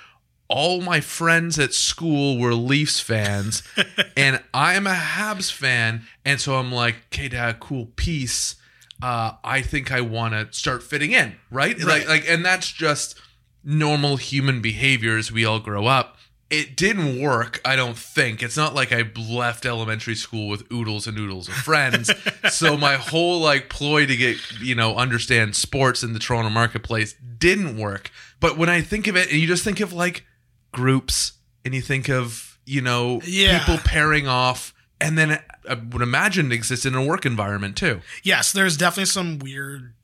all 0.49 0.81
my 0.81 1.01
friends 1.01 1.59
at 1.59 1.75
school 1.75 2.39
were 2.39 2.55
Leafs 2.55 3.01
fans, 3.01 3.65
and 4.17 4.41
I'm 4.55 4.87
a 4.87 4.95
Habs 4.95 5.51
fan. 5.51 6.03
And 6.25 6.41
so 6.41 6.55
I'm 6.55 6.71
like, 6.71 6.95
okay, 7.13 7.27
dad, 7.29 7.59
cool, 7.59 7.87
peace. 7.97 8.55
Uh, 9.03 9.33
I 9.43 9.61
think 9.61 9.91
I 9.91 10.01
want 10.03 10.35
to 10.35 10.57
start 10.57 10.85
fitting 10.85 11.11
in, 11.11 11.35
right? 11.51 11.77
Like, 11.81 12.09
like, 12.09 12.29
and 12.29 12.45
that's 12.45 12.71
just 12.71 13.21
normal 13.65 14.17
human 14.19 14.61
behavior 14.63 15.17
as 15.19 15.33
we 15.33 15.45
all 15.45 15.59
grow 15.59 15.87
up. 15.87 16.16
It 16.49 16.77
didn't 16.77 17.21
work, 17.21 17.61
I 17.65 17.75
don't 17.75 17.99
think. 17.99 18.41
It's 18.43 18.57
not 18.57 18.73
like 18.75 18.93
I 18.93 19.03
left 19.17 19.67
elementary 19.67 20.15
school 20.15 20.47
with 20.49 20.71
oodles 20.73 21.09
and 21.09 21.19
oodles 21.19 21.49
of 21.49 21.55
friends. 21.55 22.11
so 22.51 22.77
my 22.77 22.95
whole 22.95 23.41
like 23.41 23.69
ploy 23.69 24.07
to 24.07 24.17
get, 24.17 24.39
you 24.61 24.75
know, 24.77 24.95
understand 24.97 25.57
sports 25.57 26.05
in 26.05 26.13
the 26.13 26.21
Toronto 26.21 26.49
marketplace 26.51 27.15
didn't 27.39 27.77
work. 27.77 28.13
But 28.39 28.57
when 28.57 28.69
I 28.69 28.81
think 28.81 29.09
of 29.09 29.17
it, 29.17 29.31
and 29.33 29.41
you 29.41 29.49
just 29.49 29.65
think 29.65 29.81
of 29.81 29.93
like 29.93 30.25
groups 30.71 31.33
and 31.65 31.75
you 31.75 31.81
think 31.81 32.09
of, 32.09 32.59
you 32.65 32.81
know, 32.81 33.21
Yeah. 33.25 33.59
people 33.59 33.79
pairing 33.85 34.29
off 34.29 34.73
and 35.01 35.19
then 35.19 35.41
I 35.69 35.75
would 35.75 36.01
imagine 36.03 36.53
it 36.53 36.55
exists 36.55 36.87
in 36.87 36.95
a 36.95 37.05
work 37.05 37.27
environment 37.27 37.77
too. 37.77 38.03
yes, 38.23 38.53
there's 38.53 38.77
definitely 38.77 39.07
some 39.07 39.39
weird, 39.41 39.95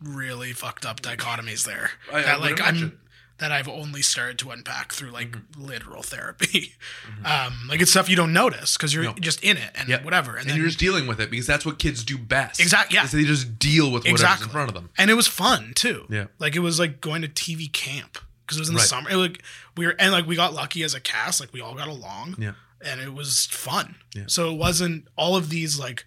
really 0.00 0.52
fucked 0.52 0.84
up 0.84 1.00
dichotomies 1.00 1.64
there 1.64 1.92
I- 2.12 2.18
I 2.18 2.22
that 2.22 2.40
would 2.40 2.50
like 2.50 2.60
imagine. 2.60 2.84
I'm 2.84 2.98
that 3.42 3.52
I've 3.52 3.68
only 3.68 4.02
started 4.02 4.38
to 4.38 4.50
unpack 4.50 4.92
through 4.92 5.10
like 5.10 5.32
Mm-hmm. 5.32 5.64
literal 5.64 6.02
therapy. 6.02 6.74
Um, 7.24 7.66
like 7.68 7.80
it's 7.80 7.90
stuff 7.90 8.08
you 8.08 8.16
don't 8.16 8.32
notice 8.32 8.76
because 8.76 8.92
you're 8.94 9.04
No. 9.04 9.14
just 9.20 9.42
in 9.44 9.56
it 9.56 9.70
and 9.74 9.88
Yep. 9.88 10.04
whatever. 10.04 10.36
And, 10.36 10.48
then 10.48 10.56
you're 10.56 10.66
just 10.66 10.78
dealing 10.78 11.06
with 11.06 11.20
it 11.20 11.30
because 11.30 11.46
that's 11.46 11.64
what 11.66 11.78
kids 11.78 12.02
do 12.04 12.16
best. 12.18 12.58
Exactly. 12.60 12.94
yeah. 12.96 13.06
They 13.06 13.22
just 13.24 13.58
deal 13.58 13.86
with 13.92 14.02
whatever's 14.04 14.20
Exactly. 14.22 14.44
in 14.46 14.50
front 14.50 14.68
of 14.68 14.74
them. 14.74 14.90
and 14.98 15.10
it 15.10 15.14
was 15.14 15.26
fun 15.28 15.72
too. 15.74 16.06
Yeah. 16.08 16.26
like 16.38 16.56
it 16.56 16.60
was 16.60 16.78
like 16.80 17.00
going 17.00 17.22
to 17.22 17.28
TV 17.28 17.72
camp 17.72 18.18
because 18.46 18.56
it 18.56 18.60
was 18.60 18.68
in 18.70 18.74
the 18.74 18.78
Right. 18.80 18.88
summer. 18.88 19.10
It, 19.10 19.16
like 19.16 19.42
we 19.76 19.86
were 19.86 19.94
and 19.98 20.10
like 20.12 20.26
we 20.26 20.34
got 20.36 20.52
lucky 20.54 20.82
as 20.82 20.94
a 20.94 21.00
cast. 21.00 21.40
Like 21.40 21.52
we 21.52 21.60
all 21.60 21.74
got 21.74 21.88
along. 21.88 22.36
Yeah. 22.38 22.52
and 22.84 23.00
it 23.00 23.12
was 23.14 23.46
fun. 23.46 23.96
Yeah. 24.14 24.24
So 24.26 24.50
it 24.50 24.56
wasn't 24.56 25.06
all 25.16 25.36
of 25.36 25.48
these 25.50 25.78
like 25.78 26.04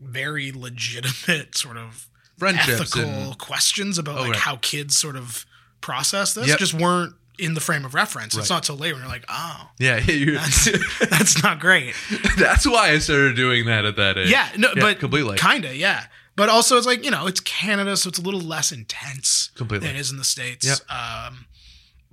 very 0.00 0.52
legitimate 0.52 1.56
sort 1.56 1.76
of 1.76 2.08
Friendships 2.38 2.80
ethical 2.80 3.02
and 3.10 3.38
questions 3.38 3.98
about 3.98 4.18
Oh, 4.18 4.22
like 4.22 4.32
right. 4.32 4.40
how 4.40 4.56
kids 4.56 4.96
sort 4.96 5.16
of 5.16 5.44
process 5.80 6.34
this 6.34 6.48
Yep. 6.48 6.58
just 6.58 6.74
weren't 6.74 7.14
in 7.38 7.52
the 7.54 7.60
frame 7.60 7.84
of 7.84 7.92
reference. 7.94 8.34
Right. 8.34 8.40
It's 8.40 8.50
not 8.50 8.62
till 8.62 8.76
later 8.76 8.94
when 8.94 9.02
you're 9.02 9.12
like, 9.12 9.24
oh, 9.28 9.68
Yeah, 9.78 10.00
that's, 10.06 10.68
that's 11.10 11.42
not 11.42 11.60
great. 11.60 11.94
that's 12.38 12.66
why 12.66 12.90
I 12.90 12.98
started 12.98 13.36
doing 13.36 13.66
that 13.66 13.84
at 13.84 13.96
that 13.96 14.16
age. 14.18 14.30
Yeah, 14.30 14.48
no, 14.56 14.68
but 14.74 14.98
completely. 14.98 15.36
kinda, 15.38 15.76
yeah. 15.76 16.06
But 16.34 16.48
also, 16.50 16.76
it's 16.76 16.86
like 16.86 17.02
you 17.04 17.10
know, 17.10 17.26
it's 17.26 17.40
Canada, 17.40 17.96
so 17.96 18.08
it's 18.08 18.18
a 18.18 18.22
little 18.22 18.40
less 18.40 18.70
intense 18.72 19.50
Completely. 19.54 19.86
than 19.86 19.96
it 19.96 20.00
is 20.00 20.10
in 20.10 20.18
the 20.18 20.24
states. 20.24 20.66
Yep. 20.66 20.78
Um, 20.90 21.46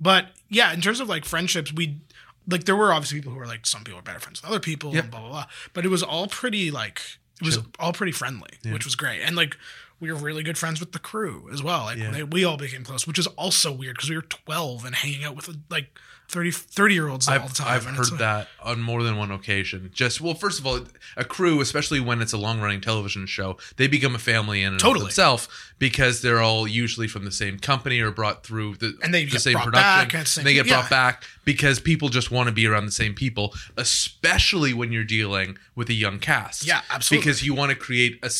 but 0.00 0.28
yeah, 0.48 0.72
in 0.72 0.80
terms 0.80 0.98
of 1.00 1.08
like 1.10 1.24
friendships, 1.26 1.72
we 1.74 2.00
like 2.48 2.64
there 2.64 2.74
were 2.76 2.90
obviously 2.92 3.18
people 3.18 3.32
who 3.32 3.38
were 3.38 3.46
like 3.46 3.66
some 3.66 3.84
people 3.84 3.98
are 3.98 4.02
better 4.02 4.20
friends 4.20 4.40
with 4.40 4.50
other 4.50 4.60
people, 4.60 4.94
Yep. 4.94 5.02
and 5.04 5.10
blah 5.10 5.20
blah 5.20 5.28
blah. 5.30 5.44
But 5.74 5.84
it 5.84 5.88
was 5.88 6.02
all 6.02 6.26
pretty 6.26 6.70
like 6.70 7.00
it 7.40 7.44
was 7.44 7.56
Chill. 7.56 7.66
all 7.78 7.92
pretty 7.92 8.12
friendly, 8.12 8.50
which 8.70 8.84
was 8.84 8.94
great, 8.94 9.20
and 9.22 9.36
like. 9.36 9.56
We 10.04 10.12
were 10.12 10.18
really 10.18 10.42
good 10.42 10.58
friends 10.58 10.80
with 10.80 10.92
the 10.92 10.98
crew 10.98 11.48
as 11.50 11.62
well. 11.62 11.84
Like 11.84 11.96
Yeah. 11.96 12.10
they, 12.10 12.22
we 12.24 12.44
all 12.44 12.58
became 12.58 12.84
close, 12.84 13.06
which 13.06 13.18
is 13.18 13.26
also 13.28 13.72
weird 13.72 13.96
because 13.96 14.10
we 14.10 14.16
were 14.16 14.22
12 14.22 14.84
and 14.84 14.94
hanging 14.94 15.24
out 15.24 15.34
with 15.34 15.48
like 15.70 15.98
30, 16.28 16.50
30 16.50 16.94
year 16.94 17.08
olds 17.08 17.26
all 17.26 17.34
I've, 17.34 17.48
the 17.48 17.54
time. 17.54 17.68
I've 17.68 17.84
heard 17.86 18.10
like- 18.10 18.18
that 18.18 18.48
on 18.62 18.82
more 18.82 19.02
than 19.02 19.16
one 19.16 19.30
occasion. 19.30 19.88
Just 19.94 20.20
well, 20.20 20.34
first 20.34 20.58
of 20.60 20.66
all, 20.66 20.80
a 21.16 21.24
crew, 21.24 21.62
especially 21.62 22.00
when 22.00 22.20
it's 22.20 22.34
a 22.34 22.36
long 22.36 22.60
running 22.60 22.82
television 22.82 23.24
show, 23.26 23.56
they 23.78 23.86
become 23.86 24.14
a 24.14 24.18
family 24.18 24.62
in 24.62 24.72
and 24.72 24.78
Totally. 24.80 25.04
of 25.04 25.08
themselves 25.08 25.48
because 25.78 26.20
they're 26.20 26.40
all 26.40 26.68
usually 26.68 27.08
from 27.08 27.24
the 27.24 27.32
same 27.32 27.58
company 27.58 28.00
or 28.00 28.10
brought 28.10 28.44
through 28.44 28.74
the 28.76 28.98
And 29.02 29.14
they 29.14 29.24
the 29.24 29.38
same 29.40 29.54
production. 29.54 29.72
back 29.72 30.12
and 30.12 30.20
it's 30.22 30.34
the 30.34 30.40
and 30.42 30.46
they 30.46 30.54
same- 30.56 30.64
get 30.64 30.70
brought 30.70 30.84
yeah. 30.84 30.88
back 30.90 31.24
because 31.46 31.80
people 31.80 32.10
just 32.10 32.30
want 32.30 32.48
to 32.48 32.52
be 32.52 32.66
around 32.66 32.84
the 32.84 32.92
same 32.92 33.14
people, 33.14 33.54
especially 33.78 34.74
when 34.74 34.92
you're 34.92 35.02
dealing 35.04 35.56
with 35.74 35.88
a 35.88 35.94
young 35.94 36.18
cast. 36.18 36.66
Yeah, 36.66 36.82
absolutely. 36.90 37.24
Because 37.24 37.42
you 37.46 37.54
want 37.54 37.70
to 37.70 37.76
create 37.76 38.18
a 38.22 38.30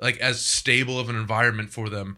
like 0.00 0.18
as 0.18 0.40
stable 0.40 0.98
of 0.98 1.08
an 1.08 1.16
environment 1.16 1.70
for 1.70 1.88
them. 1.88 2.16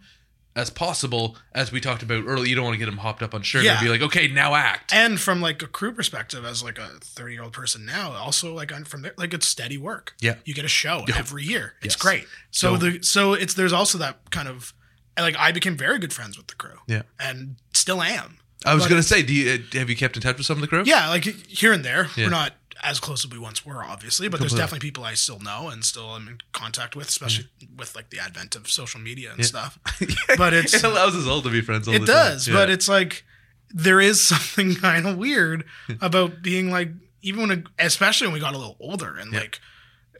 As 0.56 0.68
possible, 0.68 1.36
as 1.52 1.70
we 1.70 1.80
talked 1.80 2.02
about 2.02 2.24
earlier, 2.26 2.46
you 2.48 2.56
don't 2.56 2.64
want 2.64 2.74
to 2.74 2.78
get 2.78 2.86
them 2.86 2.98
hopped 2.98 3.22
up 3.22 3.34
on 3.34 3.42
sugar 3.42 3.64
Yeah. 3.64 3.74
and 3.78 3.80
be 3.84 3.88
like, 3.88 4.02
okay, 4.02 4.26
now 4.26 4.56
act. 4.56 4.92
and 4.92 5.18
from 5.20 5.40
like 5.40 5.62
a 5.62 5.68
crew 5.68 5.92
perspective 5.92 6.44
as 6.44 6.60
like 6.60 6.76
a 6.76 6.88
30 7.00 7.32
year 7.34 7.42
old 7.44 7.52
person 7.52 7.86
now 7.86 8.10
also 8.12 8.52
like 8.52 8.72
I'm 8.72 8.84
from 8.84 9.02
there 9.02 9.14
like 9.16 9.32
it's 9.32 9.46
steady 9.46 9.78
work 9.78 10.14
Yeah. 10.20 10.34
you 10.44 10.52
get 10.52 10.64
a 10.64 10.68
show 10.68 11.04
every 11.16 11.44
year 11.44 11.74
it's 11.82 11.94
Yes. 11.94 12.02
great 12.02 12.26
so 12.50 12.74
So- 12.74 12.76
the 12.78 13.02
so 13.04 13.32
it's 13.34 13.54
there's 13.54 13.72
also 13.72 13.96
that 13.98 14.28
kind 14.30 14.48
of 14.48 14.74
like 15.18 15.36
i 15.38 15.52
became 15.52 15.76
very 15.76 15.98
good 16.00 16.12
friends 16.12 16.36
with 16.36 16.48
the 16.48 16.54
crew 16.56 16.78
Yeah. 16.88 17.02
and 17.20 17.54
still 17.72 18.02
am 18.02 18.38
I 18.66 18.74
was 18.74 18.82
But 18.84 18.90
gonna 18.90 19.02
say, 19.04 19.22
do 19.22 19.32
you 19.32 19.52
uh, 19.52 19.78
have 19.78 19.88
you 19.88 19.96
kept 19.96 20.16
in 20.16 20.22
touch 20.22 20.36
with 20.36 20.46
some 20.46 20.56
of 20.56 20.62
the 20.62 20.66
crew? 20.68 20.82
yeah 20.84 21.08
like 21.08 21.24
here 21.24 21.72
and 21.72 21.84
there 21.84 22.08
Yeah. 22.16 22.24
we're 22.26 22.30
not 22.30 22.54
as 22.82 22.98
close 23.00 23.24
as 23.24 23.30
we 23.30 23.38
once 23.38 23.64
were 23.66 23.82
obviously 23.84 24.28
but 24.28 24.40
there's 24.40 24.54
definitely 24.54 24.78
people 24.78 25.04
i 25.04 25.14
still 25.14 25.38
know 25.40 25.68
and 25.68 25.84
still 25.84 26.14
am 26.16 26.28
in 26.28 26.38
contact 26.52 26.96
with 26.96 27.08
especially 27.08 27.46
with 27.76 27.94
like 27.94 28.10
the 28.10 28.18
advent 28.18 28.54
of 28.56 28.70
social 28.70 29.00
media 29.00 29.30
and 29.30 29.38
Yeah. 29.40 29.44
stuff 29.44 29.78
but 30.38 30.52
it's 30.54 30.74
it 30.74 30.84
allows 30.84 31.14
us 31.14 31.26
all 31.26 31.42
to 31.42 31.50
be 31.50 31.60
friends. 31.60 31.86
All 31.88 31.94
it 31.94 32.06
does 32.06 32.48
Yeah. 32.48 32.54
but 32.54 32.70
it's 32.70 32.88
like 32.88 33.24
there 33.70 34.00
is 34.00 34.22
something 34.32 34.74
kind 34.76 35.06
of 35.06 35.16
weird 35.18 35.64
about 36.00 36.42
being 36.42 36.70
like 36.70 36.90
even 37.22 37.48
when 37.48 37.66
especially 37.78 38.26
when 38.28 38.34
we 38.34 38.40
got 38.40 38.54
a 38.54 38.58
little 38.58 38.76
older 38.80 39.16
and 39.16 39.32
Yeah. 39.32 39.40
like 39.40 39.60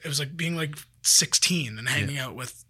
it 0.03 0.07
was 0.07 0.19
like 0.19 0.35
being 0.37 0.55
like 0.55 0.75
16 1.03 1.77
and 1.79 1.87
hanging 1.89 2.17
out 2.17 2.35
with 2.35 2.63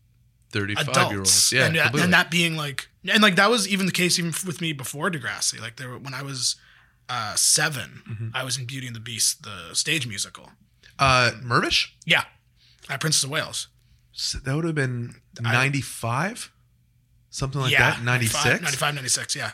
thirty-five 0.51 0.87
adults 0.89 1.11
year 1.11 1.19
olds. 1.19 1.51
Yeah, 1.53 1.65
and, 1.65 1.95
uh, 1.95 2.03
and 2.03 2.13
that 2.13 2.29
being 2.31 2.55
like 2.57 2.89
and 3.07 3.21
like 3.23 3.35
that 3.35 3.49
was 3.49 3.67
even 3.67 3.85
the 3.85 3.91
case 3.91 4.19
even 4.19 4.33
with 4.45 4.59
me 4.61 4.73
before 4.73 5.09
Degrassi 5.11 5.59
like 5.59 5.75
there 5.77 5.97
when 5.97 6.13
I 6.13 6.21
was 6.23 6.55
uh 7.09 7.35
7 7.35 8.03
Mm-hmm. 8.09 8.27
I 8.33 8.43
was 8.43 8.57
in 8.57 8.65
Beauty 8.65 8.87
and 8.87 8.95
the 8.95 8.99
Beast 8.99 9.43
the 9.43 9.73
stage 9.73 10.07
musical 10.07 10.49
uh, 10.99 11.31
Mirvish. 11.43 11.89
yeah 12.05 12.23
at 12.89 12.99
Princess 12.99 13.23
of 13.23 13.29
Wales 13.29 13.67
So 14.11 14.37
that 14.39 14.55
would 14.55 14.65
have 14.65 14.75
been 14.75 15.15
ninety-five, 15.41 16.51
something 17.29 17.61
like 17.61 17.71
yeah 17.71 17.91
that. 17.91 18.03
Ninety-six. 18.03 18.61
95 18.61 18.95
96 18.95 19.35
yeah 19.35 19.51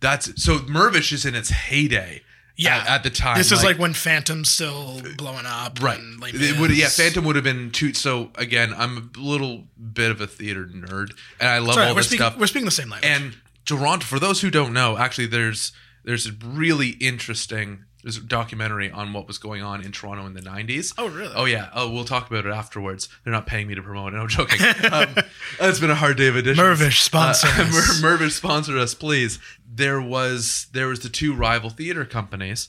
That's 0.00 0.42
so 0.42 0.58
Mirvish 0.60 1.12
is 1.12 1.24
in 1.24 1.34
its 1.34 1.50
heyday. 1.50 2.22
Yeah. 2.58 2.78
at, 2.78 2.88
at 2.88 3.02
the 3.02 3.10
time. 3.10 3.36
this 3.36 3.52
is 3.52 3.62
like 3.62 3.78
when 3.78 3.92
Phantom's 3.92 4.48
still 4.50 5.02
blowing 5.18 5.44
up 5.44 5.78
Right. 5.82 6.00
It 6.22 6.58
would, 6.58 6.74
yeah, 6.74 6.88
Phantom 6.88 7.22
would 7.26 7.36
have 7.36 7.44
been 7.44 7.70
too. 7.70 7.92
So 7.92 8.30
again, 8.36 8.72
I'm 8.74 9.10
a 9.14 9.20
little 9.20 9.64
bit 9.92 10.10
of 10.10 10.22
a 10.22 10.26
theater 10.26 10.64
nerd, 10.64 11.10
and 11.38 11.50
I 11.50 11.58
love 11.58 11.74
Sorry, 11.74 11.88
all 11.88 11.94
this 11.94 12.06
speaking, 12.06 12.24
stuff. 12.26 12.38
we're 12.38 12.46
speaking 12.46 12.64
the 12.64 12.70
same 12.70 12.88
language 12.88 13.10
And 13.10 13.36
Toronto, 13.66 14.06
for 14.06 14.18
those 14.18 14.40
who 14.40 14.50
don't 14.50 14.72
know, 14.72 14.96
actually, 14.96 15.26
there's 15.26 15.72
there's 16.06 16.26
a 16.26 16.32
really 16.42 16.90
interesting 16.90 17.84
there's 18.02 18.16
a 18.18 18.20
documentary 18.20 18.88
on 18.88 19.12
what 19.12 19.26
was 19.26 19.36
going 19.38 19.62
on 19.64 19.82
in 19.82 19.90
Toronto 19.90 20.26
in 20.26 20.34
the 20.34 20.40
'90s. 20.40 20.94
Oh, 20.96 21.08
really? 21.08 21.32
Oh 21.34 21.44
yeah. 21.44 21.70
Oh, 21.74 21.90
we'll 21.90 22.04
talk 22.04 22.30
about 22.30 22.46
it 22.46 22.50
afterwards. 22.52 23.08
They're 23.24 23.32
not 23.32 23.46
paying 23.48 23.66
me 23.66 23.74
to 23.74 23.82
promote 23.82 24.12
it. 24.12 24.16
No, 24.16 24.22
I'm 24.22 24.28
joking. 24.28 24.60
Um, 24.92 25.16
it's 25.60 25.80
been 25.80 25.90
a 25.90 25.94
hard 25.96 26.16
day 26.16 26.28
of 26.28 26.36
edition. 26.36 26.62
Mirvish, 26.64 27.00
sponsor 27.02 27.48
us. 27.48 28.00
Mer- 28.02 28.16
Mirvish 28.18 28.32
sponsor 28.36 28.78
us, 28.78 28.94
please. 28.94 29.40
There 29.68 30.00
was 30.00 30.68
there 30.72 30.86
was 30.86 31.00
the 31.00 31.08
two 31.08 31.34
rival 31.34 31.68
theater 31.70 32.04
companies 32.04 32.68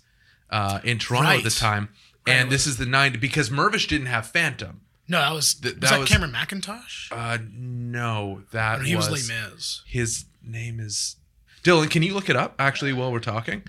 uh, 0.49 0.79
in 0.83 0.97
Toronto 0.97 1.29
at 1.29 1.37
the 1.43 1.49
Right. 1.49 1.51
time, 1.53 1.89
and 2.25 2.49
this 2.49 2.65
is 2.65 2.77
the 2.77 2.85
'90s 2.85 3.19
because 3.21 3.51
Mirvish 3.51 3.87
didn't 3.87 4.07
have 4.07 4.25
Phantom. 4.27 4.81
No, 5.07 5.19
that 5.19 5.31
was 5.33 5.53
Th- 5.53 5.75
was 5.75 5.81
that 5.81 5.89
that, 5.91 5.99
was- 5.99 6.09
Cameron 6.09 6.31
Mackintosh. 6.33 7.09
Uh, 7.11 7.37
no, 7.55 8.41
that 8.51 8.81
he 8.81 8.95
was, 8.95 9.09
was 9.09 9.29
Les 9.29 9.49
Mis. 9.51 9.83
his 9.85 10.25
name 10.43 10.79
is 10.79 11.17
Dylan. 11.63 11.89
Can 11.89 12.03
you 12.03 12.13
look 12.13 12.29
it 12.29 12.35
up 12.35 12.55
actually 12.59 12.93
while 12.93 13.11
we're 13.11 13.19
talking? 13.19 13.63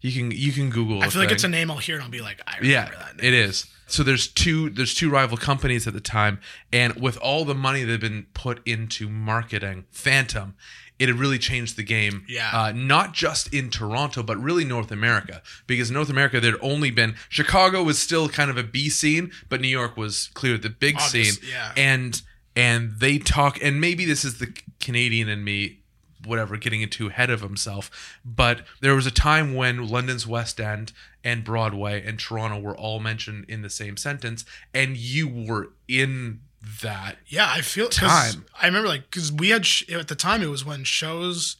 You 0.00 0.12
can 0.12 0.30
you 0.30 0.52
can 0.52 0.70
Google. 0.70 1.02
It. 1.02 1.06
I 1.06 1.08
feel 1.10 1.20
like 1.20 1.28
thing. 1.30 1.34
it's 1.34 1.44
a 1.44 1.48
name 1.48 1.70
I'll 1.70 1.78
hear 1.78 1.96
and 1.96 2.04
I'll 2.04 2.10
be 2.10 2.20
like, 2.20 2.40
I 2.46 2.58
remember 2.58 2.72
yeah, 2.72 2.84
that 3.04 3.16
name. 3.16 3.26
it 3.26 3.34
is. 3.34 3.66
So 3.86 4.02
there's 4.02 4.28
two 4.28 4.70
there's 4.70 4.94
two 4.94 5.10
rival 5.10 5.36
companies 5.36 5.86
at 5.86 5.94
the 5.94 6.00
time, 6.00 6.40
and 6.72 6.94
with 6.96 7.16
all 7.18 7.44
the 7.44 7.54
money 7.54 7.82
that 7.84 7.90
had 7.90 8.00
been 8.00 8.26
put 8.34 8.60
into 8.66 9.08
marketing 9.08 9.86
Phantom, 9.90 10.54
it 10.98 11.08
had 11.08 11.18
really 11.18 11.38
changed 11.38 11.76
the 11.76 11.82
game. 11.82 12.24
Yeah. 12.28 12.50
uh, 12.52 12.72
not 12.72 13.12
just 13.14 13.52
in 13.52 13.70
Toronto, 13.70 14.22
but 14.22 14.36
really 14.36 14.64
North 14.64 14.90
America, 14.92 15.42
because 15.66 15.90
North 15.90 16.10
America 16.10 16.38
there'd 16.38 16.56
only 16.60 16.90
been 16.90 17.16
Chicago 17.30 17.82
was 17.82 17.98
still 17.98 18.28
kind 18.28 18.50
of 18.50 18.58
a 18.58 18.62
B 18.62 18.90
scene, 18.90 19.32
but 19.48 19.60
New 19.60 19.68
York 19.68 19.96
was 19.96 20.28
clearly 20.34 20.58
the 20.60 20.70
big 20.70 20.96
Obvious- 21.00 21.36
scene. 21.38 21.50
yeah. 21.50 21.72
and 21.76 22.20
and 22.54 22.92
they 23.00 23.18
talk, 23.18 23.58
and 23.62 23.80
maybe 23.80 24.04
this 24.04 24.22
is 24.24 24.38
the 24.38 24.54
Canadian 24.80 25.28
in 25.30 25.42
me 25.44 25.78
whatever 26.24 26.56
getting 26.56 26.82
into 26.82 27.08
ahead 27.08 27.30
of 27.30 27.40
himself 27.40 28.18
but 28.24 28.62
there 28.80 28.94
was 28.94 29.06
a 29.06 29.10
time 29.10 29.54
when 29.54 29.88
london's 29.88 30.26
west 30.26 30.60
end 30.60 30.92
and 31.22 31.44
broadway 31.44 32.04
and 32.04 32.18
toronto 32.18 32.58
were 32.58 32.76
all 32.76 32.98
mentioned 33.00 33.44
in 33.48 33.62
the 33.62 33.70
same 33.70 33.96
sentence 33.96 34.44
and 34.74 34.96
you 34.96 35.28
were 35.28 35.70
in 35.86 36.40
that 36.82 37.16
Yeah, 37.28 37.48
I 37.48 37.60
feel 37.60 37.88
Time. 37.88 38.44
I 38.60 38.66
remember 38.66 38.88
like 38.88 39.08
because 39.10 39.30
we 39.32 39.50
had 39.50 39.64
sh- 39.64 39.88
at 39.90 40.08
the 40.08 40.16
time 40.16 40.42
it 40.42 40.48
was 40.48 40.64
when 40.64 40.82
shows 40.84 41.56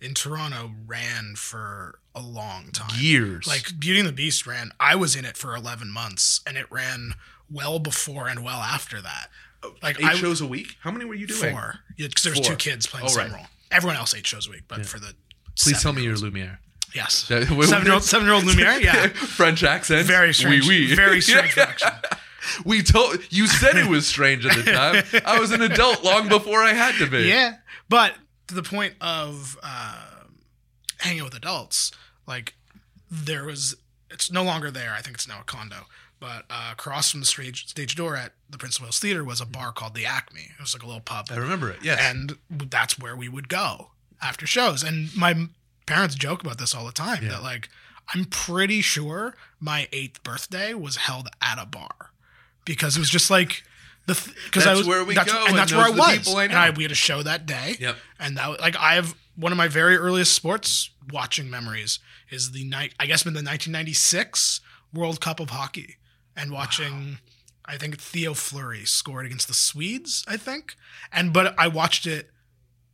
in 0.00 0.14
Toronto 0.14 0.72
ran 0.84 1.36
for 1.36 2.00
a 2.12 2.20
long 2.20 2.70
time. 2.72 2.90
years 2.98 3.46
Like 3.46 3.78
Beauty 3.78 4.00
and 4.00 4.08
the 4.08 4.12
Beast 4.12 4.44
ran. 4.46 4.72
I 4.80 4.96
was 4.96 5.14
in 5.14 5.24
it 5.24 5.36
for 5.36 5.54
eleven 5.54 5.90
months, 5.92 6.40
and 6.44 6.56
it 6.56 6.66
ran 6.72 7.14
well 7.48 7.78
before 7.78 8.26
and 8.28 8.42
well 8.44 8.58
after 8.60 9.00
that. 9.00 9.28
Oh, 9.62 9.74
like 9.80 10.00
eight 10.00 10.06
I 10.06 10.14
shows 10.14 10.40
a 10.40 10.46
week 10.46 10.76
how 10.80 10.90
many 10.90 11.04
were 11.04 11.14
you 11.14 11.28
doing 11.28 11.52
four 11.52 11.76
because 11.96 12.24
there 12.24 12.32
was 12.32 12.40
two 12.40 12.56
kids 12.56 12.86
playing 12.88 13.04
Oh, 13.04 13.08
the 13.08 13.14
same 13.14 13.30
right. 13.30 13.36
role. 13.36 13.46
Everyone 13.72 13.96
else 13.96 14.14
ate 14.14 14.26
shows 14.26 14.46
a 14.46 14.50
week, 14.50 14.62
but 14.68 14.86
for 14.86 14.98
the 15.00 15.14
please 15.58 15.82
tell 15.82 15.92
me 15.92 16.02
you're 16.02 16.16
lumiere. 16.16 16.58
Yes. 16.94 17.24
That- 17.28 17.46
seven 17.46 17.84
year 17.86 17.94
old 17.94 18.04
seven 18.04 18.26
year 18.26 18.34
old 18.34 18.44
Lumiere? 18.44 18.80
Yeah. 18.82 19.08
French 19.08 19.62
accent? 19.62 20.06
Very 20.06 20.34
strange. 20.34 20.68
Oui, 20.68 20.88
oui. 20.88 20.94
very 20.94 21.20
strange 21.28 21.56
action. 21.56 21.90
we 22.64 22.82
told 22.82 23.18
you 23.30 23.46
said 23.46 23.76
it 23.76 23.86
was 23.88 24.06
strange 24.06 24.44
at 24.46 24.56
the 24.56 24.70
time. 24.72 25.04
I 25.24 25.38
was 25.40 25.52
an 25.52 25.62
adult 25.62 26.04
long 26.04 26.28
before 26.28 26.62
i 26.62 26.72
had 26.72 26.94
to 26.96 27.06
be. 27.06 27.22
Yeah, 27.28 27.56
but 27.88 28.14
to 28.48 28.54
the 28.54 28.62
point 28.62 28.94
of 29.00 29.56
uh, 29.62 30.24
hanging 30.98 31.24
with 31.24 31.34
adults, 31.34 31.92
like 32.26 32.54
there 33.10 33.44
was, 33.44 33.76
it's 34.10 34.30
no 34.30 34.42
longer 34.42 34.70
there. 34.70 34.92
I 34.92 35.00
think 35.00 35.16
it's 35.16 35.28
now 35.28 35.40
a 35.40 35.44
condo. 35.44 35.86
But 36.22 36.44
uh, 36.48 36.68
across 36.70 37.10
from 37.10 37.18
the 37.18 37.26
stage 37.26 37.66
stage 37.66 37.96
door 37.96 38.14
at 38.14 38.30
the 38.48 38.56
Prince 38.56 38.78
of 38.78 38.84
Wales 38.84 39.00
Theater 39.00 39.24
was 39.24 39.40
a 39.40 39.46
bar 39.46 39.72
called 39.72 39.96
the 39.96 40.06
Acme. 40.06 40.52
It 40.56 40.60
was 40.60 40.72
like 40.72 40.84
a 40.84 40.86
little 40.86 41.00
pub, 41.00 41.26
i 41.32 41.36
remember 41.36 41.68
it 41.68 41.80
yes 41.82 41.98
and 42.00 42.38
that's 42.48 42.96
where 42.96 43.16
we 43.16 43.28
would 43.28 43.48
go 43.48 43.90
after 44.22 44.46
shows. 44.46 44.84
And 44.84 45.14
my 45.16 45.48
parents 45.86 46.14
joke 46.14 46.42
about 46.42 46.58
this 46.58 46.76
all 46.76 46.86
the 46.86 46.92
time. 46.92 47.26
That 47.26 47.42
like 47.42 47.68
I'm 48.14 48.26
pretty 48.26 48.82
sure 48.82 49.34
my 49.58 49.88
eighth 49.90 50.22
birthday 50.22 50.74
was 50.74 50.94
held 50.94 51.28
at 51.42 51.60
a 51.60 51.66
bar 51.66 52.12
because 52.64 52.96
it 52.96 53.00
was 53.00 53.10
just 53.10 53.28
like 53.28 53.64
the 54.06 54.14
because 54.44 54.64
I 54.64 54.74
was 54.74 54.86
where 54.86 55.04
we 55.04 55.16
that's, 55.16 55.32
go, 55.32 55.40
and 55.40 55.48
and 55.48 55.58
that's 55.58 55.72
where 55.72 55.80
I 55.80 55.90
those 55.90 55.92
are 55.92 55.96
the 55.96 56.18
was. 56.18 56.18
people 56.18 56.36
I 56.36 56.44
and. 56.44 56.52
I 56.52 56.70
we 56.70 56.84
had 56.84 56.92
a 56.92 56.94
show 56.94 57.22
that 57.24 57.46
day. 57.46 57.74
Yep. 57.80 57.96
And 58.20 58.36
that 58.36 58.60
like 58.60 58.76
I 58.76 58.94
have 58.94 59.16
one 59.34 59.50
of 59.50 59.58
my 59.58 59.66
very 59.66 59.96
earliest 59.96 60.34
sports 60.34 60.90
watching 61.10 61.50
memories 61.50 61.98
is 62.30 62.52
the 62.52 62.62
night 62.62 62.94
I 63.00 63.06
guess 63.06 63.26
in 63.26 63.32
the 63.32 63.38
1996 63.38 64.60
World 64.94 65.20
Cup 65.20 65.40
of 65.40 65.50
Hockey 65.50 65.96
and 66.36 66.50
watching. 66.52 67.18
I 67.64 67.76
think 67.76 67.98
Theo 68.00 68.34
Fleury 68.34 68.84
scored 68.84 69.24
against 69.24 69.46
the 69.48 69.54
Swedes. 69.54 70.24
I 70.26 70.36
think, 70.36 70.74
and 71.12 71.32
but 71.32 71.54
I 71.58 71.68
watched 71.68 72.06
it 72.06 72.30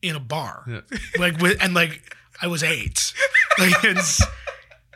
in 0.03 0.14
a 0.14 0.20
bar, 0.20 0.64
Yeah. 0.68 0.80
like 1.18 1.39
with 1.41 1.62
and 1.62 1.74
like 1.74 2.14
I 2.43 2.47
was 2.49 2.62
eight. 2.62 3.12
Like 3.59 3.82
it's 3.84 4.22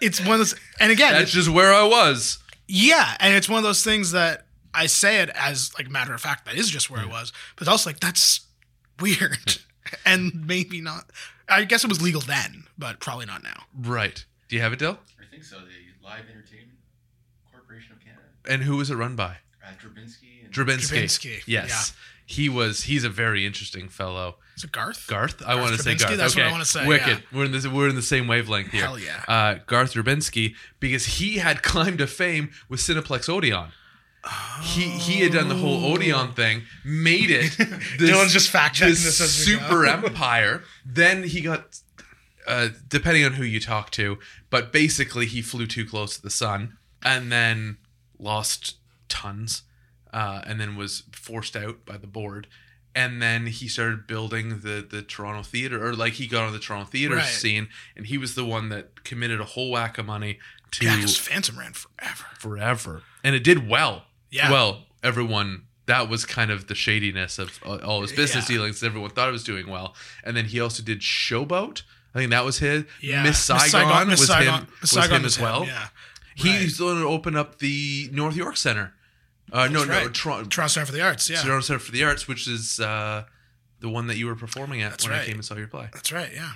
it's 0.00 0.20
one 0.20 0.32
of 0.32 0.38
those, 0.38 0.54
and 0.78 0.92
again, 0.92 1.12
that's 1.14 1.30
just 1.32 1.48
where 1.48 1.72
i 1.72 1.82
was 1.84 2.38
yeah, 2.68 3.16
and 3.20 3.34
it's 3.34 3.48
one 3.48 3.58
of 3.58 3.64
those 3.64 3.82
things 3.84 4.12
that 4.12 4.46
I 4.72 4.86
say 4.86 5.20
it 5.20 5.28
as 5.34 5.72
like 5.76 5.90
matter 5.90 6.14
of 6.14 6.20
fact 6.20 6.46
that 6.46 6.54
is 6.54 6.70
just 6.70 6.88
where 6.88 7.00
I 7.00 7.06
was, 7.06 7.32
but 7.56 7.68
also 7.68 7.90
like 7.90 8.00
that's 8.00 8.46
weird 9.00 9.58
and 10.06 10.46
maybe 10.46 10.80
not. 10.80 11.10
I 11.48 11.64
guess 11.64 11.84
it 11.84 11.88
was 11.88 12.00
legal 12.00 12.20
then, 12.22 12.64
but 12.78 12.98
probably 13.00 13.26
not 13.26 13.42
now. 13.42 13.64
Right. 13.78 14.24
Do 14.48 14.56
you 14.56 14.62
have 14.62 14.72
it, 14.72 14.78
Dill? 14.78 14.98
I 15.20 15.24
think 15.30 15.44
so. 15.44 15.56
The 15.58 16.06
Live 16.06 16.24
Entertainment 16.30 16.32
Corporation 16.32 16.40
of 16.40 16.50
Canada. 16.52 16.71
And 18.48 18.62
who 18.62 18.76
was 18.76 18.90
it 18.90 18.96
run 18.96 19.16
by? 19.16 19.36
Uh, 19.64 19.70
Drabinsky 19.80 20.44
and 20.44 20.52
Drabinsky. 20.52 21.02
Drabinsky, 21.04 21.42
Yes. 21.46 21.94
He 22.24 22.48
was. 22.48 22.84
He's 22.84 23.04
a 23.04 23.10
very 23.10 23.44
interesting 23.44 23.88
fellow. 23.88 24.36
Is 24.56 24.64
it 24.64 24.72
Garth? 24.72 25.06
Garth. 25.06 25.42
I 25.44 25.54
want 25.56 25.76
to 25.76 25.82
say 25.82 25.96
Garth. 25.96 26.16
That's 26.16 26.34
okay. 26.34 26.42
what 26.42 26.48
I 26.48 26.52
wanna 26.52 26.64
say, 26.64 26.86
Wicked. 26.86 27.22
We're 27.32 27.44
in 27.44 27.52
the 27.52 27.70
we're 27.70 27.88
in 27.88 27.96
the 27.96 28.02
same 28.02 28.26
wavelength 28.26 28.70
here. 28.70 28.82
Hell 28.82 28.98
yeah. 28.98 29.24
Uh, 29.28 29.58
Garth 29.66 29.94
Drabinsky 29.94 30.54
because 30.80 31.04
he 31.04 31.38
had 31.38 31.62
climbed 31.62 31.98
to 31.98 32.06
fame 32.06 32.50
with 32.68 32.80
Cineplex 32.80 33.28
Odeon. 33.28 33.72
He 34.62 34.82
he 34.82 35.20
had 35.20 35.32
done 35.32 35.48
the 35.48 35.56
whole 35.56 35.92
Odeon 35.92 36.32
thing, 36.32 36.62
made 36.84 37.30
it. 37.30 37.56
This, 37.98 38.10
Dylan's 38.10 38.32
just 38.32 38.50
fact-checking 38.50 38.90
this 38.94 39.04
this 39.04 39.20
as 39.20 39.30
super 39.32 39.84
empire. 39.84 40.62
Then 40.86 41.24
he 41.24 41.40
got, 41.40 41.80
uh, 42.46 42.68
depending 42.88 43.24
on 43.24 43.32
who 43.32 43.42
you 43.44 43.58
talk 43.58 43.90
to, 43.92 44.18
but 44.48 44.72
basically 44.72 45.26
he 45.26 45.42
flew 45.42 45.66
too 45.66 45.84
close 45.84 46.16
to 46.16 46.22
the 46.22 46.30
sun, 46.30 46.78
and 47.04 47.32
then 47.32 47.78
lost 48.22 48.76
tons, 49.08 49.62
uh, 50.12 50.42
and 50.46 50.60
then 50.60 50.76
was 50.76 51.02
forced 51.12 51.56
out 51.56 51.84
by 51.84 51.96
the 51.96 52.06
board. 52.06 52.46
And 52.94 53.22
then 53.22 53.46
he 53.46 53.68
started 53.68 54.06
building 54.06 54.60
the 54.60 54.86
the 54.88 55.02
Toronto 55.02 55.42
theater, 55.42 55.86
or 55.86 55.94
like 55.94 56.14
he 56.14 56.26
got 56.26 56.44
on 56.44 56.52
the 56.52 56.58
Toronto 56.58 56.90
theater 56.90 57.16
Right. 57.16 57.24
scene, 57.24 57.68
and 57.96 58.06
he 58.06 58.18
was 58.18 58.34
the 58.34 58.44
one 58.44 58.68
that 58.68 59.02
committed 59.04 59.40
a 59.40 59.44
whole 59.44 59.70
whack 59.70 59.96
of 59.98 60.04
money 60.06 60.38
to 60.72 60.84
Yeah, 60.84 60.96
because 60.96 61.16
Phantom 61.16 61.58
ran 61.58 61.72
forever. 61.72 62.24
forever, 62.38 63.02
and 63.24 63.34
it 63.34 63.42
did 63.44 63.66
well. 63.68 64.06
Yeah. 64.30 64.50
Well, 64.50 64.86
everyone 65.02 65.62
that 65.86 66.08
was 66.08 66.24
kind 66.26 66.50
of 66.50 66.66
the 66.68 66.74
shadiness 66.74 67.38
of 67.38 67.58
uh, 67.64 67.76
all 67.78 68.02
his 68.02 68.12
business 68.12 68.48
Yeah. 68.48 68.56
dealings. 68.56 68.82
Everyone 68.82 69.10
thought 69.10 69.28
it 69.28 69.32
was 69.32 69.44
doing 69.44 69.66
well, 69.68 69.96
and 70.22 70.36
then 70.36 70.44
he 70.46 70.60
also 70.60 70.82
did 70.82 71.00
Showboat. 71.00 71.82
I 72.14 72.18
think 72.18 72.30
that 72.30 72.44
was 72.44 72.58
his. 72.58 72.84
Yeah, 73.00 73.22
Miss 73.22 73.38
Saigon, 73.38 74.06
Miss 74.08 74.20
was 74.20 74.28
Saigon- 74.28 74.60
him. 74.64 74.68
Miss 74.82 74.94
was 74.94 75.08
him 75.08 75.24
as 75.24 75.38
well. 75.38 75.64
Yeah, 75.66 75.88
He's 76.34 76.78
the 76.78 76.84
one 76.86 76.96
who 76.98 77.06
opened 77.08 77.36
up 77.36 77.58
the 77.58 78.08
North 78.12 78.36
York 78.36 78.56
Center. 78.56 78.94
Uh, 79.52 79.68
no, 79.68 79.80
That's 79.84 79.86
no, 79.88 79.94
right. 80.06 80.14
Toronto, 80.14 80.48
Toronto 80.48 80.68
Center 80.72 80.86
for 80.86 80.92
the 80.92 81.02
Arts. 81.02 81.28
Yeah, 81.28 81.42
Toronto 81.42 81.60
Center 81.60 81.78
for 81.80 81.92
the 81.92 82.04
Arts, 82.04 82.26
which 82.26 82.48
is 82.48 82.80
uh, 82.80 83.24
the 83.80 83.88
one 83.88 84.06
that 84.06 84.16
you 84.16 84.26
were 84.26 84.34
performing 84.36 84.80
at 84.82 84.92
That's 84.92 85.08
when 85.08 85.18
I 85.18 85.24
came 85.24 85.34
and 85.34 85.44
saw 85.44 85.56
your 85.56 85.66
play. 85.66 85.88
that's 85.92 86.10
right. 86.12 86.30
Yeah, 86.34 86.52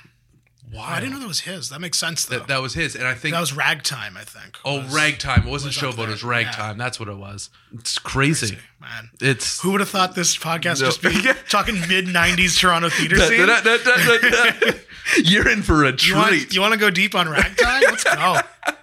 Wow, 0.73 0.83
I 0.85 0.99
didn't 0.99 1.13
know 1.13 1.21
that 1.21 1.29
was 1.29 1.41
his. 1.41 1.69
That 1.69 1.81
makes 1.81 1.97
sense 1.99 2.25
though. 2.25 2.39
that, 2.39 2.49
that 2.49 2.61
was 2.63 2.75
his, 2.75 2.97
and 2.97 3.07
I 3.07 3.15
think 3.15 3.35
That 3.35 3.41
was 3.41 3.53
Ragtime, 3.53 4.17
I 4.17 4.23
think. 4.25 4.59
oh, 4.65 4.81
was- 4.83 4.93
Ragtime. 4.95 5.47
It 5.47 5.51
wasn't 5.51 5.81
was 5.81 5.95
Showboat. 5.95 6.05
It 6.09 6.11
was 6.11 6.25
Ragtime. 6.25 6.77
That's 6.79 6.99
what 6.99 7.09
it 7.09 7.17
was. 7.17 7.51
It's 7.75 7.99
crazy. 7.99 8.59
Man, 8.81 9.11
It's 9.21 9.61
who 9.61 9.73
would 9.73 9.81
have 9.81 9.91
thought 9.91 10.15
this 10.17 10.37
podcast 10.37 10.81
No. 10.81 10.87
just 10.91 11.03
be 11.03 11.11
talking 11.51 11.79
mid 11.89 12.07
'90s 12.07 12.59
Toronto 12.59 12.89
theater 12.89 13.17
scene? 13.19 13.47
You're 15.25 15.49
in 15.49 15.63
for 15.63 15.85
a 15.85 15.93
You 16.01 16.17
want, 16.17 16.29
treat. 16.29 16.53
you 16.55 16.61
want 16.61 16.73
to 16.75 16.81
go 16.81 16.91
deep 16.91 17.15
on 17.15 17.29
Ragtime? 17.29 17.83
Let's 17.83 18.03
go. 18.05 18.39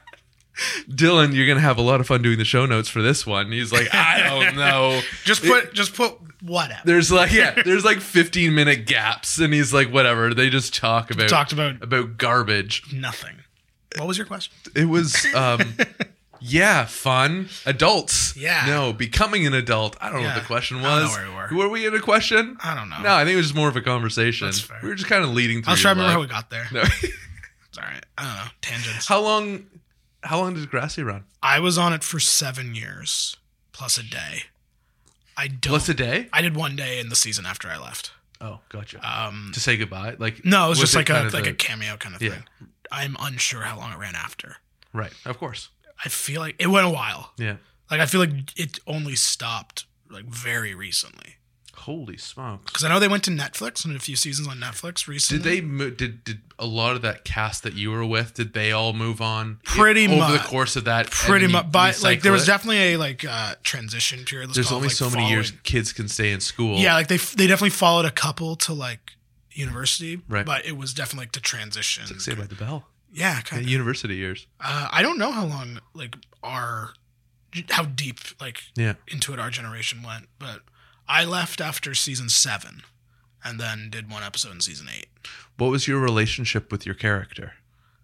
Dylan, 0.90 1.34
you're 1.34 1.46
going 1.46 1.58
to 1.58 1.64
have 1.64 1.78
a 1.78 1.82
lot 1.82 2.00
of 2.00 2.08
fun 2.08 2.22
doing 2.22 2.38
the 2.38 2.46
show 2.46 2.66
notes 2.66 2.90
for 2.90 3.02
this 3.02 3.26
one. 3.26 3.52
He's 3.52 3.72
like, 3.72 3.94
I 3.94 4.20
don't 4.28 4.56
know. 4.58 5.02
Just 5.24 5.44
put, 5.44 5.74
just 5.74 5.94
put 5.96 6.18
whatever. 6.42 6.82
There's 6.86 7.12
like, 7.12 7.32
yeah, 7.32 7.62
there's 7.66 7.86
like 7.86 8.00
15 8.00 8.54
minute 8.54 8.86
gaps. 8.86 9.40
And 9.40 9.54
he's 9.54 9.74
like, 9.74 9.92
whatever. 9.92 10.34
They 10.34 10.50
just 10.50 10.76
talk 10.76 11.12
about, 11.12 11.30
Talked 11.30 11.54
about 11.54 11.82
about 11.84 12.18
garbage. 12.18 12.84
nothing. 12.94 13.36
What 13.98 14.08
was 14.08 14.18
your 14.18 14.26
question? 14.28 14.54
It 14.76 14.86
was, 14.86 15.24
um, 15.36 15.62
yeah, 16.42 16.86
fun. 16.86 17.50
Adults. 17.66 18.36
Yeah. 18.36 18.64
No, 18.66 18.92
becoming 18.92 19.46
an 19.46 19.54
adult. 19.54 19.96
I 20.02 20.10
don't 20.10 20.22
know 20.24 20.30
what 20.30 20.36
the 20.36 20.42
question 20.48 20.78
I 20.78 20.82
don't 20.82 20.90
know 20.98 21.04
was. 21.04 21.16
where 21.18 21.30
we 21.30 21.36
were. 21.36 21.48
Who 21.48 21.58
Were 21.58 21.70
we 21.70 21.86
in 21.86 21.94
a 21.94 22.00
question? 22.00 22.58
I 22.64 22.74
don't 22.74 22.90
know. 22.90 23.00
No, 23.04 23.14
I 23.14 23.24
think 23.24 23.34
it 23.34 23.38
was 23.38 23.46
just 23.48 23.56
more 23.56 23.70
of 23.70 23.76
a 23.76 23.82
conversation. 23.82 24.48
That's 24.48 24.60
fair. 24.60 24.80
We 24.82 24.90
were 24.90 24.96
just 24.96 25.08
kind 25.10 25.24
of 25.24 25.30
leading 25.30 25.62
through. 25.62 25.70
I 25.70 25.74
was 25.74 25.82
trying 25.82 25.96
to 25.98 26.02
remember 26.02 26.16
how 26.16 26.22
we 26.22 26.28
got 26.28 26.50
there. 26.50 26.66
No. 26.72 26.82
It's 26.82 27.78
all 27.78 27.84
right. 27.86 28.04
I 28.18 28.24
don't 28.24 28.36
know. 28.36 28.52
Tangents. 28.62 29.08
how 29.08 29.22
long? 29.22 29.66
How 30.24 30.40
long 30.40 30.54
did 30.54 30.70
Grassy 30.70 31.04
run? 31.04 31.26
I 31.42 31.60
was 31.60 31.78
on 31.78 31.94
it 31.94 32.04
for 32.04 32.20
seven 32.20 32.76
years 32.76 33.36
plus 33.72 33.98
a 33.98 34.04
day. 34.04 34.44
I 35.36 35.48
don't. 35.48 35.72
Plus 35.72 35.90
a 35.90 35.94
day? 35.94 36.30
I 36.32 36.42
did 36.42 36.56
one 36.56 36.76
day 36.76 37.00
in 37.00 37.10
the 37.10 37.16
season 37.16 37.46
after 37.46 37.68
I 37.68 37.78
left. 37.78 38.12
Oh, 38.40 38.60
gotcha. 38.70 39.00
Um, 39.08 39.52
to 39.54 39.60
say 39.60 39.78
goodbye, 39.78 40.16
like 40.20 40.44
no, 40.46 40.68
it 40.68 40.70
was, 40.70 40.80
just 40.80 40.94
it 40.94 40.98
like 40.98 41.10
a 41.10 41.30
like 41.34 41.44
the- 41.46 41.50
a 41.52 41.54
cameo 41.54 41.98
kind 41.98 42.16
of 42.16 42.22
Yeah. 42.22 42.32
thing. 42.32 42.44
I'm 42.92 43.16
unsure 43.20 43.62
how 43.62 43.78
long 43.78 43.92
it 43.92 43.98
ran 43.98 44.16
after. 44.16 44.58
right, 44.94 45.14
of 45.26 45.38
course, 45.40 45.70
I 46.06 46.10
feel 46.10 46.42
like 46.42 46.56
it 46.60 46.68
went 46.68 46.86
a 46.86 46.90
while. 46.90 47.32
yeah. 47.38 47.56
Like 47.90 48.00
I 48.02 48.06
feel 48.06 48.20
like 48.22 48.32
it 48.60 48.80
only 48.88 49.16
stopped 49.16 49.86
like 50.10 50.26
very 50.26 50.76
recently. 50.76 51.38
Holy 51.84 52.18
smokes! 52.18 52.66
Because 52.72 52.84
I 52.84 52.90
know 52.90 53.00
they 53.00 53.08
went 53.08 53.24
to 53.26 53.32
Netflix 53.32 53.86
and 53.86 53.96
a 53.96 54.00
few 54.00 54.16
seasons 54.16 54.48
on 54.48 54.58
Netflix 54.58 55.08
recently. 55.08 55.44
Did 55.44 55.50
they 55.52 55.62
mo- 55.62 55.90
did 55.90 56.24
did 56.24 56.42
a 56.60 56.66
lot 56.66 56.96
of 56.96 57.02
that 57.04 57.24
cast 57.26 57.64
that 57.64 57.74
you 57.74 57.92
were 57.92 58.06
with? 58.06 58.34
Did 58.34 58.54
they 58.54 58.72
all 58.72 58.94
move 58.94 59.22
on 59.22 59.60
Pretty 59.64 60.08
over 60.08 60.32
the 60.34 60.40
course 60.40 60.76
of 60.76 60.86
that? 60.86 61.10
Pretty 61.12 61.48
much, 61.48 61.72
but 61.72 62.02
like 62.04 62.22
there 62.22 62.32
was 62.32 62.44
it? 62.44 62.48
definitely 62.48 62.94
a 62.94 62.98
like 62.98 63.26
uh 63.26 63.56
transition 63.64 64.24
period. 64.26 64.48
let's 64.48 64.56
There's 64.56 64.72
it, 64.72 64.76
only 64.76 64.88
like, 64.90 64.96
so 64.98 65.10
many 65.10 65.30
years 65.30 65.52
kids 65.64 65.94
can 65.94 66.08
stay 66.08 66.32
in 66.32 66.40
school. 66.42 66.78
Yeah, 66.78 66.94
like 66.96 67.08
they 67.08 67.18
they 67.18 67.48
definitely 67.48 67.70
followed 67.72 68.06
a 68.06 68.12
couple 68.12 68.56
to 68.58 68.74
like 68.74 69.12
university, 69.52 70.20
Right. 70.28 70.46
But 70.46 70.66
it 70.66 70.76
was 70.78 70.94
definitely 70.94 71.24
like 71.26 71.32
to 71.34 71.42
transition. 71.42 72.04
Like 72.10 72.22
Saved 72.22 72.40
by 72.40 72.46
the 72.48 72.56
Bell. 72.56 72.88
yeah, 73.12 73.36
Yeah, 73.36 73.42
kind 73.42 73.62
of. 73.62 73.70
university 73.70 74.16
years. 74.16 74.48
Uh, 74.60 74.88
I 74.92 75.02
don't 75.02 75.18
know 75.20 75.32
how 75.32 75.46
long 75.46 75.80
like 75.94 76.16
our 76.42 76.94
how 77.70 77.84
deep 77.84 78.20
like 78.42 78.64
Yeah. 78.76 78.94
into 79.08 79.34
it 79.34 79.40
our 79.40 79.50
generation 79.52 80.02
went, 80.02 80.28
but 80.40 80.62
I 81.08 81.26
left 81.26 81.62
after 81.62 81.94
season 81.94 82.30
seven, 82.30 82.84
and 83.44 83.60
then 83.60 83.90
did 83.90 84.10
one 84.10 84.24
episode 84.24 84.52
in 84.54 84.62
season 84.62 84.88
eight. 84.96 85.08
What 85.58 85.68
was 85.72 85.88
your 85.88 86.00
relationship 86.00 86.72
with 86.72 86.86
your 86.86 86.96
character? 86.96 87.54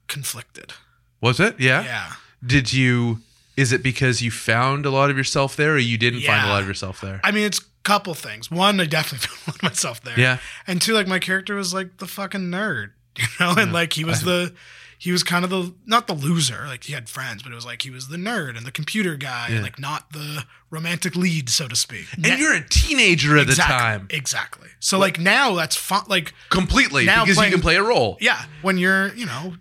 Conflicted. 0.08 0.74
Was 1.22 1.39
it? 1.39 1.60
Yeah. 1.60 1.84
Yeah. 1.84 2.12
Did 2.45 2.74
you? 2.74 3.20
Is 3.58 3.74
it 3.74 3.84
because 3.84 4.22
you 4.22 4.32
found 4.32 4.86
a 4.86 4.89
lot 4.89 5.10
of 5.10 5.18
yourself 5.18 5.56
there, 5.56 5.74
or 5.74 5.78
you 5.78 5.97
didn't 5.97 6.22
find 6.22 6.45
a 6.45 6.50
lot 6.50 6.62
of 6.62 6.68
yourself 6.68 7.02
there? 7.02 7.20
I 7.24 7.32
mean, 7.32 7.43
it's 7.43 7.60
a 7.60 7.64
couple 7.84 8.14
things. 8.14 8.50
One, 8.50 8.80
I 8.80 8.86
definitely 8.86 9.28
found 9.28 9.62
myself 9.64 10.02
there. 10.02 10.18
Yeah. 10.18 10.38
And 10.66 10.82
two, 10.82 10.93
like 10.93 11.08
my 11.08 11.20
character 11.20 11.56
was 11.56 11.74
like 11.74 11.97
the 11.97 12.08
fucking 12.08 12.50
nerd, 12.52 12.91
you 13.18 13.26
know, 13.39 13.56
and 13.58 13.74
like 13.74 13.93
he 13.93 14.06
was 14.06 14.22
the, 14.22 14.54
he 15.02 15.12
was 15.14 15.24
kind 15.24 15.43
of 15.45 15.50
the 15.50 15.74
not 15.86 16.06
the 16.08 16.14
loser. 16.14 16.66
Like 16.68 16.84
he 16.84 16.93
had 16.93 17.08
friends, 17.10 17.41
but 17.41 17.52
it 17.52 17.56
was 17.56 17.66
like 17.66 17.82
he 17.84 17.89
was 17.89 18.10
the 18.10 18.18
nerd 18.18 18.56
and 18.58 18.66
the 18.66 18.72
computer 18.72 19.16
guy, 19.16 19.47
Yeah. 19.47 19.56
and 19.56 19.64
like 19.64 19.80
not 19.80 20.12
the 20.12 20.43
romantic 20.70 21.16
lead, 21.16 21.50
so 21.50 21.68
to 21.68 21.76
speak. 21.76 22.06
and 22.16 22.38
you're 22.39 22.54
a 22.54 22.68
teenager 22.70 23.38
at 23.38 23.43
exactly, 23.47 23.74
the 23.76 23.80
time, 23.80 24.08
exactly. 24.12 24.70
So 24.80 25.00
like 25.00 25.18
now 25.20 25.56
that's 25.56 25.76
fun. 25.76 26.04
Like 26.08 26.34
completely, 26.50 27.06
Now 27.06 27.24
because 27.24 27.38
playing- 27.38 27.52
you 27.54 27.58
can 27.58 27.62
play 27.64 27.78
a 27.78 27.84
role. 27.84 28.18
yeah, 28.22 28.43
when 28.62 28.78
you're 28.78 29.08
you 29.16 29.26
know 29.26 29.56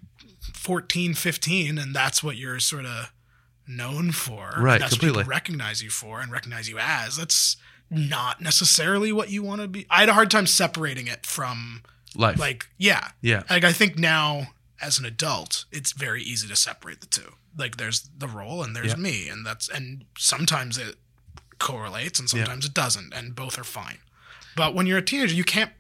14, 0.55 1.15
15, 1.15 1.79
and 1.79 1.95
that's 1.95 2.23
what 2.23 2.37
you're 2.37 2.59
sort 2.61 2.85
of 2.85 3.13
known 3.67 4.13
for. 4.13 4.53
Right, 4.59 4.81
That's 4.81 4.93
what 4.95 5.01
completely. 5.01 5.23
people 5.23 5.31
recognize 5.31 5.83
you 5.83 5.91
for 5.91 6.21
and 6.21 6.31
recognize 6.33 6.69
you 6.69 6.79
as. 6.79 7.17
That's 7.17 7.57
not 7.91 8.41
necessarily 8.41 9.13
what 9.13 9.31
you 9.31 9.43
want 9.43 9.61
to 9.63 9.69
be. 9.69 9.87
I 9.91 10.01
had 10.01 10.09
a 10.09 10.15
hard 10.15 10.31
time 10.31 10.47
separating 10.47 11.07
it 11.07 11.25
from 11.25 11.83
Life. 12.15 12.39
like 12.39 12.67
yeah 12.79 13.09
yeah. 13.21 13.43
like 13.51 13.65
i 13.65 13.73
think 13.73 13.99
now 13.99 14.49
as 14.81 14.99
an 14.99 15.05
adult 15.05 15.65
it's 15.73 15.93
very 15.93 16.23
easy 16.23 16.47
to 16.49 16.57
separate 16.57 17.01
the 17.01 17.07
two 17.07 17.33
like 17.57 17.77
there's 17.77 18.09
the 18.17 18.29
role 18.29 18.63
and 18.63 18.75
there's 18.77 18.89
Yeah. 18.93 18.97
me 18.97 19.29
and 19.29 19.45
that's 19.47 19.69
and 19.69 20.05
sometimes 20.17 20.79
it 20.79 20.97
correlates 21.59 22.21
and 22.21 22.29
sometimes 22.31 22.65
it 22.65 22.75
doesn't 22.75 23.13
and 23.13 23.35
both 23.35 23.59
are 23.59 23.65
fine 23.65 23.99
but 24.57 24.75
when 24.75 24.87
you're 24.87 24.99
a 24.99 25.03
teenager 25.03 25.35
you 25.35 25.45
can't 25.45 25.73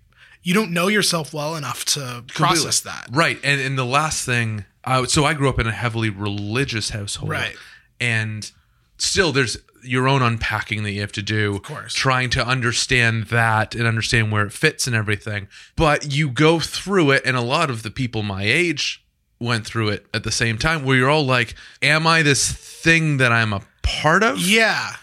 you 0.42 0.55
don't 0.55 0.72
know 0.72 0.88
yourself 0.88 1.32
well 1.32 1.55
enough 1.57 1.84
to 1.84 2.24
process 2.28 2.80
that 2.80 3.07
Right. 3.11 3.38
And 3.44 3.61
and 3.61 3.76
the 3.78 3.84
last 3.84 4.24
thing, 4.24 4.64
I, 4.84 5.05
so 5.05 5.24
I 5.24 5.34
grew 5.34 5.49
up 5.49 5.59
in 5.59 5.66
a 5.66 5.72
heavily 5.72 6.11
religious 6.11 6.90
household. 6.90 7.30
Right. 7.30 7.57
And 8.01 8.51
still, 8.99 9.32
there's 9.32 9.59
your 9.82 10.08
own 10.08 10.22
unpacking 10.22 10.82
that 10.82 10.92
you 10.92 11.00
have 11.00 11.12
to 11.12 11.22
do. 11.22 11.56
Of 11.56 11.62
course. 11.62 11.94
Trying 11.94 12.30
to 12.30 12.46
understand 12.46 13.24
that 13.24 13.74
and 13.74 13.86
understand 13.86 14.32
where 14.32 14.44
it 14.46 14.52
fits 14.52 14.86
and 14.86 14.94
everything. 14.94 15.48
But 15.76 16.12
you 16.12 16.30
go 16.30 16.60
through 16.60 17.10
it, 17.12 17.22
and 17.24 17.36
a 17.36 17.42
lot 17.42 17.70
of 17.70 17.82
the 17.82 17.90
people 17.90 18.22
my 18.22 18.42
age 18.42 19.04
went 19.40 19.66
through 19.66 19.88
it 19.90 20.06
at 20.12 20.24
the 20.24 20.32
same 20.32 20.58
time, 20.58 20.84
where 20.84 20.96
you're 20.96 21.10
all 21.10 21.26
like, 21.26 21.54
"Am 21.80 22.06
I 22.06 22.22
this 22.22 22.50
thing 22.50 23.18
that 23.18 23.32
I'm 23.32 23.52
a 23.52 23.62
part 23.82 24.22
of? 24.22 24.38
yeah 24.40 24.96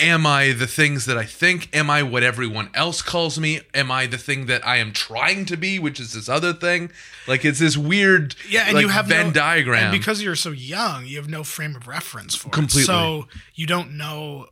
am 0.00 0.26
I 0.26 0.52
the 0.52 0.66
things 0.66 1.06
that 1.06 1.16
I 1.16 1.24
think? 1.24 1.74
Am 1.74 1.88
I 1.88 2.02
what 2.02 2.22
everyone 2.22 2.70
else 2.74 3.02
calls 3.02 3.38
me? 3.38 3.60
Am 3.74 3.90
I 3.90 4.06
the 4.06 4.18
thing 4.18 4.46
that 4.46 4.66
I 4.66 4.76
am 4.76 4.92
trying 4.92 5.46
to 5.46 5.56
be, 5.56 5.78
which 5.78 6.00
is 6.00 6.12
this 6.12 6.28
other 6.28 6.52
thing? 6.52 6.90
Like 7.26 7.44
it's 7.44 7.58
this 7.58 7.76
weird, 7.76 8.34
yeah 8.48 8.64
and 8.66 8.74
like, 8.74 8.82
you 8.82 8.88
have 8.88 9.06
Venn 9.06 9.28
no, 9.28 9.32
diagram. 9.32 9.84
and 9.84 9.92
because 9.92 10.22
you're 10.22 10.34
so 10.36 10.50
young 10.50 11.06
you 11.06 11.16
have 11.16 11.28
no 11.28 11.44
frame 11.44 11.74
of 11.76 11.88
reference 11.88 12.34
for 12.34 12.50
Completely. 12.50 12.82
it 12.82 12.86
so 12.86 13.28
you 13.54 13.66
don't 13.66 13.96
know 13.96 14.46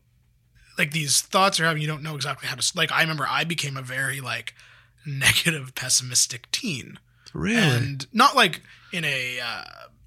like 0.78 0.92
these 0.92 1.20
thoughts 1.20 1.58
you're 1.58 1.68
having 1.68 1.82
you 1.82 1.88
don't 1.88 2.02
know 2.02 2.14
exactly 2.14 2.48
how 2.48 2.54
to 2.54 2.72
like 2.74 2.90
i 2.90 3.02
remember 3.02 3.26
i 3.28 3.44
became 3.44 3.76
a 3.76 3.82
very 3.82 4.20
like 4.20 4.54
negative 5.04 5.74
pessimistic 5.74 6.50
teen 6.50 6.98
really, 7.34 7.58
and 7.58 8.06
not 8.12 8.34
like 8.34 8.62
in 8.92 9.04
a 9.04 9.38
uh, 9.40 9.64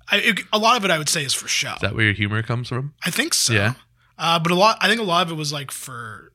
I, 0.10 0.18
it, 0.18 0.40
a 0.54 0.58
lot 0.58 0.78
of 0.78 0.86
it 0.86 0.92
I 0.92 0.98
would 0.98 1.10
say 1.10 1.24
is 1.24 1.34
for 1.34 1.48
show. 1.48 1.74
is 1.74 1.82
that 1.82 1.96
where 1.96 2.06
your 2.06 2.14
humor 2.14 2.44
comes 2.44 2.70
from? 2.70 2.94
I 3.04 3.10
think 3.10 3.34
so. 3.34 3.54
Yeah. 3.54 3.74
Uh, 4.18 4.39
but 4.39 4.51
a 4.51 4.55
lot, 4.55 4.78
I 4.82 4.88
think 4.88 4.99
a 5.01 5.03
lot 5.03 5.26
of 5.26 5.32
it 5.32 5.36
was 5.36 5.51
like 5.53 5.72
for 5.72 6.32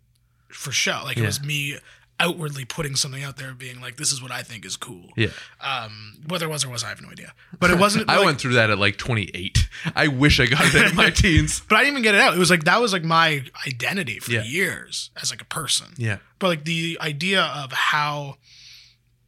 for 0.48 0.72
show. 0.72 1.00
Like 1.04 1.16
it 1.16 1.20
Yeah. 1.20 1.26
was 1.26 1.42
me 1.42 1.78
outwardly 2.18 2.66
putting 2.66 2.96
something 2.96 3.22
out 3.24 3.38
there, 3.38 3.54
being 3.54 3.80
like, 3.80 3.96
"This 3.96 4.12
is 4.12 4.20
what 4.20 4.30
I 4.30 4.42
think 4.42 4.66
is 4.66 4.76
cool." 4.76 5.10
Yeah. 5.16 5.28
Um, 5.60 6.18
whether 6.26 6.44
it 6.44 6.48
was 6.50 6.64
or 6.64 6.68
was, 6.68 6.84
I 6.84 6.88
have 6.90 7.00
no 7.00 7.08
idea. 7.08 7.32
But 7.58 7.70
it 7.70 7.78
wasn't. 7.78 8.04
I 8.10 8.16
like- 8.16 8.26
went 8.26 8.40
through 8.40 8.52
that 8.54 8.68
at 8.68 8.78
like 8.78 8.98
28. 8.98 9.68
I 9.96 10.08
wish 10.08 10.38
I 10.40 10.46
got 10.46 10.62
it 10.74 10.90
in 10.90 10.96
my 10.96 11.08
teens. 11.22 11.62
but 11.68 11.76
I 11.76 11.78
didn't 11.80 11.92
even 11.94 12.02
get 12.02 12.14
it 12.14 12.20
out. 12.20 12.34
It 12.34 12.38
was 12.38 12.50
like 12.50 12.64
that 12.64 12.80
was 12.80 12.92
like 12.92 13.04
my 13.04 13.44
identity 13.66 14.18
for 14.18 14.32
Yeah. 14.32 14.42
years 14.42 15.10
as 15.22 15.30
like 15.30 15.40
a 15.40 15.46
person. 15.46 15.94
Yeah. 15.96 16.18
But 16.38 16.48
like 16.48 16.64
the 16.64 16.98
idea 17.00 17.42
of 17.42 17.72
how 17.72 18.36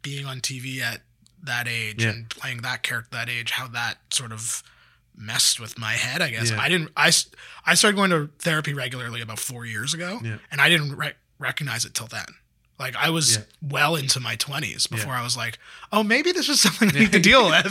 being 0.03 0.27
on 0.27 0.41
TV 0.41 0.81
at 0.83 1.01
that 1.45 1.67
age 1.69 2.03
Yeah. 2.05 2.11
and 2.11 2.29
playing 2.29 2.59
that 2.63 2.83
character 2.83 3.09
that 3.13 3.29
age, 3.31 3.53
how 3.53 3.69
that 3.69 3.99
sort 4.11 4.33
of 4.33 4.63
messed 5.17 5.61
with 5.61 5.79
my 5.79 5.93
head. 5.93 6.23
I 6.23 6.31
guess 6.31 6.51
Yeah. 6.51 6.61
I 6.61 6.69
didn't. 6.69 6.91
I 6.97 7.11
I 7.67 7.75
started 7.75 7.97
going 7.97 8.11
to 8.11 8.31
therapy 8.39 8.75
regularly 8.75 9.21
about 9.21 9.39
four 9.39 9.65
years 9.65 9.95
ago, 9.95 10.21
Yeah. 10.23 10.39
and 10.51 10.61
I 10.61 10.69
didn't 10.69 10.97
re- 10.97 11.15
recognize 11.39 11.85
it 11.85 11.95
till 11.95 12.07
then. 12.09 12.27
Like 12.79 12.97
I 12.97 13.11
was 13.11 13.37
Yeah. 13.37 13.43
well 13.61 13.95
into 13.97 14.19
my 14.21 14.35
twenties 14.37 14.87
before. 14.87 15.13
I 15.13 15.23
was 15.23 15.37
like, 15.37 15.59
oh, 15.93 16.03
maybe 16.03 16.33
this 16.33 16.49
is 16.49 16.61
something 16.63 16.89
I 16.95 16.99
need 17.01 17.13
to 17.13 17.21
deal 17.21 17.49
with. 17.49 17.67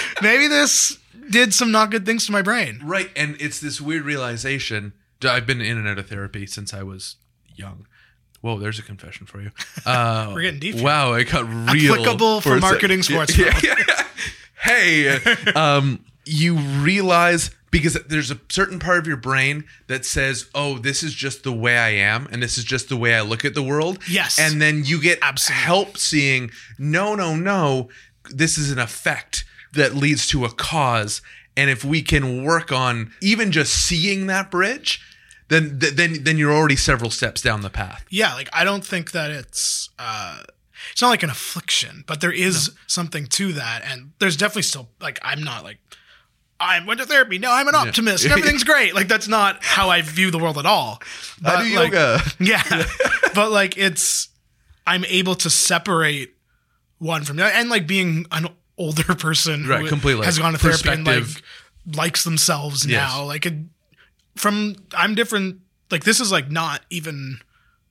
maybe 0.22 0.48
this 0.48 0.98
did 1.30 1.52
some 1.52 1.70
not 1.72 1.90
good 1.90 2.06
things 2.06 2.24
to 2.26 2.32
my 2.32 2.40
brain. 2.42 2.80
Right. 2.82 3.10
And 3.16 3.36
it's 3.40 3.60
this 3.60 3.80
weird 3.80 4.04
realization. 4.04 4.92
I've 5.24 5.46
been 5.46 5.60
in 5.60 5.76
and 5.76 5.88
out 5.88 5.98
of 5.98 6.08
therapy 6.08 6.46
since 6.46 6.72
I 6.72 6.82
was 6.82 7.16
young. 7.54 7.86
Whoa, 8.42 8.58
there's 8.58 8.78
a 8.78 8.82
confession 8.82 9.26
for 9.26 9.40
you. 9.40 9.50
Uh, 9.86 10.30
We're 10.34 10.42
getting 10.42 10.60
deep. 10.60 10.76
Wow, 10.76 11.14
it 11.14 11.24
got 11.30 11.44
real. 11.72 11.94
Applicable 11.94 12.40
for 12.40 12.54
sec- 12.54 12.60
marketing 12.60 13.02
sports 13.02 13.36
yeah, 13.38 13.58
yeah. 13.62 13.74
Hey, 14.62 15.08
um, 15.54 16.04
you 16.26 16.56
realize 16.56 17.50
because 17.70 17.94
there's 18.08 18.30
a 18.30 18.38
certain 18.48 18.78
part 18.78 18.98
of 18.98 19.06
your 19.06 19.16
brain 19.16 19.64
that 19.86 20.04
says, 20.04 20.46
"Oh, 20.54 20.78
this 20.78 21.02
is 21.02 21.14
just 21.14 21.42
the 21.42 21.52
way 21.52 21.76
I 21.78 21.90
am, 21.90 22.26
and 22.30 22.42
this 22.42 22.56
is 22.58 22.64
just 22.64 22.88
the 22.88 22.96
way 22.96 23.14
I 23.14 23.20
look 23.22 23.44
at 23.44 23.54
the 23.54 23.62
world." 23.62 23.98
Yes. 24.08 24.38
and 24.38 24.60
then 24.60 24.84
you 24.84 25.00
get 25.00 25.18
Absolutely. 25.22 25.62
help 25.64 25.98
seeing, 25.98 26.50
"No, 26.78 27.14
no, 27.14 27.34
no, 27.36 27.88
this 28.30 28.58
is 28.58 28.70
an 28.70 28.78
effect 28.78 29.44
that 29.72 29.94
leads 29.94 30.26
to 30.28 30.44
a 30.44 30.50
cause." 30.52 31.22
And 31.56 31.70
if 31.70 31.84
we 31.84 32.02
can 32.02 32.44
work 32.44 32.70
on 32.72 33.12
even 33.22 33.50
just 33.52 33.72
seeing 33.72 34.26
that 34.26 34.50
bridge, 34.50 35.00
then 35.48 35.78
then 35.78 36.22
then 36.24 36.36
you're 36.38 36.52
already 36.52 36.76
several 36.76 37.10
steps 37.10 37.40
down 37.40 37.60
the 37.62 37.70
path. 37.70 38.04
yeah 38.10 38.34
like 38.34 38.48
i 38.52 38.64
don't 38.64 38.84
think 38.84 39.12
that 39.12 39.30
it's 39.30 39.88
uh 39.98 40.42
it's 40.90 41.00
not 41.00 41.08
like 41.10 41.22
an 41.22 41.30
affliction 41.30 42.02
but 42.08 42.20
there 42.20 42.32
is 42.32 42.72
something 42.88 43.26
to 43.28 43.52
that 43.52 43.82
and 43.84 44.10
there's 44.18 44.36
definitely 44.36 44.62
still 44.62 44.88
like 45.00 45.18
i'm 45.22 45.42
not 45.44 45.62
like 45.62 45.78
i 46.60 46.82
went 46.84 47.00
to 47.00 47.06
therapy. 47.06 47.38
No 47.38 47.50
i'm 47.52 47.68
an 47.68 47.74
optimist. 47.74 48.24
And 48.24 48.32
everything's 48.36 48.64
great. 48.64 48.94
Like 48.94 49.08
that's 49.08 49.28
not 49.28 49.62
how 49.62 49.90
i 49.90 50.02
view 50.02 50.30
the 50.30 50.38
world 50.38 50.58
at 50.58 50.66
all. 50.66 51.00
I 51.44 51.62
do 51.68 51.76
like, 51.76 51.92
yoga. 51.92 52.20
yeah. 52.40 52.62
But 53.34 53.50
like 53.50 53.76
it's 53.76 54.28
i'm 54.86 55.04
able 55.06 55.34
to 55.36 55.50
separate 55.50 56.34
one 56.98 57.24
from 57.24 57.36
the 57.36 57.44
other. 57.44 57.52
And 57.54 57.68
like 57.68 57.86
being 57.86 58.26
an 58.30 58.48
older 58.78 59.14
person 59.14 59.64
who 59.64 59.70
Right, 59.70 59.86
completely. 59.88 60.24
has 60.24 60.38
gone 60.38 60.52
to 60.52 60.58
therapy 60.58 60.88
and 60.88 61.06
like 61.06 61.24
likes 61.94 62.24
themselves 62.24 62.86
Yes. 62.86 63.12
now. 63.12 63.24
Like 63.24 63.46
it, 63.46 63.54
from 64.36 64.76
i'm 64.94 65.14
different. 65.14 65.60
Like 65.90 66.04
this 66.04 66.20
is 66.20 66.32
like 66.32 66.50
not 66.50 66.82
even 66.90 67.38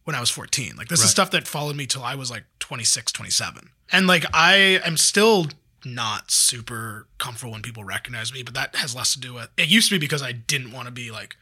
when 0.03 0.15
i 0.15 0.19
was 0.19 0.29
14 0.29 0.75
like 0.77 0.87
this 0.87 0.99
Right. 0.99 1.05
is 1.05 1.11
stuff 1.11 1.31
that 1.31 1.47
followed 1.47 1.75
me 1.75 1.85
till 1.87 2.03
i 2.03 2.13
was 2.13 2.29
like 2.29 2.43
26 2.59 3.11
27 3.11 3.69
and 3.91 4.05
like 4.05 4.23
i 4.33 4.55
am 4.85 4.97
still 4.97 5.47
not 5.85 6.31
super 6.31 7.07
comfortable 7.17 7.51
when 7.53 7.61
people 7.61 7.83
recognize 7.83 8.33
me 8.33 8.43
but 8.43 8.53
that 8.53 8.75
has 8.75 8.95
less 8.95 9.13
to 9.13 9.19
do 9.19 9.33
with 9.33 9.49
it 9.57 9.67
used 9.69 9.89
to 9.89 9.95
be 9.95 9.99
because 9.99 10.21
i 10.23 10.31
didn't 10.31 10.71
want 10.71 10.85
to 10.87 10.91
be 10.91 11.11
like 11.11 11.35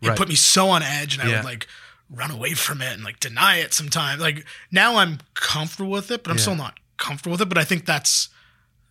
it 0.00 0.08
Right. 0.08 0.16
put 0.18 0.28
me 0.28 0.34
so 0.34 0.68
on 0.70 0.82
edge 0.82 1.14
and 1.16 1.22
i 1.22 1.34
would 1.36 1.44
like 1.44 1.66
run 2.10 2.30
away 2.30 2.54
from 2.66 2.80
it 2.82 2.92
and 2.94 3.04
like 3.04 3.20
deny 3.20 3.56
it 3.58 3.72
sometimes 3.74 4.20
like 4.20 4.44
now 4.70 4.96
i'm 4.96 5.18
comfortable 5.34 5.90
with 5.90 6.10
it 6.10 6.22
but 6.22 6.30
i'm 6.30 6.36
Yeah. 6.38 6.42
still 6.42 6.56
not 6.56 6.78
comfortable 6.96 7.32
with 7.32 7.40
it 7.42 7.48
but 7.48 7.58
i 7.58 7.64
think 7.64 7.86
that's 7.86 8.28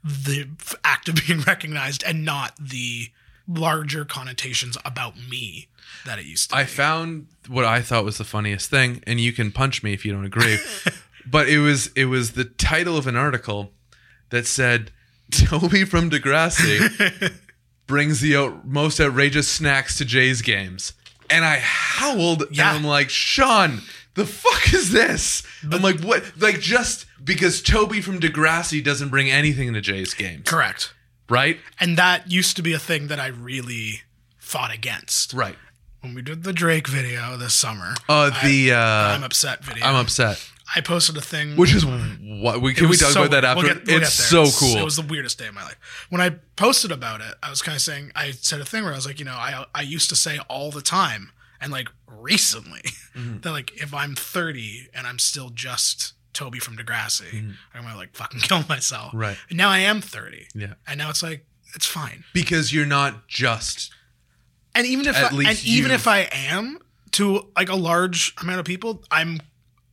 the 0.04 0.48
act 0.84 1.10
of 1.10 1.16
being 1.28 1.42
recognized 1.42 2.04
and 2.04 2.24
not 2.26 2.54
the 2.60 3.10
larger 3.48 4.06
connotations 4.06 4.78
about 4.86 5.16
me 5.30 5.68
that 6.06 6.18
it 6.20 6.26
used 6.26 6.50
to 6.50 6.56
I 6.56 6.64
be. 6.64 6.70
found 6.70 7.28
what 7.48 7.66
I 7.66 7.82
thought 7.82 8.06
was 8.06 8.18
the 8.18 8.24
funniest 8.24 8.70
thing, 8.70 9.04
and 9.06 9.20
you 9.20 9.34
can 9.34 9.52
punch 9.52 9.84
me 9.84 9.94
if 9.94 10.06
you 10.06 10.12
don't 10.14 10.26
agree. 10.26 10.58
but 11.26 11.50
it 11.50 11.60
was 11.60 11.92
it 11.96 12.06
was 12.06 12.32
the 12.32 12.46
title 12.46 12.98
of 12.98 13.08
an 13.08 13.16
article 13.16 13.72
that 14.32 14.48
said 14.48 14.92
Toby 15.32 15.86
from 15.86 16.10
Degrassi 16.10 17.34
brings 17.88 18.20
the 18.22 18.36
out- 18.36 18.66
most 18.68 19.00
outrageous 19.00 19.48
snacks 19.48 19.98
to 20.00 20.06
Jay's 20.06 20.42
games, 20.42 20.94
and 21.30 21.46
I 21.46 21.60
howled, 21.60 22.44
Yeah. 22.52 22.70
and 22.70 22.78
I'm 22.80 22.84
like, 22.84 23.10
Sean. 23.10 23.82
The 24.14 24.26
fuck 24.26 24.74
is 24.74 24.92
this? 24.92 25.42
I'm 25.72 25.82
like, 25.82 26.02
what? 26.02 26.34
Like, 26.38 26.60
just 26.60 27.06
because 27.24 27.62
Toby 27.62 28.02
from 28.02 28.20
Degrassi 28.20 28.84
doesn't 28.84 29.08
bring 29.08 29.32
anything 29.32 29.74
to 29.74 29.80
Jay's 29.80 30.14
games, 30.14 30.50
Correct. 30.50 30.94
right? 31.30 31.60
And 31.80 31.98
that 31.98 32.30
used 32.30 32.58
to 32.58 32.62
be 32.62 32.74
a 32.74 32.78
thing 32.78 33.08
that 33.08 33.22
I 33.22 33.28
really 33.28 34.02
fought 34.38 34.74
against. 34.74 35.32
Right. 35.32 35.56
When 36.02 36.14
we 36.14 36.22
did 36.22 36.44
the 36.44 36.52
Drake 36.52 36.90
video 36.90 37.38
this 37.38 37.54
summer, 37.54 37.94
Uh, 38.10 38.32
the 38.44 38.74
uh, 38.74 38.78
I'm 38.78 39.24
upset 39.24 39.64
video. 39.64 39.86
I'm 39.86 39.96
upset. 39.96 40.46
I 40.76 40.82
posted 40.82 41.18
a 41.18 41.22
thing 41.22 41.58
Which 41.58 41.74
is 41.76 41.86
what 41.86 42.62
we 42.62 42.74
can 42.74 42.88
we 42.90 42.96
talk 42.98 43.12
so 43.12 43.22
about 43.24 43.32
that 43.32 43.44
after? 43.46 43.64
We'll 43.64 43.74
get- 43.76 43.86
we'll 43.88 44.02
it's 44.02 44.14
so 44.14 44.44
there. 44.46 44.54
cool. 44.58 44.78
It 44.78 44.84
was 44.86 44.96
the 44.96 45.02
weirdest 45.02 45.38
day 45.38 45.48
of 45.48 45.54
my 45.54 45.64
life. 45.64 45.78
When 46.10 46.22
I 46.22 46.30
posted 46.56 46.92
about 46.92 47.20
it, 47.22 47.34
I 47.44 47.50
was 47.50 47.62
kind 47.62 47.76
of 47.76 47.82
saying 47.82 48.12
I 48.16 48.32
said 48.32 48.62
a 48.62 48.66
thing 48.66 48.84
where 48.84 48.94
I 48.94 48.96
was 48.96 49.06
like, 49.06 49.20
you 49.20 49.26
know, 49.26 49.34
I 49.36 49.66
I 49.76 49.82
used 49.82 50.10
to 50.10 50.16
say 50.16 50.40
all 50.50 50.72
the 50.72 50.82
time, 50.82 51.32
and 51.60 51.72
like 51.72 51.90
recently, 52.08 52.82
Mm-hmm. 53.16 53.40
that 53.42 53.52
like 53.52 53.72
if 53.82 53.94
I'm 53.94 54.16
30 54.16 54.88
and 54.94 55.06
I'm 55.06 55.20
still 55.20 55.50
just 55.50 56.14
Toby 56.34 56.60
from 56.60 56.78
Degrassi, 56.78 57.30
Mm-hmm. 57.32 57.52
I'm 57.74 57.84
gonna 57.84 57.98
like 57.98 58.16
fucking 58.16 58.40
kill 58.48 58.64
myself. 58.70 59.12
Right. 59.14 59.38
And 59.50 59.58
now 59.58 59.70
I 59.70 59.80
am 59.80 60.00
30. 60.02 60.48
Yeah. 60.56 60.74
And 60.88 60.98
now 61.00 61.10
it's 61.10 61.22
like 61.24 61.46
it's 61.76 61.86
fine. 61.86 62.24
because 62.34 62.72
you're 62.74 62.86
not 62.86 63.28
just 63.28 63.92
And 64.74 64.88
even 64.88 65.06
if 65.08 65.16
At 65.18 65.34
I, 65.34 65.36
least 65.36 65.50
and 65.50 65.68
even 65.68 65.92
you've- 65.92 65.96
if 65.96 66.08
I 66.08 66.30
am 66.32 66.80
to 67.12 67.50
like 67.58 67.68
a 67.68 67.76
large 67.76 68.34
amount 68.42 68.60
of 68.62 68.66
people, 68.66 69.04
I'm 69.12 69.40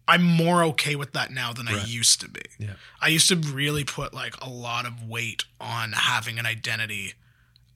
I'm 0.08 0.22
more 0.22 0.64
okay 0.64 0.96
with 0.96 1.12
that 1.12 1.30
now 1.30 1.52
than 1.52 1.68
I 1.68 1.84
used 1.84 2.20
to 2.22 2.28
be. 2.28 2.40
Yeah. 2.58 2.72
I 3.00 3.08
used 3.08 3.28
to 3.28 3.36
really 3.36 3.84
put 3.84 4.14
like 4.14 4.34
a 4.40 4.48
lot 4.48 4.86
of 4.86 5.04
weight 5.06 5.44
on 5.60 5.92
having 5.92 6.38
an 6.38 6.46
identity 6.46 7.12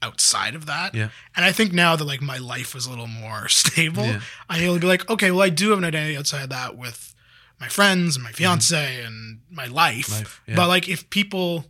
outside 0.01 0.55
of 0.55 0.67
that. 0.67 0.95
Yeah. 0.95 1.11
And 1.37 1.45
I 1.45 1.53
think 1.53 1.73
now 1.73 1.95
that 1.95 2.05
like 2.05 2.23
my 2.23 2.39
life 2.39 2.75
was 2.75 2.87
a 2.87 2.91
little 2.91 3.07
more 3.07 3.49
stable, 3.63 4.05
Yeah. 4.07 4.21
I'll 4.49 4.79
be 4.79 4.87
like, 4.87 5.09
okay, 5.11 5.31
well 5.31 5.43
I 5.43 5.51
do 5.51 5.71
have 5.71 5.79
an 5.79 5.85
identity 5.85 6.17
outside 6.17 6.45
of 6.45 6.49
that 6.51 6.77
with 6.77 7.15
my 7.61 7.69
friends 7.69 8.17
and 8.17 8.25
my 8.25 8.33
fiance 8.33 9.05
and 9.05 9.41
my 9.51 9.67
life. 9.67 10.07
Mm-hmm. 10.09 10.19
Life, 10.19 10.43
yeah. 10.47 10.57
But 10.57 10.69
like 10.69 10.89
if 10.89 11.09
people 11.11 11.67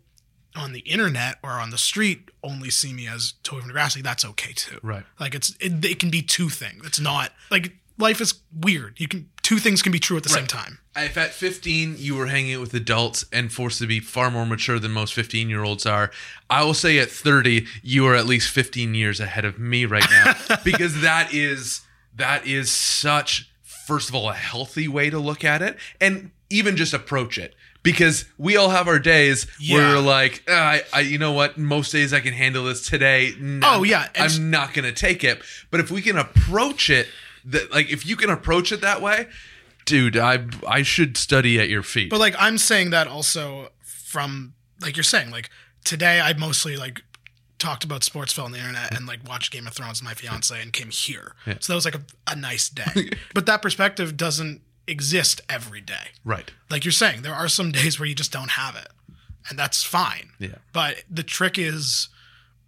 on 0.55 0.73
the 0.73 0.81
internet 0.81 1.39
or 1.43 1.51
on 1.53 1.71
the 1.71 1.79
street 1.79 2.31
only 2.45 2.71
see 2.71 2.93
me 2.93 3.07
as 3.09 3.35
Toby 3.43 3.63
from 3.63 3.71
Degrassi, 3.73 4.03
that's 4.03 4.25
okay 4.25 4.53
too. 4.53 4.79
right. 4.83 5.05
Like 5.19 5.35
it's 5.35 5.57
it, 5.61 5.85
it 5.85 5.99
can 5.99 6.11
be 6.11 6.23
two 6.23 6.49
things. 6.49 6.87
It's 6.87 7.01
not 7.01 7.33
like 7.51 7.73
life 8.03 8.21
is 8.21 8.35
weird. 8.55 9.01
You 9.01 9.09
can 9.09 9.31
two 9.43 9.59
things 9.59 9.81
can 9.83 9.93
be 9.93 9.99
true 9.99 10.17
at 10.17 10.23
the 10.23 10.29
same 10.29 10.47
time. 10.47 10.79
If 10.95 11.17
at 11.17 11.31
15 11.31 11.97
you 11.99 12.15
were 12.17 12.27
hanging 12.27 12.55
out 12.55 12.61
with 12.61 12.75
adults 12.75 13.25
and 13.33 13.51
forced 13.51 13.79
to 13.79 13.87
be 13.87 13.99
far 14.01 14.31
more 14.31 14.45
mature 14.45 14.79
than 14.79 14.91
most 14.93 15.15
15 15.15 15.49
year 15.49 15.65
olds 15.65 15.87
are, 15.87 16.11
I 16.51 16.65
will 16.65 16.75
say 16.75 16.99
at 16.99 17.11
30 17.11 17.67
you 17.83 18.07
are 18.07 18.15
at 18.15 18.27
least 18.27 18.51
15 18.51 18.95
years 18.95 19.21
ahead 19.21 19.45
of 19.47 19.59
me 19.59 19.87
right 19.87 20.05
now 20.11 20.35
because 20.65 21.01
that 21.01 21.33
is 21.33 21.81
that 22.15 22.47
is 22.47 22.71
such 22.71 23.51
first 23.63 24.11
of 24.11 24.15
all 24.15 24.29
a 24.29 24.35
healthy 24.35 24.87
way 24.89 25.09
to 25.09 25.19
look 25.19 25.45
at 25.45 25.63
it 25.63 25.79
and 26.01 26.31
even 26.51 26.77
just 26.77 26.93
approach 26.93 27.39
it 27.39 27.55
because 27.83 28.27
we 28.39 28.57
all 28.57 28.69
have 28.69 28.87
our 28.87 28.99
days 28.99 29.47
where 29.71 29.97
we're 29.97 30.01
like 30.01 30.45
"Ah, 30.49 30.53
I, 30.53 30.83
I 30.93 31.01
you 31.01 31.19
know 31.19 31.33
what? 31.33 31.59
Most 31.59 31.91
days 31.91 32.13
I 32.13 32.21
can 32.21 32.33
handle 32.35 32.65
this 32.65 32.87
today. 32.89 33.33
No, 33.41 33.79
Oh, 33.79 33.83
yeah, 33.83 34.09
and- 34.15 34.33
I'm 34.33 34.51
not 34.51 34.73
gonna 34.75 34.93
take 34.93 35.25
it. 35.25 35.43
But 35.71 35.81
if 35.81 35.91
we 35.91 36.01
can 36.03 36.17
approach 36.17 36.91
it 36.91 37.09
that 37.45 37.71
like 37.73 37.91
if 37.91 38.07
you 38.07 38.17
can 38.17 38.31
approach 38.31 38.73
it 38.73 38.81
that 38.81 39.01
way 39.03 39.27
dude 39.85 40.17
i 40.17 40.45
i 40.69 40.83
should 40.83 41.17
study 41.17 41.59
at 41.61 41.69
your 41.69 41.83
feet 41.83 42.11
But 42.11 42.21
like 42.21 42.35
I'm 42.39 42.59
saying 42.59 42.91
that 42.91 43.07
also 43.07 43.71
from 43.83 44.55
like 44.81 44.97
you're 44.97 45.05
saying 45.05 45.31
like 45.31 45.51
today 45.85 46.21
I 46.21 46.33
mostly 46.35 46.77
like 46.77 47.03
talked 47.59 47.85
about 47.85 48.01
Sportsfeld 48.03 48.45
on 48.47 48.53
the 48.53 48.59
internet 48.59 48.95
and 48.95 49.07
like 49.07 49.21
watched 49.27 49.53
Game 49.53 49.67
of 49.69 49.73
Thrones 49.73 50.01
with 50.01 50.09
my 50.09 50.15
fiance 50.15 50.61
and 50.61 50.73
came 50.73 50.91
here. 50.91 51.35
So 51.61 51.73
that 51.73 51.77
was 51.77 51.85
like 51.85 51.95
a, 51.95 52.03
a 52.27 52.35
nice 52.37 52.69
day. 52.69 53.11
but 53.35 53.47
that 53.47 53.63
perspective 53.63 54.17
doesn't 54.17 54.63
exist 54.89 55.41
every 55.49 55.81
day. 55.81 56.11
right 56.25 56.51
Like 56.71 56.85
you're 56.85 56.91
saying, 56.93 57.23
there 57.23 57.35
are 57.35 57.49
some 57.49 57.71
days 57.71 58.01
where 58.01 58.09
you 58.09 58.17
just 58.17 58.33
don't 58.33 58.51
have 58.51 58.75
it. 58.75 58.89
And 59.49 59.57
that's 59.59 59.85
fine. 59.85 60.31
Yeah. 60.41 60.57
But 60.73 61.05
the 61.09 61.23
trick 61.23 61.57
is 61.59 62.09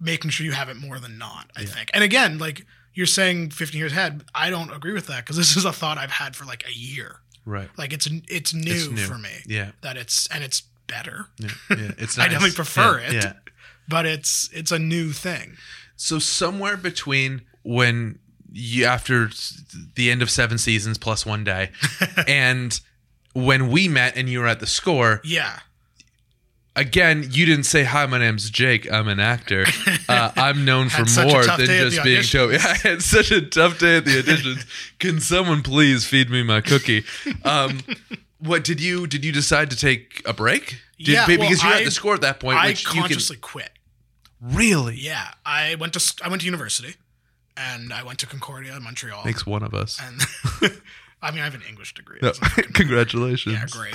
making 0.00 0.30
sure 0.30 0.46
you 0.46 0.52
have 0.52 0.68
it 0.68 0.76
more 0.76 0.98
than 1.00 1.18
not, 1.18 1.50
I 1.56 1.64
think. 1.64 1.90
And 1.92 2.04
again, 2.04 2.38
like 2.38 2.64
you're 2.94 3.06
saying 3.06 3.50
15 3.50 3.78
years 3.78 3.92
ahead, 3.92 4.24
I 4.34 4.50
don't 4.50 4.72
agree 4.72 4.92
with 4.92 5.06
that 5.08 5.24
because 5.24 5.36
this 5.36 5.56
is 5.56 5.64
a 5.64 5.72
thought 5.72 5.98
I've 5.98 6.10
had 6.12 6.34
for 6.36 6.44
like 6.44 6.64
a 6.68 6.72
year. 6.72 7.16
right 7.44 7.68
Like 7.76 7.92
it's 7.92 8.08
it's 8.28 8.54
new, 8.54 8.72
It's 8.72 8.88
new. 8.88 8.96
for 9.06 9.18
me. 9.18 9.30
Yeah. 9.46 9.72
That 9.82 9.96
it's 9.96 10.26
and 10.28 10.42
it's 10.44 10.62
better. 10.86 11.26
yeah, 11.38 11.48
yeah 11.70 11.76
it's 11.98 12.18
I 12.18 12.24
definitely 12.28 12.52
prefer 12.52 13.00
Yeah, 13.00 13.06
it. 13.08 13.12
yeah 13.14 13.32
But 13.88 14.06
it's 14.06 14.48
it's 14.52 14.72
a 14.72 14.78
new 14.78 15.12
thing. 15.12 15.56
so 15.96 16.18
somewhere 16.18 16.76
between 16.76 17.42
when 17.62 18.18
you 18.52 18.84
after 18.84 19.30
the 19.96 20.10
end 20.10 20.22
of 20.22 20.30
seven 20.30 20.58
seasons 20.58 20.96
plus 20.98 21.26
one 21.26 21.42
day 21.44 21.70
and 22.28 22.80
when 23.32 23.68
we 23.68 23.88
met 23.88 24.16
and 24.16 24.28
you 24.28 24.38
were 24.38 24.46
at 24.46 24.60
the 24.60 24.66
score, 24.66 25.20
Yeah. 25.24 25.58
Again, 26.76 27.28
you 27.30 27.46
didn't 27.46 27.64
say, 27.64 27.84
Hi, 27.84 28.06
my 28.06 28.18
name's 28.18 28.50
Jake. 28.50 28.90
I'm 28.92 29.08
an 29.08 29.20
actor. 29.20 29.64
Uh, 30.06 30.30
I'm 30.36 30.66
known 30.66 30.90
for 30.90 30.98
Had 30.98 31.08
such 31.08 31.28
a 31.28 31.32
more 31.32 31.44
than 31.46 31.66
just 31.66 32.04
being. 32.04 32.22
Toby. 32.22 32.56
I 32.62 32.74
had 32.74 33.00
such 33.00 33.30
a 33.30 33.40
tough 33.40 33.78
day 33.78 33.96
at 33.96 34.04
the 34.04 34.10
auditions. 34.22 34.66
Can 34.98 35.18
someone 35.18 35.62
please 35.62 36.04
feed 36.06 36.28
me 36.28 36.42
my 36.42 36.60
cookie? 36.60 37.04
Um, 37.42 37.80
what 38.38 38.64
did 38.64 38.82
you 38.82 39.06
did 39.06 39.24
you 39.24 39.32
decide 39.32 39.70
to 39.70 39.76
take 39.76 40.20
a 40.26 40.34
break? 40.34 40.78
Did, 40.98 41.08
Yeah, 41.08 41.26
well, 41.26 41.38
because 41.38 41.62
you're 41.62 41.72
at 41.72 41.84
the 41.86 41.90
score 41.90 42.12
at 42.14 42.20
that 42.20 42.38
point. 42.38 42.58
I 42.58 42.66
which 42.68 42.84
you 42.94 43.00
consciously 43.00 43.38
quit. 43.38 43.70
really 44.42 44.96
Yeah. 44.96 45.28
I 45.46 45.76
went 45.76 45.94
to 45.94 46.14
I 46.22 46.28
went 46.28 46.42
to 46.42 46.46
university 46.46 46.94
and 47.56 47.90
I 47.90 48.02
went 48.02 48.18
to 48.18 48.26
Concordia 48.26 48.76
in 48.76 48.82
Montreal. 48.82 49.24
makes 49.24 49.46
one 49.46 49.62
of 49.62 49.72
us. 49.72 49.98
and 50.02 50.20
I 51.22 51.30
mean 51.30 51.40
I 51.40 51.44
have 51.44 51.54
an 51.54 51.62
English 51.66 51.94
degree. 51.94 52.18
No, 52.20 52.28
It's 52.28 52.42
not 52.42 52.50
fucking- 52.50 52.72
Congratulations. 52.74 53.54
yeah, 53.54 53.64
great. 53.70 53.94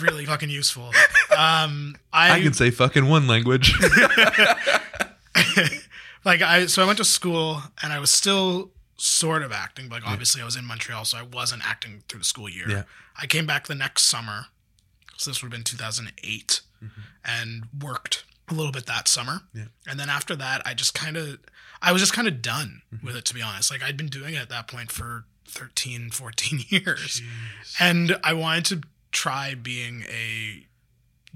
Really 0.00 0.24
fucking 0.26 0.50
useful. 0.50 0.92
Um 1.36 1.96
I, 2.12 2.32
I 2.32 2.40
can 2.42 2.52
say 2.52 2.70
fucking 2.70 3.06
one 3.08 3.26
language. 3.26 3.72
like 6.24 6.42
I 6.42 6.66
so 6.66 6.82
I 6.82 6.86
went 6.86 6.98
to 6.98 7.04
school 7.04 7.62
and 7.82 7.92
I 7.92 7.98
was 7.98 8.10
still 8.10 8.70
sort 8.96 9.42
of 9.42 9.52
acting. 9.52 9.88
Like 9.88 10.06
obviously 10.06 10.40
I 10.42 10.44
was 10.44 10.56
in 10.56 10.64
Montreal, 10.64 11.04
so 11.04 11.18
I 11.18 11.22
wasn't 11.22 11.66
acting 11.66 12.02
through 12.08 12.20
the 12.20 12.24
school 12.24 12.48
year. 12.48 12.68
Yeah. 12.68 12.82
I 13.20 13.26
came 13.26 13.46
back 13.46 13.66
the 13.66 13.74
next 13.74 14.04
summer, 14.04 14.46
so 15.16 15.30
this 15.30 15.42
would 15.42 15.52
have 15.52 15.58
been 15.58 15.64
2008, 15.64 16.60
Mm-hmm. 16.84 17.00
and 17.24 17.64
worked 17.82 18.24
a 18.50 18.52
little 18.54 18.72
bit 18.72 18.84
that 18.86 19.08
summer. 19.08 19.40
Yeah. 19.54 19.66
And 19.86 19.98
then 19.98 20.10
after 20.10 20.36
that, 20.36 20.60
I 20.66 20.74
just 20.74 20.92
kind 20.92 21.16
of, 21.16 21.38
I 21.80 21.92
was 21.92 22.02
just 22.02 22.12
kind 22.12 22.28
of 22.28 22.42
done 22.42 22.82
Mm-hmm. 22.94 23.06
with 23.06 23.16
it, 23.16 23.24
to 23.26 23.34
be 23.34 23.40
honest. 23.40 23.70
Like 23.70 23.82
I'd 23.82 23.96
been 23.96 24.08
doing 24.08 24.34
it 24.34 24.38
at 24.42 24.48
that 24.50 24.68
point 24.68 24.92
for 24.92 25.24
13, 25.48 26.10
14 26.10 26.60
years, 26.68 27.22
and 27.80 28.18
I 28.22 28.32
wanted 28.34 28.64
to 28.66 28.80
try 29.14 29.54
being 29.54 30.04
a 30.10 30.66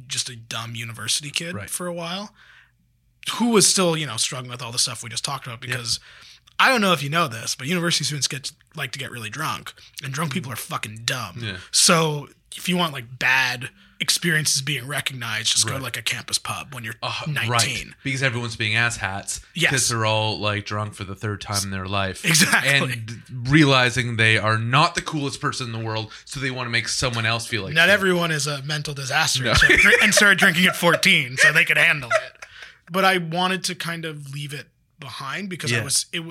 just 0.07 0.29
a 0.29 0.37
dumb 0.37 0.74
university 0.74 1.31
kid 1.31 1.55
Right. 1.55 1.70
for 1.70 1.87
a 1.87 1.93
while 1.93 2.35
who 3.37 3.51
was 3.51 3.66
still, 3.66 3.97
you 3.97 4.07
know, 4.07 4.16
struggling 4.16 4.51
with 4.51 4.62
all 4.62 4.72
the 4.72 4.79
stuff 4.79 5.03
we 5.03 5.11
just 5.11 5.24
talked 5.24 5.47
about 5.47 5.61
because 5.61 6.01
I 6.59 6.68
don't 6.70 6.81
know 6.81 6.93
if 6.93 7.03
you 7.03 7.11
know 7.11 7.29
this, 7.29 7.55
but 7.55 7.66
university 7.66 8.05
students 8.05 8.29
get 8.29 8.53
like 8.76 8.93
to 8.93 8.99
get 8.99 9.11
really 9.11 9.31
drunk, 9.31 9.74
and 10.03 10.12
drunk 10.12 10.31
mm-hmm. 10.31 10.39
people 10.39 10.53
are 10.53 10.57
fucking 10.57 11.03
dumb. 11.05 11.39
Yeah. 11.41 11.57
So 11.70 12.29
if 12.57 12.68
you 12.68 12.76
want 12.76 12.93
like 12.93 13.18
bad 13.18 13.70
experiences 14.01 14.62
being 14.62 14.86
recognized, 14.86 15.51
just 15.53 15.66
go 15.66 15.76
to 15.76 15.82
like 15.82 15.96
a 15.96 16.03
campus 16.03 16.38
pub 16.38 16.72
when 16.74 16.84
you're 16.84 16.94
Uh, 17.03 17.22
19. 17.26 17.51
Right. 17.51 17.84
Because 18.05 18.22
everyone's 18.22 18.55
being 18.57 18.74
asshats. 18.74 19.40
Yes. 19.55 19.70
Because 19.70 19.88
they're 19.88 20.07
all 20.07 20.38
like 20.38 20.64
drunk 20.66 20.94
for 20.94 21.05
the 21.05 21.14
third 21.16 21.40
time 21.40 21.62
in 21.64 21.70
their 21.70 21.86
life. 21.86 22.24
Exactly. 22.24 22.70
And 22.70 23.22
realizing 23.51 24.16
they 24.16 24.38
are 24.38 24.57
not 24.59 24.94
the 24.94 25.03
coolest 25.03 25.40
person 25.40 25.66
in 25.66 25.72
the 25.72 25.84
world, 25.84 26.12
so 26.24 26.38
they 26.40 26.51
want 26.51 26.66
to 26.66 26.70
make 26.70 26.88
someone 26.88 27.26
else 27.26 27.46
feel 27.46 27.62
like 27.64 27.74
Not 27.74 27.88
everyone 27.88 28.30
is 28.30 28.46
a 28.46 28.62
mental 28.62 28.94
disaster 28.94 29.42
No. 29.42 29.51
and, 29.51 29.59
started, 29.59 29.80
and 30.03 30.14
started 30.14 30.38
drinking 30.38 30.66
at 30.66 30.76
14 30.76 31.36
so 31.38 31.53
they 31.53 31.64
could 31.64 31.78
handle 31.78 32.11
it. 32.11 32.44
But 32.90 33.05
I 33.05 33.18
wanted 33.18 33.64
to 33.64 33.74
kind 33.74 34.05
of 34.05 34.32
leave 34.32 34.55
it 34.55 34.68
behind 35.01 35.49
because 35.49 35.72
I 35.72 35.82
was 35.82 36.07
it 36.12 36.22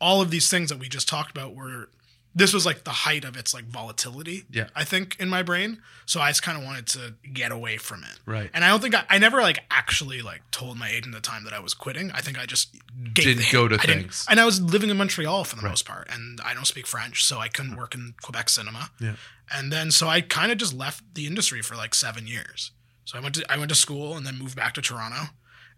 all 0.00 0.22
of 0.22 0.30
these 0.30 0.48
things 0.48 0.70
that 0.70 0.78
we 0.78 0.88
just 0.88 1.08
talked 1.08 1.30
about 1.30 1.54
were 1.54 1.90
this 2.34 2.52
was 2.52 2.64
like 2.64 2.84
the 2.84 2.90
height 2.90 3.24
of 3.24 3.36
its 3.36 3.52
like 3.52 3.64
volatility. 3.64 4.44
Yeah. 4.50 4.68
I 4.74 4.84
think 4.84 5.16
in 5.18 5.28
my 5.28 5.42
brain. 5.42 5.82
So 6.06 6.20
I 6.20 6.30
just 6.30 6.42
kind 6.42 6.56
of 6.56 6.64
wanted 6.64 6.86
to 6.88 7.14
get 7.32 7.50
away 7.50 7.76
from 7.76 8.04
it. 8.04 8.20
Right. 8.24 8.50
And 8.54 8.64
I 8.64 8.68
don't 8.68 8.80
think 8.80 8.94
I, 8.94 9.04
I 9.08 9.18
never 9.18 9.40
like 9.40 9.60
actually 9.70 10.22
like 10.22 10.42
told 10.50 10.78
my 10.78 10.88
agent 10.88 11.14
at 11.14 11.22
the 11.22 11.28
time 11.28 11.44
that 11.44 11.52
I 11.52 11.60
was 11.60 11.74
quitting. 11.74 12.10
I 12.12 12.20
think 12.20 12.38
I 12.38 12.46
just 12.46 12.74
gave 13.12 13.24
Didn't 13.24 13.52
go 13.52 13.66
to 13.68 13.74
I 13.76 13.78
things. 13.78 14.26
And 14.30 14.38
I 14.38 14.44
was 14.44 14.60
living 14.60 14.90
in 14.90 14.96
Montreal 14.96 15.44
for 15.44 15.56
the 15.56 15.62
most 15.62 15.84
part, 15.84 16.08
and 16.10 16.40
I 16.44 16.54
don't 16.54 16.66
speak 16.66 16.86
French, 16.86 17.24
so 17.24 17.38
I 17.38 17.48
couldn't 17.48 17.76
work 17.76 17.94
in 17.94 18.14
Quebec 18.22 18.48
cinema. 18.48 18.90
Yeah. 19.00 19.16
And 19.52 19.72
then 19.72 19.90
so 19.90 20.06
I 20.06 20.20
kind 20.20 20.52
of 20.52 20.58
just 20.58 20.72
left 20.72 21.02
the 21.14 21.26
industry 21.26 21.62
for 21.62 21.74
like 21.74 21.94
seven 21.94 22.26
years. 22.26 22.70
So 23.04 23.18
I 23.18 23.20
went 23.20 23.34
to 23.36 23.52
I 23.52 23.58
went 23.58 23.70
to 23.70 23.74
school 23.74 24.16
and 24.16 24.24
then 24.24 24.38
moved 24.38 24.56
back 24.56 24.74
to 24.74 24.82
Toronto, 24.82 25.32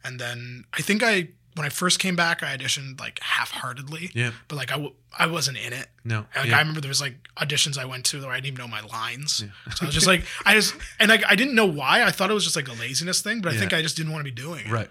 and 0.05 0.21
then 0.21 0.65
I 0.75 0.83
think 0.83 1.03
I 1.03 1.29
when 1.55 1.67
I 1.67 1.69
first 1.69 1.99
came 1.99 2.17
back 2.17 2.43
I 2.43 2.57
auditioned 2.57 2.99
like 3.01 3.19
half 3.21 3.51
heartedly. 3.51 4.11
Yeah. 4.15 4.31
But 4.49 4.57
like 4.57 4.71
I, 4.71 4.75
w- 4.75 4.95
I 5.19 5.27
wasn't 5.27 5.59
in 5.59 5.73
it. 5.73 5.89
No. 6.05 6.27
Like 6.37 6.47
yeah. 6.49 6.57
I 6.57 6.61
remember 6.61 6.81
there 6.81 6.89
was 6.89 7.01
like 7.01 7.17
auditions 7.37 7.77
I 7.79 7.85
went 7.85 8.05
to 8.07 8.21
where 8.23 8.31
I 8.31 8.37
didn't 8.37 8.55
even 8.55 8.59
know 8.59 8.69
my 8.69 8.81
lines. 8.83 9.35
So 9.35 9.47
I 9.83 9.87
was 9.87 9.95
just 9.95 10.07
like 10.07 10.25
I 10.47 10.55
just 10.55 10.75
and 10.99 11.09
like 11.11 11.23
I 11.29 11.35
didn't 11.37 11.55
know 11.55 11.67
why. 11.67 12.03
I 12.03 12.11
thought 12.11 12.31
it 12.31 12.35
was 12.35 12.45
just 12.45 12.57
like 12.57 12.69
a 12.69 12.73
laziness 12.73 13.21
thing, 13.23 13.41
but 13.41 13.51
I 13.51 13.55
Yeah. 13.55 13.61
think 13.61 13.73
I 13.75 13.83
just 13.83 13.97
didn't 13.97 14.13
want 14.13 14.25
to 14.25 14.31
be 14.33 14.35
doing 14.35 14.67
it. 14.67 14.71
Right. 14.73 14.89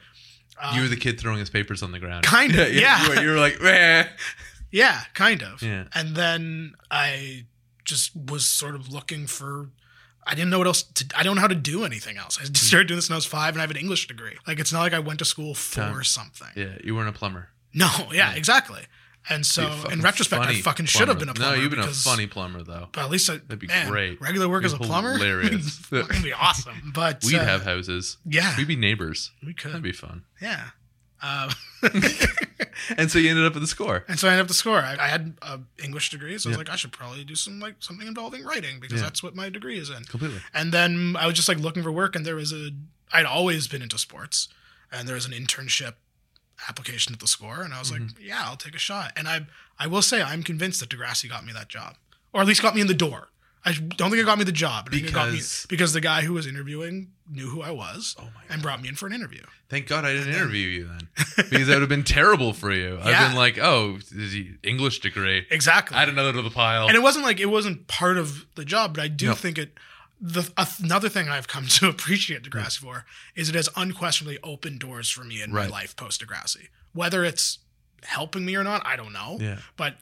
you 0.76 0.82
were 0.82 0.88
the 0.88 0.94
um, 0.96 1.00
kid 1.00 1.20
throwing 1.20 1.40
his 1.40 1.50
papers 1.50 1.82
on 1.82 1.92
the 1.92 2.00
ground. 2.00 2.26
Kinda, 2.26 2.72
yeah. 2.80 3.04
You 3.04 3.10
were, 3.10 3.22
you 3.24 3.30
were 3.32 3.40
like, 3.40 3.60
Meh. 3.64 4.06
Yeah, 4.72 5.02
kind 5.16 5.42
of. 5.44 5.62
Yeah. 5.62 5.86
And 5.94 6.16
then 6.16 6.76
I 6.90 7.46
just 7.84 8.16
was 8.16 8.46
sort 8.46 8.76
of 8.76 8.92
looking 8.94 9.28
for. 9.28 9.70
I 10.26 10.36
didn't 10.36 10.50
know 10.52 10.60
what 10.60 10.68
else. 10.68 10.84
To, 10.84 11.06
I 11.16 11.24
don't 11.24 11.36
know 11.36 11.42
how 11.42 11.48
to 11.48 11.56
do 11.56 11.84
anything 11.84 12.18
else. 12.18 12.38
I 12.40 12.44
started 12.46 12.88
doing 12.88 12.98
this 12.98 13.10
when 13.10 13.16
I 13.16 13.18
was 13.18 13.26
five, 13.26 13.54
and 13.54 13.60
I 13.60 13.64
have 13.64 13.72
an 13.72 13.78
English 13.78 14.08
degree. 14.08 14.38
Like 14.48 14.60
it's 14.60 14.72
not 14.72 14.82
like 14.82 14.94
I 14.94 15.00
went 15.00 15.20
to 15.20 15.26
school 15.26 15.56
for 15.56 15.82
Time. 15.82 16.04
something. 16.04 16.48
Yeah, 16.56 16.78
you 16.84 16.96
weren't 16.96 17.10
a 17.10 17.14
plumber. 17.14 17.50
No, 17.74 17.90
yeah, 18.12 18.34
exactly. 18.34 18.82
And 19.30 19.46
so, 19.46 19.62
You're 19.62 19.70
a 19.72 19.76
fucking 19.76 19.98
in 20.00 20.04
retrospect, 20.04 20.42
I 20.42 20.46
funny 20.48 20.62
fucking 20.62 20.86
should 20.88 21.08
have 21.08 21.20
been 21.20 21.30
a 21.30 21.34
plumber. 21.34 21.56
No, 21.56 21.62
you've 21.62 21.70
been 21.70 21.80
because, 21.80 22.04
a 22.06 22.10
funny 22.10 22.26
plumber 22.26 22.64
though. 22.64 22.88
But 22.92 23.06
at 23.06 23.12
least 23.12 23.30
I, 23.30 23.34
That'd 23.38 23.60
be 23.60 23.68
man, 23.68 23.88
great. 23.88 24.20
Regular 24.20 24.50
work 24.50 24.64
as 24.64 24.74
a 24.74 24.78
plumber, 24.78 25.14
hilarious. 25.18 25.78
Fucking 25.78 26.24
be 26.24 26.34
awesome. 26.34 26.92
But 26.94 27.24
We'd 27.24 27.36
uh, 27.36 27.46
have 27.46 27.64
houses. 27.64 28.18
yeah, 28.26 28.58
We'd 28.58 28.68
be 28.68 28.76
neighbors. 28.76 29.32
we 29.46 29.54
could. 29.54 29.72
That'd 29.72 29.84
be 29.84 29.92
fun. 29.92 30.24
yeah. 30.42 30.70
Uh, 31.22 31.52
And 32.98 33.12
so 33.12 33.20
you 33.20 33.30
ended 33.30 33.46
up 33.46 33.56
at 33.56 33.62
the 33.62 33.68
score. 33.68 34.04
And 34.08 34.18
so 34.20 34.28
I 34.28 34.32
ended 34.32 34.44
up 34.44 34.48
the 34.48 34.54
score. 34.54 34.80
I, 34.80 34.96
I 35.00 35.08
had 35.08 35.36
an 35.44 35.68
English 35.84 36.10
degree, 36.10 36.38
so 36.38 36.50
I 36.50 36.52
was 36.52 36.56
Yeah. 36.56 36.58
like, 36.58 36.70
I 36.70 36.76
should 36.76 36.92
probably 36.92 37.24
do 37.24 37.36
some 37.36 37.60
like 37.60 37.76
something 37.80 38.08
involving 38.08 38.44
writing 38.44 38.80
because 38.80 38.98
Yeah. 39.00 39.04
that's 39.08 39.22
what 39.22 39.36
my 39.36 39.50
degree 39.50 39.78
is 39.78 39.90
in. 39.90 40.04
Completely. 40.06 40.40
And 40.54 40.74
then 40.74 41.16
I 41.18 41.26
was 41.28 41.36
just 41.36 41.48
like 41.48 41.60
looking 41.60 41.84
for 41.84 41.92
work, 41.92 42.16
and 42.16 42.26
there 42.26 42.36
was 42.36 42.52
a. 42.52 42.72
I'd 43.14 43.26
always 43.26 43.68
been 43.68 43.82
into 43.82 43.98
sports, 43.98 44.48
and 44.92 45.08
there 45.08 45.16
was 45.16 45.26
an 45.26 45.32
internship 45.34 45.94
application 46.70 47.14
at 47.14 47.20
the 47.20 47.28
score, 47.28 47.62
and 47.62 47.74
I 47.74 47.80
was 47.80 47.92
like, 47.92 48.02
Mm-hmm. 48.02 48.24
yeah, 48.24 48.42
I'll 48.46 48.56
take 48.58 48.76
a 48.76 48.80
shot. 48.80 49.12
And 49.16 49.28
I, 49.28 49.48
I 49.80 49.88
will 49.88 50.02
say, 50.02 50.22
I'm 50.22 50.44
convinced 50.44 50.80
that 50.80 50.90
Degrassi 50.90 51.30
got 51.30 51.46
me 51.46 51.52
that 51.54 51.68
job, 51.70 51.98
or 52.34 52.42
at 52.42 52.48
least 52.48 52.62
got 52.62 52.74
me 52.76 52.82
in 52.82 52.88
the 52.88 52.94
door. 52.94 53.30
I 53.64 53.74
don't 53.74 54.10
think 54.10 54.22
it 54.22 54.26
got 54.26 54.38
me 54.40 54.44
the 54.44 54.52
job, 54.52 54.86
but 54.86 54.94
I 54.94 54.98
think 54.98 55.10
it 55.10 55.14
got 55.14 55.28
me 55.30 55.34
Because- 55.36 55.66
because 55.70 55.94
the 55.94 56.02
guy 56.02 56.22
who 56.24 56.34
was 56.34 56.48
interviewing 56.48 57.12
knew 57.30 57.50
who 57.50 57.62
I 57.62 57.72
was 57.72 58.16
Oh 58.20 58.30
and 58.50 58.62
brought 58.62 58.82
me 58.82 58.90
in 58.90 58.96
for 58.96 59.06
an 59.08 59.14
interview. 59.14 59.44
Thank 59.70 59.88
God 59.88 60.04
I 60.04 60.14
didn't 60.14 60.34
interview 60.34 60.68
you 60.68 60.88
then, 60.88 61.08
because 61.38 61.68
that 61.68 61.76
would 61.76 61.82
have 61.82 61.88
been 61.90 62.04
terrible 62.04 62.52
for 62.54 62.72
you. 62.74 62.98
I've 63.02 63.30
been 63.30 63.38
like, 63.38 63.58
oh, 63.60 64.00
is 64.12 64.34
he 64.34 64.56
English 64.64 65.00
degree? 65.00 65.46
Exactly. 65.50 65.96
Add 65.96 66.10
another 66.10 66.34
to 66.34 66.42
the 66.42 66.50
pile. 66.50 66.88
and 66.88 66.96
it 66.98 67.02
wasn't 67.02 67.24
like 67.24 67.40
it 67.40 67.46
wasn't 67.46 67.88
part 67.88 68.18
of 68.18 68.46
the 68.56 68.66
job, 68.66 68.96
but 68.96 69.04
I 69.04 69.08
do 69.08 69.28
No. 69.28 69.34
think 69.36 69.58
it. 69.58 69.78
The 70.20 70.52
another 70.84 71.08
thing 71.10 71.30
I've 71.30 71.48
come 71.48 71.68
to 71.80 71.88
appreciate 71.88 72.44
Degrassi 72.44 72.78
for 72.80 73.06
is 73.36 73.48
it 73.50 73.56
has 73.56 73.70
unquestionably 73.76 74.38
opened 74.44 74.80
doors 74.80 75.10
for 75.10 75.24
me 75.24 75.42
in 75.42 75.52
Right. 75.52 75.70
my 75.70 75.72
life 75.78 75.96
post 75.96 76.22
Degrassi. 76.26 76.68
Whether 76.94 77.24
it's 77.24 77.60
helping 78.04 78.44
me 78.46 78.56
or 78.56 78.64
not, 78.64 78.86
I 78.86 78.96
don't 78.96 79.14
know. 79.14 79.38
Yeah. 79.40 79.60
But 79.78 79.98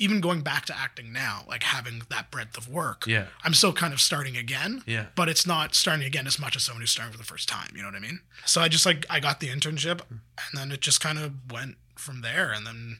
even 0.00 0.20
going 0.20 0.40
back 0.40 0.64
to 0.64 0.76
acting 0.76 1.12
now, 1.12 1.44
like 1.46 1.62
having 1.62 2.02
that 2.10 2.30
breadth 2.30 2.56
of 2.56 2.68
work, 2.68 3.06
Yeah. 3.06 3.26
I'm 3.44 3.52
still 3.54 3.72
kind 3.74 3.92
of 3.92 4.00
starting 4.00 4.36
again. 4.36 4.82
Yeah. 4.86 5.06
But 5.14 5.28
it's 5.28 5.46
not 5.46 5.74
starting 5.74 6.06
again 6.06 6.26
as 6.26 6.38
much 6.38 6.56
as 6.56 6.64
someone 6.64 6.80
who's 6.80 6.90
starting 6.90 7.12
for 7.12 7.18
the 7.18 7.24
first 7.24 7.48
time. 7.48 7.68
You 7.74 7.82
know 7.82 7.88
what 7.88 7.94
I 7.94 8.00
mean? 8.00 8.20
So 8.46 8.62
I 8.62 8.68
just 8.68 8.86
like 8.86 9.04
I 9.10 9.20
got 9.20 9.40
the 9.40 9.48
internship, 9.48 10.00
hmm. 10.00 10.16
and 10.38 10.58
then 10.58 10.72
it 10.72 10.80
just 10.80 11.00
kind 11.00 11.18
of 11.18 11.32
went 11.52 11.76
from 11.96 12.22
there, 12.22 12.50
and 12.50 12.66
then 12.66 12.96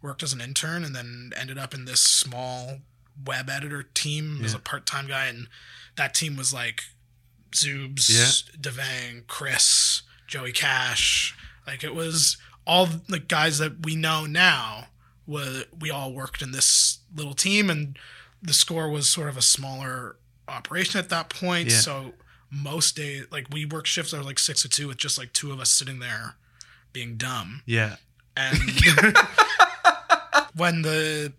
worked 0.00 0.22
as 0.22 0.32
an 0.32 0.40
intern, 0.40 0.84
and 0.84 0.94
then 0.94 1.32
ended 1.36 1.58
up 1.58 1.74
in 1.74 1.84
this 1.84 2.00
small 2.00 2.78
web 3.24 3.50
editor 3.50 3.82
team 3.82 4.44
as 4.44 4.54
a 4.54 4.58
part 4.58 4.86
time 4.86 5.08
guy, 5.08 5.26
and 5.26 5.48
that 5.96 6.14
team 6.14 6.36
was 6.36 6.54
like 6.54 6.82
Zubes, 7.52 8.08
Yeah. 8.08 8.60
Devang, 8.60 9.26
Chris, 9.26 10.02
Joey 10.28 10.52
Cash. 10.52 11.36
Like 11.66 11.82
it 11.82 11.94
was 11.94 12.36
all 12.66 12.86
the 12.86 13.18
guys 13.18 13.58
that 13.58 13.84
we 13.84 13.96
know 13.96 14.26
now. 14.26 14.86
Was 15.26 15.64
we 15.78 15.90
all 15.90 16.12
worked 16.12 16.40
in 16.42 16.52
this 16.52 16.98
little 17.14 17.34
team, 17.34 17.68
and 17.70 17.98
the 18.42 18.52
score 18.52 18.88
was 18.88 19.08
sort 19.10 19.28
of 19.28 19.36
a 19.36 19.42
smaller 19.42 20.16
operation 20.48 20.98
at 21.00 21.08
that 21.08 21.28
point. 21.30 21.70
Yeah. 21.70 21.78
So 21.78 22.12
most 22.50 22.96
days, 22.96 23.26
like 23.32 23.46
we 23.50 23.64
work 23.66 23.86
shifts 23.86 24.12
that 24.12 24.18
are 24.20 24.22
like 24.24 24.38
six 24.38 24.62
to 24.62 24.68
two, 24.68 24.86
with 24.88 24.98
just 24.98 25.18
like 25.18 25.32
two 25.32 25.50
of 25.52 25.58
us 25.60 25.70
sitting 25.70 25.98
there 25.98 26.36
being 26.92 27.16
dumb. 27.16 27.62
Yeah. 27.66 27.96
And 28.36 28.58
when 30.54 30.82
the 30.82 31.32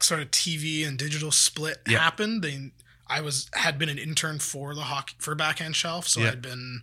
sort 0.00 0.20
of 0.20 0.30
TV 0.30 0.86
and 0.86 0.98
digital 0.98 1.30
split 1.30 1.78
Yeah. 1.86 1.98
happened, 1.98 2.42
they 2.42 2.72
I 3.06 3.20
was 3.20 3.50
had 3.54 3.78
been 3.78 3.88
an 3.88 3.98
intern 3.98 4.38
for 4.38 4.74
the 4.74 4.82
hockey 4.82 5.14
for 5.18 5.34
backhand 5.34 5.76
shelf, 5.76 6.08
so 6.08 6.20
Yeah. 6.20 6.30
I'd 6.30 6.42
been, 6.42 6.82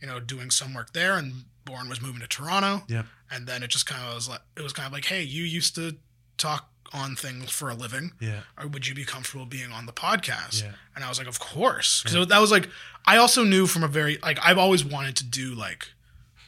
you 0.00 0.06
know, 0.08 0.20
doing 0.20 0.50
some 0.50 0.74
work 0.74 0.92
there. 0.92 1.16
And 1.16 1.44
Bourne 1.64 1.88
was 1.88 2.00
moving 2.00 2.20
to 2.20 2.26
Toronto, 2.26 2.84
Yep. 2.88 3.06
and 3.30 3.46
then 3.46 3.62
it 3.62 3.68
just 3.70 3.86
kind 3.86 4.02
of 4.06 4.14
was 4.14 4.28
like 4.28 4.40
it 4.56 4.62
was 4.62 4.72
kind 4.72 4.86
of 4.86 4.92
like, 4.92 5.04
hey, 5.06 5.22
you 5.22 5.44
used 5.44 5.74
to 5.76 5.96
talk 6.38 6.68
on 6.92 7.14
things 7.14 7.50
for 7.50 7.70
a 7.70 7.74
living 7.74 8.10
Yeah. 8.18 8.40
or 8.58 8.66
would 8.66 8.86
you 8.88 8.94
be 8.96 9.04
comfortable 9.04 9.46
being 9.46 9.70
on 9.70 9.86
the 9.86 9.92
podcast? 9.92 10.62
Yeah. 10.62 10.72
And 10.96 11.04
I 11.04 11.08
was 11.08 11.18
like, 11.18 11.28
of 11.28 11.38
course. 11.38 12.02
Because 12.02 12.26
that 12.26 12.38
was 12.40 12.50
like, 12.50 12.68
I 13.06 13.16
also 13.16 13.44
knew 13.44 13.66
from 13.68 13.84
a 13.84 13.88
very, 13.88 14.18
like, 14.22 14.38
I've 14.42 14.58
always 14.58 14.84
wanted 14.84 15.14
to 15.18 15.24
do 15.24 15.54
like 15.54 15.86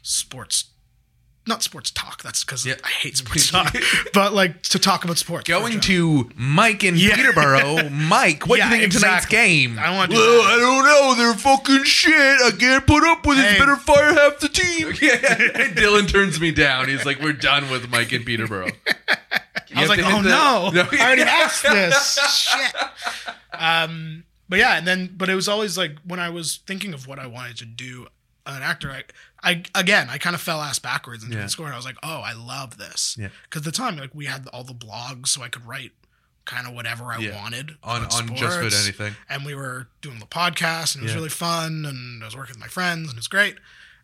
sports 0.03 0.65
not 1.47 1.63
sports 1.63 1.91
talk. 1.91 2.23
That's 2.23 2.45
because 2.45 2.65
Yeah. 2.65 2.75
I 2.85 2.89
hate 2.89 3.17
sports 3.17 3.51
talk. 3.53 3.75
but 4.15 4.33
like 4.33 4.63
to 4.63 4.79
talk 4.79 5.05
about 5.05 5.19
sports. 5.19 5.49
Going 5.49 5.81
to 5.81 6.31
Mike 6.37 6.85
in 6.85 6.97
Yeah. 6.97 7.17
Peterborough. 7.17 7.89
Mike, 7.91 8.47
what 8.47 8.59
do 8.59 8.65
you 8.65 8.71
think 8.71 8.85
of 8.95 9.01
tonight's 9.01 9.27
game? 9.27 9.79
I 9.79 9.91
wanna 9.91 10.13
do 10.13 10.17
Well, 10.19 10.43
that. 10.45 10.53
I 10.53 10.57
don't 10.59 10.85
know. 10.85 11.15
They're 11.17 11.35
fucking 11.35 11.85
shit. 11.85 12.13
I 12.15 12.51
can't 12.59 12.87
put 12.87 13.03
up 13.05 13.27
with 13.27 13.39
it. 13.39 13.45
Hey. 13.45 13.59
Better 13.59 13.77
fire 13.77 14.15
half 14.15 14.39
the 14.39 14.49
team. 14.49 14.89
yeah. 15.03 15.19
Dylan 15.75 16.09
turns 16.09 16.41
me 16.41 16.53
down. 16.53 16.89
He's 16.89 17.05
like, 17.05 17.21
we're 17.21 17.33
done 17.33 17.71
with 17.71 17.91
Mike 17.91 18.13
in 18.13 18.25
Peterborough. 18.25 18.71
I 19.75 19.81
was 19.81 19.89
like, 19.89 20.01
oh 20.01 20.21
no, 20.21 20.71
I 20.75 20.99
already 21.01 21.23
asked 21.23 21.63
this. 21.63 22.19
Shit. 22.47 22.75
Um, 23.53 24.25
but 24.49 24.59
yeah, 24.59 24.77
and 24.77 24.87
then, 24.87 25.15
but 25.17 25.29
it 25.29 25.35
was 25.35 25.49
always 25.49 25.79
like 25.79 25.97
when 26.05 26.21
I 26.21 26.29
was 26.31 26.59
thinking 26.67 26.93
of 26.95 27.07
what 27.07 27.19
I 27.19 27.27
wanted 27.27 27.57
to 27.59 27.65
do, 27.65 28.07
an 28.45 28.63
actor, 28.63 28.91
I, 28.91 29.05
I 29.43 29.63
again, 29.75 30.09
I 30.09 30.19
kind 30.19 30.35
of 30.35 30.41
fell 30.41 30.61
ass 30.61 30.79
backwards 30.79 31.25
into 31.25 31.37
Yeah. 31.37 31.45
the 31.45 31.49
score, 31.49 31.67
I 31.73 31.77
was 31.77 31.85
like, 31.85 31.97
oh, 32.03 32.21
I 32.21 32.33
love 32.33 32.79
this. 32.79 33.17
Yeah. 33.19 33.29
Because 33.45 33.61
at 33.61 33.65
the 33.65 33.73
time, 33.73 33.97
like 33.97 34.15
we 34.15 34.27
had 34.27 34.47
all 34.49 34.65
the 34.65 34.75
blogs, 34.75 35.29
so 35.29 35.43
I 35.43 35.49
could 35.49 35.67
write 35.67 35.93
kind 36.45 36.67
of 36.67 36.75
whatever 36.75 37.05
I 37.07 37.19
Yeah. 37.19 37.41
wanted 37.41 37.77
On, 37.85 38.03
on 38.05 38.35
just 38.37 38.57
about 38.59 38.73
anything. 38.73 39.15
and 39.29 39.45
we 39.45 39.55
were 39.55 39.89
doing 40.01 40.19
the 40.19 40.27
podcast 40.27 40.95
and 40.95 41.03
it 41.03 41.05
was 41.05 41.13
Yeah. 41.13 41.17
really 41.19 41.29
fun 41.29 41.85
and 41.87 42.23
I 42.23 42.27
was 42.27 42.35
working 42.37 42.55
with 42.55 42.61
my 42.61 42.67
friends 42.69 43.09
and 43.09 43.17
it 43.17 43.21
was 43.21 43.29
great. 43.29 43.57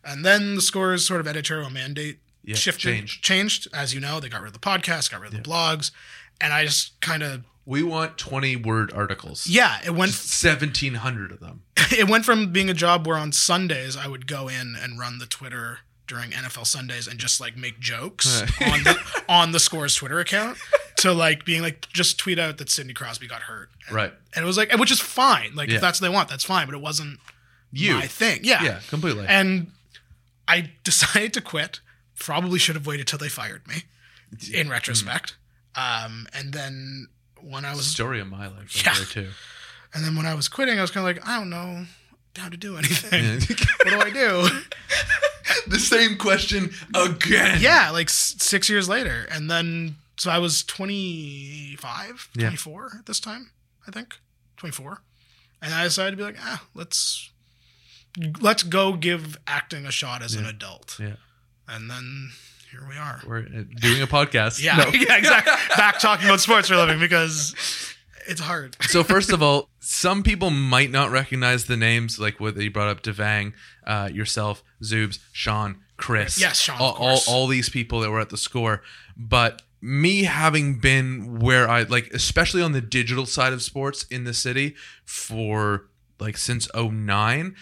And 0.05 0.23
then 0.25 0.55
the 0.55 0.61
scores 0.61 1.05
sort 1.05 1.19
of 1.19 1.27
editorial 1.27 1.69
mandate 1.69 2.19
Yeah, 2.43 2.55
shifted 2.55 2.81
changed. 2.95 3.23
changed. 3.23 3.67
As 3.73 3.93
you 3.93 3.99
know, 3.99 4.21
they 4.21 4.29
got 4.29 4.41
rid 4.41 4.47
of 4.47 4.53
the 4.53 4.59
podcast, 4.59 5.11
got 5.11 5.19
rid 5.19 5.33
of 5.33 5.43
the 5.43 5.49
blogs. 5.49 5.91
And 6.39 6.53
I 6.53 6.63
just 6.65 6.97
kind 7.01 7.21
of 7.23 7.43
We 7.69 7.83
want 7.83 8.17
20 8.17 8.55
word 8.55 8.91
articles. 8.93 9.45
yeah, 9.45 9.77
it 9.85 9.91
went 9.91 10.11
1,700 10.11 11.31
of 11.31 11.39
them. 11.39 11.61
it 11.97 12.09
went 12.09 12.25
from 12.25 12.51
being 12.51 12.69
a 12.69 12.73
job 12.73 13.05
where 13.05 13.15
on 13.17 13.31
Sundays 13.31 13.95
I 13.95 14.07
would 14.07 14.25
go 14.27 14.47
in 14.47 14.75
and 14.81 14.97
run 14.99 15.19
the 15.19 15.25
Twitter 15.27 15.79
during 16.07 16.31
NFL 16.31 16.65
Sundays 16.65 17.05
and 17.07 17.19
just 17.19 17.39
like 17.39 17.55
make 17.55 17.79
jokes 17.79 18.41
Right. 18.59 18.73
on 18.73 18.83
the 18.83 19.23
on 19.29 19.51
the 19.51 19.59
scores 19.59 19.93
Twitter 19.93 20.19
account 20.19 20.57
to 20.97 21.13
like 21.13 21.45
being 21.45 21.61
like 21.61 21.87
just 21.89 22.17
tweet 22.17 22.39
out 22.39 22.57
that 22.57 22.69
Sidney 22.71 22.93
Crosby 22.93 23.27
got 23.27 23.43
hurt. 23.43 23.69
And, 23.85 23.95
Right. 23.95 24.13
and 24.35 24.43
it 24.43 24.47
was 24.47 24.57
like 24.57 24.73
which 24.79 24.91
is 24.91 24.99
fine. 24.99 25.53
Like 25.53 25.69
Yeah. 25.69 25.75
if 25.75 25.81
that's 25.81 26.01
what 26.01 26.07
they 26.07 26.13
want, 26.13 26.27
that's 26.27 26.43
fine. 26.43 26.65
But 26.65 26.73
it 26.73 26.81
wasn't 26.81 27.19
You. 27.71 27.93
my 27.93 28.07
thing. 28.07 28.39
Yeah. 28.43 28.63
Yeah, 28.63 28.79
completely. 28.89 29.25
And 29.27 29.71
I 30.47 30.71
decided 30.83 31.33
to 31.35 31.41
quit. 31.41 31.81
Probably 32.17 32.57
should 32.57 32.75
have 32.75 32.87
waited 32.87 33.05
till 33.07 33.19
they 33.19 33.29
fired 33.29 33.67
me. 33.67 33.83
In 34.51 34.69
retrospect, 34.69 35.35
um, 35.75 36.27
and 36.33 36.51
then 36.53 37.07
when 37.43 37.65
I 37.65 37.75
was, 37.75 37.85
Story 37.87 38.19
of 38.19 38.27
my 38.29 38.47
life. 38.47 38.85
right 38.85 38.85
Yeah. 38.85 38.93
Too. 39.05 39.29
and 39.93 40.03
then 40.05 40.15
when 40.15 40.25
I 40.25 40.33
was 40.35 40.47
quitting, 40.47 40.77
I 40.77 40.81
was 40.81 40.91
kind 40.91 41.07
of 41.07 41.15
like, 41.15 41.27
I 41.27 41.37
don't 41.39 41.49
know 41.49 41.85
how 42.37 42.49
to 42.49 42.57
do 42.57 42.77
anything. 42.77 43.39
What 43.85 43.89
do 43.89 43.99
I 44.01 44.09
do? 44.11 44.49
the 45.67 45.79
same 45.79 46.15
question 46.17 46.71
again. 46.95 47.57
yeah, 47.61 47.89
like 47.91 48.07
s- 48.09 48.35
six 48.39 48.69
years 48.69 48.87
later, 48.87 49.25
and 49.31 49.49
then 49.49 49.95
so 50.17 50.29
I 50.29 50.37
was 50.37 50.63
25, 50.63 52.29
Yeah. 52.35 52.47
24 52.49 52.91
at 52.99 53.05
this 53.05 53.19
time, 53.19 53.51
I 53.87 53.91
think, 53.91 54.17
24, 54.57 55.01
and 55.61 55.73
I 55.73 55.83
decided 55.85 56.11
to 56.11 56.17
be 56.17 56.23
like, 56.23 56.37
ah, 56.39 56.63
let's 56.73 57.31
let's 58.41 58.63
go 58.63 58.93
give 58.93 59.37
acting 59.47 59.85
a 59.85 59.91
shot 59.91 60.21
as 60.21 60.33
an 60.35 60.45
adult, 60.45 60.97
Yeah. 60.99 61.15
and 61.67 61.89
then 61.89 62.31
here 62.71 62.85
we 62.87 62.97
are. 62.97 63.21
We're 63.27 63.39
uh, 63.39 63.63
doing 63.75 64.01
a 64.01 64.07
podcast. 64.07 64.61
Yeah, 64.61 64.77
No. 64.77 64.85
yeah, 64.93 65.17
exactly. 65.17 65.53
Back 65.75 65.99
talking 65.99 66.27
about 66.27 66.39
sports 66.39 66.67
for 66.67 66.75
a 66.75 66.77
living 66.77 66.99
because 66.99 67.55
it's 68.27 68.41
hard. 68.41 68.77
so 68.81 69.03
first 69.03 69.31
of 69.31 69.41
all, 69.41 69.69
some 69.79 70.21
people 70.21 70.51
might 70.51 70.91
not 70.91 71.09
recognize 71.09 71.65
the 71.65 71.77
names, 71.77 72.19
like 72.19 72.39
what 72.39 72.55
you 72.57 72.69
brought 72.69 72.89
up, 72.89 73.01
Devang, 73.01 73.53
uh, 73.87 74.09
yourself, 74.11 74.63
Zubes, 74.83 75.19
Sean, 75.31 75.77
Chris. 75.97 76.39
Yes, 76.39 76.59
Sean, 76.59 76.77
All, 76.79 76.93
all, 76.93 77.19
all 77.27 77.47
these 77.47 77.69
people 77.69 78.01
that 78.01 78.11
were 78.11 78.19
at 78.19 78.29
the 78.29 78.37
score. 78.37 78.83
But 79.17 79.63
me 79.81 80.23
having 80.23 80.79
been 80.79 81.39
where 81.39 81.67
I 81.67 81.83
like, 81.83 82.11
especially 82.13 82.61
on 82.61 82.73
the 82.73 82.81
digital 82.81 83.25
side 83.25 83.53
of 83.53 83.63
sports 83.63 84.03
in 84.11 84.25
the 84.25 84.33
city 84.33 84.75
for 85.05 85.87
like 86.19 86.37
since 86.37 86.67
09, 86.75 87.55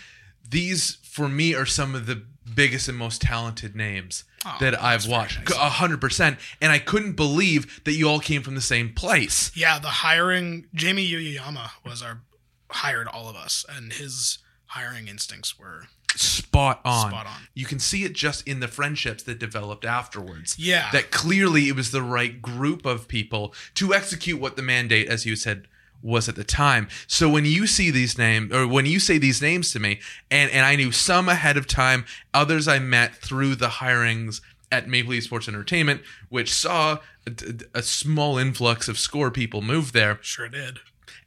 these 0.49 0.97
for 1.03 1.29
me 1.29 1.53
are 1.55 1.65
some 1.65 1.95
of 1.95 2.07
the 2.07 2.23
biggest 2.55 2.87
and 2.87 2.97
most 2.97 3.21
talented 3.21 3.75
names 3.75 4.23
Oh, 4.49 4.55
that 4.61 4.81
I've 4.81 5.05
watched. 5.07 5.49
A 5.51 5.69
hundred 5.69 5.99
percent. 5.99 6.39
And 6.61 6.71
I 6.71 6.79
couldn't 6.79 7.13
believe 7.13 7.83
that 7.83 7.93
you 7.93 8.07
all 8.07 8.19
came 8.19 8.41
from 8.41 8.55
the 8.55 8.61
same 8.61 8.93
place. 8.93 9.51
Yeah, 9.55 9.77
the 9.77 9.87
hiring 9.87 10.67
Jamie 10.73 11.09
Yuyama 11.09 11.71
was 11.85 12.01
our 12.01 12.21
hired 12.69 13.07
all 13.07 13.29
of 13.29 13.35
us, 13.35 13.65
and 13.69 13.91
his 13.91 14.39
hiring 14.67 15.07
instincts 15.07 15.59
were 15.59 15.83
spot 16.15 16.81
on. 16.85 17.09
Spot 17.09 17.25
on. 17.25 17.41
You 17.53 17.65
can 17.65 17.79
see 17.79 18.03
it 18.03 18.13
just 18.13 18.47
in 18.47 18.59
the 18.59 18.67
friendships 18.67 19.23
that 19.23 19.39
developed 19.39 19.85
afterwards. 19.85 20.57
Yeah. 20.57 20.89
That 20.91 21.11
clearly 21.11 21.67
it 21.67 21.75
was 21.75 21.91
the 21.91 22.01
right 22.01 22.41
group 22.41 22.85
of 22.85 23.07
people 23.07 23.53
to 23.75 23.93
execute 23.93 24.39
what 24.39 24.55
the 24.55 24.61
mandate, 24.61 25.07
as 25.07 25.25
you 25.25 25.35
said, 25.35 25.67
was 26.01 26.29
at 26.29 26.35
the 26.35 26.43
time. 26.43 26.87
So 27.07 27.29
when 27.29 27.45
you 27.45 27.67
see 27.67 27.91
these 27.91 28.17
names, 28.17 28.53
or 28.53 28.67
when 28.67 28.85
you 28.85 28.99
say 28.99 29.17
these 29.17 29.41
names 29.41 29.71
to 29.73 29.79
me, 29.79 29.99
and, 30.29 30.51
and 30.51 30.65
I 30.65 30.75
knew 30.75 30.91
some 30.91 31.29
ahead 31.29 31.57
of 31.57 31.67
time, 31.67 32.05
others 32.33 32.67
I 32.67 32.79
met 32.79 33.15
through 33.15 33.55
the 33.55 33.67
hirings 33.67 34.41
at 34.71 34.87
Maple 34.87 35.11
Leaf 35.11 35.23
Sports 35.23 35.47
Entertainment, 35.47 36.01
which 36.29 36.53
saw 36.53 36.99
a, 37.25 37.31
a 37.73 37.81
small 37.81 38.37
influx 38.37 38.87
of 38.87 38.99
score 38.99 39.31
people 39.31 39.61
move 39.61 39.91
there. 39.93 40.19
sure 40.21 40.49
did. 40.49 40.79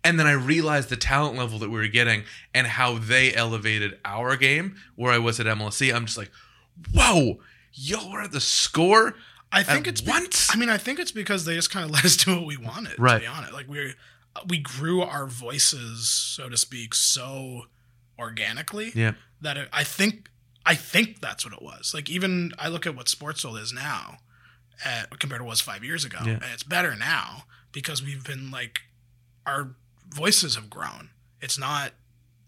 And 0.03 0.18
then 0.18 0.27
I 0.27 0.33
realized 0.33 0.89
the 0.89 0.97
talent 0.97 1.37
level 1.37 1.59
that 1.59 1.68
we 1.68 1.79
were 1.79 1.87
getting 1.87 2.25
and 2.55 2.66
how 2.66 2.99
they 2.99 3.35
elevated 3.35 3.99
our 4.05 4.37
game 4.37 4.77
where 4.97 5.12
I 5.12 5.18
was 5.18 5.39
at 5.41 5.47
MLSE. 5.47 5.95
I'm 5.95 6.07
just 6.07 6.16
like, 6.16 6.31
whoa, 6.95 7.41
y'all 7.73 8.11
are 8.12 8.23
at 8.23 8.33
the 8.33 8.41
score? 8.41 9.14
I 9.53 9.62
think 9.62 9.87
it's 9.87 10.01
be- 10.01 10.11
once? 10.11 10.49
I 10.53 10.57
mean, 10.57 10.68
I 10.68 10.79
think 10.79 10.99
it's 11.01 11.12
because 11.12 11.45
they 11.45 11.55
just 11.55 11.71
kind 11.71 11.85
of 11.85 11.91
let 11.95 12.05
us 12.05 12.16
do 12.16 12.37
what 12.37 12.47
we 12.47 12.57
wanted. 12.57 12.99
Right. 12.99 13.14
To 13.14 13.21
be 13.21 13.27
honest, 13.27 13.53
like 13.53 13.68
we 13.68 13.95
we 14.49 14.59
grew 14.59 15.03
our 15.03 15.26
voices, 15.26 16.09
so 16.09 16.49
to 16.49 16.57
speak, 16.57 16.95
so 16.95 17.66
organically 18.18 18.93
Yeah. 18.95 19.12
that 19.41 19.57
it, 19.57 19.68
I 19.72 19.84
think 19.84 20.28
I 20.66 20.74
think 20.74 21.20
that's 21.20 21.45
what 21.45 21.55
it 21.55 21.62
was. 21.62 21.95
Like 21.95 22.11
even 22.11 22.53
I 22.59 22.68
look 22.68 22.86
at 22.86 22.95
what 22.95 23.07
Sportsfeld 23.07 23.59
is 23.61 23.72
now, 23.72 24.18
uh, 24.84 25.05
compared 25.18 25.41
to 25.41 25.45
what 25.45 25.49
it 25.49 25.53
was 25.53 25.61
five 25.62 25.82
years 25.82 26.05
ago, 26.05 26.18
Yeah. 26.24 26.32
and 26.34 26.45
it's 26.53 26.62
better 26.62 26.95
now 26.95 27.45
because 27.72 28.03
we've 28.03 28.22
been 28.24 28.51
like 28.51 28.80
our 29.47 29.74
voices 30.09 30.55
have 30.57 30.68
grown. 30.68 31.11
It's 31.41 31.59
not, 31.59 31.93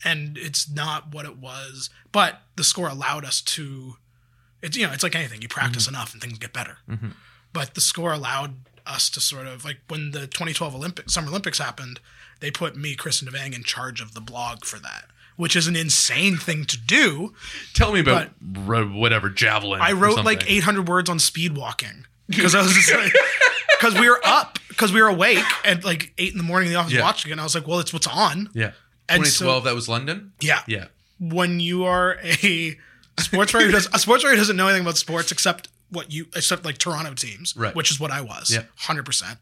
and 0.05 0.37
it's 0.37 0.69
not 0.69 1.13
what 1.15 1.25
it 1.25 1.39
was, 1.39 1.89
but 2.13 2.43
the 2.57 2.65
score 2.65 2.89
allowed 2.89 3.25
us 3.25 3.41
to. 3.41 3.97
It's 4.61 4.77
you 4.77 4.87
know 4.87 4.93
it's 4.93 5.03
like 5.03 5.15
anything 5.17 5.41
you 5.43 5.49
practice 5.49 5.89
enough 5.89 6.13
and 6.13 6.21
things 6.23 6.39
get 6.39 6.53
better. 6.53 6.79
Mhm. 6.89 7.15
But 7.55 7.75
the 7.75 7.81
score 7.81 8.13
allowed 8.13 8.57
us 8.87 9.09
to 9.11 9.21
sort 9.21 9.47
of 9.47 9.65
like 9.65 9.79
when 9.89 10.11
the 10.13 10.21
2012 10.27 10.75
Olympic 10.75 11.11
Summer 11.11 11.29
Olympics 11.29 11.59
happened, 11.59 12.01
they 12.41 12.51
put 12.51 12.77
me, 12.77 12.95
Chris 12.95 13.23
and 13.23 13.31
Devang, 13.31 13.55
in 13.55 13.63
charge 13.65 14.01
of 14.01 14.15
the 14.15 14.21
blog 14.21 14.65
for 14.65 14.79
that, 14.81 15.05
which 15.37 15.55
is 15.57 15.67
an 15.67 15.77
insane 15.77 16.37
thing 16.37 16.65
to 16.65 16.77
do. 16.79 17.33
Tell 17.75 17.93
me 17.93 18.01
about 18.01 18.31
r- 18.67 18.85
whatever, 18.85 19.29
javelin. 19.31 19.81
I 19.81 19.93
wrote 19.93 20.25
like 20.25 20.51
800 20.51 20.89
words 20.89 21.09
on 21.09 21.19
speed 21.19 21.57
walking 21.57 22.07
because 22.29 22.55
I 22.55 22.63
was 22.63 22.73
just 22.73 22.93
like, 22.93 23.13
because 23.81 23.95
we 23.99 24.09
were 24.09 24.21
up, 24.25 24.59
because 24.69 24.93
we 24.93 25.01
were 25.01 25.09
awake 25.09 25.45
at 25.65 25.85
like 25.85 26.13
eight 26.19 26.33
in 26.33 26.39
the 26.39 26.45
morning 26.45 26.69
in 26.69 26.73
the 26.75 26.79
office 26.81 26.93
Yeah. 26.93 27.03
watching 27.03 27.31
it. 27.31 27.33
And 27.33 27.41
I 27.41 27.45
was 27.45 27.55
like, 27.55 27.67
well, 27.69 27.79
it's 27.81 27.93
what's 27.93 28.07
on. 28.07 28.51
Yeah. 28.55 28.73
And 29.09 29.23
2012, 29.25 29.65
that 29.65 29.75
was 29.75 29.89
London? 29.89 30.33
Yeah. 30.41 30.63
Yeah. 30.67 30.87
When 31.21 31.61
you 31.61 31.85
are 31.85 32.19
a 32.23 32.77
sports 33.21 33.53
writer, 33.55 33.67
who 33.67 33.73
does, 33.73 33.89
a 33.93 33.99
sports 33.99 34.25
writer 34.25 34.35
who 34.37 34.41
doesn't 34.41 34.57
know 34.57 34.67
anything 34.69 34.83
about 34.83 34.97
sports 34.97 35.31
except 35.31 35.69
what 35.93 36.13
you, 36.13 36.27
except 36.35 36.65
like 36.65 36.79
Toronto 36.79 37.15
teams, 37.15 37.55
Right. 37.57 37.75
which 37.75 37.91
is 37.91 38.01
what 38.01 38.11
I 38.11 38.21
was, 38.21 38.51
Yeah. 38.51 38.65
100%. 38.87 39.37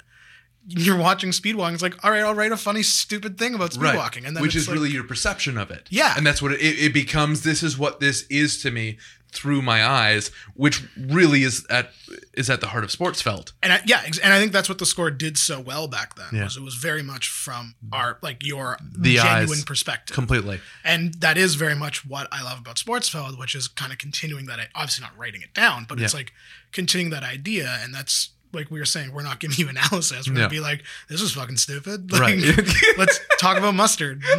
You're 0.68 0.96
watching 0.98 1.32
speed 1.32 1.57
walking. 1.57 1.72
It's 1.74 1.82
like, 1.82 2.05
all 2.05 2.11
right, 2.11 2.22
I'll 2.22 2.34
write 2.34 2.53
a 2.53 2.57
funny, 2.57 2.82
stupid 2.82 3.38
thing 3.38 3.55
about 3.55 3.72
speed 3.72 3.84
Right. 3.84 3.96
walking. 3.96 4.26
And 4.26 4.36
then 4.36 4.42
Which 4.42 4.55
is 4.55 4.68
like- 4.68 4.74
really 4.74 4.90
your 4.90 5.05
perception 5.05 5.57
of 5.57 5.70
it. 5.70 5.86
Yeah. 5.90 6.12
And 6.16 6.26
that's 6.26 6.42
what 6.42 6.53
it, 6.53 6.61
it 6.61 6.92
becomes. 6.92 7.40
This 7.42 7.62
is 7.62 7.78
what 7.78 7.98
this 8.01 8.22
is 8.28 8.61
to 8.62 8.70
me 8.70 8.98
through 9.33 9.62
my 9.62 9.85
eyes, 9.87 10.31
which 10.55 10.83
really 10.99 11.43
is 11.43 11.64
at 11.70 11.91
is 12.35 12.51
at 12.51 12.61
the 12.61 12.66
heart 12.68 12.85
of 12.85 12.91
Sportsfeld. 12.91 13.53
and 13.62 13.72
I, 13.72 13.81
yeah, 13.87 14.03
and 14.22 14.33
I 14.33 14.39
think 14.39 14.53
that's 14.53 14.68
what 14.68 14.78
the 14.78 14.87
score 14.87 15.11
did 15.11 15.39
so 15.39 15.61
well 15.61 15.89
back 15.89 16.16
then. 16.16 16.26
Yeah. 16.33 16.45
Was 16.45 16.57
it 16.57 16.62
was 16.62 16.74
very 16.74 17.03
much 17.03 17.28
from 17.28 17.74
our 17.93 18.18
like 18.22 18.45
your 18.45 18.76
The 18.81 19.16
genuine 19.16 19.51
eyes. 19.59 19.64
perspective, 19.64 20.14
Completely. 20.14 20.61
and 20.85 21.14
that 21.20 21.39
is 21.39 21.55
very 21.55 21.74
much 21.74 22.05
what 22.07 22.28
I 22.33 22.43
love 22.43 22.59
about 22.59 22.76
Sportsfeld, 22.76 23.39
which 23.39 23.55
is 23.55 23.68
kind 23.68 23.93
of 23.93 23.99
continuing 23.99 24.47
that. 24.47 24.59
Obviously, 24.74 25.03
not 25.03 25.16
writing 25.18 25.43
it 25.43 25.55
down, 25.55 25.87
but 25.89 26.01
it's 26.01 26.14
like 26.14 26.33
continuing 26.72 27.11
that 27.11 27.22
idea, 27.22 27.78
and 27.83 27.95
that's 27.95 28.31
like 28.53 28.70
we 28.70 28.81
were 28.81 28.85
saying. 28.85 29.12
We're 29.12 29.22
not 29.22 29.39
giving 29.39 29.57
you 29.59 29.68
analysis. 29.76 30.26
We're 30.28 30.35
Yeah. 30.35 30.41
gonna 30.41 30.49
be 30.51 30.61
like, 30.61 30.83
this 31.09 31.20
is 31.22 31.33
fucking 31.33 31.57
stupid. 31.59 32.11
Like, 32.11 32.20
Right. 32.20 32.43
let's 32.99 33.20
talk 33.39 33.57
about 33.59 33.74
mustard. 33.74 34.22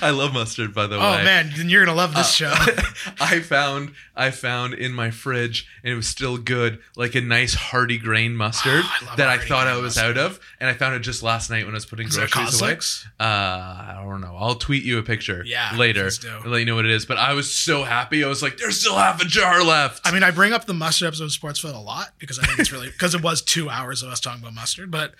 I 0.00 0.10
love 0.10 0.32
mustard, 0.32 0.74
by 0.74 0.86
the 0.86 0.96
way. 0.98 1.04
Oh 1.04 1.24
man, 1.24 1.50
then 1.56 1.68
you're 1.68 1.84
gonna 1.84 1.96
love 1.96 2.14
this 2.14 2.32
show. 2.32 2.52
I 3.20 3.40
found 3.40 3.92
I 4.16 4.30
found 4.30 4.74
in 4.74 4.92
my 4.92 5.10
fridge, 5.10 5.66
and 5.82 5.92
it 5.92 5.96
was 5.96 6.06
still 6.06 6.38
good, 6.38 6.80
like 6.96 7.14
a 7.14 7.20
nice 7.20 7.54
hearty 7.54 7.98
grain 7.98 8.36
mustard 8.36 8.84
I 9.10 9.16
that 9.16 9.28
I 9.28 9.38
thought 9.38 9.66
I 9.66 9.76
was 9.76 9.96
mustard. 9.96 10.18
out 10.18 10.24
of, 10.24 10.40
and 10.60 10.68
I 10.70 10.74
found 10.74 10.94
it 10.94 11.00
just 11.00 11.22
last 11.22 11.50
night 11.50 11.64
when 11.64 11.74
I 11.74 11.76
was 11.76 11.86
putting 11.86 12.08
Is 12.08 12.16
groceries 12.16 12.60
away. 12.60 12.78
Uh, 13.20 13.24
I 13.24 14.00
don't 14.04 14.20
know. 14.20 14.36
I'll 14.36 14.54
tweet 14.54 14.84
you 14.84 14.98
a 14.98 15.02
picture 15.02 15.42
Yeah, 15.44 15.76
later 15.76 16.08
and 16.42 16.50
let 16.50 16.58
you 16.58 16.64
know 16.64 16.76
what 16.76 16.84
it 16.84 16.90
is. 16.90 17.06
But 17.06 17.18
I 17.18 17.34
was 17.34 17.52
so 17.52 17.84
happy. 17.84 18.24
I 18.24 18.28
was 18.28 18.42
like, 18.42 18.56
"There's 18.58 18.80
still 18.80 18.96
half 18.96 19.20
a 19.20 19.24
jar 19.24 19.62
left." 19.64 20.00
I 20.06 20.12
mean, 20.12 20.22
I 20.22 20.30
bring 20.30 20.52
up 20.52 20.66
the 20.66 20.74
mustard 20.74 21.08
episode 21.08 21.24
of 21.24 21.30
Sportsfeld 21.30 21.74
a 21.74 21.78
lot 21.78 22.12
because 22.18 22.38
I 22.38 22.46
think 22.46 22.58
it's 22.58 22.72
really 22.72 22.88
because 22.90 23.14
it 23.14 23.22
was 23.22 23.42
two 23.42 23.68
hours 23.70 24.02
of 24.02 24.10
us 24.10 24.20
talking 24.20 24.40
about 24.42 24.54
mustard, 24.54 24.90
but 24.90 25.14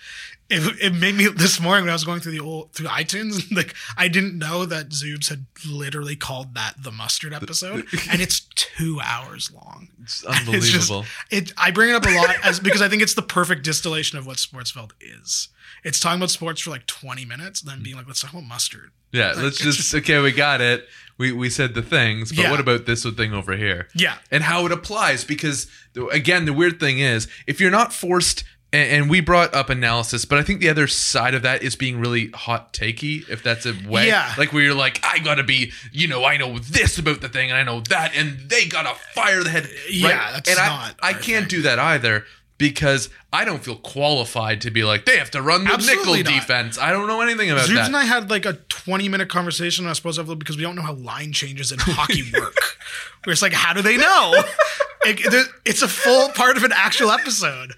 it, 0.49 0.79
it 0.79 0.93
made 0.93 1.15
me 1.15 1.27
this 1.27 1.59
morning 1.59 1.83
when 1.85 1.89
I 1.89 1.93
was 1.93 2.03
going 2.03 2.19
through 2.19 2.33
the 2.33 2.39
old 2.39 2.71
through 2.73 2.87
iTunes, 2.87 3.51
like 3.55 3.73
I 3.97 4.07
didn't 4.07 4.37
know 4.37 4.65
that 4.65 4.89
Zubes 4.89 5.29
had 5.29 5.45
literally 5.67 6.15
called 6.15 6.53
that 6.55 6.75
the 6.83 6.91
mustard 6.91 7.33
episode, 7.33 7.85
and 8.11 8.21
it's 8.21 8.41
two 8.55 8.99
hours 9.03 9.51
long. 9.51 9.89
it's 10.03 10.23
It's 10.23 10.69
just 10.69 10.91
unbelievable. 10.91 11.05
it. 11.31 11.51
I 11.57 11.71
bring 11.71 11.89
it 11.89 11.95
up 11.95 12.05
a 12.05 12.15
lot 12.15 12.35
as 12.43 12.59
because 12.59 12.81
I 12.81 12.89
think 12.89 13.01
it's 13.01 13.15
the 13.15 13.21
perfect 13.23 13.63
distillation 13.63 14.17
of 14.19 14.27
what 14.27 14.37
Sportsfeld 14.37 14.91
is. 14.99 15.49
It's 15.83 15.99
talking 15.99 16.19
about 16.19 16.29
sports 16.31 16.61
for 16.61 16.69
like 16.69 16.85
twenty 16.85 17.25
minutes, 17.25 17.61
and 17.61 17.69
then 17.71 17.81
being 17.83 17.95
like, 17.95 18.07
let's 18.07 18.21
talk 18.21 18.31
about 18.31 18.43
mustard. 18.43 18.91
yeah, 19.11 19.29
like, 19.29 19.37
let's 19.37 19.65
it's 19.65 19.77
just, 19.77 19.95
okay. 19.95 20.19
We 20.19 20.31
got 20.31 20.61
it. 20.61 20.87
We 21.17 21.31
we 21.31 21.49
said 21.49 21.73
the 21.73 21.81
things, 21.81 22.31
but 22.31 22.39
Yeah. 22.43 22.51
what 22.51 22.59
about 22.59 22.85
this 22.85 23.03
thing 23.03 23.33
over 23.33 23.55
here? 23.57 23.87
Yeah, 23.95 24.17
and 24.31 24.43
how 24.43 24.65
it 24.65 24.71
applies 24.71 25.23
because 25.23 25.67
again 26.11 26.45
the 26.45 26.53
weird 26.53 26.79
thing 26.79 26.99
is 26.99 27.27
if 27.47 27.59
you're 27.61 27.71
not 27.71 27.93
forced 27.93 28.43
and, 28.75 28.91
and 29.03 29.09
we 29.09 29.19
brought 29.21 29.53
up 29.53 29.69
analysis 29.69 30.25
but 30.25 30.37
i 30.37 30.43
think 30.43 30.59
the 30.59 30.69
other 30.69 30.87
side 30.87 31.33
of 31.33 31.41
that 31.43 31.63
is 31.63 31.75
being 31.75 31.99
really 31.99 32.29
hot 32.31 32.73
takey 32.73 33.27
if 33.29 33.41
that's 33.43 33.65
a 33.65 33.73
way 33.87 34.07
Yeah. 34.07 34.33
like 34.37 34.51
where 34.53 34.63
you're 34.63 34.73
like 34.73 34.99
i 35.03 35.19
gotta 35.19 35.43
be 35.43 35.71
you 35.91 36.07
know 36.07 36.23
i 36.25 36.37
know 36.37 36.59
this 36.59 36.97
about 36.97 37.21
the 37.21 37.29
thing 37.29 37.49
and 37.49 37.57
i 37.57 37.63
know 37.63 37.81
that 37.89 38.11
and 38.15 38.49
they 38.49 38.65
gotta 38.65 38.93
fire 39.13 39.43
the 39.43 39.49
head 39.49 39.67
Yeah, 39.89 40.31
that's 40.33 40.49
and 40.49 40.57
not 40.57 40.95
i, 41.01 41.09
I 41.09 41.13
can't 41.13 41.49
thing. 41.49 41.59
do 41.59 41.61
that 41.63 41.79
either 41.79 42.25
because 42.57 43.09
I 43.33 43.43
don't 43.43 43.61
feel 43.61 43.75
qualified 43.75 44.61
to 44.61 44.71
be 44.71 44.85
like 44.85 45.03
they 45.03 45.17
have 45.17 45.29
to 45.31 45.41
run 45.41 45.65
the 45.65 45.73
Absolutely 45.73 46.19
nickel 46.19 46.31
not. 46.31 46.39
defense. 46.39 46.79
I 46.79 46.91
don't 46.91 47.05
know 47.05 47.19
anything 47.19 47.51
about 47.51 47.67
Zubes 47.67 47.73
that. 47.75 47.87
and 47.87 47.97
I 47.97 48.05
had 48.05 48.29
like 48.29 48.45
a 48.45 48.53
20 48.53 49.09
minute 49.09 49.27
conversation 49.27 49.85
on 49.87 49.93
Sportsfeld 49.93 50.39
because 50.39 50.55
we 50.55 50.63
don't 50.63 50.77
know 50.77 50.81
how 50.81 50.93
line 50.93 51.33
changes 51.33 51.73
in 51.73 51.79
hockey 51.81 52.23
work. 52.33 52.55
We're 53.25 53.33
just 53.33 53.41
like, 53.41 53.51
how 53.51 53.73
do 53.73 53.81
they 53.81 53.97
know? 53.97 54.41
It- 55.07 55.49
it's 55.65 55.81
a 55.81 55.87
full 55.89 56.29
part 56.29 56.55
of 56.55 56.63
an 56.63 56.71
actual 56.73 57.11
episode. 57.11 57.73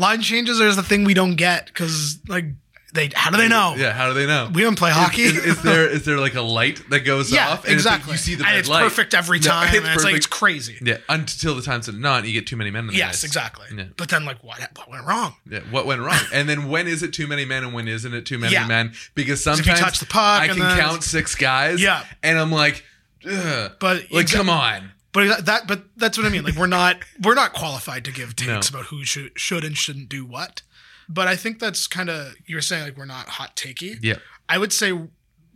Line 0.00 0.22
changes 0.22 0.60
are 0.60 0.74
the 0.74 0.82
thing 0.82 1.04
we 1.04 1.14
don't 1.14 1.36
get 1.36 1.66
because, 1.66 2.18
like, 2.26 2.46
they 2.92 3.08
how 3.14 3.30
do 3.30 3.36
they 3.36 3.48
know? 3.48 3.74
yeah, 3.76 3.92
how 3.92 4.08
do 4.08 4.14
they 4.14 4.26
know? 4.26 4.50
We 4.52 4.62
don't 4.62 4.76
play 4.76 4.90
hockey. 4.90 5.22
Is, 5.22 5.36
is 5.36 5.62
there 5.62 5.88
is 5.88 6.04
there 6.04 6.18
like 6.18 6.34
a 6.34 6.40
light 6.40 6.82
that 6.90 7.00
goes 7.00 7.30
yeah, 7.30 7.50
off? 7.50 7.64
And 7.64 7.74
it's 7.74 7.84
like 7.84 7.96
exactly. 8.00 8.12
you 8.12 8.18
see 8.18 8.34
the 8.34 8.46
and 8.46 8.56
it's 8.56 8.68
light. 8.68 8.82
perfect 8.82 9.14
every 9.14 9.38
No, 9.38 9.44
time. 9.48 9.68
it's 9.68 9.76
and 9.76 9.86
it's 9.94 10.02
like 10.04 10.14
it's 10.16 10.26
crazy. 10.26 10.76
Yeah, 10.82 10.96
until 11.08 11.54
the 11.54 11.62
times 11.62 11.86
not, 11.92 12.26
you 12.26 12.32
get 12.32 12.48
too 12.48 12.56
many 12.56 12.70
men 12.72 12.84
in 12.84 12.86
the 12.88 12.94
Yes, 12.96 13.16
ice. 13.18 13.24
exactly. 13.24 13.66
Yeah. 13.76 13.84
But 13.96 14.08
then, 14.08 14.24
like, 14.24 14.42
what, 14.42 14.58
what 14.76 14.90
went 14.90 15.06
wrong? 15.06 15.34
Yeah, 15.48 15.60
what 15.70 15.86
went 15.86 16.00
wrong? 16.00 16.18
and 16.32 16.48
then 16.48 16.68
when 16.68 16.88
is 16.88 17.02
it 17.04 17.12
too 17.12 17.28
many 17.28 17.44
men 17.44 17.62
and 17.62 17.72
when 17.74 17.86
isn't 17.86 18.12
it 18.12 18.26
too 18.26 18.38
many 18.38 18.54
Yeah. 18.54 18.66
men? 18.66 18.92
Because 19.14 19.44
sometimes 19.44 19.66
you 19.68 19.74
touch 19.84 20.00
the 20.00 20.06
puck 20.06 20.40
I 20.42 20.48
can 20.48 20.56
count 20.58 21.04
six 21.04 21.36
guys. 21.36 21.80
Yeah. 21.80 22.04
and 22.24 22.38
I'm 22.38 22.50
like, 22.50 22.84
Ugh. 23.24 23.72
But 23.78 24.10
like, 24.10 24.26
exa- 24.26 24.34
come 24.34 24.50
on. 24.50 24.90
But 25.12 25.44
that, 25.46 25.66
but 25.66 25.84
that's 25.96 26.16
what 26.16 26.26
I 26.26 26.30
mean. 26.30 26.44
Like 26.44 26.54
we're 26.56 26.66
not 26.66 26.96
we're 27.22 27.34
not 27.34 27.52
qualified 27.52 28.04
to 28.04 28.12
give 28.12 28.36
takes 28.36 28.70
No. 28.72 28.78
about 28.78 28.88
who 28.90 29.04
should 29.04 29.32
should 29.38 29.64
and 29.64 29.76
shouldn't 29.76 30.08
do 30.08 30.24
what. 30.24 30.62
But 31.08 31.26
I 31.26 31.34
think 31.34 31.58
that's 31.58 31.86
kind 31.88 32.08
of 32.08 32.34
you're 32.46 32.60
saying 32.60 32.84
like 32.84 32.96
we're 32.96 33.04
not 33.06 33.28
hot 33.30 33.56
takey. 33.56 33.98
Yeah, 34.00 34.16
I 34.48 34.58
would 34.58 34.72
say 34.72 34.92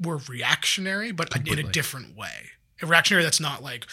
we're 0.00 0.18
reactionary, 0.28 1.12
but 1.12 1.34
in 1.46 1.58
a 1.58 1.62
different 1.62 2.16
way. 2.16 2.50
A 2.82 2.86
reactionary 2.86 3.22
that's 3.22 3.38
not 3.40 3.62
like 3.62 3.86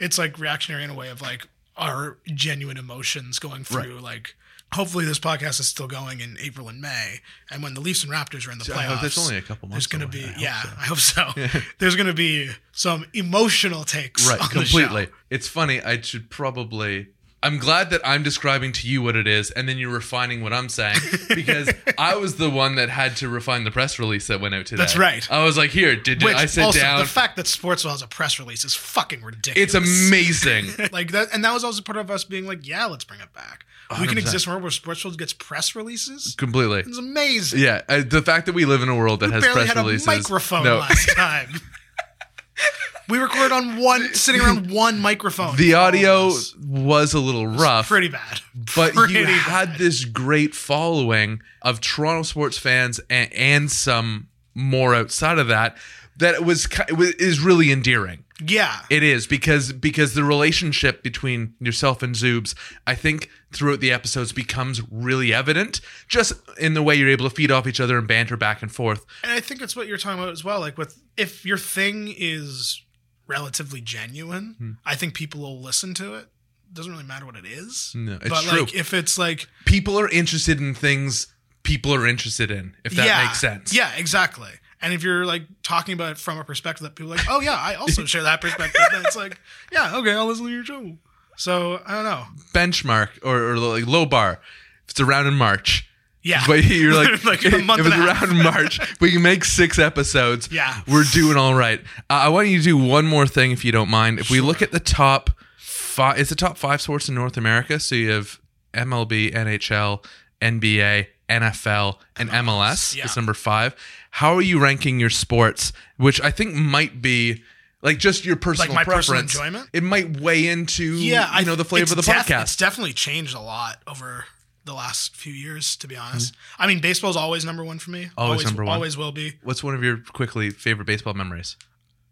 it's 0.00 0.18
like 0.18 0.38
reactionary 0.38 0.84
in 0.84 0.90
a 0.90 0.94
way 0.94 1.10
of 1.10 1.20
like 1.20 1.46
our 1.76 2.18
genuine 2.26 2.76
emotions 2.78 3.38
going 3.38 3.64
through 3.64 4.00
like. 4.00 4.34
Hopefully, 4.72 5.06
this 5.06 5.18
podcast 5.18 5.60
is 5.60 5.66
still 5.68 5.86
going 5.86 6.20
in 6.20 6.36
April 6.42 6.68
and 6.68 6.80
May, 6.80 7.20
and 7.50 7.62
when 7.62 7.72
the 7.72 7.80
Leafs 7.80 8.04
and 8.04 8.12
Raptors 8.12 8.46
are 8.46 8.52
in 8.52 8.58
the 8.58 8.64
hope 8.64 8.74
playoffs, 8.74 9.00
that's 9.00 9.18
only 9.18 9.38
a 9.38 9.42
couple 9.42 9.68
months. 9.68 9.88
there's 9.88 10.00
going 10.00 10.10
to 10.10 10.18
be 10.18 10.24
I 10.24 10.38
yeah, 10.38 10.62
so. 10.62 10.68
I 10.78 10.84
hope 10.84 10.98
so. 10.98 11.60
There's 11.78 11.96
going 11.96 12.06
to 12.06 12.12
be 12.12 12.50
some 12.72 13.06
emotional 13.14 13.84
takes, 13.84 14.28
right, 14.28 14.40
on 14.40 14.48
the 14.48 14.54
completely. 14.54 15.08
It's 15.30 15.48
funny. 15.48 15.80
I 15.80 16.00
should 16.00 16.28
probably. 16.28 17.08
I'm 17.40 17.58
glad 17.58 17.90
that 17.90 18.00
I'm 18.04 18.24
describing 18.24 18.72
to 18.72 18.88
you 18.88 19.00
what 19.00 19.14
it 19.14 19.28
is, 19.28 19.52
and 19.52 19.68
then 19.68 19.78
you're 19.78 19.92
refining 19.92 20.42
what 20.42 20.52
I'm 20.52 20.68
saying 20.68 20.98
because 21.28 21.72
I 21.96 22.16
was 22.16 22.34
the 22.36 22.50
one 22.50 22.74
that 22.74 22.90
had 22.90 23.16
to 23.18 23.28
refine 23.28 23.62
the 23.62 23.70
press 23.70 23.98
release 23.98 24.26
that 24.26 24.40
went 24.40 24.56
out 24.56 24.66
today. 24.66 24.80
That's 24.80 24.96
right. 24.96 25.26
I 25.30 25.44
was 25.44 25.56
like, 25.56 25.70
here, 25.70 25.94
did 25.94 26.22
Which 26.22 26.34
I 26.34 26.46
sit 26.46 26.64
also 26.64 26.80
down? 26.80 26.98
the 26.98 27.06
fact 27.06 27.36
that 27.36 27.46
Sportsfeld 27.46 27.90
has 27.90 28.02
a 28.02 28.08
press 28.08 28.40
release 28.40 28.64
is 28.64 28.74
fucking 28.74 29.22
ridiculous. 29.22 29.72
it's 29.72 30.08
amazing. 30.08 30.66
like 30.92 31.12
that, 31.12 31.28
and 31.32 31.44
that 31.44 31.54
was 31.54 31.62
also 31.62 31.80
part 31.80 31.96
of 31.96 32.10
us 32.10 32.24
being 32.24 32.44
like, 32.44 32.66
yeah, 32.66 32.86
let's 32.86 33.04
bring 33.04 33.20
it 33.20 33.32
back. 33.32 33.64
We 34.00 34.06
can 34.06 34.18
exist 34.18 34.46
in 34.46 34.50
a 34.52 34.54
world 34.54 34.62
where 34.64 34.70
Sportsfeld 34.70 35.16
gets 35.16 35.32
press 35.32 35.74
releases. 35.74 36.34
Completely. 36.36 36.80
It's 36.80 36.98
amazing. 36.98 37.60
Yeah, 37.60 37.82
uh, 37.88 38.02
the 38.06 38.20
fact 38.22 38.46
that 38.46 38.54
we 38.54 38.64
live 38.66 38.82
in 38.82 38.88
a 38.88 38.96
world 38.96 39.20
that 39.20 39.28
we 39.28 39.32
has 39.34 39.42
barely 39.44 39.60
press 39.62 39.68
had 39.68 39.76
releases. 39.78 40.06
a 40.06 40.10
microphone 40.10 40.64
no, 40.64 40.76
last 40.78 41.08
time. 41.16 41.48
we 43.08 43.18
recorded 43.18 43.52
on 43.52 43.78
one, 43.78 44.12
sitting 44.14 44.40
around 44.42 44.70
one 44.70 44.98
microphone. 45.00 45.56
the 45.56 45.70
for 45.70 45.76
all 45.78 45.82
of 45.88 45.94
audio 45.94 46.30
was 46.66 47.14
a 47.14 47.18
little 47.20 47.46
rough, 47.46 47.88
pretty 47.88 48.08
bad, 48.08 48.40
but 48.76 48.92
pretty 48.92 49.14
you 49.14 49.24
bad. 49.24 49.32
had 49.68 49.78
this 49.78 50.04
great 50.04 50.54
following 50.54 51.40
of 51.62 51.80
Toronto 51.80 52.22
sports 52.22 52.58
fans 52.58 53.00
and, 53.08 53.32
and 53.32 53.70
some 53.70 54.28
more 54.54 54.94
outside 54.94 55.38
of 55.38 55.48
that. 55.48 55.76
That 56.18 56.44
was 56.44 56.68
was- 56.94 57.14
is 57.14 57.40
really 57.40 57.70
endearing. 57.72 58.24
Yeah. 58.46 58.80
It 58.90 59.02
is 59.02 59.26
because 59.26 59.72
because 59.72 60.14
the 60.14 60.24
relationship 60.24 61.02
between 61.02 61.54
yourself 61.60 62.02
and 62.02 62.14
Zubes, 62.14 62.54
I 62.86 62.94
think 62.94 63.28
throughout 63.52 63.80
the 63.80 63.90
episodes 63.90 64.32
becomes 64.32 64.80
really 64.90 65.32
evident, 65.34 65.80
just 66.06 66.32
in 66.58 66.74
the 66.74 66.82
way 66.82 66.94
you're 66.94 67.08
able 67.08 67.28
to 67.28 67.34
feed 67.34 67.50
off 67.50 67.66
each 67.66 67.80
other 67.80 67.98
and 67.98 68.06
banter 68.06 68.36
back 68.36 68.62
and 68.62 68.70
forth. 68.70 69.04
And 69.22 69.32
I 69.32 69.40
think 69.40 69.60
it's 69.62 69.74
what 69.74 69.86
you're 69.86 69.98
talking 69.98 70.18
about 70.20 70.32
as 70.32 70.44
well. 70.44 70.60
Like 70.60 70.78
with 70.78 71.00
if 71.16 71.44
your 71.44 71.58
thing 71.58 72.14
is 72.16 72.82
relatively 73.26 73.80
genuine, 73.80 74.54
Hmm. 74.58 74.72
I 74.86 74.94
think 74.94 75.14
people 75.14 75.40
will 75.40 75.60
listen 75.60 75.94
to 75.94 76.14
it. 76.14 76.28
Doesn't 76.72 76.92
really 76.92 77.04
matter 77.04 77.26
what 77.26 77.36
it 77.36 77.46
is. 77.46 77.92
No, 77.94 78.18
it's 78.20 78.28
but 78.28 78.42
true. 78.44 78.60
like 78.60 78.74
if 78.74 78.92
it's 78.94 79.18
like 79.18 79.48
People 79.64 79.98
are 79.98 80.08
interested 80.10 80.60
in 80.60 80.74
things 80.74 81.26
people 81.62 81.94
are 81.94 82.06
interested 82.06 82.50
in, 82.50 82.74
if 82.84 82.92
that 82.94 83.06
yeah, 83.06 83.24
makes 83.24 83.40
sense. 83.40 83.74
Yeah, 83.74 83.90
exactly. 83.96 84.50
And 84.80 84.92
if 84.92 85.02
you're 85.02 85.26
like 85.26 85.42
talking 85.62 85.94
about 85.94 86.12
it 86.12 86.18
from 86.18 86.38
a 86.38 86.44
perspective 86.44 86.84
that 86.84 86.94
people 86.94 87.12
are 87.12 87.16
like, 87.16 87.26
oh 87.28 87.40
yeah, 87.40 87.54
I 87.54 87.74
also 87.74 88.04
share 88.04 88.22
that 88.22 88.40
perspective, 88.40 88.80
then 88.92 89.02
it's 89.04 89.16
like, 89.16 89.40
yeah, 89.72 89.96
okay, 89.96 90.12
I'll 90.12 90.26
listen 90.26 90.46
to 90.46 90.52
your 90.52 90.64
show. 90.64 90.96
So 91.36 91.80
I 91.86 91.94
don't 91.94 92.04
know. 92.04 92.24
benchmark 92.52 93.10
or, 93.24 93.52
or 93.52 93.56
like 93.58 93.86
low 93.86 94.06
bar. 94.06 94.40
If 94.84 94.90
it's 94.90 95.00
around 95.00 95.26
in 95.26 95.34
March, 95.34 95.88
Yeah, 96.22 96.42
but 96.46 96.64
you're 96.64 96.94
like, 96.94 97.24
like 97.26 97.44
a 97.44 97.58
month 97.58 97.80
if 97.80 97.86
it's 97.86 97.96
around 97.96 98.30
in 98.36 98.42
March, 98.42 98.80
we 99.00 99.12
can 99.12 99.22
make 99.22 99.44
six 99.44 99.78
episodes. 99.78 100.48
Yeah. 100.50 100.80
we're 100.88 101.04
doing 101.12 101.36
all 101.36 101.54
right. 101.54 101.80
Uh, 102.10 102.14
I 102.14 102.28
want 102.28 102.48
you 102.48 102.58
to 102.58 102.64
do 102.64 102.76
one 102.76 103.06
more 103.06 103.26
thing, 103.26 103.50
if 103.52 103.64
you 103.64 103.72
don't 103.72 103.90
mind. 103.90 104.18
If 104.18 104.30
we 104.30 104.40
look 104.40 104.62
at 104.62 104.72
the 104.72 104.80
top 104.80 105.30
five, 105.56 106.18
it's 106.18 106.30
the 106.30 106.36
top 106.36 106.56
five 106.56 106.80
sports 106.80 107.08
in 107.08 107.14
North 107.14 107.36
America. 107.36 107.78
So 107.80 107.94
you 107.94 108.10
have 108.10 108.40
MLB, 108.74 109.32
NHL, 109.34 110.04
NBA, 110.40 111.06
NFL, 111.28 111.98
and 112.16 112.30
MLS. 112.30 112.96
yeah. 112.96 113.04
It's 113.04 113.16
number 113.16 113.34
five. 113.34 113.76
How 114.18 114.34
are 114.34 114.42
you 114.42 114.60
ranking 114.60 114.98
your 114.98 115.10
sports? 115.10 115.72
Which 115.96 116.20
I 116.20 116.32
think 116.32 116.52
might 116.52 117.00
be. 117.00 117.44
Like 117.82 117.98
just 117.98 118.24
your 118.24 118.34
personal 118.34 118.74
my 118.74 118.82
personal 118.82 119.20
preference. 119.20 119.36
enjoyment? 119.36 119.70
It 119.72 119.84
might 119.84 120.20
weigh 120.20 120.48
into 120.48 120.96
yeah, 120.96 121.38
you 121.38 121.46
know 121.46 121.54
the 121.54 121.64
flavor 121.64 121.92
of 121.92 121.96
the 121.96 122.02
def- 122.02 122.26
podcast. 122.26 122.42
It's 122.42 122.56
definitely 122.56 122.92
changed 122.92 123.36
a 123.36 123.40
lot 123.40 123.80
over 123.86 124.24
the 124.64 124.74
last 124.74 125.14
few 125.14 125.32
years, 125.32 125.76
to 125.76 125.86
be 125.86 125.96
honest. 125.96 126.32
Mm-hmm. 126.32 126.62
I 126.62 126.66
mean, 126.66 126.80
baseball's 126.80 127.16
always 127.16 127.44
number 127.44 127.62
one 127.62 127.78
for 127.78 127.92
me. 127.92 128.10
Always 128.18 128.44
number 128.44 128.64
one. 128.64 128.74
Always 128.74 128.96
will 128.96 129.12
be. 129.12 129.34
What's 129.44 129.62
one 129.62 129.76
of 129.76 129.84
your 129.84 129.98
quickly 129.98 130.50
favorite 130.50 130.86
baseball 130.86 131.14
memories? 131.14 131.56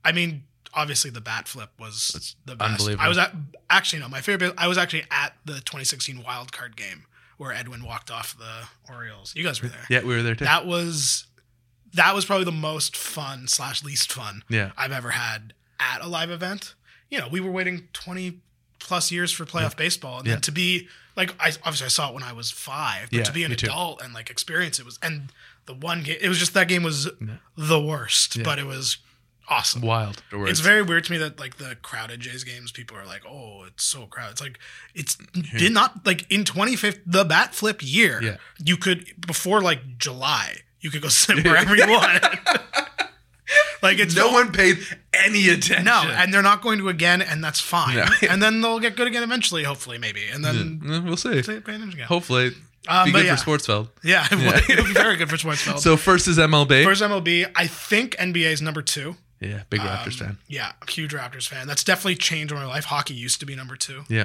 I 0.04 0.12
mean, 0.12 0.44
obviously 0.72 1.10
the 1.10 1.20
bat 1.20 1.48
flip 1.48 1.70
was 1.76 2.36
the 2.44 2.54
best. 2.54 2.70
unbelievable. 2.70 3.04
I 3.04 3.08
was 3.08 3.18
at 3.18 3.34
actually 3.68 3.98
no, 4.02 4.08
my 4.08 4.20
favorite. 4.20 4.54
I 4.56 4.68
was 4.68 4.78
actually 4.78 5.02
at 5.10 5.34
the 5.44 5.54
2016 5.54 6.22
wild 6.22 6.52
card 6.52 6.76
game 6.76 7.06
where 7.38 7.52
Edwin 7.52 7.84
walked 7.84 8.12
off 8.12 8.38
the 8.38 8.92
Orioles. 8.92 9.34
You 9.34 9.42
guys 9.42 9.60
were 9.60 9.68
there. 9.68 9.84
Yeah, 9.90 10.02
we 10.02 10.14
were 10.14 10.22
there 10.22 10.36
too. 10.36 10.44
That 10.44 10.64
was 10.64 11.26
that 11.96 12.14
was 12.14 12.24
probably 12.24 12.44
the 12.44 12.52
most 12.52 12.96
fun 12.96 13.48
slash 13.48 13.82
least 13.84 14.12
fun 14.12 14.42
Yeah. 14.48 14.70
I've 14.76 14.92
ever 14.92 15.10
had 15.10 15.52
at 15.78 16.00
a 16.02 16.06
live 16.08 16.30
event. 16.30 16.74
You 17.10 17.18
know, 17.20 17.28
we 17.28 17.40
were 17.40 17.50
waiting 17.50 17.88
20 17.92 18.40
plus 18.78 19.10
years 19.10 19.32
for 19.32 19.44
playoff 19.44 19.76
baseball, 19.76 20.18
and 20.18 20.26
Yeah. 20.26 20.34
then 20.34 20.42
to 20.42 20.52
be 20.52 20.88
like, 21.16 21.34
I 21.40 21.48
obviously 21.64 21.86
I 21.86 21.88
saw 21.88 22.08
it 22.10 22.14
when 22.14 22.22
I 22.22 22.32
was 22.32 22.50
five, 22.50 23.10
but 23.10 23.16
Yeah, 23.18 23.24
to 23.24 23.32
be 23.32 23.44
an 23.44 23.50
me 23.50 23.56
too. 23.56 23.66
adult 23.66 24.02
and 24.02 24.12
like 24.14 24.30
experience 24.30 24.78
it 24.78 24.84
was, 24.84 24.98
and 25.02 25.32
the 25.66 25.74
one 25.74 26.02
game, 26.02 26.18
it 26.20 26.28
was 26.28 26.38
just 26.38 26.54
that 26.54 26.68
game 26.68 26.82
was 26.82 27.08
the 27.56 27.80
worst, 27.80 28.42
but 28.44 28.58
it 28.58 28.66
was 28.66 28.98
awesome. 29.48 29.80
Wild. 29.80 30.22
It's 30.32 30.60
very 30.60 30.82
weird 30.82 31.04
to 31.04 31.12
me 31.12 31.18
that 31.18 31.38
like 31.40 31.56
the 31.58 31.76
crowded 31.76 32.20
Jays 32.20 32.44
games, 32.44 32.70
people 32.72 32.96
are 32.96 33.06
like, 33.06 33.22
"Oh, 33.26 33.64
it's 33.64 33.84
so 33.84 34.06
crowded." 34.06 34.32
It's 34.32 34.40
like 34.40 34.58
it's 34.94 35.16
did 35.56 35.72
not 35.72 36.04
like 36.06 36.26
in 36.30 36.44
2015 36.44 37.02
the 37.06 37.24
bat 37.24 37.54
flip 37.54 37.80
year. 37.82 38.20
Yeah. 38.22 38.36
you 38.62 38.76
could 38.76 39.26
before 39.26 39.60
like 39.62 39.98
July, 39.98 40.58
you 40.86 40.90
could 40.92 41.02
go 41.02 41.08
sit 41.08 41.44
wherever 41.44 41.74
you 41.76 41.86
want. 41.88 42.24
Like 43.82 43.98
it's 44.00 44.16
no 44.16 44.32
one 44.32 44.50
paid 44.52 44.78
any 45.12 45.48
attention. 45.50 45.84
No, 45.84 46.02
and 46.16 46.32
they're 46.32 46.42
not 46.42 46.62
going 46.62 46.78
to 46.78 46.88
again, 46.88 47.20
and 47.22 47.44
that's 47.44 47.60
fine. 47.60 47.94
No. 47.96 48.06
and 48.28 48.42
then 48.42 48.60
they'll 48.60 48.80
get 48.80 48.96
good 48.96 49.06
again 49.06 49.22
eventually, 49.22 49.62
hopefully, 49.64 49.98
maybe. 49.98 50.22
And 50.32 50.44
then 50.44 50.80
Eh, 50.90 50.98
we'll 51.00 51.16
see. 51.18 51.42
pay 51.42 51.56
attention 51.58 51.90
again. 51.92 52.06
Hopefully, 52.08 52.52
Um, 52.88 53.04
be 53.04 53.12
good 53.12 53.26
yeah. 53.26 53.36
for 53.36 53.58
Sportsfeld. 53.58 53.88
Yeah, 54.02 54.26
it 54.30 54.34
would. 54.36 54.70
It 54.70 54.76
would 54.78 54.88
be 54.88 54.94
very 54.94 55.16
good 55.16 55.28
for 55.28 55.36
Schwartzfeld. 55.36 55.78
So 55.78 55.96
first 55.96 56.26
is 56.26 56.38
MLB. 56.38 56.82
First 56.84 57.02
MLB, 57.02 57.48
I 57.54 57.66
think 57.68 58.16
NBA 58.18 58.50
is 58.50 58.62
number 58.62 58.82
two. 58.82 59.16
yeah, 59.40 59.62
big 59.70 59.80
Raptors 59.80 60.14
fan. 60.18 60.38
Yeah, 60.48 60.72
huge 60.88 61.12
Raptors 61.12 61.46
fan. 61.46 61.68
That's 61.68 61.84
definitely 61.84 62.16
changed 62.16 62.52
my 62.54 62.64
life. 62.64 62.86
Hockey 62.86 63.14
used 63.14 63.38
to 63.40 63.46
be 63.46 63.54
number 63.54 63.76
two. 63.76 64.04
Yeah, 64.08 64.24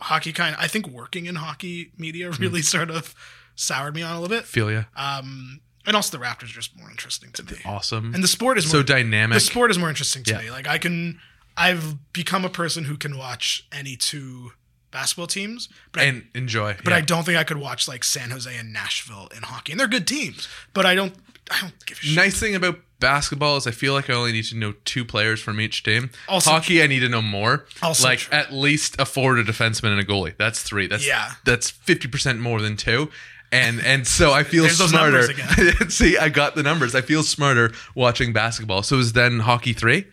Hockey 0.00 0.32
kind 0.32 0.54
of, 0.56 0.60
I 0.60 0.66
think 0.66 0.88
working 0.88 1.26
in 1.26 1.36
hockey 1.36 1.92
media 1.96 2.30
really 2.32 2.62
sort 2.62 2.90
of 2.90 3.14
soured 3.54 3.94
me 3.94 4.02
on 4.02 4.16
a 4.16 4.20
little 4.20 4.34
bit. 4.36 4.44
feel 4.44 4.70
ya. 4.70 4.84
Um, 4.96 5.60
and 5.86 5.94
also 5.96 6.16
the 6.16 6.24
Raptors 6.24 6.44
are 6.44 6.46
just 6.60 6.76
more 6.78 6.90
interesting 6.90 7.30
to 7.32 7.42
me. 7.44 7.58
Awesome. 7.64 8.14
And 8.14 8.24
the 8.24 8.28
sport 8.28 8.56
is 8.58 8.70
so 8.70 8.78
more, 8.78 8.84
dynamic. 8.84 9.34
the 9.36 9.40
sport 9.40 9.70
is 9.70 9.78
more 9.78 9.88
interesting 9.88 10.22
to 10.24 10.32
Yeah. 10.32 10.38
me. 10.40 10.50
Like 10.50 10.66
I 10.66 10.78
can, 10.78 11.20
I've 11.56 12.12
become 12.12 12.44
a 12.44 12.48
person 12.48 12.84
who 12.84 12.96
can 12.96 13.16
watch 13.18 13.66
any 13.70 13.96
two 13.96 14.52
basketball 14.90 15.26
teams, 15.26 15.68
but 15.92 16.02
I, 16.02 16.04
and 16.06 16.26
enjoy. 16.34 16.76
but 16.84 16.90
yeah. 16.92 16.96
I 16.96 17.00
don't 17.00 17.24
think 17.24 17.36
I 17.38 17.44
could 17.44 17.58
watch 17.58 17.86
like 17.88 18.02
San 18.04 18.30
Jose 18.30 18.54
and 18.56 18.72
Nashville 18.72 19.28
in 19.36 19.42
hockey, 19.42 19.72
and 19.72 19.80
they're 19.80 19.88
good 19.88 20.06
teams. 20.06 20.48
But 20.72 20.86
I 20.86 20.94
don't, 20.94 21.14
I 21.50 21.60
don't 21.60 21.86
give 21.86 21.98
a 21.98 22.00
shit. 22.00 22.16
Nice 22.16 22.38
thing 22.40 22.54
about 22.54 22.78
basketball 23.00 23.56
is 23.58 23.66
I 23.66 23.70
feel 23.72 23.92
like 23.92 24.08
I 24.08 24.14
only 24.14 24.32
need 24.32 24.44
to 24.46 24.56
know 24.56 24.72
two 24.86 25.04
players 25.04 25.40
from 25.40 25.60
each 25.60 25.82
team. 25.82 26.10
Also 26.28 26.50
Hockey, 26.50 26.82
I 26.82 26.86
need 26.86 27.00
to 27.00 27.08
know 27.10 27.20
more. 27.22 27.66
Also 27.82 28.08
like 28.08 28.20
true. 28.20 28.38
at 28.38 28.52
least 28.54 28.98
a 28.98 29.04
forward, 29.04 29.38
a 29.40 29.44
defenseman, 29.44 29.90
and 29.90 30.00
a 30.00 30.04
goalie. 30.04 30.34
That's 30.38 30.62
three. 30.62 30.86
That's 30.86 31.06
Yeah. 31.06 31.32
That's 31.44 31.68
fifty 31.70 32.08
percent 32.08 32.40
more 32.40 32.62
than 32.62 32.76
two. 32.78 33.10
And 33.54 33.80
and 33.80 34.06
so 34.06 34.32
I 34.32 34.42
feel 34.42 34.64
There's 34.64 34.78
smarter. 34.78 35.28
See, 35.88 36.18
I 36.18 36.28
got 36.28 36.54
the 36.56 36.62
numbers. 36.62 36.94
I 36.94 37.00
feel 37.02 37.22
smarter 37.22 37.72
watching 37.94 38.32
basketball. 38.32 38.82
So 38.82 38.98
is 38.98 39.12
then 39.12 39.40
hockey 39.40 39.72
three? 39.72 40.06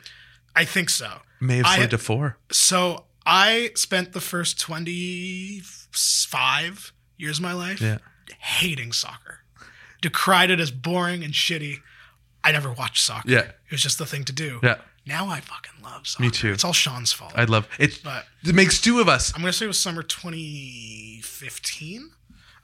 I 0.56 0.66
think 0.66 0.90
so. 0.90 1.10
May 1.40 1.58
have 1.58 1.66
I- 1.66 1.78
slid 1.78 1.90
to 1.92 1.98
four. 1.98 2.38
So 2.52 3.06
I 3.26 3.72
spent 3.76 4.14
the 4.14 4.22
first 4.22 4.60
25 4.60 6.94
years 7.18 7.38
of 7.40 7.44
my 7.44 7.54
life 7.54 7.82
Yeah. 7.82 7.98
hating 8.40 8.92
soccer, 8.94 9.40
decried 10.02 10.50
it 10.52 10.60
as 10.60 10.72
boring 10.72 11.24
and 11.24 11.34
shitty. 11.34 11.78
I 12.44 12.52
never 12.52 12.72
watched 12.72 13.02
soccer. 13.04 13.30
Yeah. 13.30 13.40
It 13.40 13.56
was 13.72 13.82
just 13.82 13.98
the 14.00 14.06
thing 14.06 14.24
to 14.26 14.34
do. 14.34 14.60
Yeah. 14.64 14.76
Now 15.06 15.28
I 15.30 15.40
fucking 15.40 15.82
love 15.84 16.08
soccer. 16.08 16.24
Me 16.24 16.30
too. 16.32 16.52
It's 16.52 16.64
all 16.64 16.74
Sean's 16.74 17.12
fault. 17.12 17.34
I'd 17.36 17.50
love 17.50 17.68
it. 17.80 18.02
but 18.04 18.26
It 18.44 18.54
makes 18.56 18.80
two 18.82 19.00
of 19.00 19.08
us. 19.10 19.32
I'm 19.36 19.42
gonna 19.42 19.54
say 19.54 19.66
it 19.66 19.68
was 19.68 19.80
summer 19.80 20.04
2015 20.04 22.12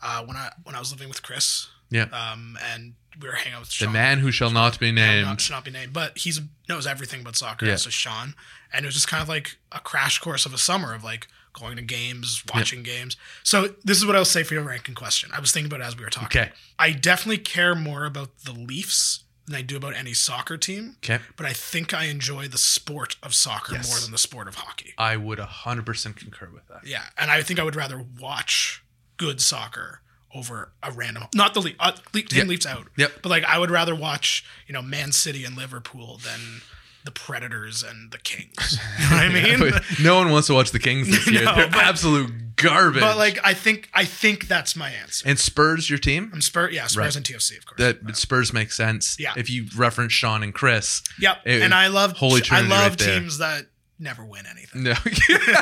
uh, 0.02 0.24
when 0.26 0.38
I 0.38 0.52
when 0.64 0.76
I 0.76 0.80
was 0.80 0.92
living 0.92 1.08
with 1.10 1.24
Chris. 1.24 1.68
Yeah. 1.90 2.04
Um, 2.12 2.58
and 2.74 2.96
we 3.22 3.30
were 3.30 3.36
hanging 3.36 3.54
out 3.54 3.62
with 3.62 3.80
the 3.80 3.90
man 3.90 4.20
who 4.20 4.30
shall 4.32 4.52
not 4.52 4.78
be 4.80 4.92
Not, 4.92 5.02
named. 5.02 5.42
should 5.42 5.54
not 5.54 5.64
be 5.66 5.72
named, 5.72 5.94
but 5.94 6.18
he's 6.18 6.42
knows 6.68 6.86
everything 6.86 7.22
about 7.22 7.36
soccer. 7.38 7.66
Yeah. 7.66 7.78
So 7.78 7.90
Sean, 7.90 8.36
and 8.74 8.84
it 8.84 8.88
was 8.88 8.96
just 8.96 9.08
kind 9.08 9.24
of 9.24 9.30
like 9.30 9.58
a 9.72 9.80
crash 9.80 10.20
course 10.20 10.46
of 10.46 10.54
a 10.54 10.58
summer 10.58 10.94
of 10.94 11.04
like 11.04 11.28
going 11.54 11.78
to 11.78 11.82
games, 11.82 12.44
watching 12.54 12.84
games. 12.84 13.16
So 13.44 13.70
this 13.84 13.98
is 13.98 14.06
what 14.06 14.16
I'll 14.16 14.26
say 14.26 14.44
for 14.44 14.54
your 14.54 14.64
ranking 14.64 14.96
question. 14.96 15.32
I 15.34 15.40
was 15.40 15.52
thinking 15.52 15.72
about 15.72 15.82
it 15.84 15.88
as 15.88 15.98
we 15.98 16.04
were 16.04 16.10
talking. 16.10 16.42
Okay. 16.42 16.52
I 16.78 16.92
definitely 16.92 17.40
care 17.40 17.74
more 17.74 18.06
about 18.06 18.38
the 18.46 18.52
Leafs 18.52 19.24
than 19.48 19.56
I 19.56 19.62
do 19.62 19.78
about 19.78 19.96
any 19.96 20.14
soccer 20.14 20.58
team. 20.58 20.98
Okay. 21.04 21.24
But 21.38 21.46
I 21.46 21.54
think 21.54 21.94
I 21.94 22.06
enjoy 22.06 22.48
the 22.50 22.58
sport 22.60 23.16
of 23.24 23.34
soccer 23.34 23.74
Yes. 23.76 23.90
more 23.90 24.00
than 24.02 24.12
the 24.12 24.18
sport 24.20 24.48
of 24.50 24.56
hockey. 24.56 24.94
I 24.98 25.16
would 25.16 25.40
hundred 25.40 25.86
percent 25.86 26.18
concur 26.18 26.50
with 26.54 26.68
that. 26.68 26.86
Yeah, 26.86 27.06
and 27.18 27.32
I 27.32 27.42
think 27.42 27.60
I 27.60 27.64
would 27.64 27.76
rather 27.78 28.06
watch 28.20 28.84
good 29.18 29.42
soccer 29.42 30.02
over 30.36 30.72
a 30.84 30.92
random 30.92 31.24
not 31.34 31.54
the 31.54 31.62
league 31.62 31.76
uh, 31.80 31.92
Leaf 32.14 32.28
team 32.30 32.40
Yep. 32.40 32.48
Leafs 32.48 32.66
out. 32.66 32.88
Yep. 32.98 33.12
But 33.24 33.30
like 33.30 33.44
I 33.46 33.58
would 33.58 33.72
rather 33.72 33.96
watch, 33.96 34.46
you 34.68 34.74
know, 34.74 34.82
Man 34.82 35.12
City 35.12 35.44
and 35.46 35.56
Liverpool 35.58 36.20
than 36.24 36.62
the 37.06 37.12
Predators 37.12 37.82
and 37.84 38.12
the 38.12 38.18
Kings. 38.18 38.78
You 39.00 39.10
know 39.10 39.16
what 39.16 39.26
I 39.26 39.30
mean? 39.58 39.72
no 40.04 40.16
one 40.18 40.30
wants 40.30 40.48
to 40.48 40.54
watch 40.54 40.72
the 40.72 40.80
Kings 40.80 41.08
this 41.10 41.26
year. 41.32 41.46
No, 41.46 41.56
They're 41.56 41.68
but- 41.70 41.78
absolute 41.84 42.30
garbage. 42.58 43.02
but 43.02 43.18
like 43.18 43.40
I 43.44 43.54
think 43.54 43.90
I 43.94 44.04
think 44.04 44.48
that's 44.48 44.76
my 44.76 44.90
answer. 44.92 45.28
and 45.28 45.40
Spurs, 45.40 45.90
your 45.90 46.00
team. 46.00 46.30
I'm 46.34 46.42
Spurs, 46.42 46.74
yeah, 46.74 46.88
Spurs 46.88 46.98
Right. 46.98 47.16
and 47.16 47.26
TFC, 47.26 47.58
of 47.58 47.66
course. 47.66 47.78
That 47.80 48.18
Spurs 48.18 48.52
makes 48.52 48.76
sense. 48.76 49.16
Yeah. 49.20 49.34
If 49.38 49.50
you 49.50 49.66
reference 49.78 50.12
Sean 50.12 50.44
and 50.44 50.54
Chris. 50.54 51.02
yep. 51.20 51.38
it- 51.46 51.62
and 51.62 51.74
I 51.74 51.88
love 51.88 52.12
Holy 52.18 52.42
Trinity 52.42 52.68
I 52.74 52.78
love 52.82 52.90
right 52.92 53.00
teams 53.00 53.38
that 53.38 53.66
never 54.00 54.24
win 54.26 54.46
anything. 54.46 54.84
No. 54.84 54.94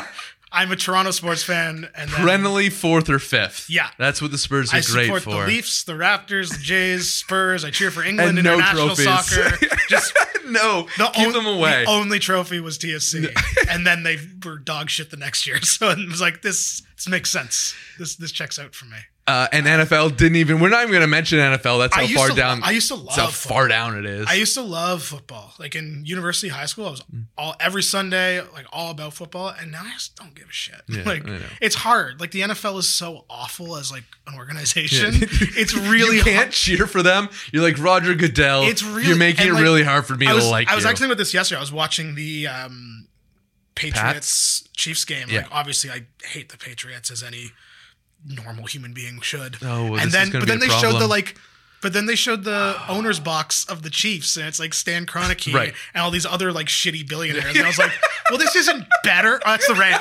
I'm 0.52 0.70
a 0.72 0.76
Toronto 0.76 1.10
sports 1.10 1.42
fan 1.42 1.88
and 1.94 2.08
then 2.10 2.20
Perennially 2.20 2.70
fourth 2.70 3.10
or 3.10 3.18
fifth. 3.18 3.68
Yeah. 3.68 3.88
That's 3.98 4.22
what 4.22 4.30
the 4.30 4.38
Spurs 4.38 4.72
are 4.72 4.76
I 4.76 4.80
great 4.80 5.06
support 5.06 5.22
for. 5.22 5.30
the 5.42 5.46
Leafs, 5.46 5.84
the 5.84 5.92
Raptors, 5.94 6.50
the 6.50 6.62
Jays, 6.62 7.12
Spurs. 7.12 7.64
I 7.64 7.70
cheer 7.70 7.90
for 7.90 8.02
England 8.04 8.38
And 8.38 8.44
no 8.44 8.54
international 8.54 8.94
trophies. 8.94 9.04
soccer. 9.04 9.76
Just 9.88 10.16
no. 10.46 10.86
The 10.96 11.06
keep 11.14 11.26
on- 11.28 11.32
them 11.32 11.46
away. 11.46 11.84
The 11.84 11.90
only 11.90 12.18
trophy 12.20 12.60
was 12.60 12.78
TFC, 12.78 13.28
and 13.68 13.86
then 13.86 14.02
they 14.04 14.18
were 14.44 14.58
dog 14.58 14.88
shit 14.88 15.10
the 15.10 15.16
next 15.16 15.46
year. 15.46 15.58
So 15.62 15.90
it 15.90 16.08
was 16.08 16.20
like 16.20 16.42
this. 16.42 16.82
This 16.96 17.08
makes 17.08 17.30
sense. 17.30 17.74
This 17.98 18.16
this 18.16 18.32
checks 18.32 18.58
out 18.58 18.74
for 18.74 18.86
me. 18.86 18.98
Uh, 19.28 19.48
and 19.50 19.66
NFL 19.66 20.16
didn't 20.16 20.36
even. 20.36 20.60
We're 20.60 20.68
not 20.68 20.82
even 20.82 20.92
going 20.92 21.00
to 21.00 21.08
mention 21.08 21.40
NFL. 21.40 21.80
That's 21.80 21.96
how 21.96 22.06
far 22.06 22.28
to 22.28 22.34
down. 22.34 22.60
I 22.62 22.70
used 22.70 22.88
to 22.88 22.96
that's 22.96 23.16
how 23.16 23.24
love 23.24 23.34
far 23.34 23.66
down 23.66 23.98
it 23.98 24.06
is. 24.06 24.24
I 24.28 24.34
used 24.34 24.54
to 24.54 24.62
love 24.62 25.02
football. 25.02 25.52
Like 25.58 25.74
in 25.74 26.04
university, 26.06 26.46
high 26.46 26.66
school, 26.66 26.86
I 26.86 26.90
was 26.90 27.02
all 27.36 27.56
every 27.58 27.82
Sunday, 27.82 28.40
like 28.40 28.66
all 28.72 28.92
about 28.92 29.14
football. 29.14 29.48
And 29.48 29.72
now 29.72 29.82
I 29.84 29.90
just 29.94 30.14
don't 30.14 30.32
give 30.32 30.48
a 30.48 30.52
shit. 30.52 30.80
Yeah, 30.88 31.02
like 31.06 31.24
it's 31.60 31.74
hard. 31.74 32.20
Like 32.20 32.30
the 32.30 32.42
NFL 32.42 32.78
is 32.78 32.88
so 32.88 33.24
awful 33.28 33.76
as 33.76 33.90
like 33.90 34.04
an 34.28 34.36
organization. 34.36 35.14
It's 35.58 35.74
really 35.76 36.18
you 36.18 36.22
can't 36.22 36.36
hard. 36.36 36.52
cheer 36.52 36.86
for 36.86 37.02
them. 37.02 37.28
You're 37.50 37.62
like 37.62 37.78
Roger 37.78 38.14
Goodell. 38.14 38.64
It's 38.64 38.82
really- 38.82 39.08
You're 39.08 39.16
making 39.16 39.48
it 39.48 39.52
like, 39.54 39.62
really 39.62 39.82
hard 39.82 40.06
for 40.06 40.14
me 40.14 40.26
was, 40.32 40.44
to 40.44 40.50
like 40.50 40.68
I 40.70 40.74
was 40.74 40.84
you. 40.84 40.90
actually 40.90 41.08
with 41.08 41.18
this 41.18 41.32
yesterday. 41.32 41.56
I 41.56 41.60
was 41.60 41.72
watching 41.72 42.14
the 42.14 42.46
um, 42.46 43.08
Patriots 43.74 44.68
Chiefs 44.74 45.04
game. 45.04 45.28
Yeah. 45.28 45.42
Like 45.42 45.48
obviously, 45.50 45.90
I 45.90 46.06
hate 46.24 46.50
the 46.50 46.58
Patriots 46.58 47.10
as 47.10 47.22
any 47.22 47.52
normal 48.24 48.66
human 48.66 48.92
being 48.94 49.20
should. 49.20 49.56
Oh, 49.62 49.90
well, 49.92 50.00
and 50.00 50.10
then 50.10 50.30
but 50.30 50.46
then 50.46 50.58
they 50.60 50.68
showed 50.68 50.98
the 51.00 51.06
like. 51.06 51.36
But 51.82 51.92
then 51.92 52.06
they 52.06 52.14
showed 52.16 52.42
the 52.42 52.74
owner's 52.88 53.20
box 53.20 53.64
of 53.66 53.82
the 53.82 53.90
Chiefs, 53.90 54.36
and 54.38 54.48
it's 54.48 54.58
like 54.58 54.72
Stan 54.72 55.04
Kroenke 55.06 55.52
Right. 55.54 55.74
and 55.94 56.02
all 56.02 56.10
these 56.10 56.24
other 56.26 56.50
like 56.50 56.66
shitty 56.68 57.06
billionaires. 57.06 57.54
And 57.54 57.64
I 57.64 57.68
was 57.68 57.78
like, 57.78 57.92
"Well, 58.30 58.38
this 58.38 58.56
isn't 58.56 58.86
better." 59.04 59.40
Oh, 59.44 59.50
that's 59.50 59.68
the 59.68 59.74
Ram, 59.74 60.00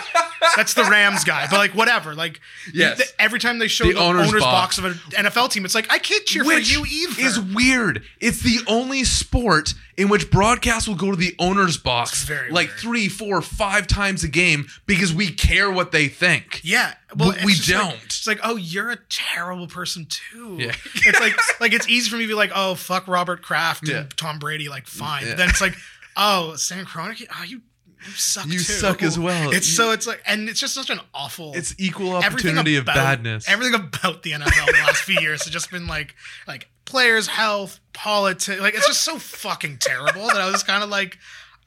that's 0.55 0.73
the 0.73 0.85
Rams 0.85 1.25
guy. 1.25 1.45
But 1.51 1.57
like, 1.57 1.71
whatever. 1.75 2.15
Like, 2.15 2.39
Yes. 2.73 2.97
the- 2.97 3.21
every 3.21 3.39
time 3.39 3.59
they 3.59 3.67
show 3.67 3.83
The 3.83 3.93
the, 3.93 3.99
owner's 3.99 4.29
owner's, 4.29 4.41
box. 4.41 4.77
box. 4.77 4.77
of 4.79 4.85
an 4.85 5.25
NFL 5.25 5.51
team, 5.51 5.65
it's 5.65 5.75
like 5.75 5.91
I 5.91 5.99
can't 5.99 6.25
cheer 6.25 6.45
Which 6.45 6.73
for 6.73 6.79
you 6.79 6.85
either. 6.89 7.21
is 7.21 7.39
weird. 7.39 8.03
It's 8.21 8.39
the 8.39 8.59
only 8.67 9.03
sport 9.03 9.73
in 9.97 10.09
which 10.09 10.29
broadcast 10.29 10.87
will 10.87 10.95
go 10.95 11.09
to 11.11 11.15
the 11.17 11.33
owner's 11.39 11.77
box 11.77 12.29
like 12.51 12.67
weird. 12.67 12.79
three, 12.79 13.07
four, 13.07 13.41
five 13.41 13.87
times 13.87 14.23
a 14.23 14.27
game 14.27 14.65
because 14.85 15.13
we 15.13 15.31
care 15.31 15.71
what 15.71 15.91
they 15.91 16.07
think. 16.09 16.59
Yeah, 16.63 16.93
well, 17.15 17.31
But 17.31 17.45
we 17.45 17.55
don't. 17.55 17.95
it's 18.03 18.27
like, 18.27 18.39
oh, 18.43 18.57
you're 18.57 18.91
a 18.91 18.97
terrible 19.09 19.67
person 19.67 20.05
too. 20.09 20.57
Yeah. 20.59 20.73
it's 21.05 21.19
like, 21.19 21.33
like 21.61 21.73
it's 21.73 21.87
easy 21.87 22.09
for 22.09 22.17
me 22.17 22.23
to 22.23 22.27
be 22.27 22.33
like, 22.33 22.51
oh, 22.53 22.75
fuck 22.75 23.07
Robert 23.07 23.41
Kraft 23.41 23.87
Yeah. 23.87 23.99
and 24.01 24.17
Tom 24.17 24.37
Brady, 24.39 24.67
like 24.67 24.85
fine. 24.87 25.25
Yeah. 25.25 25.35
Then 25.35 25.47
it's 25.49 25.61
like, 25.61 25.75
oh, 26.17 26.55
Stan 26.55 26.85
Kroenke, 26.85 27.25
oh, 27.33 27.43
you, 27.43 27.61
you 28.05 28.11
suck. 28.11 28.45
You 28.47 28.53
too. 28.53 28.59
suck 28.59 29.01
as 29.01 29.17
well. 29.17 29.51
It's 29.51 29.67
You- 29.67 29.73
so 29.75 29.91
it's 29.91 30.05
like, 30.05 30.21
and 30.27 30.49
it's 30.49 30.59
just 30.59 30.73
such 30.73 30.89
an 30.89 30.99
awful. 31.13 31.53
It's 31.55 31.73
equal 31.77 32.13
opportunity 32.17 32.75
of 32.75 32.85
badness. 32.85 33.47
Everything 33.47 33.75
about 33.75 34.23
the 34.23 34.31
NFL 34.33 34.65
the 34.67 34.73
last 34.85 35.03
few 35.03 35.19
years 35.21 35.43
has 35.45 35.53
just 35.53 35.71
been 35.71 35.87
like, 35.87 36.15
like 36.47 36.69
players' 36.85 37.27
health, 37.27 37.79
politics. 37.93 38.61
Like 38.61 38.75
it's 38.75 38.87
just 38.87 39.01
so 39.01 39.17
fucking 39.17 39.77
terrible 39.79 40.27
that 40.27 40.37
I 40.37 40.49
was 40.49 40.63
kind 40.63 40.83
of 40.83 40.89
like, 40.89 41.17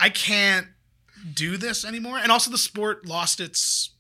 I 0.01 0.09
can't 0.09 0.66
do 1.35 1.57
this 1.57 1.85
anymore. 1.85 2.19
And 2.19 2.31
also, 2.33 2.51
the 2.51 2.59
sport 2.59 3.07
lost 3.07 3.41
its 3.41 3.91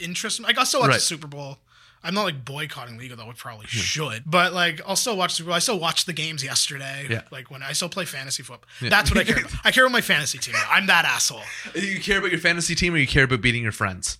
interest. 0.00 0.40
Like 0.40 0.58
I 0.58 0.64
still 0.64 0.80
watch 0.80 0.88
Right. 0.88 0.94
the 0.94 1.00
Super 1.00 1.26
Bowl. 1.26 1.58
I'm 2.04 2.14
not 2.14 2.24
like 2.24 2.44
boycotting 2.44 2.98
league, 2.98 3.12
although 3.12 3.30
I 3.30 3.32
probably 3.32 3.66
hmm. 3.66 3.78
should. 3.78 4.22
But 4.26 4.52
like, 4.52 4.80
I'll 4.86 4.96
still 4.96 5.16
watch 5.16 5.34
Super 5.34 5.48
Bowl. 5.48 5.54
I 5.54 5.60
still 5.60 5.78
watched 5.78 6.06
the 6.06 6.12
games 6.12 6.42
yesterday. 6.42 7.06
Yeah. 7.08 7.22
Like 7.30 7.50
when 7.50 7.62
I 7.62 7.72
still 7.72 7.88
play 7.88 8.04
fantasy 8.04 8.42
football. 8.42 8.68
That's 8.80 9.10
what 9.10 9.20
I 9.20 9.24
care 9.24 9.38
about. 9.44 9.52
I 9.64 9.70
care 9.70 9.84
about 9.84 9.92
my 9.92 10.00
fantasy 10.00 10.38
team. 10.38 10.54
I'm 10.68 10.86
that 10.86 11.04
asshole. 11.04 11.42
you 11.74 12.00
care 12.00 12.18
about 12.18 12.30
your 12.30 12.40
fantasy 12.40 12.74
team 12.74 12.94
or 12.94 12.98
you 12.98 13.06
care 13.06 13.24
about 13.24 13.40
beating 13.40 13.62
your 13.62 13.72
friends? 13.72 14.18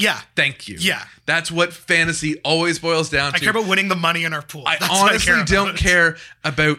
Yeah. 0.00 0.20
Thank 0.34 0.68
you. 0.68 0.76
Yeah. 0.80 1.04
That's 1.26 1.50
what 1.50 1.72
fantasy 1.72 2.38
always 2.40 2.78
boils 2.78 3.10
down 3.10 3.34
I 3.34 3.38
care 3.38 3.50
about 3.50 3.66
winning 3.66 3.88
the 3.88 3.96
money 3.96 4.24
in 4.24 4.32
our 4.32 4.42
pool. 4.42 4.64
I 4.66 4.76
That's 4.78 4.90
honestly 5.00 5.34
care 5.34 5.44
don't 5.44 5.76
care 5.76 6.16
about 6.44 6.78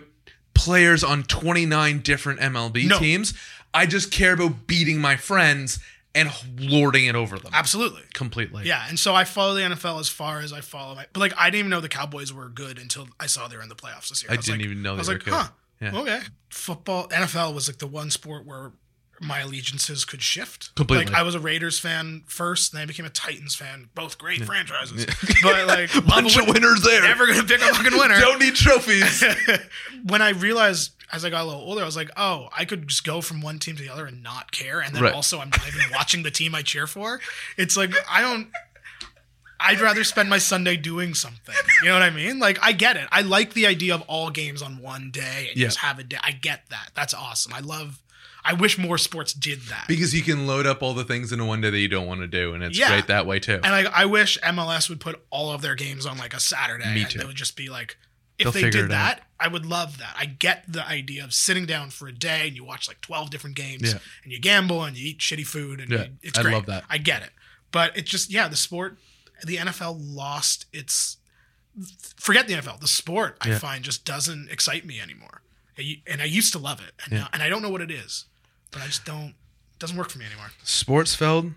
players 0.53 1.03
on 1.03 1.24
29 1.24 1.99
different 1.99 2.39
MLB 2.39 2.88
No. 2.88 2.99
teams. 2.99 3.34
I 3.74 3.86
just 3.86 4.11
care 4.11 4.34
about 4.34 4.67
beating 4.67 4.99
my 4.99 5.15
friends 5.15 5.80
and 6.13 6.30
lording 6.59 7.05
it 7.05 7.15
over 7.15 7.39
them. 7.39 7.51
Absolutely. 7.53 8.01
Completely. 8.13 8.65
Yeah, 8.65 8.86
and 8.89 8.99
so 8.99 9.15
I 9.15 9.24
follow 9.24 9.53
the 9.53 9.61
NFL 9.61 9.99
as 10.01 10.09
far 10.09 10.41
as 10.41 10.51
I 10.51 10.59
follow 10.59 10.93
my. 10.95 11.05
But 11.13 11.22
like, 11.22 11.34
I 11.38 11.45
didn't 11.49 11.59
even 11.59 11.69
know 11.69 11.80
the 11.80 11.88
Cowboys 11.88 12.34
were 12.34 12.49
good 12.49 12.78
until 12.80 13.07
I 13.17 13.28
saw 13.28 13.47
they 13.47 13.55
were 13.55 13.63
in 13.63 13.69
the 13.69 13.76
playoffs 13.76 14.09
this 14.09 14.22
year. 14.22 14.32
I 14.34 14.36
was 14.36 14.45
didn't 14.45 14.59
like- 14.59 14.65
even 14.65 14.82
know 14.82 14.95
I 14.95 14.97
was 14.97 15.07
they 15.07 15.13
like, 15.13 15.26
were 15.26 15.32
good. 15.32 15.34
huh, 15.34 15.47
Yeah. 15.80 15.95
okay. 15.99 16.19
Football, 16.49 17.07
NFL 17.07 17.53
was 17.53 17.69
like 17.69 17.78
the 17.78 17.88
one 17.88 18.11
sport 18.11 18.45
where 18.45 18.74
my 19.22 19.39
allegiances 19.39 20.03
could 20.03 20.22
shift. 20.22 20.74
Completely. 20.76 21.05
Like 21.05 21.13
I 21.15 21.22
was 21.24 21.36
a 21.36 21.39
Raiders 21.39 21.78
fan 21.80 22.24
first, 22.26 22.72
then 22.74 22.82
I 22.82 22.86
became 22.86 23.05
a 23.05 23.09
Titans 23.09 23.55
fan. 23.55 23.89
Both 23.95 24.17
great 24.17 24.43
franchises, 24.43 25.05
but 25.43 25.67
like 25.67 25.91
Bunch 26.07 26.36
of 26.38 26.45
win- 26.45 26.55
winners 26.55 26.82
there. 26.82 27.01
Never 27.03 27.28
gonna 27.28 27.43
pick 27.43 27.61
a 27.61 27.65
fucking 27.74 27.97
winner. 27.97 28.19
Don't 28.19 28.39
need 28.39 28.55
trophies. 28.55 29.24
when 30.05 30.22
I 30.22 30.30
realized 30.30 30.91
as 31.13 31.24
I 31.26 31.30
got 31.30 31.41
a 31.43 31.45
little 31.45 31.61
older, 31.61 31.82
I 31.82 31.86
was 31.86 31.95
like, 31.97 32.09
oh, 32.15 32.47
I 32.57 32.63
could 32.65 32.88
just 32.88 33.03
go 33.03 33.19
from 33.22 33.41
one 33.41 33.59
team 33.59 33.76
to 33.76 33.84
the 33.84 33.89
other 33.89 34.05
and 34.05 34.24
not 34.24 34.51
care, 34.51 34.80
and 34.80 34.95
then 34.95 35.03
Right. 35.03 35.13
also 35.13 35.39
I'm 35.39 35.49
not 35.49 35.67
even 35.67 35.82
watching 35.93 36.24
the 36.24 36.32
team 36.32 36.55
I 36.55 36.61
cheer 36.61 36.88
for. 36.88 37.19
It's 37.57 37.76
like 37.78 37.91
I 38.09 38.22
don't. 38.22 38.47
I'd 39.63 39.80
rather 39.80 40.03
spend 40.03 40.28
my 40.28 40.39
Sunday 40.39 40.76
doing 40.76 41.13
something. 41.13 41.53
You 41.84 41.89
know 41.89 41.93
what 41.93 42.01
I 42.01 42.09
mean? 42.09 42.39
Like 42.39 42.57
I 42.63 42.72
get 42.72 42.97
it. 42.97 43.07
I 43.11 43.22
like 43.22 43.53
the 43.53 43.67
idea 43.67 43.93
of 43.93 44.01
all 44.07 44.32
games 44.32 44.63
on 44.63 44.82
one 44.82 45.11
day 45.11 45.49
and 45.51 45.57
Yeah. 45.57 45.67
just 45.67 45.78
have 45.80 45.99
a 45.99 46.03
day. 46.03 46.17
I 46.24 46.32
get 46.32 46.63
that. 46.72 46.89
That's 46.95 47.13
awesome. 47.13 47.53
I 47.53 47.59
love. 47.59 48.01
I 48.43 48.53
wish 48.53 48.77
more 48.77 48.97
sports 48.97 49.33
did 49.33 49.61
that. 49.63 49.85
because 49.87 50.13
you 50.15 50.21
can 50.23 50.47
load 50.47 50.65
up 50.65 50.81
all 50.81 50.93
the 50.93 51.03
things 51.03 51.31
in 51.31 51.39
a 51.39 51.45
one 51.45 51.61
day 51.61 51.69
that 51.69 51.79
you 51.79 51.87
don't 51.87 52.07
want 52.07 52.21
to 52.21 52.27
do, 52.27 52.53
and 52.53 52.63
it's 52.63 52.77
Yeah. 52.77 52.89
great 52.89 53.07
that 53.07 53.25
way 53.25 53.39
too. 53.39 53.59
And 53.63 53.67
I, 53.75 53.83
I 53.83 54.05
wish 54.05 54.37
MLS 54.41 54.89
would 54.89 54.99
put 54.99 55.23
all 55.29 55.51
of 55.51 55.61
their 55.61 55.75
games 55.75 56.05
on 56.05 56.17
like 56.17 56.33
a 56.33 56.39
Saturday. 56.39 56.91
Me 56.93 57.01
and 57.01 57.09
too. 57.09 57.19
It 57.19 57.27
would 57.27 57.35
just 57.35 57.55
be 57.55 57.69
like, 57.69 57.97
if 58.39 58.45
They'll 58.45 58.53
they 58.53 58.61
did 58.71 58.75
it 58.75 58.83
out. 58.85 58.89
that, 58.89 59.27
I 59.39 59.47
would 59.47 59.65
love 59.67 59.99
that. 59.99 60.15
I 60.17 60.25
get 60.25 60.63
the 60.67 60.83
idea 60.87 61.23
of 61.23 61.31
sitting 61.33 61.67
down 61.67 61.91
for 61.91 62.07
a 62.07 62.11
day 62.11 62.47
and 62.47 62.55
you 62.55 62.63
watch 62.63 62.87
like 62.87 62.99
12 63.01 63.29
different 63.29 63.55
games 63.55 63.83
Yeah. 63.93 63.99
and 64.23 64.31
you 64.33 64.39
gamble 64.39 64.83
and 64.83 64.97
you 64.97 65.09
eat 65.09 65.19
shitty 65.19 65.45
food 65.45 65.79
and 65.79 65.91
Yeah, 65.91 66.03
you, 66.05 66.09
it's 66.23 66.39
I 66.39 66.41
great. 66.41 66.53
love 66.55 66.65
that. 66.65 66.83
I 66.89 66.97
get 66.97 67.21
it. 67.21 67.29
But 67.71 67.95
it's 67.95 68.09
just, 68.09 68.31
yeah, 68.31 68.47
the 68.47 68.55
sport, 68.55 68.97
the 69.45 69.57
NFL 69.57 69.95
lost 69.99 70.65
its, 70.73 71.17
forget 72.17 72.47
the 72.47 72.55
NFL, 72.55 72.79
the 72.79 72.87
sport 72.87 73.37
I 73.41 73.49
Yeah. 73.49 73.59
find 73.59 73.83
just 73.83 74.05
doesn't 74.05 74.49
excite 74.49 74.85
me 74.85 74.99
anymore. 74.99 75.41
And 75.77 75.87
and 76.07 76.21
I 76.21 76.25
used 76.25 76.51
to 76.53 76.59
love 76.59 76.81
it. 76.85 76.93
And, 77.03 77.13
now, 77.13 77.29
and 77.31 77.41
I 77.41 77.49
don't 77.49 77.61
know 77.61 77.69
what 77.69 77.81
it 77.81 77.91
is, 77.91 78.25
but 78.72 78.82
I 78.82 78.86
just 78.86 79.05
don't, 79.05 79.30
it 79.74 79.80
doesn't 79.80 79.97
work 79.97 80.09
for 80.09 80.17
me 80.19 80.26
anymore. 80.26 80.47
Sportsfeld. 80.63 81.53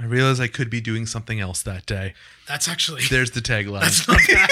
I 0.00 0.04
realized 0.04 0.40
I 0.40 0.48
could 0.48 0.70
be 0.70 0.80
doing 0.80 1.04
something 1.06 1.40
else 1.40 1.62
that 1.62 1.84
day. 1.86 2.14
That's 2.48 2.68
actually, 2.68 3.02
There's 3.10 3.32
the 3.32 3.40
tagline. 3.40 3.80
that's 3.82 4.08
not 4.08 4.18
bad. 4.28 4.48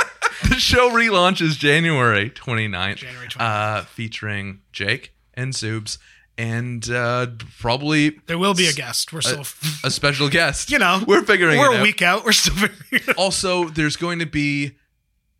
the 0.48 0.54
show 0.56 0.90
relaunches 0.90 1.58
January 1.58 2.30
29th. 2.30 2.96
January 2.96 3.26
29th. 3.28 3.40
Uh, 3.40 3.82
featuring 3.84 4.60
Jake 4.72 5.12
and 5.34 5.52
Zubes 5.52 5.98
and 6.38 6.88
uh, 6.90 7.26
probably 7.60 8.18
There 8.26 8.38
will 8.38 8.54
be 8.54 8.66
a 8.68 8.72
guest. 8.72 9.12
We're 9.12 9.20
still, 9.20 9.40
a 9.84 9.90
special 9.90 10.28
guest. 10.28 10.70
you 10.70 10.78
know, 10.78 11.02
We're 11.06 11.22
figuring 11.24 11.58
we're 11.58 11.72
it 11.72 11.76
a 11.76 11.78
out. 11.78 11.82
week 11.82 12.00
out. 12.02 12.24
We're 12.24 12.32
still 12.32 12.54
figuring 12.54 12.80
it 12.92 13.08
out. 13.10 13.16
Also, 13.16 13.64
there's 13.68 13.96
going 13.96 14.18
to 14.20 14.26
be. 14.26 14.72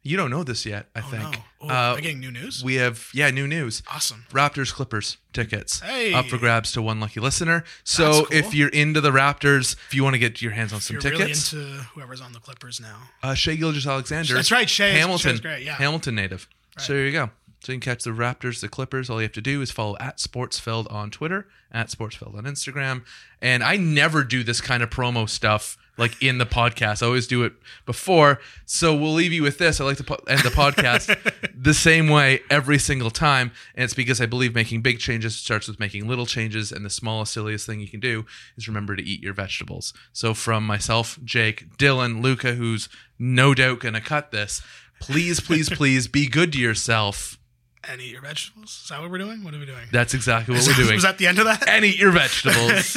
You 0.05 0.16
don't 0.16 0.30
know 0.30 0.42
this 0.42 0.66
yet, 0.66 0.86
I 0.96 1.00
Oh, 1.00 1.03
think. 1.03 1.22
no. 1.22 1.32
Oh, 1.61 1.68
Uh, 1.68 1.94
getting 1.96 2.18
new 2.18 2.32
news? 2.32 2.62
we 2.64 2.74
have 2.74 3.09
yeah 3.14 3.30
new 3.30 3.46
news. 3.46 3.82
awesome. 3.88 4.24
Raptors 4.32 4.72
Clippers 4.72 5.16
tickets 5.32 5.78
Hey. 5.80 6.12
up 6.12 6.26
for 6.26 6.38
grabs 6.38 6.72
to 6.72 6.82
one 6.82 6.98
lucky 6.98 7.20
listener. 7.20 7.62
So 7.84 8.24
cool. 8.24 8.36
if 8.36 8.53
you're 8.53 8.68
into 8.70 9.00
the 9.00 9.12
Raptors, 9.12 9.76
if 9.86 9.94
you 9.94 10.03
want 10.03 10.14
to 10.14 10.18
get 10.18 10.42
your 10.42 10.53
hands 10.53 10.72
on 10.72 10.78
If 10.78 10.82
some 10.84 10.98
tickets, 10.98 11.53
really 11.53 11.70
into 11.70 11.82
whoever's 11.94 12.20
on 12.20 12.32
the 12.32 12.40
Clippers 12.40 12.80
now. 12.80 13.11
uh, 13.22 13.34
Shai 13.34 13.55
Gilgeous-Alexander. 13.55 14.34
That's 14.34 14.50
right, 14.50 14.68
Shai 14.68 14.86
Hamilton, 14.88 15.36
great, 15.38 15.62
yeah. 15.64 15.74
Hamilton 15.74 16.16
native. 16.16 16.48
So 16.78 16.94
there 16.94 17.07
you 17.07 17.12
go. 17.12 17.30
So 17.61 17.70
you 17.70 17.78
can 17.78 17.92
catch 17.92 18.03
the 18.03 18.11
Raptors, 18.11 18.61
the 18.61 18.68
Clippers. 18.68 19.09
All 19.09 19.20
you 19.20 19.22
have 19.22 19.32
to 19.34 19.40
do 19.40 19.62
is 19.62 19.70
follow 19.70 19.96
at 20.00 20.16
Sportsfeld 20.18 20.90
on 20.92 21.12
Twitter, 21.12 21.46
at 21.70 21.90
Sportsfeld 21.90 22.34
on 22.36 22.42
Instagram. 22.42 23.05
And 23.40 23.62
I 23.62 23.76
never 23.76 24.24
do 24.24 24.42
this 24.42 24.61
kind 24.61 24.82
of 24.82 24.90
promo 24.90 25.28
stuff 25.28 25.76
like 25.99 26.22
in 26.22 26.38
the 26.38 26.47
podcast. 26.47 27.03
I 27.03 27.07
always 27.07 27.26
do 27.26 27.45
it 27.45 27.53
before. 27.84 28.40
So 28.64 28.95
we'll 28.95 29.12
leave 29.12 29.32
you 29.32 29.43
with 29.43 29.59
this. 29.59 29.80
I 29.80 29.84
like 29.84 29.99
to 29.99 30.05
po- 30.05 30.22
end 30.26 30.40
the 30.40 30.49
podcast 30.49 31.53
the 31.55 31.74
same 31.74 32.09
way 32.09 32.40
every 32.51 32.78
single 32.78 33.11
time. 33.11 33.53
And 33.74 33.84
it's 33.84 33.95
because 33.95 34.20
I 34.20 34.26
believe 34.26 34.55
making 34.55 34.80
big 34.82 34.99
changes 34.99 35.36
starts 35.36 35.68
with 35.68 35.78
making 35.78 36.09
little 36.09 36.26
changes. 36.26 36.72
And 36.72 36.84
the 36.84 36.90
smallest, 36.90 37.32
silliest 37.32 37.66
thing 37.66 37.80
you 37.80 37.88
can 37.88 38.01
do 38.01 38.24
is 38.57 38.68
remember 38.68 38.97
to 38.97 39.03
eat 39.03 39.22
your 39.22 39.34
vegetables. 39.34 39.93
So 40.12 40.34
from 40.34 40.66
myself, 40.66 41.18
Jake, 41.24 41.76
Dylan, 41.76 42.22
Luca, 42.22 42.55
who's 42.55 42.88
no 43.18 43.55
doubt 43.55 43.80
going 43.80 43.95
to 43.95 44.01
cut 44.01 44.30
this, 44.30 44.62
please, 45.01 45.40
please, 45.40 45.68
please 45.70 46.09
be 46.09 46.26
good 46.26 46.53
to 46.55 46.59
yourself. 46.59 47.38
And 47.84 48.01
eat 48.01 48.12
your 48.12 48.22
vegetables. 48.22 48.80
Is 48.82 48.88
that 48.90 49.01
what 49.01 49.11
we're 49.11 49.18
doing? 49.18 49.43
What 49.45 49.55
are 49.55 49.59
we 49.59 49.66
doing? 49.66 49.88
That's 49.90 50.14
exactly 50.14 50.55
what 50.55 50.66
we're 50.66 50.74
doing. 50.74 50.95
Was 50.95 51.03
that 51.03 51.18
the 51.18 51.26
end 51.26 51.38
of 51.40 51.47
that? 51.47 51.68
and 51.68 51.84
eat 51.84 51.99
your 51.99 52.12
vegetables. 52.12 52.97